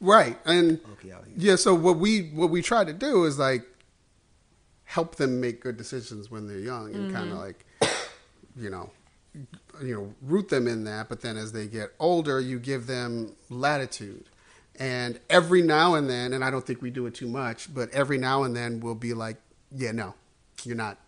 Right. 0.00 0.38
And 0.44 0.80
Okay, 0.92 1.14
yeah, 1.36 1.56
so 1.56 1.74
what 1.74 1.98
we 1.98 2.28
what 2.28 2.50
we 2.50 2.62
try 2.62 2.84
to 2.84 2.92
do 2.92 3.24
is 3.24 3.38
like 3.38 3.64
help 4.84 5.16
them 5.16 5.40
make 5.40 5.60
good 5.60 5.76
decisions 5.76 6.30
when 6.30 6.46
they're 6.46 6.58
young 6.58 6.94
and 6.94 7.12
kind 7.12 7.30
of 7.30 7.36
mm-hmm. 7.36 7.46
like 7.46 7.64
you 8.56 8.70
know 8.70 8.90
you 9.82 9.94
know 9.94 10.14
root 10.22 10.48
them 10.48 10.66
in 10.66 10.84
that 10.84 11.08
but 11.08 11.20
then 11.20 11.36
as 11.36 11.52
they 11.52 11.66
get 11.66 11.90
older 11.98 12.40
you 12.40 12.58
give 12.58 12.86
them 12.86 13.34
latitude 13.50 14.24
and 14.78 15.18
every 15.28 15.60
now 15.60 15.94
and 15.94 16.08
then 16.08 16.32
and 16.32 16.44
I 16.44 16.50
don't 16.50 16.64
think 16.64 16.80
we 16.80 16.90
do 16.90 17.04
it 17.06 17.14
too 17.14 17.26
much 17.26 17.74
but 17.74 17.90
every 17.90 18.16
now 18.16 18.44
and 18.44 18.54
then 18.56 18.80
we'll 18.80 18.94
be 18.94 19.12
like 19.12 19.36
yeah 19.74 19.90
no 19.90 20.14
you're 20.64 20.76
not 20.76 20.98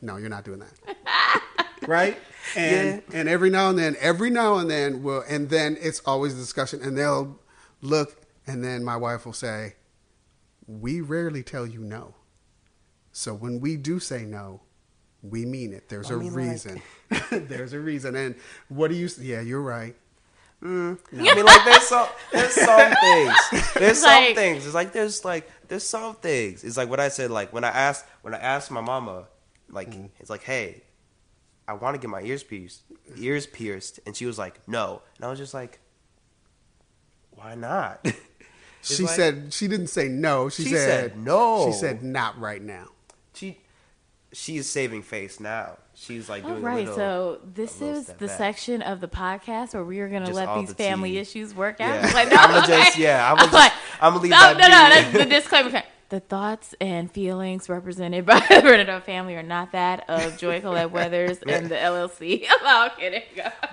no 0.00 0.16
you're 0.16 0.28
not 0.28 0.44
doing 0.44 0.60
that. 0.60 0.96
Right? 1.86 2.18
And 2.56 3.02
and 3.12 3.28
every 3.28 3.50
now 3.50 3.68
and 3.68 3.78
then 3.78 3.96
every 4.00 4.30
now 4.30 4.56
and 4.56 4.68
then 4.70 5.02
will 5.02 5.22
and 5.28 5.50
then 5.50 5.76
it's 5.80 6.00
always 6.06 6.32
a 6.32 6.36
discussion 6.36 6.80
and 6.82 6.96
they'll 6.96 7.38
look 7.82 8.16
and 8.46 8.64
then 8.64 8.82
my 8.82 8.96
wife 8.96 9.26
will 9.26 9.34
say 9.34 9.74
we 10.66 11.00
rarely 11.00 11.42
tell 11.42 11.66
you 11.66 11.80
no. 11.80 12.14
So 13.12 13.34
when 13.34 13.60
we 13.60 13.76
do 13.76 14.00
say 14.00 14.24
no 14.24 14.62
we 15.22 15.44
mean 15.44 15.72
it. 15.72 15.88
There's 15.88 16.10
a 16.10 16.16
mean, 16.16 16.28
like- 16.28 16.36
reason. 16.36 16.82
There's 17.30 17.72
a 17.74 17.80
reason. 17.80 18.16
And 18.16 18.36
what 18.68 18.90
do 18.90 18.96
you 18.96 19.08
yeah 19.20 19.42
you're 19.42 19.62
right 19.62 19.94
Mm. 20.66 20.98
I 21.12 21.34
mean, 21.34 21.44
like 21.44 21.64
there's 21.64 21.82
some 21.82 22.08
there's 22.32 22.52
some 22.54 22.92
things. 23.00 23.34
There's 23.74 24.00
some 24.00 24.24
Like- 24.24 24.34
things. 24.34 24.66
It's 24.66 24.74
like 24.74 24.92
there's 24.92 25.24
like 25.24 25.48
there's 25.68 25.84
some 25.84 26.16
things. 26.16 26.64
It's 26.64 26.76
like 26.76 26.90
what 26.90 26.98
I 26.98 27.08
said. 27.08 27.30
Like 27.30 27.52
when 27.52 27.62
I 27.62 27.68
asked 27.68 28.04
when 28.22 28.34
I 28.34 28.38
asked 28.38 28.70
my 28.70 28.80
mama, 28.80 29.26
like 29.70 29.90
mm-hmm. 29.90 30.06
it's 30.18 30.28
like, 30.30 30.42
hey, 30.42 30.82
I 31.68 31.74
want 31.74 31.94
to 31.94 32.00
get 32.00 32.10
my 32.10 32.20
ears 32.22 32.42
pierced, 32.42 32.82
ears 33.16 33.46
pierced, 33.46 34.00
and 34.06 34.16
she 34.16 34.26
was 34.26 34.38
like, 34.38 34.66
no, 34.66 35.02
and 35.16 35.24
I 35.24 35.28
was 35.30 35.38
just 35.38 35.54
like, 35.54 35.78
why 37.30 37.54
not? 37.54 38.04
She 38.82 39.02
like- 39.02 39.16
said 39.16 39.52
she 39.52 39.66
didn't 39.66 39.88
say 39.88 40.06
no 40.06 40.48
she, 40.48 40.62
She 40.62 40.68
said, 40.70 41.10
said 41.10 41.18
no. 41.18 41.66
she 41.66 41.72
said 41.72 42.04
not 42.04 42.38
right 42.38 42.62
now 42.62 42.86
she 43.34 43.58
she 44.32 44.58
is 44.58 44.70
saving 44.70 45.02
face 45.02 45.40
now. 45.40 45.76
She's 45.98 46.28
like 46.28 46.42
doing 46.44 46.58
a 46.58 46.60
right, 46.60 46.80
little- 46.80 46.94
so 46.94 47.40
this 47.54 47.80
is 47.80 48.06
the 48.06 48.26
back. 48.26 48.36
section 48.38 48.82
of 48.82 49.00
the 49.00 49.08
podcast 49.08 49.72
where 49.72 49.82
we 49.82 50.00
are 50.00 50.08
going 50.10 50.20
to 50.22 50.26
Just 50.26 50.36
let 50.36 50.58
these 50.60 50.68
the 50.68 50.74
family 50.74 51.12
tea. 51.12 51.18
issues 51.18 51.54
work 51.54 51.80
out. 51.80 51.94
Yeah. 52.04 52.10
Like, 52.12 52.28
no, 52.30 52.36
I'ma 52.36 52.58
okay. 52.64 52.66
just- 52.84 52.98
yeah, 52.98 53.32
I'ma 53.32 53.40
just- 53.42 53.52
like, 53.54 53.72
I'ma 54.00 54.18
leave 54.18 54.30
no, 54.30 54.36
that 54.38 54.56
no, 54.58 54.66
no, 54.68 54.68
that's 54.68 55.12
the 55.12 55.24
disclaimer. 55.24 55.82
The 56.10 56.20
thoughts 56.20 56.74
and 56.82 57.10
feelings 57.10 57.68
represented 57.70 58.26
by 58.26 58.38
the 58.48 58.60
Bernadette 58.60 59.04
family 59.06 59.34
are 59.36 59.42
not 59.42 59.72
that 59.72 60.04
of 60.08 60.36
Joy 60.36 60.60
Colette 60.60 60.90
Weathers 60.92 61.38
and 61.48 61.68
the 61.70 61.74
LLC. 61.76 62.44
I'm 62.48 62.66
all 62.66 62.90
kidding. 62.90 63.22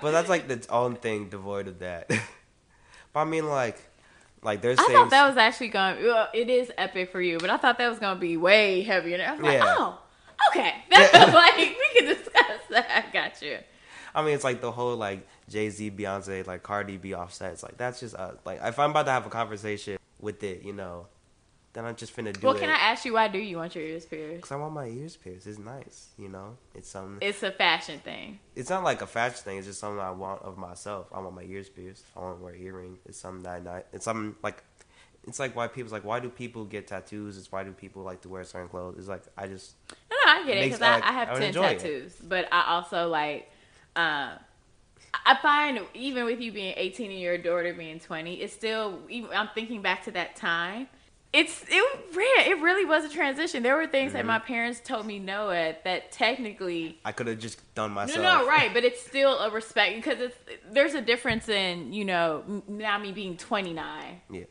But 0.00 0.10
that's 0.12 0.28
like 0.30 0.48
its 0.50 0.66
own 0.68 0.96
thing, 0.96 1.28
devoid 1.28 1.68
of 1.68 1.78
that. 1.80 2.08
but 2.08 3.20
I 3.20 3.24
mean, 3.24 3.46
like, 3.48 3.78
like 4.42 4.62
there's 4.62 4.78
I 4.78 4.82
things. 4.84 4.94
thought 4.98 5.10
that 5.10 5.28
was 5.28 5.36
actually 5.36 5.68
going. 5.68 6.02
Well, 6.02 6.28
it 6.34 6.48
is 6.50 6.72
epic 6.78 7.12
for 7.12 7.20
you, 7.20 7.38
but 7.38 7.50
I 7.50 7.56
thought 7.58 7.76
that 7.78 7.88
was 7.88 7.98
going 7.98 8.16
to 8.16 8.20
be 8.20 8.36
way 8.38 8.80
heavier. 8.82 9.22
I 9.24 9.32
was 9.32 9.40
like, 9.40 9.52
Yeah. 9.58 9.74
oh, 9.78 9.98
okay. 10.50 10.74
That's 10.90 11.12
like 11.34 11.56
we 11.56 11.98
can 11.98 12.06
discuss 12.16 12.60
that. 12.70 13.06
I 13.08 13.12
got 13.12 13.40
you. 13.42 13.58
I 14.14 14.22
mean, 14.22 14.34
it's 14.34 14.44
like 14.44 14.60
the 14.60 14.70
whole 14.70 14.96
like 14.96 15.26
Jay 15.48 15.70
Z, 15.70 15.90
Beyonce, 15.90 16.46
like 16.46 16.62
Cardi 16.62 16.96
B 16.96 17.14
Offset. 17.14 17.52
It's 17.52 17.62
like 17.62 17.76
that's 17.76 18.00
just 18.00 18.14
uh, 18.14 18.32
like 18.44 18.60
if 18.62 18.78
I'm 18.78 18.90
about 18.90 19.06
to 19.06 19.12
have 19.12 19.26
a 19.26 19.30
conversation 19.30 19.98
with 20.20 20.42
it, 20.44 20.62
you 20.62 20.72
know, 20.72 21.06
then 21.72 21.84
I'm 21.84 21.96
just 21.96 22.16
finna 22.16 22.32
do 22.32 22.46
Well, 22.46 22.54
it. 22.56 22.60
can 22.60 22.68
I 22.70 22.74
ask 22.76 23.04
you 23.04 23.14
why 23.14 23.26
do 23.26 23.38
you 23.38 23.56
want 23.56 23.74
your 23.74 23.84
ears 23.84 24.06
pierced? 24.06 24.42
Cause 24.42 24.52
I 24.52 24.56
want 24.56 24.72
my 24.72 24.86
ears 24.86 25.16
pierced. 25.16 25.48
It's 25.48 25.58
nice, 25.58 26.10
you 26.16 26.28
know. 26.28 26.56
It's 26.76 26.88
something. 26.88 27.18
It's 27.26 27.42
a 27.42 27.50
fashion 27.50 27.98
thing. 27.98 28.38
It's 28.54 28.70
not 28.70 28.84
like 28.84 29.02
a 29.02 29.06
fashion 29.08 29.38
thing. 29.42 29.58
It's 29.58 29.66
just 29.66 29.80
something 29.80 29.98
I 29.98 30.12
want 30.12 30.42
of 30.42 30.56
myself. 30.56 31.08
I 31.12 31.18
want 31.18 31.34
my 31.34 31.42
ears 31.42 31.68
pierced. 31.68 32.04
I 32.16 32.20
want 32.20 32.38
to 32.38 32.44
wear 32.44 32.54
earrings. 32.54 33.00
It's 33.06 33.18
something 33.18 33.42
that 33.42 33.66
I. 33.66 33.82
It's 33.92 34.04
something 34.04 34.36
like. 34.44 34.62
It's 35.26 35.38
like 35.38 35.56
why 35.56 35.66
people's 35.68 35.92
like 35.92 36.04
why 36.04 36.20
do 36.20 36.28
people 36.28 36.64
get 36.64 36.86
tattoos? 36.86 37.38
It's 37.38 37.50
why 37.50 37.64
do 37.64 37.72
people 37.72 38.02
like 38.02 38.20
to 38.22 38.28
wear 38.28 38.44
certain 38.44 38.68
clothes? 38.68 38.96
It's 38.98 39.08
like 39.08 39.22
I 39.36 39.46
just 39.46 39.74
No, 40.10 40.16
no, 40.26 40.32
I 40.32 40.46
get 40.46 40.58
it 40.58 40.64
because 40.64 40.82
I, 40.82 40.94
like, 40.96 41.04
I 41.04 41.12
have 41.12 41.28
I 41.30 41.34
ten 41.38 41.42
enjoy 41.48 41.66
it. 41.66 41.78
tattoos, 41.78 42.14
but 42.22 42.48
I 42.52 42.64
also 42.74 43.08
like. 43.08 43.50
Um, 43.96 44.30
I 45.24 45.36
find 45.40 45.80
even 45.94 46.24
with 46.24 46.40
you 46.40 46.50
being 46.52 46.74
18 46.76 47.10
and 47.10 47.20
your 47.20 47.38
daughter 47.38 47.72
being 47.72 48.00
20, 48.00 48.34
it's 48.34 48.52
still. 48.52 48.98
Even, 49.08 49.30
I'm 49.30 49.48
thinking 49.54 49.80
back 49.80 50.04
to 50.04 50.10
that 50.12 50.34
time. 50.36 50.88
It's 51.32 51.64
it 51.68 52.00
ran. 52.14 52.50
It 52.50 52.60
really 52.62 52.84
was 52.84 53.04
a 53.04 53.08
transition. 53.08 53.62
There 53.62 53.76
were 53.76 53.86
things 53.86 54.08
Mm-hmm. 54.10 54.18
that 54.18 54.26
my 54.26 54.38
parents 54.40 54.80
told 54.84 55.06
me 55.06 55.18
no 55.18 55.50
at 55.50 55.82
that 55.84 56.12
technically 56.12 56.98
I 57.04 57.12
could 57.12 57.26
have 57.28 57.38
just 57.38 57.74
done 57.74 57.92
myself. 57.92 58.18
No, 58.22 58.40
no, 58.42 58.46
right, 58.46 58.72
but 58.74 58.84
it's 58.84 59.00
still 59.06 59.38
a 59.38 59.50
respect 59.50 59.96
because 59.96 60.20
it's 60.20 60.36
there's 60.70 60.94
a 60.94 61.00
difference 61.00 61.48
in 61.48 61.92
you 61.92 62.04
know 62.04 62.62
now 62.68 62.98
me 62.98 63.10
being 63.12 63.36
29 63.36 64.20
Yeah. 64.30 64.44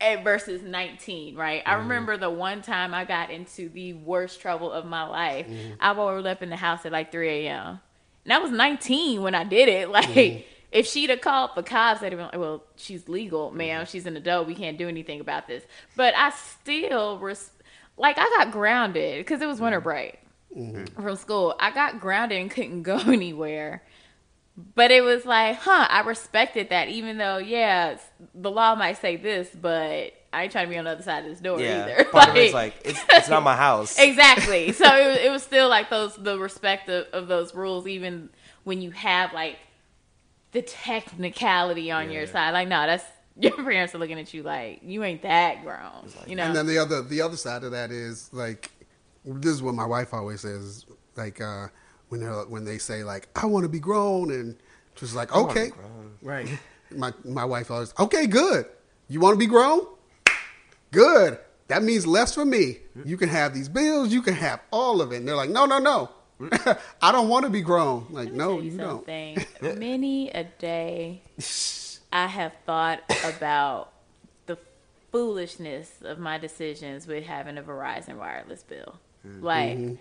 And 0.00 0.22
versus 0.22 0.62
19, 0.62 1.36
right? 1.36 1.62
I 1.64 1.72
mm-hmm. 1.72 1.82
remember 1.82 2.16
the 2.16 2.30
one 2.30 2.62
time 2.62 2.94
I 2.94 3.04
got 3.04 3.30
into 3.30 3.68
the 3.68 3.94
worst 3.94 4.40
trouble 4.40 4.70
of 4.70 4.84
my 4.84 5.04
life. 5.06 5.46
Mm-hmm. 5.46 5.74
I 5.80 5.92
rolled 5.92 6.26
up 6.26 6.42
in 6.42 6.50
the 6.50 6.56
house 6.56 6.86
at 6.86 6.92
like 6.92 7.10
3 7.10 7.46
a.m. 7.46 7.80
and 8.24 8.32
I 8.32 8.38
was 8.38 8.50
19 8.50 9.22
when 9.22 9.34
I 9.34 9.44
did 9.44 9.68
it. 9.68 9.88
Like. 9.98 10.06
Mm-hmm. 10.06 10.42
If 10.70 10.86
she'd 10.86 11.08
have 11.08 11.22
called 11.22 11.52
for 11.54 11.62
cops, 11.62 12.02
they'd 12.02 12.12
have 12.12 12.18
been 12.18 12.26
like, 12.26 12.36
"Well, 12.38 12.62
she's 12.76 13.08
legal, 13.08 13.50
ma'am. 13.50 13.86
She's 13.86 14.04
an 14.04 14.18
adult. 14.18 14.46
We 14.46 14.54
can't 14.54 14.76
do 14.76 14.86
anything 14.86 15.18
about 15.18 15.46
this." 15.46 15.64
But 15.96 16.14
I 16.14 16.28
still, 16.28 17.18
res- 17.18 17.52
like, 17.96 18.18
I 18.18 18.24
got 18.36 18.52
grounded 18.52 19.24
because 19.24 19.40
it 19.40 19.46
was 19.46 19.62
winter 19.62 19.80
break 19.80 20.18
from 20.94 21.16
school. 21.16 21.54
I 21.58 21.70
got 21.70 22.00
grounded 22.00 22.40
and 22.40 22.50
couldn't 22.50 22.82
go 22.92 22.98
anywhere. 22.98 23.82
But 24.74 24.90
it 24.90 25.04
was 25.04 25.24
like, 25.24 25.56
huh, 25.56 25.86
I 25.88 26.00
respected 26.00 26.70
that, 26.70 26.88
even 26.88 27.16
though, 27.16 27.38
yeah, 27.38 27.98
the 28.34 28.50
law 28.50 28.74
might 28.74 28.98
say 28.98 29.16
this, 29.16 29.48
but 29.50 30.12
I 30.32 30.42
ain't 30.42 30.52
trying 30.52 30.66
to 30.66 30.70
be 30.70 30.76
on 30.76 30.84
the 30.84 30.90
other 30.90 31.02
side 31.02 31.22
of 31.24 31.30
this 31.30 31.38
door 31.38 31.60
Yeah. 31.60 31.84
either. 31.84 32.04
Part 32.04 32.30
of 32.30 32.36
it's 32.36 32.54
like 32.62 32.74
it's, 32.84 33.00
it's 33.08 33.28
not 33.28 33.44
my 33.44 33.54
house. 33.54 33.96
exactly. 34.00 34.72
So 34.72 34.84
it 34.84 35.06
was, 35.10 35.18
it 35.18 35.30
was 35.30 35.42
still 35.44 35.68
like 35.68 35.90
those, 35.90 36.16
the 36.16 36.38
respect 36.38 36.88
of, 36.88 37.06
of 37.12 37.28
those 37.28 37.54
rules, 37.54 37.86
even 37.86 38.30
when 38.64 38.82
you 38.82 38.90
have 38.90 39.32
like 39.32 39.58
the 40.50 40.62
technicality 40.62 41.92
on 41.92 42.10
your 42.10 42.26
side. 42.26 42.50
Like, 42.50 42.66
no, 42.66 42.84
that's 42.86 43.04
your 43.38 43.52
parents 43.52 43.94
are 43.94 43.98
looking 43.98 44.18
at 44.18 44.34
you 44.34 44.42
like 44.42 44.80
you 44.82 45.04
ain't 45.04 45.22
that 45.22 45.62
grown, 45.62 46.08
you 46.26 46.34
know. 46.34 46.42
And 46.42 46.56
then 46.56 46.66
the 46.66 46.78
other 46.78 47.02
the 47.02 47.20
other 47.20 47.36
side 47.36 47.62
of 47.62 47.70
that 47.70 47.92
is 47.92 48.28
like 48.32 48.70
this 49.24 49.52
is 49.52 49.62
what 49.62 49.74
my 49.74 49.86
wife 49.86 50.12
always 50.12 50.40
says 50.40 50.86
like 51.16 51.40
uh 51.40 51.68
when 52.08 52.20
they 52.20 52.26
are 52.26 52.46
when 52.46 52.64
they 52.64 52.78
say 52.78 53.04
like 53.04 53.28
I 53.36 53.46
want 53.46 53.64
to 53.64 53.68
be 53.68 53.80
grown 53.80 54.30
and 54.30 54.56
just 54.94 55.14
like 55.14 55.34
wanna 55.34 55.50
okay. 55.50 55.70
right. 56.22 56.48
My 56.90 57.12
my 57.22 57.44
wife 57.44 57.70
always 57.70 57.92
okay 57.98 58.26
good. 58.26 58.64
You 59.08 59.20
want 59.20 59.34
to 59.34 59.38
be 59.38 59.46
grown? 59.46 59.86
Good. 60.90 61.38
That 61.66 61.82
means 61.82 62.06
less 62.06 62.34
for 62.34 62.46
me. 62.46 62.78
You 63.04 63.18
can 63.18 63.28
have 63.28 63.52
these 63.52 63.68
bills. 63.68 64.10
You 64.10 64.22
can 64.22 64.32
have 64.32 64.60
all 64.70 65.02
of 65.02 65.12
it. 65.12 65.16
And 65.16 65.28
they're 65.28 65.36
like 65.36 65.50
no 65.50 65.66
no 65.66 65.78
no. 65.78 66.08
I 67.02 67.12
don't 67.12 67.28
want 67.28 67.44
to 67.44 67.50
be 67.50 67.60
grown. 67.60 68.06
Like 68.08 68.32
no 68.32 68.56
tell 68.56 68.64
you 68.64 68.70
don't. 68.70 68.88
something. 69.06 69.44
Many 69.78 70.30
a 70.30 70.44
day 70.44 71.20
I 72.10 72.26
have 72.26 72.54
thought 72.64 73.00
about 73.24 73.92
the 74.46 74.56
foolishness 75.12 75.90
of 76.02 76.18
my 76.18 76.38
decisions 76.38 77.06
with 77.06 77.24
having 77.24 77.58
a 77.58 77.62
Verizon 77.62 78.16
wireless 78.16 78.62
bill. 78.62 78.98
Mm-hmm. 79.26 79.94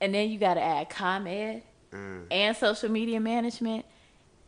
Like, 0.00 0.04
and 0.06 0.14
then 0.14 0.30
you 0.30 0.38
got 0.38 0.54
to 0.54 0.62
add 0.62 0.88
ComEd 0.90 1.62
Mm. 1.90 2.26
and 2.30 2.54
social 2.54 2.90
media 2.90 3.18
management 3.18 3.86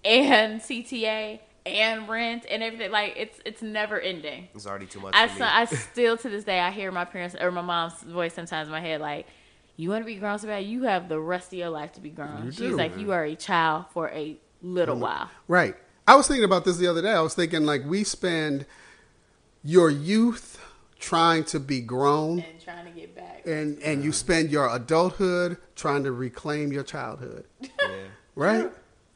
and 0.05 0.61
CTA 0.61 1.41
and 1.65 2.07
rent 2.07 2.45
and 2.51 2.63
everything. 2.63 2.91
Like, 2.91 3.15
it's 3.17 3.41
it's 3.47 3.63
never 3.63 3.99
ending. 3.99 4.49
It's 4.55 4.67
already 4.67 4.85
too 4.85 5.01
much 5.01 5.15
I, 5.15 5.27
for 5.27 5.39
so, 5.39 5.45
me. 5.45 5.51
I 5.51 5.65
still 5.93 6.17
to 6.19 6.29
this 6.29 6.45
day 6.45 6.61
I 6.61 6.71
hear 6.71 6.93
my 6.93 7.07
parents 7.07 7.35
or 7.41 7.51
my 7.51 7.63
mom's 7.63 7.95
voice 8.03 8.35
sometimes 8.35 8.69
in 8.69 8.73
my 8.73 8.81
head 8.81 9.01
like, 9.01 9.27
"You 9.77 9.89
want 9.89 10.03
to 10.03 10.07
be 10.07 10.17
grown 10.17 10.39
so 10.39 10.49
bad? 10.49 10.65
You 10.67 10.83
have 10.83 11.09
the 11.09 11.19
rest 11.19 11.51
of 11.55 11.59
your 11.59 11.71
life 11.71 11.93
to 11.93 12.03
be 12.03 12.11
grown." 12.11 12.45
You 12.45 12.51
She's 12.51 12.59
do. 12.73 12.77
like, 12.77 12.99
"You 12.99 13.13
are 13.13 13.25
a 13.25 13.35
child 13.37 13.87
for 13.95 14.11
a 14.11 14.37
little 14.61 14.97
while." 14.97 15.31
Right. 15.49 15.77
I 16.07 16.17
was 16.17 16.29
thinking 16.29 16.45
about 16.45 16.67
this 16.67 16.77
the 16.77 16.89
other 16.89 17.01
day. 17.01 17.13
I 17.13 17.21
was 17.23 17.35
thinking 17.35 17.65
like 17.65 17.87
we 17.87 18.05
spend 18.05 18.67
your 19.65 19.89
youth 19.89 20.60
trying 21.01 21.43
to 21.45 21.59
be 21.59 21.81
grown 21.81 22.41
And 22.41 22.61
trying 22.63 22.85
to 22.85 22.91
get 22.93 23.17
back. 23.17 23.43
and 23.47 23.79
and 23.83 24.05
you 24.05 24.13
spend 24.13 24.51
your 24.51 24.73
adulthood 24.75 25.57
trying 25.75 26.05
to 26.05 26.13
reclaim 26.13 26.73
your 26.73 26.83
childhood. 26.85 27.45
yeah. 27.61 27.69
Right? 28.35 28.71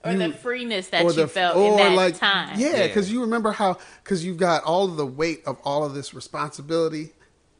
or 0.05 0.12
you- 0.12 0.19
the 0.19 0.32
freeness 0.32 0.89
that 0.89 1.05
you 1.05 1.12
the- 1.12 1.28
felt 1.28 1.56
or 1.56 1.73
in 1.73 1.77
that 1.77 1.93
like, 1.94 2.16
time. 2.19 2.59
Yeah, 2.59 2.77
Yeah. 2.77 2.86
because 2.89 3.11
you 3.12 3.20
remember 3.20 3.52
how 3.52 3.78
because 4.02 4.24
you've 4.24 4.39
got 4.39 4.65
all 4.65 4.85
of 4.86 4.97
the 4.97 5.06
weight 5.06 5.43
of 5.47 5.59
all 5.65 5.85
of 5.85 5.94
this 5.94 6.12
responsibility, 6.15 7.12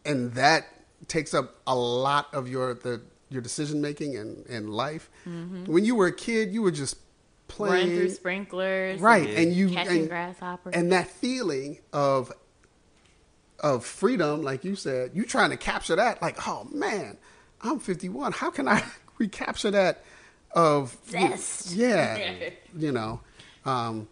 and 0.05 0.32
that 0.34 0.66
takes 1.09 1.32
up 1.34 1.55
a 1.66 1.74
lot 1.76 2.32
of 2.34 2.48
your 2.48 2.74
the 2.74 3.01
your 3.30 3.40
decision 3.42 3.80
making 3.80 4.16
and 4.16 4.44
and 4.46 4.70
life. 4.70 5.10
When 5.24 5.84
you 5.84 5.94
were 5.94 6.06
a 6.06 6.12
kid, 6.16 6.52
you 6.52 6.62
were 6.62 6.70
just 6.72 6.96
Mm-hmm. 7.46 7.62
Run 7.62 7.70
playing 7.72 7.88
through 7.98 8.10
sprinklers, 8.10 9.01
right, 9.01 9.28
Yeah. 9.28 9.38
and 9.40 9.52
you 9.52 9.68
catching 9.68 10.01
and, 10.01 10.09
grasshoppers. 10.09 10.74
and 10.74 10.90
that 10.92 11.09
feeling 11.09 11.78
of 11.92 12.32
of 13.64 13.84
freedom, 13.84 14.42
like 14.42 14.62
you 14.64 14.76
said, 14.76 15.12
you 15.14 15.24
trying 15.24 15.48
to 15.50 15.56
capture 15.56 15.96
that. 15.96 16.20
Like, 16.22 16.46
oh 16.46 16.68
man, 16.70 17.16
I'm 17.62 17.78
51. 17.80 18.32
How 18.32 18.50
can 18.50 18.68
I 18.68 18.84
recapture 19.18 19.70
that? 19.72 20.04
Of 20.52 20.96
Zest. 21.08 21.74
yeah, 21.74 22.20
you 22.78 22.92
know. 22.92 23.20
Um, 23.64 24.06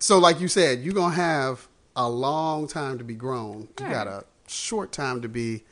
so, 0.00 0.18
like 0.18 0.40
you 0.40 0.48
said, 0.48 0.80
you're 0.80 0.94
gonna 0.94 1.14
have 1.14 1.68
a 1.94 2.08
long 2.10 2.66
time 2.66 2.98
to 2.98 3.04
be 3.04 3.14
grown. 3.14 3.68
You 3.78 3.84
Right. 3.84 3.92
got 3.92 4.06
a 4.08 4.24
short 4.48 4.90
time 4.90 5.22
to 5.22 5.28
be 5.28 5.62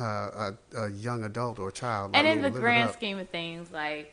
uh, 0.00 0.04
a, 0.04 0.54
a 0.76 0.90
young 0.90 1.22
adult 1.22 1.60
or 1.60 1.70
child. 1.70 2.10
and 2.14 2.26
I 2.26 2.32
in 2.32 2.42
mean, 2.42 2.52
the 2.52 2.58
grand 2.58 2.90
scheme 2.92 3.18
of 3.18 3.28
things, 3.28 3.70
like 3.70 4.12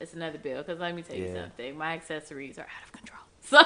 it's 0.00 0.14
another 0.14 0.38
bill. 0.38 0.62
Because 0.62 0.80
let 0.80 0.94
me 0.94 1.02
tell 1.02 1.14
you 1.16 1.26
Yeah. 1.26 1.42
something, 1.42 1.76
my 1.78 1.92
accessories 1.92 2.58
are 2.58 2.62
out 2.62 2.84
of 2.86 2.92
control. 2.92 3.20
So 3.48 3.60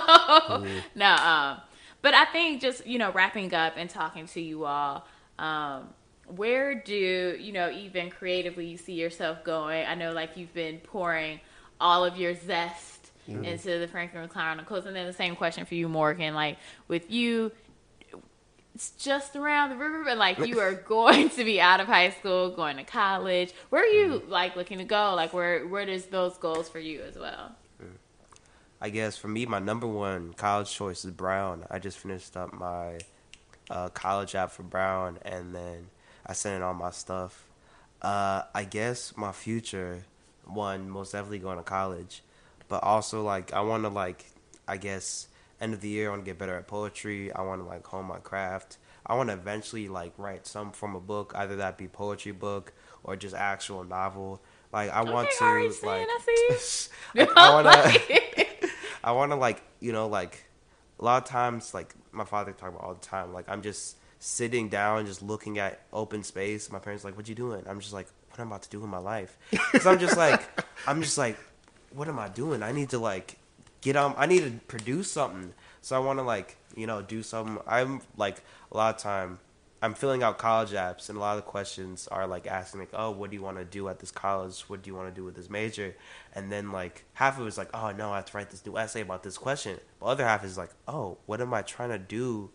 no, 0.94 1.14
um, 1.14 1.60
but 2.02 2.14
I 2.14 2.24
think 2.27 2.60
just 2.60 2.86
you 2.86 2.98
know 2.98 3.12
wrapping 3.12 3.52
up 3.55 3.74
and 3.77 3.89
talking 3.89 4.27
to 4.28 4.40
you 4.40 4.64
all. 4.64 5.06
Um, 5.39 5.89
where 6.27 6.74
do 6.74 7.36
you 7.40 7.52
know 7.52 7.70
even 7.70 8.10
creatively 8.10 8.66
you 8.66 8.77
see 8.77 8.94
yourself 8.94 9.44
going? 9.44 9.86
I 9.86 9.94
know 9.94 10.12
like 10.12 10.36
you've 10.36 10.55
been 10.55 10.78
pouring 10.78 11.40
all 11.81 12.05
of 12.05 12.16
your 12.16 12.35
zest 12.35 13.10
into 13.44 13.78
the 13.78 13.89
Franklin 13.89 14.28
Chronicles, 14.28 14.86
and 14.86 14.94
then 14.97 15.06
the 15.06 15.12
same 15.12 15.36
question 15.36 15.64
for 15.64 15.74
you, 15.74 15.89
Morgan. 15.89 16.35
Like 16.35 16.59
with 16.89 17.10
you, 17.10 17.52
it's 18.74 18.90
just 18.93 19.36
around 19.36 19.70
the 19.70 19.77
river, 19.77 20.02
but 20.05 20.18
like 20.18 20.39
you 20.39 20.59
are 20.60 20.72
going 20.89 21.31
to 21.31 21.44
be 21.44 21.60
out 21.60 21.81
of 21.81 21.86
high 21.86 22.10
school, 22.10 22.51
going 22.51 22.77
to 22.77 22.85
college. 22.85 23.52
Where 23.70 23.82
are 23.82 23.86
you 23.86 24.22
like 24.28 24.56
looking 24.56 24.78
to 24.78 24.85
go? 24.85 25.14
Like 25.14 25.32
where 25.32 25.66
where 25.66 25.86
does 25.86 26.06
those 26.06 26.36
goals 26.39 26.68
for 26.68 26.78
you 26.78 27.02
as 27.02 27.16
well? 27.18 27.55
I 28.81 28.89
guess 28.90 29.16
for 29.16 29.28
me, 29.28 29.44
my 29.47 29.59
number 29.59 29.86
one 29.86 30.32
college 30.35 30.73
choice 30.73 31.05
is 31.05 31.11
Brown. 31.11 31.65
I 31.70 31.78
just 31.78 31.98
finished 31.98 32.36
up 32.36 32.52
my 32.52 32.98
uh, 33.69 33.90
college 33.90 34.35
app 34.35 34.51
for 34.52 34.62
Brown, 34.62 35.19
and 35.23 35.55
then 35.55 35.89
I 36.27 36.32
sent 36.32 36.57
in 36.57 36.62
all 36.62 36.74
my 36.74 36.90
stuff. 36.90 37.47
Uh, 38.01 38.43
I 38.55 38.65
guess 38.65 39.15
my 39.16 39.32
future, 39.32 40.05
one 40.44 40.89
most 40.89 41.12
definitely 41.12 41.40
going 41.40 41.59
to 41.59 41.62
college, 41.62 42.23
but 42.69 42.82
also 42.82 43.23
like 43.23 43.52
I 43.52 43.61
want 43.61 43.82
to 43.82 43.90
like 43.90 44.24
I 44.66 44.78
guess 44.78 45.28
end 45.61 45.74
of 45.74 45.82
the 45.82 45.89
year 45.89 46.09
I 46.09 46.11
want 46.11 46.24
to 46.24 46.31
get 46.31 46.39
better 46.39 46.57
at 46.57 46.66
poetry. 46.66 47.31
I 47.32 47.43
want 47.43 47.61
to 47.61 47.66
like 47.66 47.86
hone 47.86 48.07
my 48.07 48.19
craft. 48.19 48.78
I 49.07 49.15
want 49.15 49.28
to 49.28 49.35
eventually 49.35 49.89
like 49.89 50.12
write 50.16 50.47
some 50.47 50.73
form 50.73 50.97
of 50.97 51.07
book, 51.07 51.32
either 51.36 51.57
that 51.57 51.77
be 51.77 51.89
poetry 51.89 52.32
book 52.32 52.73
or 53.05 53.16
just 53.16 53.35
actual 53.35 53.85
novel. 53.85 54.40
Like 54.73 54.90
I 54.90 55.02
want 55.02 55.28
to 55.39 55.44
like. 55.82 56.07
I, 57.16 57.28
I 57.36 57.52
want 57.52 57.66
to. 57.66 58.47
I 59.02 59.12
want 59.12 59.32
to 59.32 59.36
like 59.36 59.62
you 59.81 59.93
know 59.93 60.06
like 60.06 60.44
a 60.98 61.05
lot 61.05 61.22
of 61.22 61.28
times 61.28 61.74
like 61.74 61.94
my 62.12 62.24
father 62.24 62.52
talk 62.52 62.70
about 62.70 62.82
all 62.82 62.94
the 62.94 63.01
time 63.01 63.32
like 63.32 63.48
I'm 63.48 63.62
just 63.62 63.97
sitting 64.20 64.68
down 64.68 65.06
just 65.06 65.22
looking 65.22 65.59
at 65.59 65.81
open 65.93 66.22
space. 66.22 66.70
My 66.70 66.78
parents 66.78 67.05
are 67.05 67.09
like, 67.09 67.16
"What 67.16 67.28
you 67.28 67.35
doing?" 67.35 67.64
I'm 67.66 67.81
just 67.81 67.93
like, 67.93 68.06
"What 68.31 68.39
I'm 68.39 68.48
about 68.48 68.62
to 68.62 68.70
do 68.70 68.85
in 68.85 68.90
my 68.90 68.98
life?" 68.98 69.36
Because 69.51 69.86
I'm 69.86 69.98
just 69.98 70.16
like, 70.16 70.43
I'm 70.86 71.02
just 71.02 71.18
like, 71.18 71.36
what 71.93 72.06
am 72.06 72.18
I 72.18 72.28
doing? 72.28 72.62
I 72.62 72.72
need 72.72 72.90
to 72.90 72.98
like 72.98 73.39
get 73.81 73.97
on. 73.97 74.14
I 74.16 74.27
need 74.27 74.44
to 74.44 74.52
produce 74.68 75.10
something. 75.10 75.52
So 75.81 75.97
I 75.97 75.98
want 75.98 76.18
to 76.18 76.22
like 76.22 76.56
you 76.77 76.86
know 76.86 77.02
do 77.02 77.22
something. 77.22 77.59
I'm 77.66 78.02
like 78.16 78.43
a 78.70 78.77
lot 78.77 78.94
of 78.94 79.01
time. 79.02 79.39
I'm 79.82 79.94
filling 79.94 80.23
out 80.23 80.36
college 80.36 80.70
apps, 80.73 81.09
and 81.09 81.16
a 81.16 81.20
lot 81.20 81.39
of 81.39 81.44
the 81.44 81.51
questions 81.51 82.07
are 82.09 82.27
like 82.27 82.47
asking 82.47 82.81
like, 82.81 82.90
"Oh, 82.93 83.11
what 83.11 83.31
do 83.31 83.36
you 83.36 83.43
want 83.43 83.57
to 83.57 83.65
do 83.65 83.89
at 83.89 83.98
this 83.98 84.11
college? 84.11 84.61
What 84.62 84.82
do 84.82 84.90
you 84.90 84.94
want 84.94 85.09
to 85.09 85.15
do 85.15 85.24
with 85.24 85.35
this 85.35 85.48
major?" 85.48 85.97
And 86.35 86.52
then 86.52 86.70
like 86.70 87.05
half 87.15 87.39
of 87.39 87.47
it 87.47 87.48
is 87.48 87.57
like, 87.57 87.70
"Oh 87.73 87.90
no, 87.90 88.12
I 88.12 88.16
have 88.16 88.27
to 88.27 88.36
write 88.36 88.51
this 88.51 88.65
new 88.65 88.77
essay 88.77 89.01
about 89.01 89.23
this 89.23 89.39
question." 89.39 89.81
The 90.01 90.05
other 90.05 90.24
half 90.24 90.44
is 90.44 90.59
like, 90.59 90.70
"Oh, 90.86 91.19
what 91.27 91.40
am 91.40 91.55
I 91.55 91.62
trying 91.62 91.90
to 91.90 91.98
do 91.98 92.51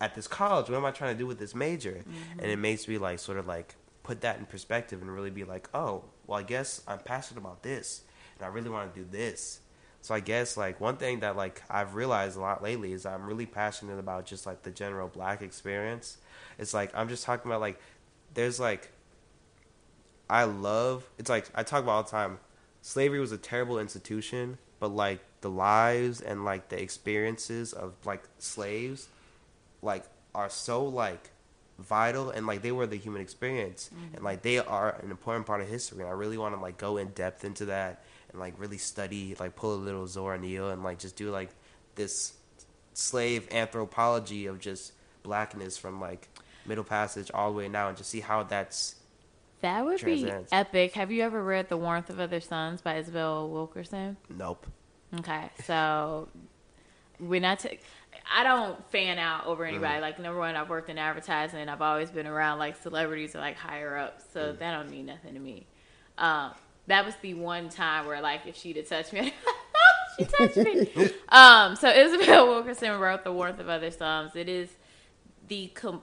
at 0.00 0.14
this 0.14 0.26
college? 0.26 0.68
What 0.68 0.76
am 0.76 0.84
I 0.84 0.90
trying 0.90 1.14
to 1.14 1.18
do 1.18 1.26
with 1.26 1.38
this 1.38 1.54
major?" 1.54 2.02
Mm-hmm. 2.02 2.40
And 2.40 2.50
it 2.50 2.58
makes 2.58 2.88
me 2.88 2.98
like 2.98 3.20
sort 3.20 3.38
of 3.38 3.46
like 3.46 3.76
put 4.02 4.20
that 4.22 4.38
in 4.38 4.46
perspective 4.46 5.00
and 5.00 5.12
really 5.12 5.30
be 5.30 5.44
like, 5.44 5.68
"Oh, 5.72 6.04
well, 6.26 6.40
I 6.40 6.42
guess 6.42 6.82
I'm 6.88 6.98
passionate 6.98 7.40
about 7.40 7.62
this, 7.62 8.02
and 8.36 8.44
I 8.44 8.48
really 8.48 8.70
want 8.70 8.92
to 8.92 9.00
do 9.00 9.06
this." 9.08 9.60
So 10.00 10.14
I 10.14 10.20
guess 10.20 10.56
like 10.56 10.80
one 10.80 10.96
thing 10.96 11.20
that 11.20 11.36
like 11.36 11.62
I've 11.68 11.94
realized 11.94 12.36
a 12.36 12.40
lot 12.40 12.62
lately 12.62 12.92
is 12.92 13.04
I'm 13.04 13.26
really 13.26 13.46
passionate 13.46 13.98
about 13.98 14.26
just 14.26 14.46
like 14.46 14.62
the 14.62 14.70
general 14.70 15.08
black 15.08 15.42
experience. 15.42 16.18
It's 16.58 16.72
like 16.72 16.90
I'm 16.94 17.08
just 17.08 17.24
talking 17.24 17.50
about 17.50 17.60
like 17.60 17.80
there's 18.34 18.60
like 18.60 18.90
I 20.30 20.44
love 20.44 21.08
it's 21.18 21.30
like 21.30 21.48
I 21.54 21.62
talk 21.62 21.82
about 21.82 21.92
all 21.92 22.02
the 22.04 22.10
time. 22.10 22.38
Slavery 22.80 23.20
was 23.20 23.32
a 23.32 23.38
terrible 23.38 23.78
institution, 23.78 24.58
but 24.78 24.88
like 24.88 25.20
the 25.40 25.50
lives 25.50 26.20
and 26.20 26.44
like 26.44 26.68
the 26.68 26.80
experiences 26.80 27.72
of 27.72 27.94
like 28.04 28.22
slaves 28.38 29.08
like 29.82 30.04
are 30.34 30.50
so 30.50 30.84
like 30.84 31.30
vital 31.78 32.30
and 32.30 32.46
like 32.46 32.62
they 32.62 32.72
were 32.72 32.86
the 32.86 32.96
human 32.96 33.22
experience 33.22 33.90
mm-hmm. 33.94 34.16
and 34.16 34.24
like 34.24 34.42
they 34.42 34.58
are 34.58 34.96
an 35.02 35.10
important 35.10 35.46
part 35.46 35.60
of 35.60 35.68
history 35.68 36.00
and 36.00 36.08
I 36.08 36.12
really 36.12 36.38
want 36.38 36.54
to 36.54 36.60
like 36.60 36.76
go 36.76 36.96
in 36.96 37.08
depth 37.08 37.44
into 37.44 37.66
that 37.66 38.02
and 38.30 38.40
like 38.40 38.54
really 38.58 38.78
study 38.78 39.34
like 39.38 39.56
pull 39.56 39.74
a 39.74 39.76
little 39.76 40.06
Zora 40.06 40.38
Neale 40.38 40.70
and 40.70 40.82
like 40.82 40.98
just 40.98 41.16
do 41.16 41.30
like 41.30 41.50
this 41.94 42.34
slave 42.94 43.48
anthropology 43.52 44.46
of 44.46 44.58
just 44.58 44.92
blackness 45.22 45.76
from 45.78 46.00
like 46.00 46.28
middle 46.66 46.84
passage 46.84 47.30
all 47.32 47.50
the 47.52 47.58
way 47.58 47.68
now 47.68 47.88
and 47.88 47.96
just 47.96 48.10
see 48.10 48.20
how 48.20 48.42
that's 48.42 48.96
That 49.60 49.84
would 49.84 50.04
be 50.04 50.30
epic. 50.52 50.94
Have 50.94 51.10
you 51.10 51.22
ever 51.22 51.42
read 51.42 51.68
The 51.68 51.76
Warmth 51.76 52.10
of 52.10 52.20
Other 52.20 52.40
Suns 52.40 52.80
by 52.80 52.96
Isabel 52.96 53.48
Wilkerson? 53.48 54.16
nope 54.28 54.66
Okay, 55.18 55.48
so 55.64 56.28
when 57.18 57.44
I 57.44 57.54
take, 57.54 57.82
I 58.30 58.44
don't 58.44 58.84
fan 58.90 59.18
out 59.18 59.46
over 59.46 59.64
anybody. 59.64 60.00
Like 60.00 60.18
number 60.18 60.38
one, 60.38 60.54
I've 60.54 60.68
worked 60.68 60.90
in 60.90 60.98
advertising. 60.98 61.60
And 61.60 61.70
I've 61.70 61.82
always 61.82 62.10
been 62.10 62.26
around 62.26 62.58
like 62.58 62.76
celebrities 62.82 63.34
or 63.34 63.38
like 63.38 63.56
higher 63.56 63.96
ups, 63.96 64.24
so 64.32 64.52
that 64.52 64.70
don't 64.72 64.90
mean 64.90 65.06
nothing 65.06 65.34
to 65.34 65.40
me. 65.40 65.66
Um, 66.18 66.52
that 66.88 67.06
was 67.06 67.14
the 67.22 67.34
one 67.34 67.68
time 67.68 68.06
where 68.06 68.20
like 68.20 68.46
if 68.46 68.56
she'd 68.56 68.76
have 68.76 68.88
touched 68.88 69.12
me, 69.12 69.32
she 70.18 70.24
touched 70.24 70.56
me. 70.56 71.10
um, 71.28 71.76
so 71.76 71.88
Isabel 71.88 72.46
Wilkerson 72.48 72.98
wrote 72.98 73.24
The 73.24 73.32
Warmth 73.32 73.60
of 73.60 73.68
Other 73.68 73.90
Suns. 73.90 74.34
It 74.34 74.48
is 74.48 74.70
the 75.48 75.68
com- 75.68 76.02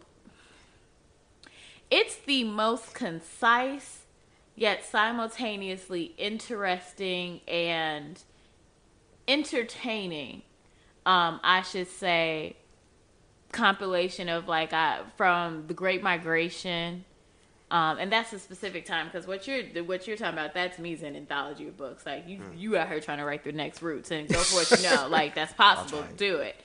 it's 1.91 2.15
the 2.17 2.43
most 2.43 2.93
concise 2.93 4.03
yet 4.55 4.85
simultaneously 4.85 6.13
interesting 6.17 7.41
and 7.47 8.23
entertaining 9.27 10.41
um 11.05 11.39
i 11.43 11.61
should 11.61 11.87
say 11.89 12.55
compilation 13.51 14.29
of 14.29 14.47
like 14.47 14.73
I, 14.73 15.01
from 15.17 15.67
the 15.67 15.73
great 15.73 16.03
migration 16.03 17.05
um 17.75 17.97
and 17.99 18.11
that's 18.11 18.31
a 18.31 18.39
specific 18.39 18.85
time 18.85 19.07
because 19.07 19.27
what 19.27 19.47
you're 19.47 19.63
what 19.83 20.07
you're 20.07 20.17
talking 20.17 20.37
about 20.37 20.53
that's 20.53 20.79
me 20.79 20.93
is 20.93 21.03
an 21.03 21.15
anthology 21.15 21.67
of 21.67 21.77
books. 21.77 22.05
Like 22.05 22.27
you 22.27 22.39
you 22.55 22.77
out 22.77 22.87
here 22.87 22.99
trying 22.99 23.17
to 23.17 23.25
write 23.25 23.43
the 23.43 23.51
next 23.51 23.81
roots 23.81 24.11
and 24.11 24.27
go 24.27 24.39
for 24.39 24.61
it 24.61 24.81
you 24.81 24.89
know 24.89 25.07
like 25.07 25.35
that's 25.35 25.53
possible 25.65 26.03
do 26.17 26.37
it. 26.37 26.55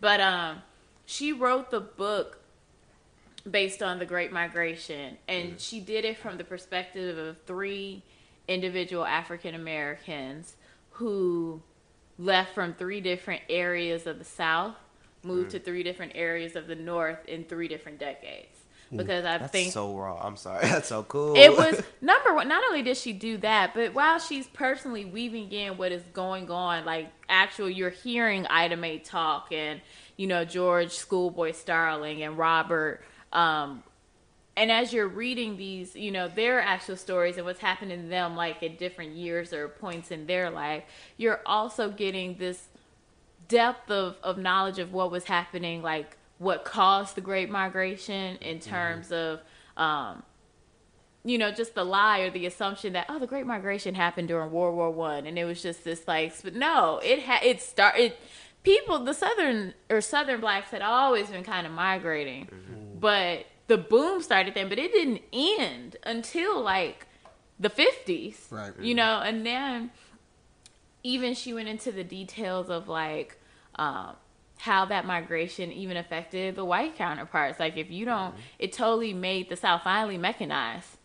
But 0.00 0.20
um 0.20 0.62
she 1.06 1.32
wrote 1.32 1.70
the 1.70 1.80
book 1.80 2.40
based 3.48 3.82
on 3.82 3.98
the 3.98 4.06
Great 4.06 4.32
Migration, 4.32 5.16
and 5.26 5.58
she 5.58 5.80
did 5.80 6.04
it 6.04 6.18
from 6.18 6.36
the 6.38 6.44
perspective 6.44 7.18
of 7.18 7.36
three 7.46 8.02
individual 8.46 9.04
African 9.04 9.54
Americans 9.54 10.56
who 10.92 11.62
left 12.18 12.54
from 12.54 12.74
three 12.74 13.00
different 13.00 13.42
areas 13.48 14.06
of 14.06 14.18
the 14.18 14.24
South, 14.24 14.76
moved 15.22 15.50
to 15.50 15.58
three 15.58 15.82
different 15.82 16.12
areas 16.14 16.54
of 16.54 16.66
the 16.66 16.74
North 16.74 17.26
in 17.26 17.44
three 17.44 17.66
different 17.66 17.98
decades. 17.98 18.59
Because 18.92 19.24
I 19.24 19.38
that's 19.38 19.52
think 19.52 19.72
so 19.72 19.96
raw 19.96 20.20
i'm 20.20 20.36
sorry 20.36 20.62
that's 20.66 20.88
so 20.88 21.04
cool 21.04 21.36
it 21.36 21.56
was 21.56 21.80
number 22.00 22.34
one. 22.34 22.48
Not 22.48 22.62
only 22.64 22.82
did 22.82 22.96
she 22.96 23.12
do 23.12 23.36
that, 23.38 23.74
but 23.74 23.94
while 23.94 24.18
she's 24.18 24.46
personally 24.48 25.04
weaving 25.04 25.52
in 25.52 25.76
what 25.76 25.92
is 25.92 26.02
going 26.12 26.50
on, 26.50 26.84
like 26.84 27.08
actual, 27.28 27.68
you're 27.68 27.90
hearing 27.90 28.46
Ida 28.46 28.76
Mae 28.76 28.98
talk 28.98 29.52
and 29.52 29.80
you 30.16 30.26
know 30.26 30.44
George 30.44 30.92
Schoolboy 30.92 31.52
Starling 31.52 32.22
and 32.22 32.36
Robert. 32.36 33.02
Um, 33.32 33.82
and 34.56 34.70
as 34.70 34.92
you're 34.92 35.08
reading 35.08 35.56
these, 35.56 35.94
you 35.94 36.10
know 36.10 36.28
their 36.28 36.60
actual 36.60 36.96
stories 36.96 37.36
and 37.36 37.46
what's 37.46 37.60
happening 37.60 38.02
to 38.02 38.08
them, 38.08 38.36
like 38.36 38.62
at 38.62 38.78
different 38.78 39.12
years 39.12 39.52
or 39.52 39.68
points 39.68 40.10
in 40.10 40.26
their 40.26 40.50
life, 40.50 40.84
you're 41.16 41.40
also 41.46 41.90
getting 41.90 42.36
this 42.36 42.68
depth 43.48 43.90
of, 43.90 44.16
of 44.22 44.38
knowledge 44.38 44.78
of 44.78 44.92
what 44.92 45.10
was 45.10 45.24
happening, 45.24 45.82
like 45.82 46.16
what 46.40 46.64
caused 46.64 47.16
the 47.16 47.20
Great 47.20 47.50
Migration 47.50 48.36
in 48.36 48.60
terms 48.60 49.12
of 49.12 49.40
um, 49.76 50.22
you 51.22 51.36
know, 51.36 51.50
just 51.50 51.74
the 51.74 51.84
lie 51.84 52.20
or 52.20 52.30
the 52.30 52.46
assumption 52.46 52.94
that 52.94 53.04
oh, 53.10 53.18
the 53.18 53.26
Great 53.26 53.46
Migration 53.46 53.94
happened 53.94 54.28
during 54.28 54.50
World 54.50 54.74
War 54.74 54.90
One, 54.90 55.26
and 55.26 55.38
it 55.38 55.44
was 55.44 55.62
just 55.62 55.84
this 55.84 56.08
like, 56.08 56.32
but 56.42 56.54
no, 56.54 56.98
it 57.04 57.20
had 57.20 57.44
it 57.44 57.60
started. 57.60 58.14
People, 58.62 58.98
the 59.04 59.12
southern 59.12 59.74
or 59.90 60.00
southern 60.00 60.40
blacks 60.40 60.70
had 60.70 60.82
always 60.82 61.28
been 61.28 61.44
kind 61.44 61.66
of 61.66 61.72
migrating, 61.74 62.46
mm-hmm. 62.46 62.98
but 62.98 63.44
the 63.66 63.76
boom 63.76 64.22
started 64.22 64.54
then. 64.54 64.70
But 64.70 64.78
it 64.78 64.92
didn't 64.92 65.20
end 65.30 65.96
until 66.04 66.62
like 66.62 67.06
the 67.58 67.68
fifties, 67.68 68.46
right? 68.50 68.72
You 68.80 68.94
know, 68.94 69.20
and 69.20 69.44
then 69.44 69.90
even 71.02 71.34
she 71.34 71.52
went 71.52 71.68
into 71.68 71.92
the 71.92 72.04
details 72.04 72.70
of 72.70 72.88
like. 72.88 73.36
Um, 73.74 74.16
how 74.60 74.84
that 74.86 75.06
migration 75.06 75.72
even 75.72 75.96
affected 75.96 76.54
the 76.54 76.64
white 76.64 76.96
counterparts. 76.96 77.58
Like 77.58 77.76
if 77.76 77.90
you 77.90 78.04
don't, 78.04 78.32
mm-hmm. 78.32 78.40
it 78.58 78.72
totally 78.72 79.12
made 79.12 79.48
the 79.48 79.56
South 79.56 79.82
finally 79.82 80.18
mechanized. 80.18 80.96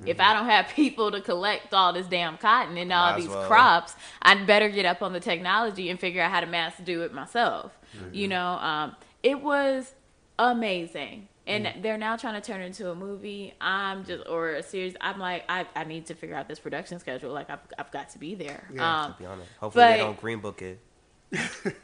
Mm-hmm. 0.00 0.08
If 0.08 0.20
I 0.20 0.34
don't 0.34 0.46
have 0.46 0.68
people 0.74 1.10
to 1.12 1.20
collect 1.20 1.72
all 1.72 1.92
this 1.92 2.06
damn 2.06 2.36
cotton 2.36 2.76
and 2.76 2.92
all 2.92 3.16
these 3.16 3.28
well. 3.28 3.46
crops, 3.46 3.94
I'd 4.22 4.46
better 4.46 4.68
get 4.68 4.84
up 4.84 5.02
on 5.02 5.12
the 5.12 5.20
technology 5.20 5.88
and 5.88 5.98
figure 5.98 6.22
out 6.22 6.30
how 6.30 6.40
to 6.40 6.46
mass 6.46 6.74
do 6.84 7.02
it 7.02 7.14
myself. 7.14 7.72
Mm-hmm. 7.96 8.14
You 8.14 8.28
know, 8.28 8.46
um, 8.46 8.96
it 9.22 9.40
was 9.40 9.94
amazing. 10.38 11.28
And 11.48 11.66
mm. 11.66 11.82
they're 11.82 11.96
now 11.96 12.16
trying 12.16 12.40
to 12.40 12.44
turn 12.44 12.60
it 12.60 12.66
into 12.66 12.90
a 12.90 12.94
movie. 12.96 13.54
I'm 13.60 14.04
just 14.04 14.28
or 14.28 14.50
a 14.50 14.64
series. 14.64 14.96
I'm 15.00 15.20
like, 15.20 15.44
I, 15.48 15.64
I 15.76 15.84
need 15.84 16.06
to 16.06 16.14
figure 16.14 16.34
out 16.34 16.48
this 16.48 16.58
production 16.58 16.98
schedule. 16.98 17.32
Like 17.32 17.48
I've 17.50 17.60
I've 17.78 17.92
got 17.92 18.10
to 18.10 18.18
be 18.18 18.34
there. 18.34 18.68
Yeah, 18.74 19.02
um, 19.02 19.12
to 19.12 19.18
be 19.18 19.26
honest. 19.26 19.48
Hopefully 19.60 19.84
but, 19.84 19.90
they 19.92 19.98
don't 19.98 20.20
green 20.20 20.40
book 20.40 20.60
it. 20.60 20.80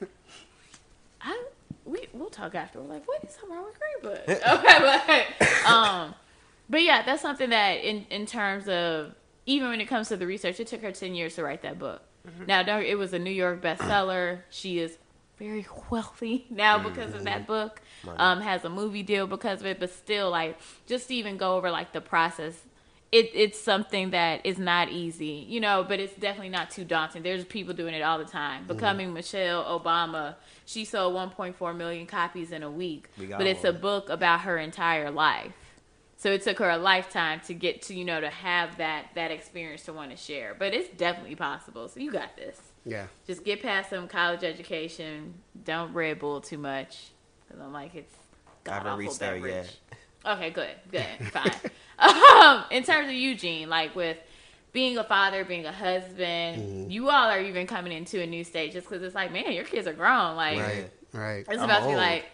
We 1.93 2.09
we'll 2.14 2.31
talk 2.31 2.55
after. 2.55 2.81
We're 2.81 2.94
like, 2.94 3.06
what 3.06 3.23
is 3.23 3.36
wrong 3.48 3.64
with 3.64 3.78
Green 3.78 4.14
Book? 4.14 4.28
okay, 4.48 5.27
but 5.39 5.66
um, 5.66 6.14
but 6.70 6.82
yeah, 6.82 7.02
that's 7.02 7.20
something 7.20 7.51
that 7.51 7.85
in 7.85 8.06
in 8.09 8.24
terms 8.24 8.66
of 8.66 9.14
even 9.44 9.69
when 9.69 9.81
it 9.81 9.86
comes 9.86 10.09
to 10.09 10.16
the 10.16 10.27
research, 10.27 10.59
it 10.59 10.69
took 10.69 10.81
her 10.81 10.93
ten 10.93 11.14
years 11.14 11.35
to 11.35 11.43
write 11.43 11.62
that 11.62 11.78
book. 11.78 12.01
Mm-hmm. 12.27 12.47
Now, 12.47 12.81
it 12.81 12.97
was 12.97 13.12
a 13.12 13.19
New 13.19 13.31
York 13.31 13.60
bestseller. 13.60 14.40
She 14.48 14.78
is 14.78 14.97
very 15.39 15.66
wealthy 15.90 16.47
now 16.48 16.78
because 16.78 17.09
mm-hmm. 17.09 17.19
of 17.19 17.24
that 17.24 17.47
book. 17.47 17.82
Um, 18.16 18.40
has 18.40 18.64
a 18.64 18.69
movie 18.69 19.05
deal 19.05 19.28
because 19.28 19.60
of 19.60 19.66
it, 19.66 19.78
but 19.78 19.90
still, 19.90 20.31
like, 20.31 20.59
just 20.86 21.06
to 21.09 21.14
even 21.14 21.36
go 21.36 21.56
over 21.56 21.70
like 21.70 21.93
the 21.93 22.01
process 22.01 22.60
it, 23.13 23.31
it's 23.35 23.61
something 23.61 24.11
that 24.11 24.45
is 24.45 24.59
not 24.59 24.89
easy, 24.89 25.45
you 25.47 25.61
know, 25.61 25.85
but 25.87 26.01
it's 26.01 26.15
definitely 26.15 26.49
not 26.49 26.71
too 26.71 26.85
daunting. 26.85 27.23
There's 27.23 27.45
people 27.45 27.75
doing 27.75 27.95
it 27.95 28.01
all 28.01 28.19
the 28.19 28.25
time. 28.25 28.65
Mm-hmm. 28.65 28.73
Becoming 28.73 29.11
mm 29.11 29.13
Michelle 29.13 29.63
Obama, 29.79 30.37
she 30.65 30.87
sold 30.87 31.15
1.4 31.15 31.77
million 31.77 32.07
copies 32.07 32.51
in 32.51 32.63
a 32.63 32.71
week, 32.71 33.09
but 33.19 33.47
it's 33.47 33.65
one. 33.65 33.77
a 33.77 33.79
book 33.79 34.09
about 34.09 34.41
her 34.41 34.57
entire 34.57 35.11
life. 35.11 35.53
So 36.17 36.31
it 36.33 36.43
took 36.43 36.59
her 36.61 36.71
a 36.71 36.79
lifetime 36.79 37.41
to 37.47 37.55
get 37.55 37.83
to, 37.83 37.95
you 37.95 38.05
know, 38.05 38.21
to 38.21 38.31
have 38.31 38.79
that 38.79 39.09
that 39.17 39.31
experience 39.31 39.83
to 39.85 39.93
want 39.93 40.13
to 40.13 40.17
share. 40.17 40.55
But 40.59 40.73
it's 40.73 40.89
definitely 40.97 41.35
possible. 41.35 41.89
So 41.89 42.01
you 42.01 42.11
got 42.11 42.37
this. 42.37 42.59
Yeah. 42.87 43.07
Just 43.27 43.45
get 43.45 43.61
past 43.61 43.91
some 43.91 44.09
college 44.09 44.45
education. 44.45 45.35
Don't 45.65 45.93
Red 45.93 46.21
Bull 46.21 46.41
too 46.41 46.59
much. 46.59 47.09
Cause 47.51 47.61
I'm 47.61 47.73
like 47.73 47.95
it's. 47.95 48.15
I 48.69 48.75
haven't 48.75 48.99
reached 48.99 49.19
there 49.19 49.37
yet. 49.37 49.77
Okay, 50.24 50.51
good, 50.51 50.70
good, 50.90 51.07
fine. 51.32 51.53
um, 51.99 52.65
in 52.70 52.82
terms 52.85 53.09
of 53.09 53.15
Eugene, 53.15 53.69
like 53.69 53.94
with 53.97 54.19
being 54.73 54.99
a 54.99 55.05
father, 55.05 55.44
being 55.44 55.66
a 55.66 55.73
husband, 55.73 56.62
mm-hmm. 56.62 56.90
you 56.90 57.11
all 57.11 57.28
are 57.28 57.40
even 57.40 57.66
coming 57.66 57.93
into 57.93 58.20
a 58.23 58.27
new 58.27 58.44
stage 58.44 58.73
just 58.73 58.89
because 58.89 59.03
it's 59.03 59.15
like, 59.15 59.32
man, 59.32 59.53
your 59.53 59.65
kids 59.65 59.86
are 59.86 59.93
grown. 59.93 60.36
Like, 60.36 60.59
right, 60.59 60.90
right. 61.12 61.39
It's 61.40 61.49
I'm 61.51 61.65
about 61.65 61.82
old. 61.82 61.90
to 61.90 61.97
be 61.97 61.97
like, 61.97 62.24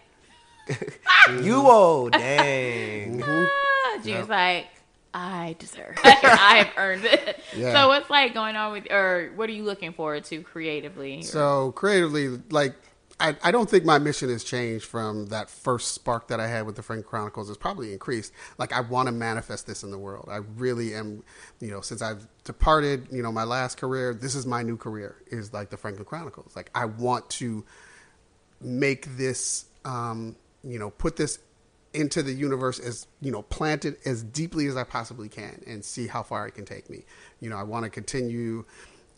you 1.45 1.57
old, 1.57 2.13
dang. 2.13 3.21
mm-hmm. 3.21 4.03
Gene's 4.03 4.07
yep. 4.07 4.29
like, 4.29 4.67
I 5.15 5.57
deserve. 5.59 5.99
It. 6.05 6.25
I 6.25 6.57
have 6.59 6.71
earned 6.77 7.05
it. 7.05 7.41
Yeah. 7.57 7.73
So 7.73 7.89
what's 7.89 8.11
like 8.11 8.35
going 8.35 8.57
on 8.57 8.73
with, 8.73 8.93
or 8.93 9.33
what 9.35 9.49
are 9.49 9.53
you 9.53 9.65
looking 9.65 9.93
forward 9.93 10.25
to 10.25 10.43
creatively? 10.43 11.23
So 11.23 11.73
creatively, 11.73 12.41
like 12.51 12.75
I, 13.21 13.37
I 13.43 13.51
don't 13.51 13.69
think 13.69 13.85
my 13.85 13.99
mission 13.99 14.29
has 14.29 14.45
changed 14.45 14.85
from 14.85 15.27
that 15.27 15.51
first 15.51 15.93
spark 15.93 16.29
that 16.29 16.39
I 16.39 16.47
had 16.47 16.67
with 16.67 16.77
the 16.77 16.83
Frank 16.83 17.05
Chronicles. 17.05 17.49
It's 17.49 17.59
probably 17.59 17.93
increased. 17.93 18.33
Like 18.59 18.73
I 18.73 18.81
want 18.81 19.07
to 19.07 19.13
manifest 19.13 19.67
this 19.67 19.83
in 19.83 19.91
the 19.91 19.99
world. 19.99 20.29
I 20.31 20.37
really 20.57 20.95
am. 20.95 21.25
You 21.61 21.71
know, 21.71 21.81
since 21.81 22.01
I've 22.01 22.27
departed, 22.45 23.09
you 23.11 23.23
know, 23.23 23.33
my 23.33 23.45
last 23.45 23.77
career, 23.77 24.15
this 24.15 24.35
is 24.35 24.47
my 24.47 24.63
new 24.63 24.77
career. 24.77 25.17
Is 25.27 25.53
like 25.53 25.71
the 25.71 25.77
Franklin 25.77 26.05
Chronicles. 26.05 26.55
Like 26.55 26.71
I 26.75 26.85
want 26.85 27.29
to 27.31 27.65
make 28.61 29.17
this. 29.17 29.65
Um, 29.85 30.37
you 30.65 30.79
know, 30.79 30.91
put 30.91 31.17
this 31.17 31.39
into 31.95 32.23
the 32.23 32.33
universe 32.33 32.79
as 32.79 33.07
you 33.21 33.33
know 33.33 33.43
planted 33.43 33.97
as 34.05 34.23
deeply 34.23 34.67
as 34.67 34.77
I 34.77 34.85
possibly 34.85 35.29
can 35.29 35.63
and 35.67 35.85
see 35.85 36.07
how 36.07 36.23
far 36.23 36.47
it 36.47 36.53
can 36.53 36.65
take 36.65 36.91
me. 36.91 37.05
You 37.41 37.51
know, 37.51 37.57
I 37.57 37.63
want 37.63 37.85
to 37.85 37.91
continue 37.91 38.65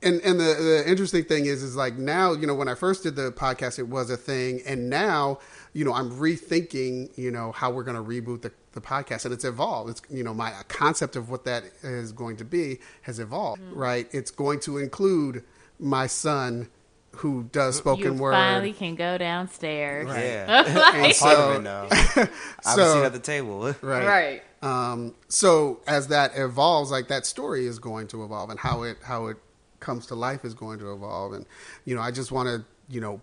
and 0.02 0.20
and 0.22 0.40
the, 0.40 0.44
the 0.44 0.84
interesting 0.86 1.24
thing 1.24 1.46
is 1.46 1.62
is 1.62 1.76
like 1.76 1.96
now 1.96 2.32
you 2.32 2.46
know 2.46 2.54
when 2.54 2.68
i 2.68 2.74
first 2.74 3.02
did 3.02 3.16
the 3.16 3.30
podcast 3.32 3.78
it 3.78 3.88
was 3.88 4.10
a 4.10 4.16
thing. 4.16 4.62
And 4.66 4.88
now 4.88 5.38
you 5.72 5.84
know 5.84 5.92
i'm 5.92 6.10
rethinking 6.10 7.16
you 7.16 7.30
know 7.30 7.52
how 7.52 7.70
we're 7.70 7.84
going 7.84 7.96
to 7.96 8.02
reboot 8.02 8.42
the, 8.42 8.52
the 8.72 8.80
podcast. 8.80 9.24
And 9.24 9.34
it's 9.34 9.44
evolved. 9.44 9.90
It's 9.90 10.02
you 10.10 10.24
know 10.24 10.34
my 10.34 10.52
concept 10.68 11.16
of 11.16 11.30
what 11.30 11.44
that 11.44 11.64
is 11.82 12.12
going 12.12 12.36
to 12.38 12.44
be 12.44 12.78
has 13.02 13.18
evolved 13.18 13.62
mm-hmm. 13.62 13.78
right? 13.78 14.08
It's 14.12 14.30
going 14.30 14.60
to 14.60 14.78
include 14.78 15.44
my 15.78 16.06
son 16.06 16.68
who 17.16 17.44
does 17.44 17.76
spoken 17.76 18.04
you 18.04 18.14
word. 18.14 18.32
finally 18.32 18.72
can 18.72 18.94
go 18.94 19.18
downstairs. 19.18 20.06
Right. 20.06 20.24
yeah. 20.24 20.64
I'm 20.66 21.14
part 21.18 21.38
of 21.38 21.56
it 21.56 21.62
now 21.62 21.88
i 21.90 22.74
so, 22.74 22.94
seen 22.94 23.04
at 23.04 23.12
the 23.12 23.18
table. 23.18 23.74
Right. 23.82 24.06
Right. 24.06 24.42
Um, 24.62 25.14
so 25.28 25.80
as 25.86 26.08
that 26.08 26.32
evolves 26.36 26.90
like 26.90 27.08
that 27.08 27.26
story 27.26 27.66
is 27.66 27.78
going 27.78 28.08
to 28.08 28.24
evolve 28.24 28.50
and 28.50 28.58
how 28.58 28.82
it 28.82 28.98
how 29.02 29.26
it 29.26 29.38
comes 29.80 30.06
to 30.06 30.14
life 30.14 30.44
is 30.44 30.54
going 30.54 30.78
to 30.78 30.92
evolve. 30.92 31.32
And, 31.32 31.46
you 31.84 31.94
know, 31.94 32.02
I 32.02 32.10
just 32.10 32.30
want 32.30 32.48
to, 32.48 32.64
you 32.88 33.00
know, 33.00 33.20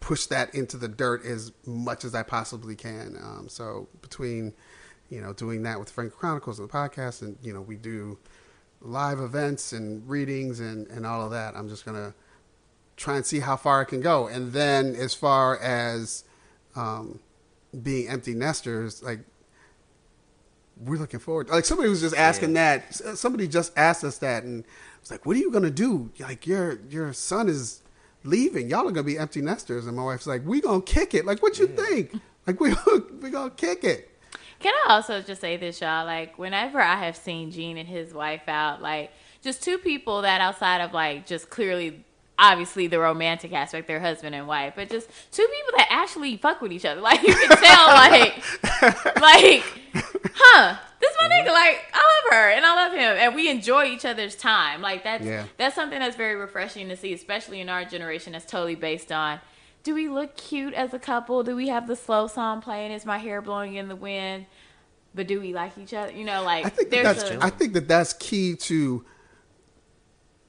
push 0.00 0.26
that 0.26 0.54
into 0.54 0.76
the 0.76 0.88
dirt 0.88 1.24
as 1.24 1.52
much 1.66 2.04
as 2.04 2.14
I 2.14 2.22
possibly 2.22 2.74
can. 2.74 3.16
Um, 3.22 3.48
so 3.48 3.88
between, 4.02 4.54
you 5.08 5.20
know, 5.20 5.32
doing 5.32 5.62
that 5.62 5.78
with 5.78 5.90
Frank 5.90 6.12
Chronicles 6.12 6.58
and 6.58 6.68
the 6.68 6.72
podcast 6.72 7.22
and, 7.22 7.36
you 7.42 7.52
know, 7.52 7.60
we 7.60 7.76
do 7.76 8.18
live 8.80 9.20
events 9.20 9.72
and 9.72 10.08
readings 10.08 10.60
and, 10.60 10.86
and 10.88 11.06
all 11.06 11.24
of 11.24 11.30
that, 11.30 11.56
I'm 11.56 11.68
just 11.68 11.84
going 11.84 11.96
to 11.96 12.14
try 12.96 13.16
and 13.16 13.26
see 13.26 13.40
how 13.40 13.56
far 13.56 13.80
I 13.80 13.84
can 13.84 14.00
go. 14.00 14.26
And 14.26 14.52
then 14.52 14.94
as 14.94 15.14
far 15.14 15.58
as 15.58 16.24
um, 16.76 17.20
being 17.82 18.08
empty 18.08 18.34
nesters, 18.34 19.02
like, 19.02 19.20
we're 20.82 20.96
looking 20.96 21.20
forward. 21.20 21.50
Like 21.50 21.66
somebody 21.66 21.90
was 21.90 22.00
just 22.00 22.16
asking 22.16 22.54
yeah. 22.54 22.78
that. 22.78 23.18
Somebody 23.18 23.46
just 23.46 23.76
asked 23.76 24.02
us 24.02 24.16
that, 24.18 24.44
and 24.44 24.64
it's 25.00 25.10
like, 25.10 25.26
what 25.26 25.36
are 25.36 25.40
you 25.40 25.50
gonna 25.50 25.70
do? 25.70 26.10
Like 26.18 26.46
your 26.46 26.78
your 26.88 27.12
son 27.12 27.48
is 27.48 27.82
leaving. 28.24 28.68
Y'all 28.68 28.88
are 28.88 28.92
gonna 28.92 29.02
be 29.02 29.18
empty 29.18 29.40
nesters. 29.40 29.86
And 29.86 29.96
my 29.96 30.04
wife's 30.04 30.26
like, 30.26 30.46
we 30.46 30.60
gonna 30.60 30.82
kick 30.82 31.14
it. 31.14 31.24
Like, 31.24 31.42
what 31.42 31.58
you 31.58 31.68
yeah. 31.68 31.84
think? 31.84 32.20
Like 32.46 32.60
we 32.60 32.74
we 33.20 33.30
gonna 33.30 33.50
kick 33.50 33.84
it. 33.84 34.08
Can 34.58 34.74
I 34.86 34.92
also 34.94 35.22
just 35.22 35.40
say 35.40 35.56
this, 35.56 35.80
y'all? 35.80 36.04
Like, 36.04 36.38
whenever 36.38 36.80
I 36.80 36.96
have 36.96 37.16
seen 37.16 37.50
Gene 37.50 37.78
and 37.78 37.88
his 37.88 38.12
wife 38.12 38.46
out, 38.46 38.82
like, 38.82 39.10
just 39.42 39.62
two 39.62 39.78
people 39.78 40.20
that 40.22 40.42
outside 40.42 40.82
of 40.82 40.92
like 40.92 41.26
just 41.26 41.48
clearly 41.48 42.04
obviously 42.40 42.86
the 42.86 42.98
romantic 42.98 43.52
aspect, 43.52 43.86
their 43.86 44.00
husband 44.00 44.34
and 44.34 44.48
wife, 44.48 44.72
but 44.74 44.88
just 44.88 45.08
two 45.30 45.46
people 45.46 45.76
that 45.76 45.86
actually 45.90 46.36
fuck 46.38 46.60
with 46.60 46.72
each 46.72 46.84
other. 46.84 47.00
Like 47.10 47.22
you 47.22 47.34
can 47.34 47.56
tell, 47.56 47.86
like, 47.88 49.16
like, 49.20 49.64
huh? 50.24 50.76
This 51.00 51.10
my 51.20 51.28
mm-hmm. 51.28 51.48
nigga. 51.48 51.52
Like 51.52 51.92
I 51.92 51.98
love 51.98 52.32
her 52.32 52.50
and 52.50 52.66
I 52.66 52.74
love 52.74 52.92
him, 52.92 53.16
and 53.18 53.34
we 53.34 53.48
enjoy 53.48 53.86
each 53.86 54.04
other's 54.04 54.36
time. 54.36 54.82
Like 54.82 55.04
that's 55.04 55.24
yeah. 55.24 55.44
that's 55.56 55.74
something 55.74 55.98
that's 55.98 56.16
very 56.16 56.36
refreshing 56.36 56.88
to 56.88 56.96
see, 56.96 57.12
especially 57.12 57.60
in 57.60 57.68
our 57.68 57.84
generation. 57.84 58.32
That's 58.32 58.46
totally 58.46 58.74
based 58.74 59.12
on. 59.12 59.40
Do 59.82 59.94
we 59.94 60.08
look 60.08 60.36
cute 60.36 60.74
as 60.74 60.92
a 60.92 60.98
couple? 60.98 61.42
Do 61.42 61.56
we 61.56 61.68
have 61.68 61.86
the 61.86 61.96
slow 61.96 62.26
song 62.26 62.60
playing? 62.60 62.92
Is 62.92 63.06
my 63.06 63.18
hair 63.18 63.40
blowing 63.40 63.76
in 63.76 63.88
the 63.88 63.96
wind? 63.96 64.46
But 65.14 65.26
do 65.26 65.40
we 65.40 65.54
like 65.54 65.78
each 65.78 65.94
other? 65.94 66.12
You 66.12 66.24
know, 66.24 66.42
like 66.42 66.66
I 66.66 66.68
think 66.68 66.90
that 66.90 67.02
that's 67.02 67.22
a, 67.22 67.42
I 67.42 67.50
think 67.50 67.72
that 67.72 67.88
that's 67.88 68.12
key 68.12 68.56
to 68.56 69.04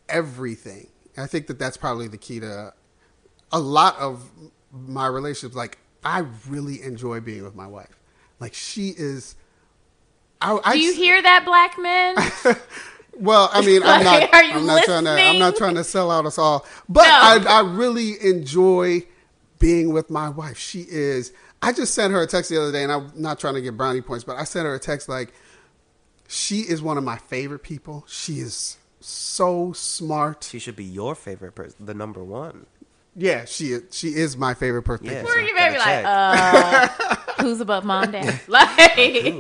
everything 0.10 0.88
I 1.18 1.28
think 1.28 1.48
that 1.48 1.60
that's 1.60 1.78
probably 1.78 2.08
the 2.08 2.18
key 2.18 2.40
to 2.40 2.74
a 3.52 3.60
lot 3.60 3.98
of 3.98 4.30
my 4.72 5.08
relationships. 5.08 5.56
Like, 5.56 5.78
I 6.04 6.26
really 6.48 6.82
enjoy 6.82 7.20
being 7.20 7.44
with 7.44 7.56
my 7.56 7.68
wife. 7.68 8.00
Like, 8.40 8.54
she 8.54 8.90
is. 8.90 9.36
I, 10.42 10.60
I, 10.64 10.74
Do 10.74 10.80
you 10.80 10.94
hear 10.94 11.22
that, 11.22 11.46
black 11.46 11.78
men? 11.78 12.16
well, 13.20 13.50
I 13.54 13.66
mean, 13.66 13.84
I'm 13.84 14.04
not. 14.04 14.30
I'm 14.34 14.66
not 14.66 14.84
trying 14.84 15.04
to. 15.06 15.12
I'm 15.12 15.40
not 15.40 15.56
trying 15.56 15.76
to 15.76 15.84
sell 15.84 16.12
out 16.12 16.26
us 16.26 16.38
all, 16.38 16.66
but 16.90 17.04
no. 17.04 17.50
I, 17.50 17.60
I 17.60 17.62
really 17.62 18.16
enjoy 18.22 19.06
being 19.60 19.94
with 19.94 20.10
my 20.10 20.30
wife. 20.30 20.58
She 20.58 20.86
is. 20.90 21.32
I 21.62 21.72
just 21.72 21.94
sent 21.94 22.12
her 22.12 22.22
a 22.22 22.28
text 22.28 22.50
the 22.50 22.60
other 22.60 22.72
day, 22.72 22.84
and 22.84 22.92
I'm 22.92 23.12
not 23.16 23.40
trying 23.40 23.54
to 23.54 23.62
get 23.62 23.78
brownie 23.78 24.02
points, 24.02 24.24
but 24.24 24.38
I 24.38 24.44
sent 24.44 24.66
her 24.66 24.74
a 24.74 24.80
text 24.80 25.08
like, 25.08 25.32
she 26.28 26.62
is 26.62 26.82
one 26.82 26.98
of 26.98 27.04
my 27.04 27.18
favorite 27.18 27.62
people. 27.62 28.04
She 28.08 28.40
is 28.40 28.78
so 29.00 29.72
smart. 29.74 30.44
She 30.44 30.58
should 30.58 30.76
be 30.76 30.84
your 30.84 31.14
favorite 31.14 31.54
person, 31.54 31.86
the 31.86 31.94
number 31.94 32.24
one. 32.24 32.66
Yeah, 33.16 33.46
she 33.46 33.74
is, 33.74 33.84
she 33.92 34.10
is 34.10 34.38
my 34.38 34.54
favorite 34.54 34.84
person. 34.84 35.08
Yeah, 35.08 35.24
Where 35.24 35.34
so 35.34 35.40
you 35.40 35.54
maybe 35.56 35.78
like, 35.78 36.06
uh, 36.06 36.88
Who's 37.42 37.60
above 37.60 37.84
mom, 37.84 38.12
dad? 38.12 38.40
Like, 38.48 38.78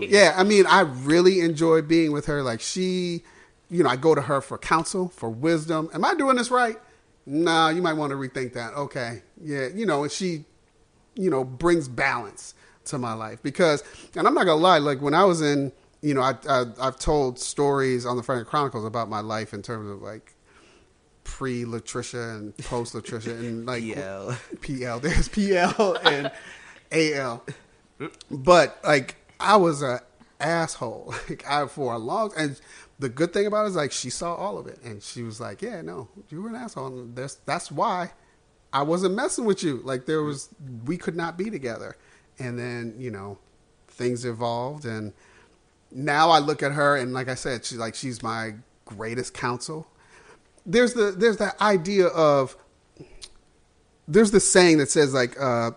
yeah, 0.09 0.33
I 0.35 0.43
mean, 0.43 0.65
I 0.65 0.81
really 0.81 1.39
enjoy 1.39 1.81
being 1.81 2.11
with 2.11 2.25
her. 2.25 2.43
Like 2.43 2.59
she, 2.61 3.23
you 3.69 3.83
know, 3.83 3.89
I 3.89 3.95
go 3.95 4.15
to 4.15 4.21
her 4.21 4.41
for 4.41 4.57
counsel, 4.57 5.09
for 5.09 5.29
wisdom. 5.29 5.89
Am 5.93 6.03
I 6.03 6.13
doing 6.15 6.35
this 6.35 6.51
right? 6.51 6.77
Nah, 7.25 7.69
you 7.69 7.81
might 7.81 7.93
want 7.93 8.11
to 8.11 8.17
rethink 8.17 8.53
that. 8.53 8.73
Okay, 8.73 9.21
yeah, 9.41 9.67
you 9.73 9.85
know, 9.85 10.03
and 10.03 10.11
she, 10.11 10.45
you 11.15 11.29
know, 11.29 11.43
brings 11.43 11.87
balance 11.87 12.55
to 12.85 12.97
my 12.97 13.13
life 13.13 13.41
because, 13.43 13.83
and 14.15 14.27
I'm 14.27 14.33
not 14.33 14.45
gonna 14.45 14.61
lie, 14.61 14.79
like 14.79 15.01
when 15.01 15.13
I 15.13 15.23
was 15.23 15.41
in, 15.41 15.71
you 16.01 16.13
know, 16.13 16.21
I, 16.21 16.35
I 16.49 16.65
I've 16.79 16.97
told 16.97 17.39
stories 17.39 18.05
on 18.05 18.17
the 18.17 18.23
Frank 18.23 18.47
Chronicles 18.47 18.85
about 18.85 19.07
my 19.07 19.19
life 19.19 19.53
in 19.53 19.61
terms 19.61 19.89
of 19.89 20.01
like 20.01 20.33
pre 21.31 21.63
Latricia 21.63 22.35
and 22.37 22.55
post 22.57 22.93
Latricia 22.93 23.31
and 23.31 23.65
like 23.71 23.83
PL. 23.83 24.37
PL. 24.61 24.99
There's 24.99 25.29
PL 25.29 25.97
and 26.03 26.31
AL. 26.91 27.45
But 28.29 28.77
like 28.83 29.15
I 29.39 29.55
was 29.55 29.81
a 29.81 30.01
asshole. 30.39 31.15
Like 31.29 31.47
I 31.49 31.65
for 31.67 31.93
a 31.93 31.97
long 31.97 32.31
and 32.37 32.59
the 32.99 33.09
good 33.09 33.31
thing 33.33 33.45
about 33.45 33.65
it 33.65 33.69
is 33.69 33.75
like 33.75 33.91
she 33.91 34.09
saw 34.09 34.35
all 34.35 34.57
of 34.57 34.67
it 34.67 34.79
and 34.83 35.01
she 35.01 35.23
was 35.23 35.39
like, 35.39 35.61
Yeah, 35.61 35.81
no, 35.81 36.09
you 36.29 36.41
were 36.41 36.49
an 36.49 36.55
asshole. 36.55 36.87
And 36.87 37.15
that's 37.15 37.35
that's 37.45 37.71
why 37.71 38.11
I 38.73 38.83
wasn't 38.83 39.15
messing 39.15 39.45
with 39.45 39.63
you. 39.63 39.81
Like 39.83 40.05
there 40.05 40.21
was 40.23 40.49
we 40.85 40.97
could 40.97 41.15
not 41.15 41.37
be 41.37 41.49
together. 41.49 41.95
And 42.39 42.59
then, 42.59 42.95
you 42.97 43.09
know, 43.09 43.37
things 43.87 44.25
evolved 44.25 44.85
and 44.85 45.13
now 45.93 46.29
I 46.29 46.39
look 46.39 46.63
at 46.63 46.73
her 46.73 46.97
and 46.97 47.13
like 47.13 47.29
I 47.29 47.35
said, 47.35 47.63
she's 47.65 47.77
like 47.77 47.95
she's 47.95 48.21
my 48.21 48.55
greatest 48.85 49.33
counsel. 49.33 49.87
There's 50.65 50.93
the 50.93 51.11
there's 51.11 51.37
that 51.37 51.59
idea 51.61 52.07
of 52.07 52.55
there's 54.07 54.31
the 54.31 54.39
saying 54.39 54.77
that 54.79 54.89
says 54.89 55.13
like 55.13 55.39
uh, 55.39 55.71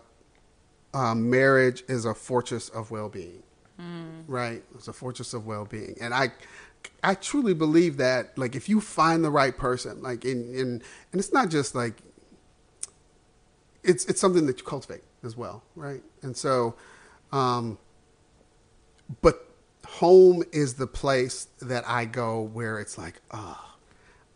uh, 0.93 1.15
marriage 1.15 1.85
is 1.89 2.05
a 2.05 2.15
fortress 2.15 2.69
of 2.69 2.91
well-being 2.91 3.43
right? 4.27 4.63
It's 4.75 4.89
a 4.89 4.93
fortress 4.93 5.35
of 5.35 5.47
well-being. 5.47 5.97
And 6.01 6.15
i 6.15 6.33
i 7.03 7.15
truly 7.15 7.55
believe 7.55 7.97
that 7.97 8.37
like 8.37 8.55
if 8.55 8.69
you 8.69 8.79
find 8.79 9.25
the 9.25 9.31
right 9.31 9.57
person 9.57 10.03
like 10.03 10.23
in 10.25 10.55
in 10.55 10.83
and 11.13 11.21
it's 11.21 11.33
not 11.33 11.49
just 11.49 11.75
like 11.75 11.95
it's 13.83 14.05
it's 14.05 14.21
something 14.21 14.45
that 14.47 14.59
you 14.59 14.65
cultivate 14.65 15.03
as 15.23 15.35
well 15.37 15.63
right? 15.77 16.03
And 16.23 16.37
so 16.37 16.75
um 17.33 17.79
but 19.23 19.49
home 19.87 20.43
is 20.53 20.75
the 20.75 20.87
place 20.87 21.49
that 21.61 21.87
i 21.89 22.05
go 22.05 22.41
where 22.41 22.79
it's 22.81 22.99
like 22.99 23.21
oh 23.31 23.74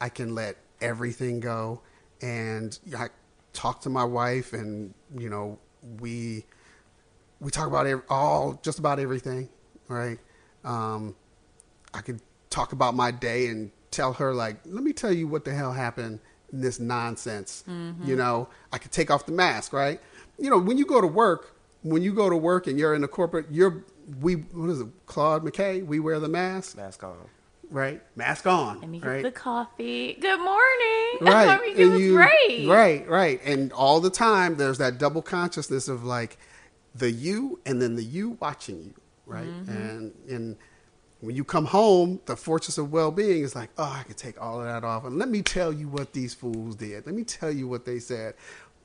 i 0.01 0.09
can 0.09 0.35
let 0.35 0.57
everything 0.81 1.41
go 1.41 1.81
and 2.23 2.79
i 2.97 3.09
talk 3.53 3.81
to 3.81 3.91
my 3.91 4.05
wife 4.05 4.53
and 4.53 4.95
you 5.17 5.29
know 5.29 5.59
we 6.01 6.45
we 7.41 7.51
talk 7.51 7.67
about 7.67 7.87
ev 7.87 8.03
all 8.09 8.59
just 8.63 8.79
about 8.79 8.99
everything, 8.99 9.49
right? 9.89 10.19
Um, 10.65 11.15
I 11.95 12.01
could 12.01 12.21
talk 12.51 12.73
about 12.73 12.95
my 12.95 13.11
day 13.11 13.47
and 13.47 13.71
tell 13.91 14.13
her 14.15 14.35
like, 14.35 14.57
let 14.67 14.83
me 14.83 14.93
tell 14.93 15.13
you 15.13 15.29
what 15.29 15.45
the 15.45 15.55
hell 15.55 15.73
happened 15.73 16.21
in 16.53 16.61
this 16.61 16.81
nonsense. 16.81 17.65
You 18.05 18.17
know, 18.17 18.49
I 18.73 18.79
could 18.79 18.91
take 18.93 19.11
off 19.11 19.27
the 19.27 19.33
mask, 19.33 19.73
right? 19.73 20.01
You 20.39 20.51
know, 20.51 20.59
when 20.59 20.79
you 20.79 20.87
go 20.87 21.01
to 21.01 21.07
work, 21.07 21.57
when 21.83 22.03
you 22.03 22.13
go 22.13 22.29
to 22.29 22.37
work 22.37 22.67
and 22.67 22.79
you're 22.79 22.95
in 22.95 23.05
a 23.05 23.09
corporate, 23.09 23.47
you're 23.51 23.85
we 24.21 24.35
what 24.35 24.71
is 24.71 24.81
it, 24.81 24.89
Claude 25.07 25.45
McKay? 25.45 25.85
We 25.85 26.01
wear 26.01 26.19
the 26.19 26.29
mask, 26.29 26.77
Mask 26.77 27.05
on. 27.05 27.17
Right? 27.71 28.03
Mask 28.17 28.47
on, 28.47 28.81
let 28.81 28.89
me 28.91 28.99
get 29.01 29.09
right? 29.09 29.23
the 29.23 29.31
coffee. 29.31 30.15
Good 30.21 30.39
morning. 30.41 31.19
right 31.21 31.61
and 31.77 31.93
was 31.93 32.01
you- 32.03 32.15
great. 32.17 32.69
right 32.69 33.09
right 33.09 33.41
and 33.45 33.73
all 33.73 34.01
the 34.01 34.11
time 34.11 34.57
there's 34.57 34.79
that 34.79 34.99
double 34.99 35.23
consciousness 35.23 35.89
of 35.89 36.05
like 36.05 36.37
the 36.95 37.11
you 37.11 37.59
and 37.67 37.81
then 37.83 37.97
the 37.97 38.05
you 38.05 38.37
watching 38.41 38.83
you 38.83 38.95
right 39.27 39.47
Mm-hmm. 39.47 39.71
and 39.71 40.13
and 40.29 40.57
when 41.21 41.35
you 41.35 41.43
come 41.45 41.65
home 41.65 42.21
the 42.27 42.37
fortress 42.37 42.79
of 42.79 42.93
well-being 42.93 43.43
is 43.43 43.55
like 43.57 43.71
oh 43.79 43.95
i 43.99 44.03
could 44.05 44.17
take 44.17 44.41
all 44.41 44.61
of 44.61 44.67
that 44.67 44.85
off 44.85 45.05
and 45.05 45.19
let 45.19 45.29
me 45.29 45.43
tell 45.43 45.73
you 45.73 45.89
what 45.89 46.13
these 46.13 46.35
fools 46.35 46.77
did 46.77 47.05
let 47.07 47.15
me 47.15 47.25
tell 47.25 47.51
you 47.51 47.67
what 47.67 47.85
they 47.85 47.99
said 47.99 48.35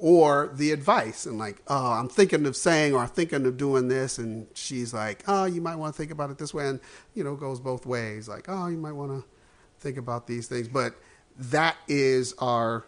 or 0.03 0.51
the 0.55 0.71
advice 0.71 1.25
and 1.25 1.39
like 1.39 1.61
oh 1.69 1.93
i'm 1.93 2.09
thinking 2.09 2.45
of 2.45 2.57
saying 2.57 2.93
or 2.93 2.99
i'm 2.99 3.07
thinking 3.07 3.45
of 3.45 3.55
doing 3.55 3.88
this 3.88 4.17
and 4.17 4.45
she's 4.53 4.93
like 4.93 5.23
oh 5.27 5.45
you 5.45 5.61
might 5.61 5.77
want 5.77 5.93
to 5.93 5.97
think 5.97 6.11
about 6.11 6.30
it 6.30 6.38
this 6.38 6.53
way 6.53 6.67
and 6.67 6.80
you 7.13 7.23
know 7.23 7.34
it 7.34 7.39
goes 7.39 7.57
both 7.59 7.85
ways 7.85 8.27
like 8.27 8.45
oh 8.49 8.67
you 8.67 8.77
might 8.77 8.91
want 8.91 9.09
to 9.09 9.23
think 9.84 9.97
about 9.97 10.25
these 10.25 10.47
things. 10.47 10.67
But 10.67 10.95
that 11.38 11.75
is 11.88 12.34
our 12.39 12.85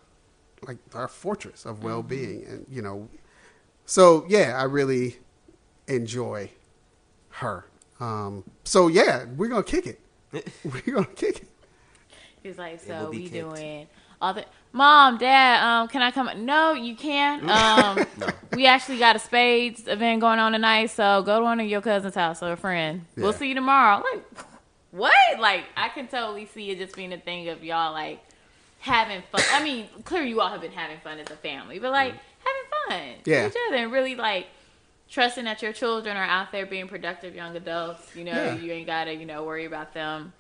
like 0.66 0.78
our 0.96 1.08
fortress 1.08 1.66
of 1.66 1.84
well-being 1.84 2.44
and 2.48 2.66
you 2.70 2.82
know 2.82 3.08
so 3.86 4.26
yeah 4.28 4.56
i 4.58 4.64
really 4.64 5.18
enjoy 5.88 6.50
her. 7.30 7.66
Um 8.00 8.44
so 8.64 8.88
yeah 8.88 9.26
we're 9.36 9.50
gonna 9.50 9.64
kick 9.64 9.86
it. 9.86 10.00
We're 10.66 10.96
gonna 10.96 11.06
kick 11.06 11.38
it. 11.44 11.48
He's 12.44 12.58
like, 12.58 12.82
so 12.82 13.10
be 13.10 13.18
we 13.18 13.24
kicked. 13.30 13.34
doing 13.56 13.88
all 14.22 14.34
the 14.34 14.46
mom, 14.76 15.18
dad. 15.18 15.64
Um, 15.64 15.88
can 15.88 16.02
I 16.02 16.12
come? 16.12 16.30
No, 16.46 16.74
you 16.74 16.96
can't. 16.96 17.44
Um, 17.56 18.06
we 18.54 18.66
actually 18.68 19.00
got 19.00 19.16
a 19.16 19.20
spades 19.20 19.88
event 19.88 20.22
going 20.22 20.40
on 20.40 20.52
tonight, 20.52 20.88
so 20.88 21.22
go 21.24 21.40
to 21.40 21.44
one 21.44 21.60
of 21.60 21.68
your 21.68 21.82
cousin's 21.82 22.16
house 22.16 22.44
or 22.44 22.52
a 22.52 22.58
friend. 22.58 23.06
We'll 23.18 23.34
see 23.34 23.48
you 23.50 23.56
tomorrow. 23.56 24.04
Like, 24.14 24.24
what? 24.92 25.40
Like, 25.40 25.64
I 25.76 25.90
can 25.90 26.08
totally 26.08 26.46
see 26.46 26.70
it 26.72 26.78
just 26.78 26.96
being 26.96 27.12
a 27.14 27.18
thing 27.18 27.50
of 27.50 27.64
y'all 27.64 27.92
like 27.94 28.20
having 28.80 29.24
fun. 29.32 29.42
I 29.52 29.64
mean, 29.64 29.88
clearly 30.04 30.30
you 30.30 30.42
all 30.42 30.50
have 30.50 30.62
been 30.62 30.72
having 30.72 31.00
fun 31.00 31.20
as 31.20 31.30
a 31.32 31.36
family, 31.36 31.80
but 31.80 31.92
like 31.92 32.12
having 32.12 33.00
fun 33.02 33.16
Yeah. 33.26 33.46
with 33.46 33.54
each 33.56 33.62
other 33.68 33.78
and 33.78 33.92
really 33.92 34.16
like 34.16 34.48
trusting 35.10 35.46
that 35.46 35.62
your 35.62 35.74
children 35.74 36.16
are 36.18 36.24
out 36.24 36.52
there 36.52 36.66
being 36.66 36.88
productive 36.88 37.36
young 37.36 37.56
adults. 37.56 38.16
You 38.16 38.26
know, 38.26 38.32
Yeah. 38.32 38.56
you 38.56 38.72
ain't 38.72 38.88
gotta 38.88 39.14
you 39.14 39.26
know 39.26 39.44
worry 39.44 39.66
about 39.66 39.94
them. 39.94 40.34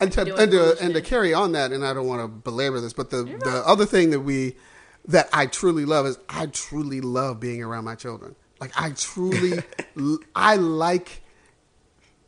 And 0.00 0.12
to, 0.12 0.34
and, 0.36 0.50
to, 0.50 0.78
and 0.80 0.94
to 0.94 1.00
carry 1.00 1.34
on 1.34 1.52
that 1.52 1.72
and 1.72 1.84
i 1.84 1.92
don't 1.92 2.06
want 2.06 2.20
to 2.20 2.28
belabor 2.28 2.80
this 2.80 2.92
but 2.92 3.10
the 3.10 3.24
the 3.44 3.62
other 3.66 3.86
thing 3.86 4.10
that 4.10 4.20
we 4.20 4.54
that 5.06 5.28
i 5.32 5.46
truly 5.46 5.84
love 5.84 6.06
is 6.06 6.18
i 6.28 6.46
truly 6.46 7.00
love 7.00 7.40
being 7.40 7.62
around 7.62 7.84
my 7.84 7.94
children. 7.94 8.34
Like 8.60 8.72
i 8.76 8.90
truly 8.90 9.62
I 10.34 10.56
like 10.56 11.22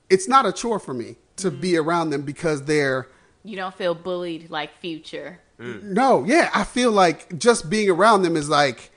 it's 0.09 0.29
not 0.29 0.47
a 0.47 0.53
chore 0.53 0.79
for 0.79 0.95
me 0.95 1.17
to 1.37 1.51
mm-hmm. 1.51 1.61
be 1.61 1.77
around 1.77 2.11
them 2.11 2.23
because 2.23 2.65
they're 2.65 3.09
You 3.45 3.57
don't 3.57 3.75
feel 3.75 3.95
bullied 3.95 4.51
like 4.51 4.79
future. 4.81 5.41
Mm. 5.59 5.83
No, 5.83 6.25
yeah, 6.25 6.51
I 6.55 6.65
feel 6.65 6.91
like 6.91 7.39
just 7.39 7.69
being 7.69 7.91
around 7.91 8.23
them 8.23 8.37
is 8.37 8.49
like 8.49 8.91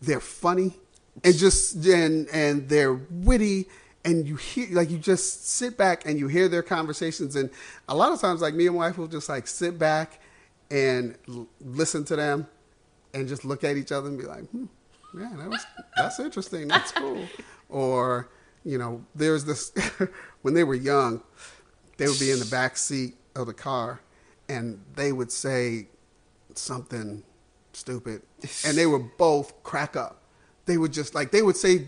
they're 0.00 0.20
funny 0.20 0.74
and 1.22 1.36
just 1.36 1.84
and 1.86 2.28
and 2.28 2.68
they're 2.68 2.94
witty 2.94 3.68
and 4.04 4.26
you 4.28 4.36
hear 4.36 4.68
like 4.72 4.90
you 4.90 4.98
just 4.98 5.48
sit 5.48 5.76
back 5.76 6.06
and 6.06 6.18
you 6.18 6.28
hear 6.28 6.48
their 6.48 6.62
conversations. 6.62 7.36
And 7.36 7.50
a 7.88 7.94
lot 7.94 8.12
of 8.12 8.20
times 8.20 8.42
like 8.42 8.54
me 8.54 8.66
and 8.66 8.76
my 8.76 8.88
wife 8.88 8.98
will 8.98 9.08
just 9.08 9.28
like 9.28 9.46
sit 9.46 9.78
back 9.78 10.20
and 10.70 11.16
l- 11.28 11.48
listen 11.60 12.04
to 12.06 12.16
them 12.16 12.46
and 13.14 13.26
just 13.28 13.44
look 13.44 13.64
at 13.64 13.76
each 13.76 13.92
other 13.92 14.08
and 14.08 14.18
be 14.18 14.24
like, 14.24 14.44
hmm, 14.50 14.66
yeah, 15.18 15.32
that 15.36 15.48
was 15.48 15.64
that's 15.96 16.20
interesting, 16.20 16.68
that's 16.68 16.92
cool. 16.92 17.24
Or 17.70 18.28
you 18.64 18.78
know, 18.78 19.04
there's 19.16 19.44
this 19.44 19.72
when 20.42 20.54
they 20.54 20.62
were 20.62 20.74
young, 20.74 21.22
they 21.96 22.06
would 22.06 22.20
be 22.20 22.30
in 22.30 22.38
the 22.38 22.46
back 22.46 22.76
seat 22.76 23.16
of 23.34 23.46
the 23.46 23.54
car 23.54 24.00
and 24.48 24.80
they 24.94 25.10
would 25.10 25.32
say 25.32 25.88
something 26.54 27.24
stupid 27.72 28.22
and 28.64 28.76
they 28.76 28.86
would 28.86 29.16
both 29.16 29.60
crack 29.64 29.96
up. 29.96 30.22
They 30.66 30.76
would 30.76 30.92
just 30.92 31.14
like 31.14 31.32
they 31.32 31.42
would 31.42 31.56
say 31.56 31.86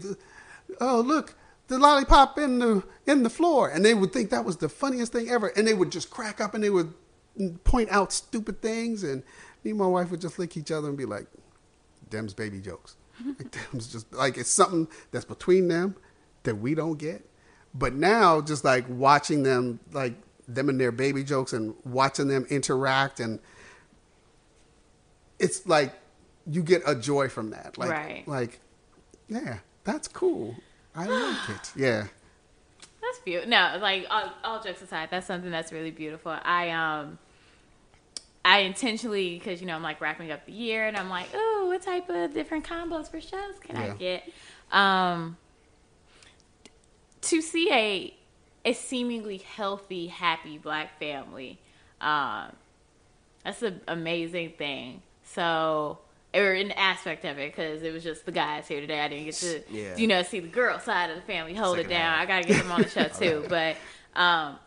oh 0.81 1.01
look 1.01 1.37
the 1.69 1.79
lollipop 1.79 2.39
in 2.39 2.59
the 2.59 2.83
in 3.07 3.23
the 3.23 3.31
floor. 3.31 3.69
And 3.69 3.85
they 3.85 3.95
would 3.95 4.13
think 4.13 4.31
that 4.31 4.45
was 4.45 4.57
the 4.59 4.69
funniest 4.69 5.13
thing 5.13 5.29
ever. 5.29 5.49
And 5.49 5.67
they 5.67 5.75
would 5.75 5.91
just 5.93 6.11
crack 6.11 6.41
up 6.41 6.55
and 6.55 6.63
they 6.63 6.71
would 6.71 6.93
point 7.65 7.91
out 7.91 8.13
stupid 8.13 8.63
things. 8.63 9.03
And 9.03 9.23
me 9.65 9.71
and 9.71 9.79
my 9.79 9.87
wife 9.87 10.11
would 10.11 10.21
just 10.21 10.39
lick 10.39 10.57
each 10.57 10.71
other 10.71 10.89
and 10.89 10.97
be 10.97 11.05
like 11.05 11.27
them's 12.11 12.35
baby 12.35 12.61
jokes. 12.61 12.97
Like 13.39 13.51
them's 13.51 13.87
just 13.91 14.13
like 14.13 14.37
it's 14.37 14.51
something 14.51 14.89
that's 15.11 15.25
between 15.25 15.69
them 15.69 15.97
that 16.43 16.57
we 16.57 16.75
don't 16.75 16.99
get. 16.99 17.25
But 17.75 17.95
now 17.95 18.41
just 18.43 18.63
like 18.65 18.85
watching 18.89 19.43
them 19.43 19.81
like 19.93 20.15
them 20.47 20.69
and 20.69 20.79
their 20.81 20.93
baby 20.93 21.25
jokes 21.25 21.53
and 21.53 21.75
watching 21.85 22.29
them 22.29 22.47
interact 22.51 23.19
and 23.21 23.41
it's 25.39 25.67
like 25.67 25.93
you 26.47 26.63
get 26.63 26.83
a 26.87 26.95
joy 26.95 27.29
from 27.29 27.51
that. 27.51 27.77
Like 27.79 27.91
Right. 27.91 28.29
like 28.29 28.61
yeah 29.29 29.59
that's 29.85 30.07
cool 30.09 30.55
i 30.97 31.07
like 31.07 31.49
it 31.51 31.73
yeah 31.77 32.07
That's 33.03 33.19
beautiful. 33.21 33.51
No, 33.51 33.79
like 33.81 34.07
all, 34.11 34.33
all 34.43 34.63
jokes 34.63 34.83
aside, 34.83 35.09
that's 35.11 35.27
something 35.27 35.51
that's 35.51 35.71
really 35.73 35.93
beautiful. 35.93 36.33
I 36.43 36.71
um, 36.71 37.19
I 38.45 38.61
intentionally 38.61 39.39
because 39.39 39.61
you 39.61 39.67
know 39.67 39.75
I'm 39.77 39.83
like 39.83 40.01
wrapping 40.01 40.31
up 40.33 40.45
the 40.47 40.53
year 40.53 40.87
and 40.87 40.97
I'm 40.97 41.09
like, 41.09 41.29
oh, 41.35 41.67
what 41.69 41.83
type 41.83 42.09
of 42.09 42.33
different 42.35 42.65
combos 42.65 43.09
for 43.11 43.21
shows 43.21 43.59
can 43.61 43.77
I 43.77 43.91
get? 43.91 44.29
Um, 44.73 45.37
to 47.23 47.41
see 47.43 47.71
a 47.73 48.15
a 48.65 48.73
seemingly 48.73 49.39
healthy, 49.39 50.09
happy 50.09 50.59
black 50.59 50.99
family, 50.99 51.61
um, 52.01 52.51
that's 53.45 53.63
an 53.63 53.81
amazing 53.87 54.55
thing. 54.59 55.03
So 55.23 55.99
or 56.35 56.53
an 56.53 56.71
aspect 56.73 57.25
of 57.25 57.39
it 57.39 57.55
because 57.55 57.83
it 57.83 57.93
was 57.93 58.03
just 58.05 58.27
the 58.27 58.33
guys 58.33 58.69
here 58.69 58.81
today. 58.81 59.01
I 59.01 59.09
didn't 59.09 59.25
get 59.27 59.35
to, 59.37 59.63
Yeah. 59.71 59.97
you 59.97 60.07
know, 60.07 60.23
see 60.23 60.41
the 60.41 60.49
girl 60.49 60.79
side 60.79 61.11
of 61.11 61.17
the 61.17 61.23
family 61.23 61.55
hold 61.55 61.77
Second 61.77 61.91
it 61.91 61.95
down. 61.95 62.13
half. 62.13 62.23
I 62.23 62.27
got 62.27 62.43
to 62.43 62.49
get 62.49 62.63
them 62.63 62.73
on 62.73 62.83
the 62.83 62.89
show 62.89 63.05
too. 63.19 63.47
But 63.49 63.77
um, 64.15 64.59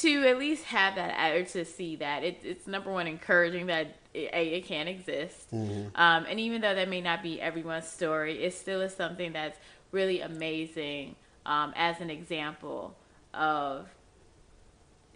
to 0.00 0.26
at 0.26 0.38
least 0.38 0.64
have 0.64 0.96
that 0.96 1.32
or 1.34 1.44
to 1.44 1.64
see 1.64 1.96
that 1.96 2.24
it, 2.24 2.40
it's 2.42 2.66
number 2.66 2.90
one 2.92 3.06
encouraging 3.06 3.66
that 3.66 3.96
it, 4.14 4.30
a, 4.32 4.56
it 4.56 4.66
can 4.66 4.88
exist 4.88 5.46
um, 5.52 5.92
and 5.94 6.40
even 6.40 6.60
though 6.60 6.74
that 6.74 6.88
may 6.88 7.00
not 7.00 7.22
be 7.22 7.40
everyone's 7.40 7.86
story 7.86 8.42
it 8.42 8.52
still 8.52 8.80
is 8.80 8.92
something 8.94 9.32
that's 9.32 9.56
really 9.92 10.20
amazing 10.22 11.14
um, 11.44 11.72
as 11.76 12.00
an 12.00 12.10
example 12.10 12.96
of 13.32 13.86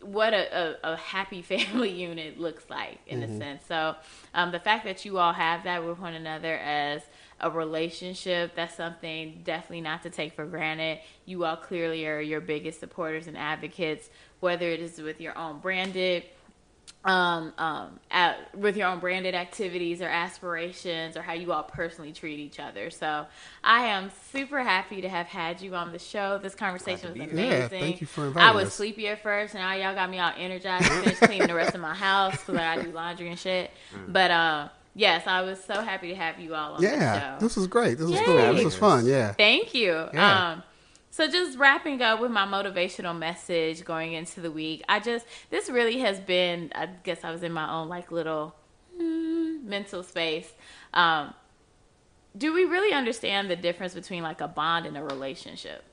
what 0.02 0.34
a, 0.34 0.76
a, 0.84 0.92
a 0.92 0.96
happy 0.96 1.42
family 1.42 1.90
unit 1.90 2.38
looks 2.38 2.64
like 2.68 2.98
in 3.06 3.22
a 3.22 3.38
sense. 3.38 3.62
So 3.66 3.96
um, 4.34 4.52
the 4.52 4.60
fact 4.60 4.84
that 4.84 5.04
you 5.04 5.18
all 5.18 5.32
have 5.32 5.64
that 5.64 5.84
with 5.84 5.98
one 5.98 6.14
another 6.14 6.56
as 6.56 7.02
a 7.40 7.50
relationship, 7.50 8.54
that's 8.54 8.76
something 8.76 9.40
definitely 9.44 9.80
not 9.80 10.02
to 10.02 10.10
take 10.10 10.34
for 10.34 10.44
granted. 10.44 10.98
You 11.24 11.44
all 11.44 11.56
clearly 11.56 12.06
are 12.06 12.20
your 12.20 12.40
biggest 12.40 12.80
supporters 12.80 13.26
and 13.26 13.36
advocates, 13.36 14.10
whether 14.40 14.68
it 14.68 14.80
is 14.80 15.00
with 15.00 15.20
your 15.20 15.36
own 15.36 15.60
branded 15.60 16.24
um, 17.04 17.54
um, 17.56 17.98
at, 18.10 18.54
with 18.54 18.76
your 18.76 18.88
own 18.88 18.98
branded 18.98 19.34
activities 19.34 20.02
or 20.02 20.06
aspirations 20.06 21.16
or 21.16 21.22
how 21.22 21.32
you 21.32 21.52
all 21.52 21.62
personally 21.62 22.12
treat 22.12 22.38
each 22.38 22.60
other. 22.60 22.90
So 22.90 23.26
I 23.64 23.86
am 23.86 24.10
super 24.32 24.62
happy 24.62 25.00
to 25.00 25.08
have 25.08 25.26
had 25.26 25.62
you 25.62 25.74
on 25.74 25.92
the 25.92 25.98
show. 25.98 26.38
This 26.38 26.54
conversation 26.54 27.12
was 27.12 27.20
amazing. 27.20 27.50
Yeah, 27.50 27.68
thank 27.68 28.00
you 28.00 28.06
for 28.06 28.26
inviting 28.26 28.48
I 28.48 28.52
was 28.52 28.66
us. 28.68 28.74
sleepy 28.74 29.08
at 29.08 29.22
first, 29.22 29.54
and 29.54 29.62
now 29.62 29.72
y'all 29.72 29.94
got 29.94 30.10
me 30.10 30.18
all 30.18 30.32
energized. 30.36 30.84
I 30.90 31.00
finished 31.00 31.20
cleaning 31.22 31.48
the 31.48 31.54
rest 31.54 31.74
of 31.74 31.80
my 31.80 31.94
house 31.94 32.36
because 32.38 32.56
I 32.56 32.82
do 32.82 32.90
laundry 32.92 33.28
and 33.28 33.38
shit. 33.38 33.70
But 34.06 34.30
uh, 34.30 34.68
yes, 34.94 35.26
I 35.26 35.40
was 35.40 35.62
so 35.64 35.80
happy 35.80 36.08
to 36.08 36.14
have 36.16 36.38
you 36.38 36.54
all 36.54 36.74
on 36.74 36.82
the 36.82 36.86
Yeah, 36.88 37.38
this 37.40 37.56
was 37.56 37.66
great. 37.66 37.96
This 37.96 38.10
was 38.10 38.20
Yay. 38.20 38.24
cool. 38.26 38.54
This 38.54 38.64
was 38.64 38.76
fun. 38.76 39.06
Yeah. 39.06 39.32
Thank 39.32 39.74
you. 39.74 40.08
Yeah. 40.12 40.50
Um, 40.50 40.62
so 41.10 41.28
just 41.28 41.58
wrapping 41.58 42.02
up 42.02 42.20
with 42.20 42.30
my 42.30 42.46
motivational 42.46 43.16
message 43.16 43.84
going 43.84 44.12
into 44.12 44.40
the 44.40 44.50
week, 44.50 44.82
I 44.88 45.00
just 45.00 45.26
this 45.50 45.68
really 45.68 45.98
has 46.00 46.20
been. 46.20 46.72
I 46.74 46.86
guess 46.86 47.24
I 47.24 47.30
was 47.30 47.42
in 47.42 47.52
my 47.52 47.70
own 47.70 47.88
like 47.88 48.12
little 48.12 48.54
mm, 48.98 49.62
mental 49.64 50.02
space. 50.02 50.52
Um, 50.94 51.34
do 52.36 52.52
we 52.52 52.64
really 52.64 52.94
understand 52.94 53.50
the 53.50 53.56
difference 53.56 53.94
between 53.94 54.22
like 54.22 54.40
a 54.40 54.48
bond 54.48 54.86
and 54.86 54.96
a 54.96 55.02
relationship? 55.02 55.84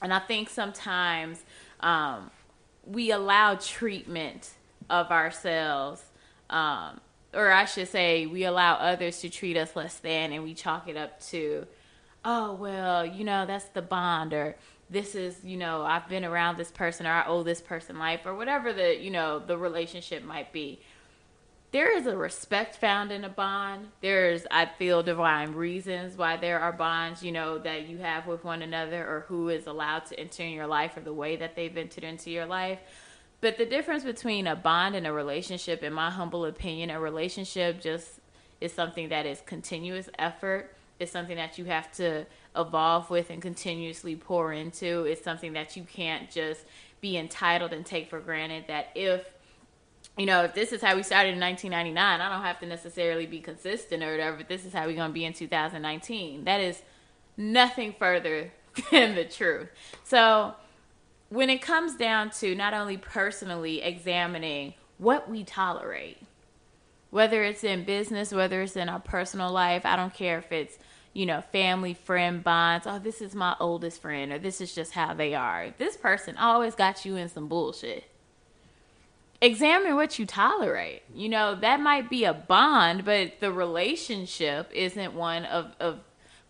And 0.00 0.14
I 0.14 0.20
think 0.20 0.48
sometimes 0.48 1.44
um, 1.80 2.30
we 2.86 3.10
allow 3.10 3.56
treatment 3.56 4.50
of 4.88 5.10
ourselves, 5.10 6.02
um, 6.48 7.00
or 7.34 7.50
I 7.50 7.64
should 7.64 7.88
say, 7.88 8.26
we 8.26 8.44
allow 8.44 8.74
others 8.74 9.20
to 9.20 9.28
treat 9.28 9.56
us 9.56 9.76
less 9.76 9.96
than, 9.96 10.32
and 10.32 10.44
we 10.44 10.54
chalk 10.54 10.88
it 10.88 10.96
up 10.96 11.20
to, 11.26 11.66
oh, 12.24 12.54
well, 12.54 13.04
you 13.06 13.24
know, 13.24 13.46
that's 13.46 13.66
the 13.66 13.82
bond, 13.82 14.32
or 14.32 14.56
this 14.90 15.14
is, 15.14 15.44
you 15.44 15.56
know, 15.56 15.82
I've 15.82 16.08
been 16.08 16.24
around 16.24 16.56
this 16.56 16.70
person, 16.70 17.06
or 17.06 17.12
I 17.12 17.26
owe 17.26 17.42
this 17.42 17.60
person 17.60 17.98
life, 17.98 18.20
or 18.24 18.34
whatever 18.34 18.72
the, 18.72 18.96
you 18.96 19.10
know, 19.10 19.38
the 19.38 19.56
relationship 19.56 20.24
might 20.24 20.52
be 20.52 20.80
there 21.70 21.94
is 21.94 22.06
a 22.06 22.16
respect 22.16 22.76
found 22.76 23.12
in 23.12 23.24
a 23.24 23.28
bond. 23.28 23.88
There's, 24.00 24.46
I 24.50 24.66
feel, 24.66 25.02
divine 25.02 25.52
reasons 25.52 26.16
why 26.16 26.36
there 26.38 26.60
are 26.60 26.72
bonds, 26.72 27.22
you 27.22 27.30
know, 27.30 27.58
that 27.58 27.88
you 27.88 27.98
have 27.98 28.26
with 28.26 28.42
one 28.42 28.62
another 28.62 29.06
or 29.06 29.26
who 29.28 29.50
is 29.50 29.66
allowed 29.66 30.06
to 30.06 30.18
enter 30.18 30.42
in 30.42 30.52
your 30.52 30.66
life 30.66 30.96
or 30.96 31.00
the 31.00 31.12
way 31.12 31.36
that 31.36 31.56
they've 31.56 31.76
entered 31.76 32.04
into 32.04 32.30
your 32.30 32.46
life. 32.46 32.78
But 33.40 33.58
the 33.58 33.66
difference 33.66 34.02
between 34.02 34.46
a 34.46 34.56
bond 34.56 34.96
and 34.96 35.06
a 35.06 35.12
relationship, 35.12 35.82
in 35.82 35.92
my 35.92 36.10
humble 36.10 36.46
opinion, 36.46 36.90
a 36.90 36.98
relationship 36.98 37.80
just 37.80 38.20
is 38.60 38.72
something 38.72 39.10
that 39.10 39.26
is 39.26 39.42
continuous 39.44 40.08
effort. 40.18 40.74
It's 40.98 41.12
something 41.12 41.36
that 41.36 41.58
you 41.58 41.64
have 41.66 41.90
to 41.92 42.26
evolve 42.56 43.10
with 43.10 43.30
and 43.30 43.40
continuously 43.40 44.16
pour 44.16 44.52
into. 44.52 45.04
It's 45.04 45.22
something 45.22 45.52
that 45.52 45.76
you 45.76 45.84
can't 45.84 46.30
just 46.30 46.64
be 47.00 47.16
entitled 47.16 47.72
and 47.72 47.86
take 47.86 48.10
for 48.10 48.20
granted 48.20 48.64
that 48.66 48.88
if 48.94 49.24
you 50.16 50.26
know, 50.26 50.42
if 50.42 50.52
this 50.52 50.72
is 50.72 50.82
how 50.82 50.96
we 50.96 51.04
started 51.04 51.34
in 51.34 51.40
1999, 51.40 52.20
I 52.20 52.28
don't 52.28 52.44
have 52.44 52.58
to 52.60 52.66
necessarily 52.66 53.26
be 53.26 53.38
consistent 53.38 54.02
or 54.02 54.10
whatever. 54.10 54.38
But 54.38 54.48
this 54.48 54.64
is 54.64 54.72
how 54.72 54.86
we're 54.86 54.96
going 54.96 55.10
to 55.10 55.14
be 55.14 55.24
in 55.24 55.32
2019. 55.32 56.44
That 56.44 56.60
is 56.60 56.82
nothing 57.36 57.94
further 57.96 58.52
than 58.90 59.14
the 59.14 59.24
truth. 59.24 59.68
So, 60.04 60.54
when 61.30 61.50
it 61.50 61.60
comes 61.60 61.94
down 61.94 62.30
to 62.30 62.54
not 62.54 62.74
only 62.74 62.96
personally 62.96 63.82
examining 63.82 64.74
what 64.96 65.28
we 65.30 65.44
tolerate, 65.44 66.18
whether 67.10 67.42
it's 67.44 67.64
in 67.64 67.84
business, 67.84 68.32
whether 68.32 68.62
it's 68.62 68.76
in 68.76 68.88
our 68.88 69.00
personal 69.00 69.52
life, 69.52 69.84
I 69.84 69.94
don't 69.94 70.12
care 70.12 70.38
if 70.38 70.50
it's, 70.50 70.78
you 71.18 71.26
know, 71.26 71.40
family, 71.40 71.94
friend 71.94 72.44
bonds. 72.44 72.86
Oh, 72.86 72.98
this 72.98 73.20
is 73.20 73.34
my 73.34 73.56
oldest 73.58 74.00
friend, 74.00 74.32
or 74.32 74.38
this 74.38 74.60
is 74.60 74.74
just 74.74 74.92
how 74.92 75.14
they 75.14 75.34
are. 75.34 75.74
This 75.76 75.96
person 75.96 76.36
always 76.36 76.74
got 76.74 77.04
you 77.04 77.16
in 77.16 77.28
some 77.28 77.48
bullshit 77.48 78.04
examine 79.40 79.94
what 79.94 80.18
you 80.18 80.26
tolerate. 80.26 81.02
You 81.14 81.28
know, 81.28 81.54
that 81.56 81.80
might 81.80 82.10
be 82.10 82.24
a 82.24 82.34
bond, 82.34 83.04
but 83.04 83.40
the 83.40 83.52
relationship 83.52 84.70
isn't 84.72 85.14
one 85.14 85.44
of, 85.44 85.72
of 85.80 86.00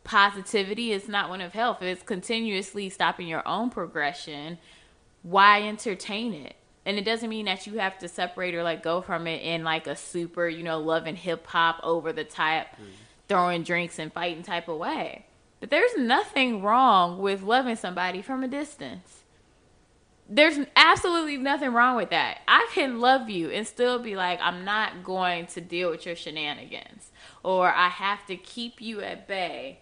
positivity. 0.05 0.93
It's 0.93 1.09
not 1.09 1.29
one 1.29 1.41
of 1.41 1.53
health. 1.53 1.83
It's 1.83 2.03
continuously 2.03 2.89
stopping 2.89 3.29
your 3.29 3.47
own 3.47 3.71
progression. 3.71 4.59
Why 5.23 5.63
entertain 5.63 6.33
it? 6.33 6.57
And 6.87 6.97
it 6.97 7.05
doesn't 7.05 7.29
mean 7.29 7.45
that 7.45 7.67
you 7.67 7.79
have 7.79 7.99
to 7.99 8.09
separate 8.09 8.55
or 8.55 8.63
like 8.63 8.83
go 8.83 9.03
from 9.03 9.27
it 9.27 9.43
in 9.43 9.63
like 9.63 9.87
a 9.87 9.95
super, 9.95 10.49
you 10.49 10.63
know, 10.63 10.79
loving 10.79 11.17
hip 11.17 11.47
hop 11.47 11.81
over 11.83 12.15
the 12.15 12.25
type, 12.25 12.69
mm. 12.69 12.87
Throwing 13.29 13.63
drinks 13.63 13.99
and 13.99 14.13
fighting 14.13 14.43
type 14.43 14.69
of 14.69 14.79
way. 14.79 15.27
But 15.61 15.71
there's 15.71 15.97
nothing 15.97 16.63
wrong 16.63 17.19
with 17.19 17.43
loving 17.43 17.77
somebody 17.77 18.23
from 18.23 18.45
a 18.45 18.49
distance 18.49 19.25
there's 20.29 20.59
absolutely 20.77 21.39
nothing 21.39 21.73
wrong 21.73 21.97
with 21.97 22.11
that. 22.11 22.41
I 22.47 22.69
can 22.73 23.01
love 23.01 23.31
you 23.31 23.51
and 23.51 23.67
still 23.67 23.99
be 23.99 24.15
like, 24.15 24.39
I'm 24.43 24.65
not 24.65 25.03
going 25.03 25.47
to 25.47 25.61
deal 25.61 25.91
with 25.91 26.05
your 26.05 26.17
shenanigans, 26.17 27.11
or 27.43 27.73
I 27.73 27.89
have 27.89 28.27
to 28.27 28.37
keep 28.37 28.81
you 28.81 29.01
at 29.01 29.27
bay 29.27 29.81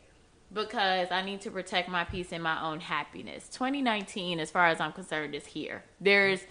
because 0.52 1.08
I 1.10 1.22
need 1.22 1.40
to 1.40 1.50
protect 1.50 1.88
my 1.88 2.04
peace 2.04 2.32
and 2.32 2.42
my 2.42 2.62
own 2.62 2.78
happiness. 2.78 3.48
2019, 3.48 4.38
as 4.38 4.50
far 4.50 4.68
as 4.68 4.80
I'm 4.80 4.92
concerned, 4.92 5.34
is 5.34 5.46
here. 5.46 5.82
There's, 6.00 6.42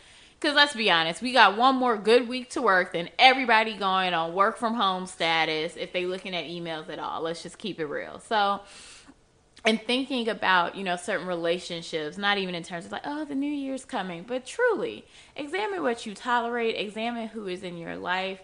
because 0.46 0.56
let's 0.56 0.76
be 0.76 0.92
honest, 0.92 1.24
we 1.24 1.34
got 1.34 1.58
one 1.58 1.76
more 1.76 1.98
good 1.98 2.28
week 2.28 2.52
to 2.52 2.62
work 2.62 2.94
than 2.94 3.10
everybody 3.18 3.74
going 3.74 4.14
on 4.14 4.36
work 4.36 4.58
from 4.58 4.76
home 4.76 5.08
status 5.08 5.76
if 5.76 5.92
they 5.92 6.06
looking 6.06 6.36
at 6.36 6.46
emails 6.46 6.88
at 6.88 7.00
all. 7.00 7.24
Let's 7.24 7.42
just 7.42 7.58
keep 7.58 7.80
it 7.80 7.88
real. 7.88 8.20
So, 8.20 8.62
and 9.66 9.82
thinking 9.82 10.30
about 10.30 10.76
you 10.76 10.84
know 10.84 10.98
certain 10.98 11.26
relationships 11.26 12.20
not 12.20 12.38
even 12.38 12.54
in 12.54 12.62
terms 12.62 12.86
of 12.86 12.92
like 12.92 13.02
oh 13.06 13.26
the 13.26 13.34
new 13.34 13.52
year's 13.52 13.84
coming 13.84 14.22
but 14.22 14.46
truly 14.46 15.04
examine 15.36 15.82
what 15.82 16.06
you 16.06 16.14
tolerate 16.14 16.76
examine 16.76 17.28
who 17.30 17.48
is 17.48 17.64
in 17.64 17.76
your 17.76 17.96
life 17.96 18.40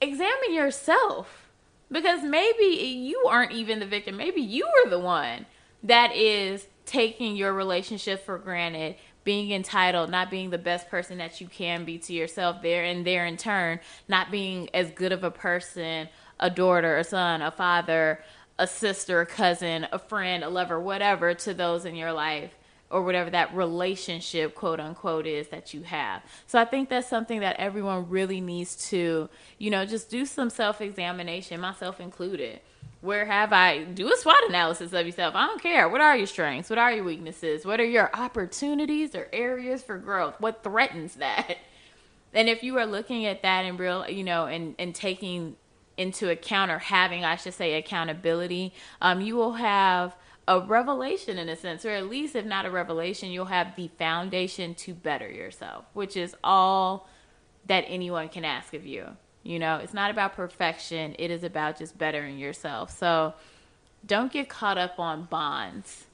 examine 0.00 0.54
yourself 0.54 1.48
because 1.90 2.22
maybe 2.22 2.66
you 2.76 3.24
aren't 3.28 3.50
even 3.50 3.80
the 3.80 3.86
victim 3.86 4.16
maybe 4.16 4.40
you 4.40 4.64
are 4.64 4.90
the 4.90 5.00
one 5.00 5.44
that 5.82 6.14
is 6.14 6.68
taking 6.86 7.34
your 7.34 7.52
relationship 7.52 8.24
for 8.24 8.38
granted 8.38 8.94
being 9.24 9.52
entitled 9.52 10.10
not 10.10 10.30
being 10.30 10.50
the 10.50 10.58
best 10.58 10.88
person 10.88 11.18
that 11.18 11.40
you 11.40 11.46
can 11.46 11.84
be 11.84 11.98
to 11.98 12.12
yourself 12.12 12.62
there 12.62 12.84
and 12.84 13.06
there 13.06 13.26
in 13.26 13.36
turn 13.36 13.78
not 14.08 14.30
being 14.30 14.68
as 14.74 14.90
good 14.90 15.12
of 15.12 15.24
a 15.24 15.30
person 15.30 16.08
a 16.40 16.50
daughter 16.50 16.96
a 16.98 17.04
son 17.04 17.42
a 17.42 17.50
father 17.50 18.22
a 18.58 18.66
sister, 18.66 19.20
a 19.20 19.26
cousin, 19.26 19.86
a 19.92 19.98
friend, 19.98 20.44
a 20.44 20.48
lover, 20.48 20.78
whatever 20.78 21.34
to 21.34 21.54
those 21.54 21.84
in 21.84 21.96
your 21.96 22.12
life 22.12 22.52
or 22.90 23.02
whatever 23.02 23.30
that 23.30 23.54
relationship, 23.54 24.54
quote 24.54 24.78
unquote, 24.78 25.26
is 25.26 25.48
that 25.48 25.72
you 25.72 25.82
have. 25.82 26.22
So 26.46 26.60
I 26.60 26.64
think 26.64 26.88
that's 26.88 27.08
something 27.08 27.40
that 27.40 27.56
everyone 27.56 28.08
really 28.08 28.40
needs 28.40 28.88
to, 28.90 29.28
you 29.58 29.70
know, 29.70 29.86
just 29.86 30.10
do 30.10 30.26
some 30.26 30.50
self 30.50 30.80
examination, 30.80 31.60
myself 31.60 32.00
included. 32.00 32.60
Where 33.02 33.26
have 33.26 33.52
I 33.52 33.82
do 33.82 34.12
a 34.12 34.16
SWOT 34.16 34.48
analysis 34.48 34.92
of 34.92 35.04
yourself? 35.04 35.34
I 35.34 35.46
don't 35.46 35.60
care. 35.60 35.88
What 35.88 36.00
are 36.00 36.16
your 36.16 36.28
strengths? 36.28 36.70
What 36.70 36.78
are 36.78 36.92
your 36.92 37.02
weaknesses? 37.04 37.66
What 37.66 37.80
are 37.80 37.84
your 37.84 38.08
opportunities 38.14 39.16
or 39.16 39.28
areas 39.32 39.82
for 39.82 39.98
growth? 39.98 40.36
What 40.38 40.62
threatens 40.62 41.16
that? 41.16 41.58
And 42.34 42.48
if 42.48 42.62
you 42.62 42.78
are 42.78 42.86
looking 42.86 43.26
at 43.26 43.42
that 43.42 43.66
in 43.66 43.76
real, 43.76 44.08
you 44.08 44.24
know, 44.24 44.46
and, 44.46 44.74
and 44.78 44.94
taking 44.94 45.56
into 45.98 46.30
account 46.30 46.70
or 46.70 46.78
having, 46.78 47.26
I 47.26 47.36
should 47.36 47.52
say, 47.52 47.74
accountability, 47.74 48.72
um, 49.02 49.20
you 49.20 49.36
will 49.36 49.52
have 49.52 50.16
a 50.48 50.60
revelation 50.60 51.36
in 51.38 51.48
a 51.48 51.56
sense, 51.56 51.84
or 51.84 51.90
at 51.90 52.08
least 52.08 52.34
if 52.34 52.46
not 52.46 52.64
a 52.64 52.70
revelation, 52.70 53.30
you'll 53.30 53.44
have 53.44 53.76
the 53.76 53.88
foundation 53.98 54.74
to 54.76 54.94
better 54.94 55.30
yourself, 55.30 55.84
which 55.92 56.16
is 56.16 56.34
all 56.42 57.06
that 57.66 57.84
anyone 57.86 58.30
can 58.30 58.44
ask 58.44 58.72
of 58.72 58.86
you. 58.86 59.16
You 59.42 59.58
know, 59.58 59.76
it's 59.78 59.94
not 59.94 60.10
about 60.10 60.34
perfection, 60.34 61.16
it 61.18 61.30
is 61.30 61.42
about 61.42 61.78
just 61.78 61.98
bettering 61.98 62.38
yourself. 62.38 62.96
So 62.96 63.34
don't 64.06 64.32
get 64.32 64.48
caught 64.48 64.78
up 64.78 64.98
on 64.98 65.24
bonds. 65.24 66.04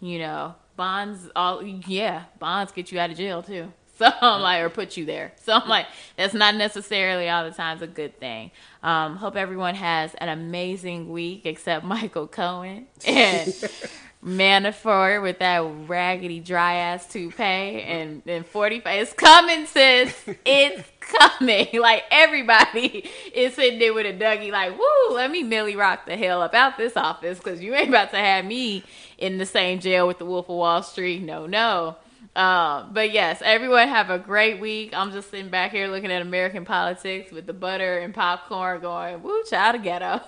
You 0.00 0.18
know, 0.20 0.54
bonds 0.76 1.28
all 1.34 1.62
yeah, 1.62 2.24
bonds 2.38 2.72
get 2.72 2.92
you 2.92 2.98
out 2.98 3.10
of 3.10 3.16
jail 3.16 3.42
too. 3.42 3.72
So 3.98 4.06
I'm 4.20 4.42
like, 4.42 4.62
or 4.62 4.68
put 4.68 4.96
you 4.96 5.04
there. 5.06 5.32
So 5.42 5.52
I'm 5.52 5.68
like, 5.68 5.86
that's 6.16 6.32
not 6.32 6.54
necessarily 6.54 7.28
all 7.28 7.42
the 7.42 7.50
times 7.50 7.82
a 7.82 7.88
good 7.88 8.16
thing. 8.20 8.52
Um, 8.80 9.16
hope 9.16 9.34
everyone 9.34 9.74
has 9.74 10.14
an 10.14 10.28
amazing 10.28 11.10
week, 11.10 11.46
except 11.46 11.84
Michael 11.84 12.28
Cohen 12.28 12.86
and 13.04 13.52
Manafort 14.24 15.22
with 15.22 15.38
that 15.38 15.62
raggedy 15.86 16.40
dry 16.40 16.74
ass 16.74 17.06
toupee 17.06 17.42
and 17.42 18.20
then 18.24 18.42
45. 18.42 19.02
It's 19.02 19.12
coming, 19.12 19.66
sis. 19.66 20.14
It's 20.44 20.88
coming. 21.00 21.68
Like 21.78 22.02
everybody 22.10 23.08
is 23.34 23.54
sitting 23.54 23.78
there 23.78 23.94
with 23.94 24.06
a 24.06 24.12
Dougie, 24.12 24.50
like, 24.50 24.76
woo, 24.76 25.14
let 25.14 25.30
me 25.30 25.42
Milly 25.42 25.76
rock 25.76 26.06
the 26.06 26.16
hell 26.16 26.42
up 26.42 26.54
out 26.54 26.76
this 26.76 26.96
office 26.96 27.38
because 27.38 27.62
you 27.62 27.74
ain't 27.74 27.88
about 27.88 28.10
to 28.10 28.16
have 28.18 28.44
me 28.44 28.82
in 29.16 29.38
the 29.38 29.46
same 29.46 29.78
jail 29.78 30.06
with 30.06 30.18
the 30.18 30.24
Wolf 30.24 30.48
of 30.48 30.56
Wall 30.56 30.82
Street. 30.82 31.22
No, 31.22 31.46
no. 31.46 31.96
Um, 32.34 32.90
but 32.92 33.12
yes, 33.12 33.40
everyone 33.44 33.88
have 33.88 34.10
a 34.10 34.18
great 34.18 34.60
week. 34.60 34.92
I'm 34.94 35.12
just 35.12 35.30
sitting 35.30 35.50
back 35.50 35.70
here 35.72 35.88
looking 35.88 36.12
at 36.12 36.22
American 36.22 36.64
politics 36.64 37.32
with 37.32 37.46
the 37.46 37.52
butter 37.52 37.98
and 37.98 38.12
popcorn 38.12 38.80
going, 38.80 39.22
woo, 39.22 39.42
child 39.48 39.76
of 39.76 39.82
ghetto. 39.82 40.04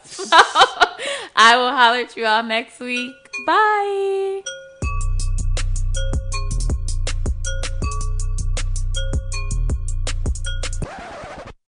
I 1.37 1.57
will 1.57 1.71
holler 1.71 1.99
at 1.99 2.17
you 2.17 2.27
all 2.27 2.43
next 2.43 2.81
week. 2.81 3.15
Bye. 3.47 4.43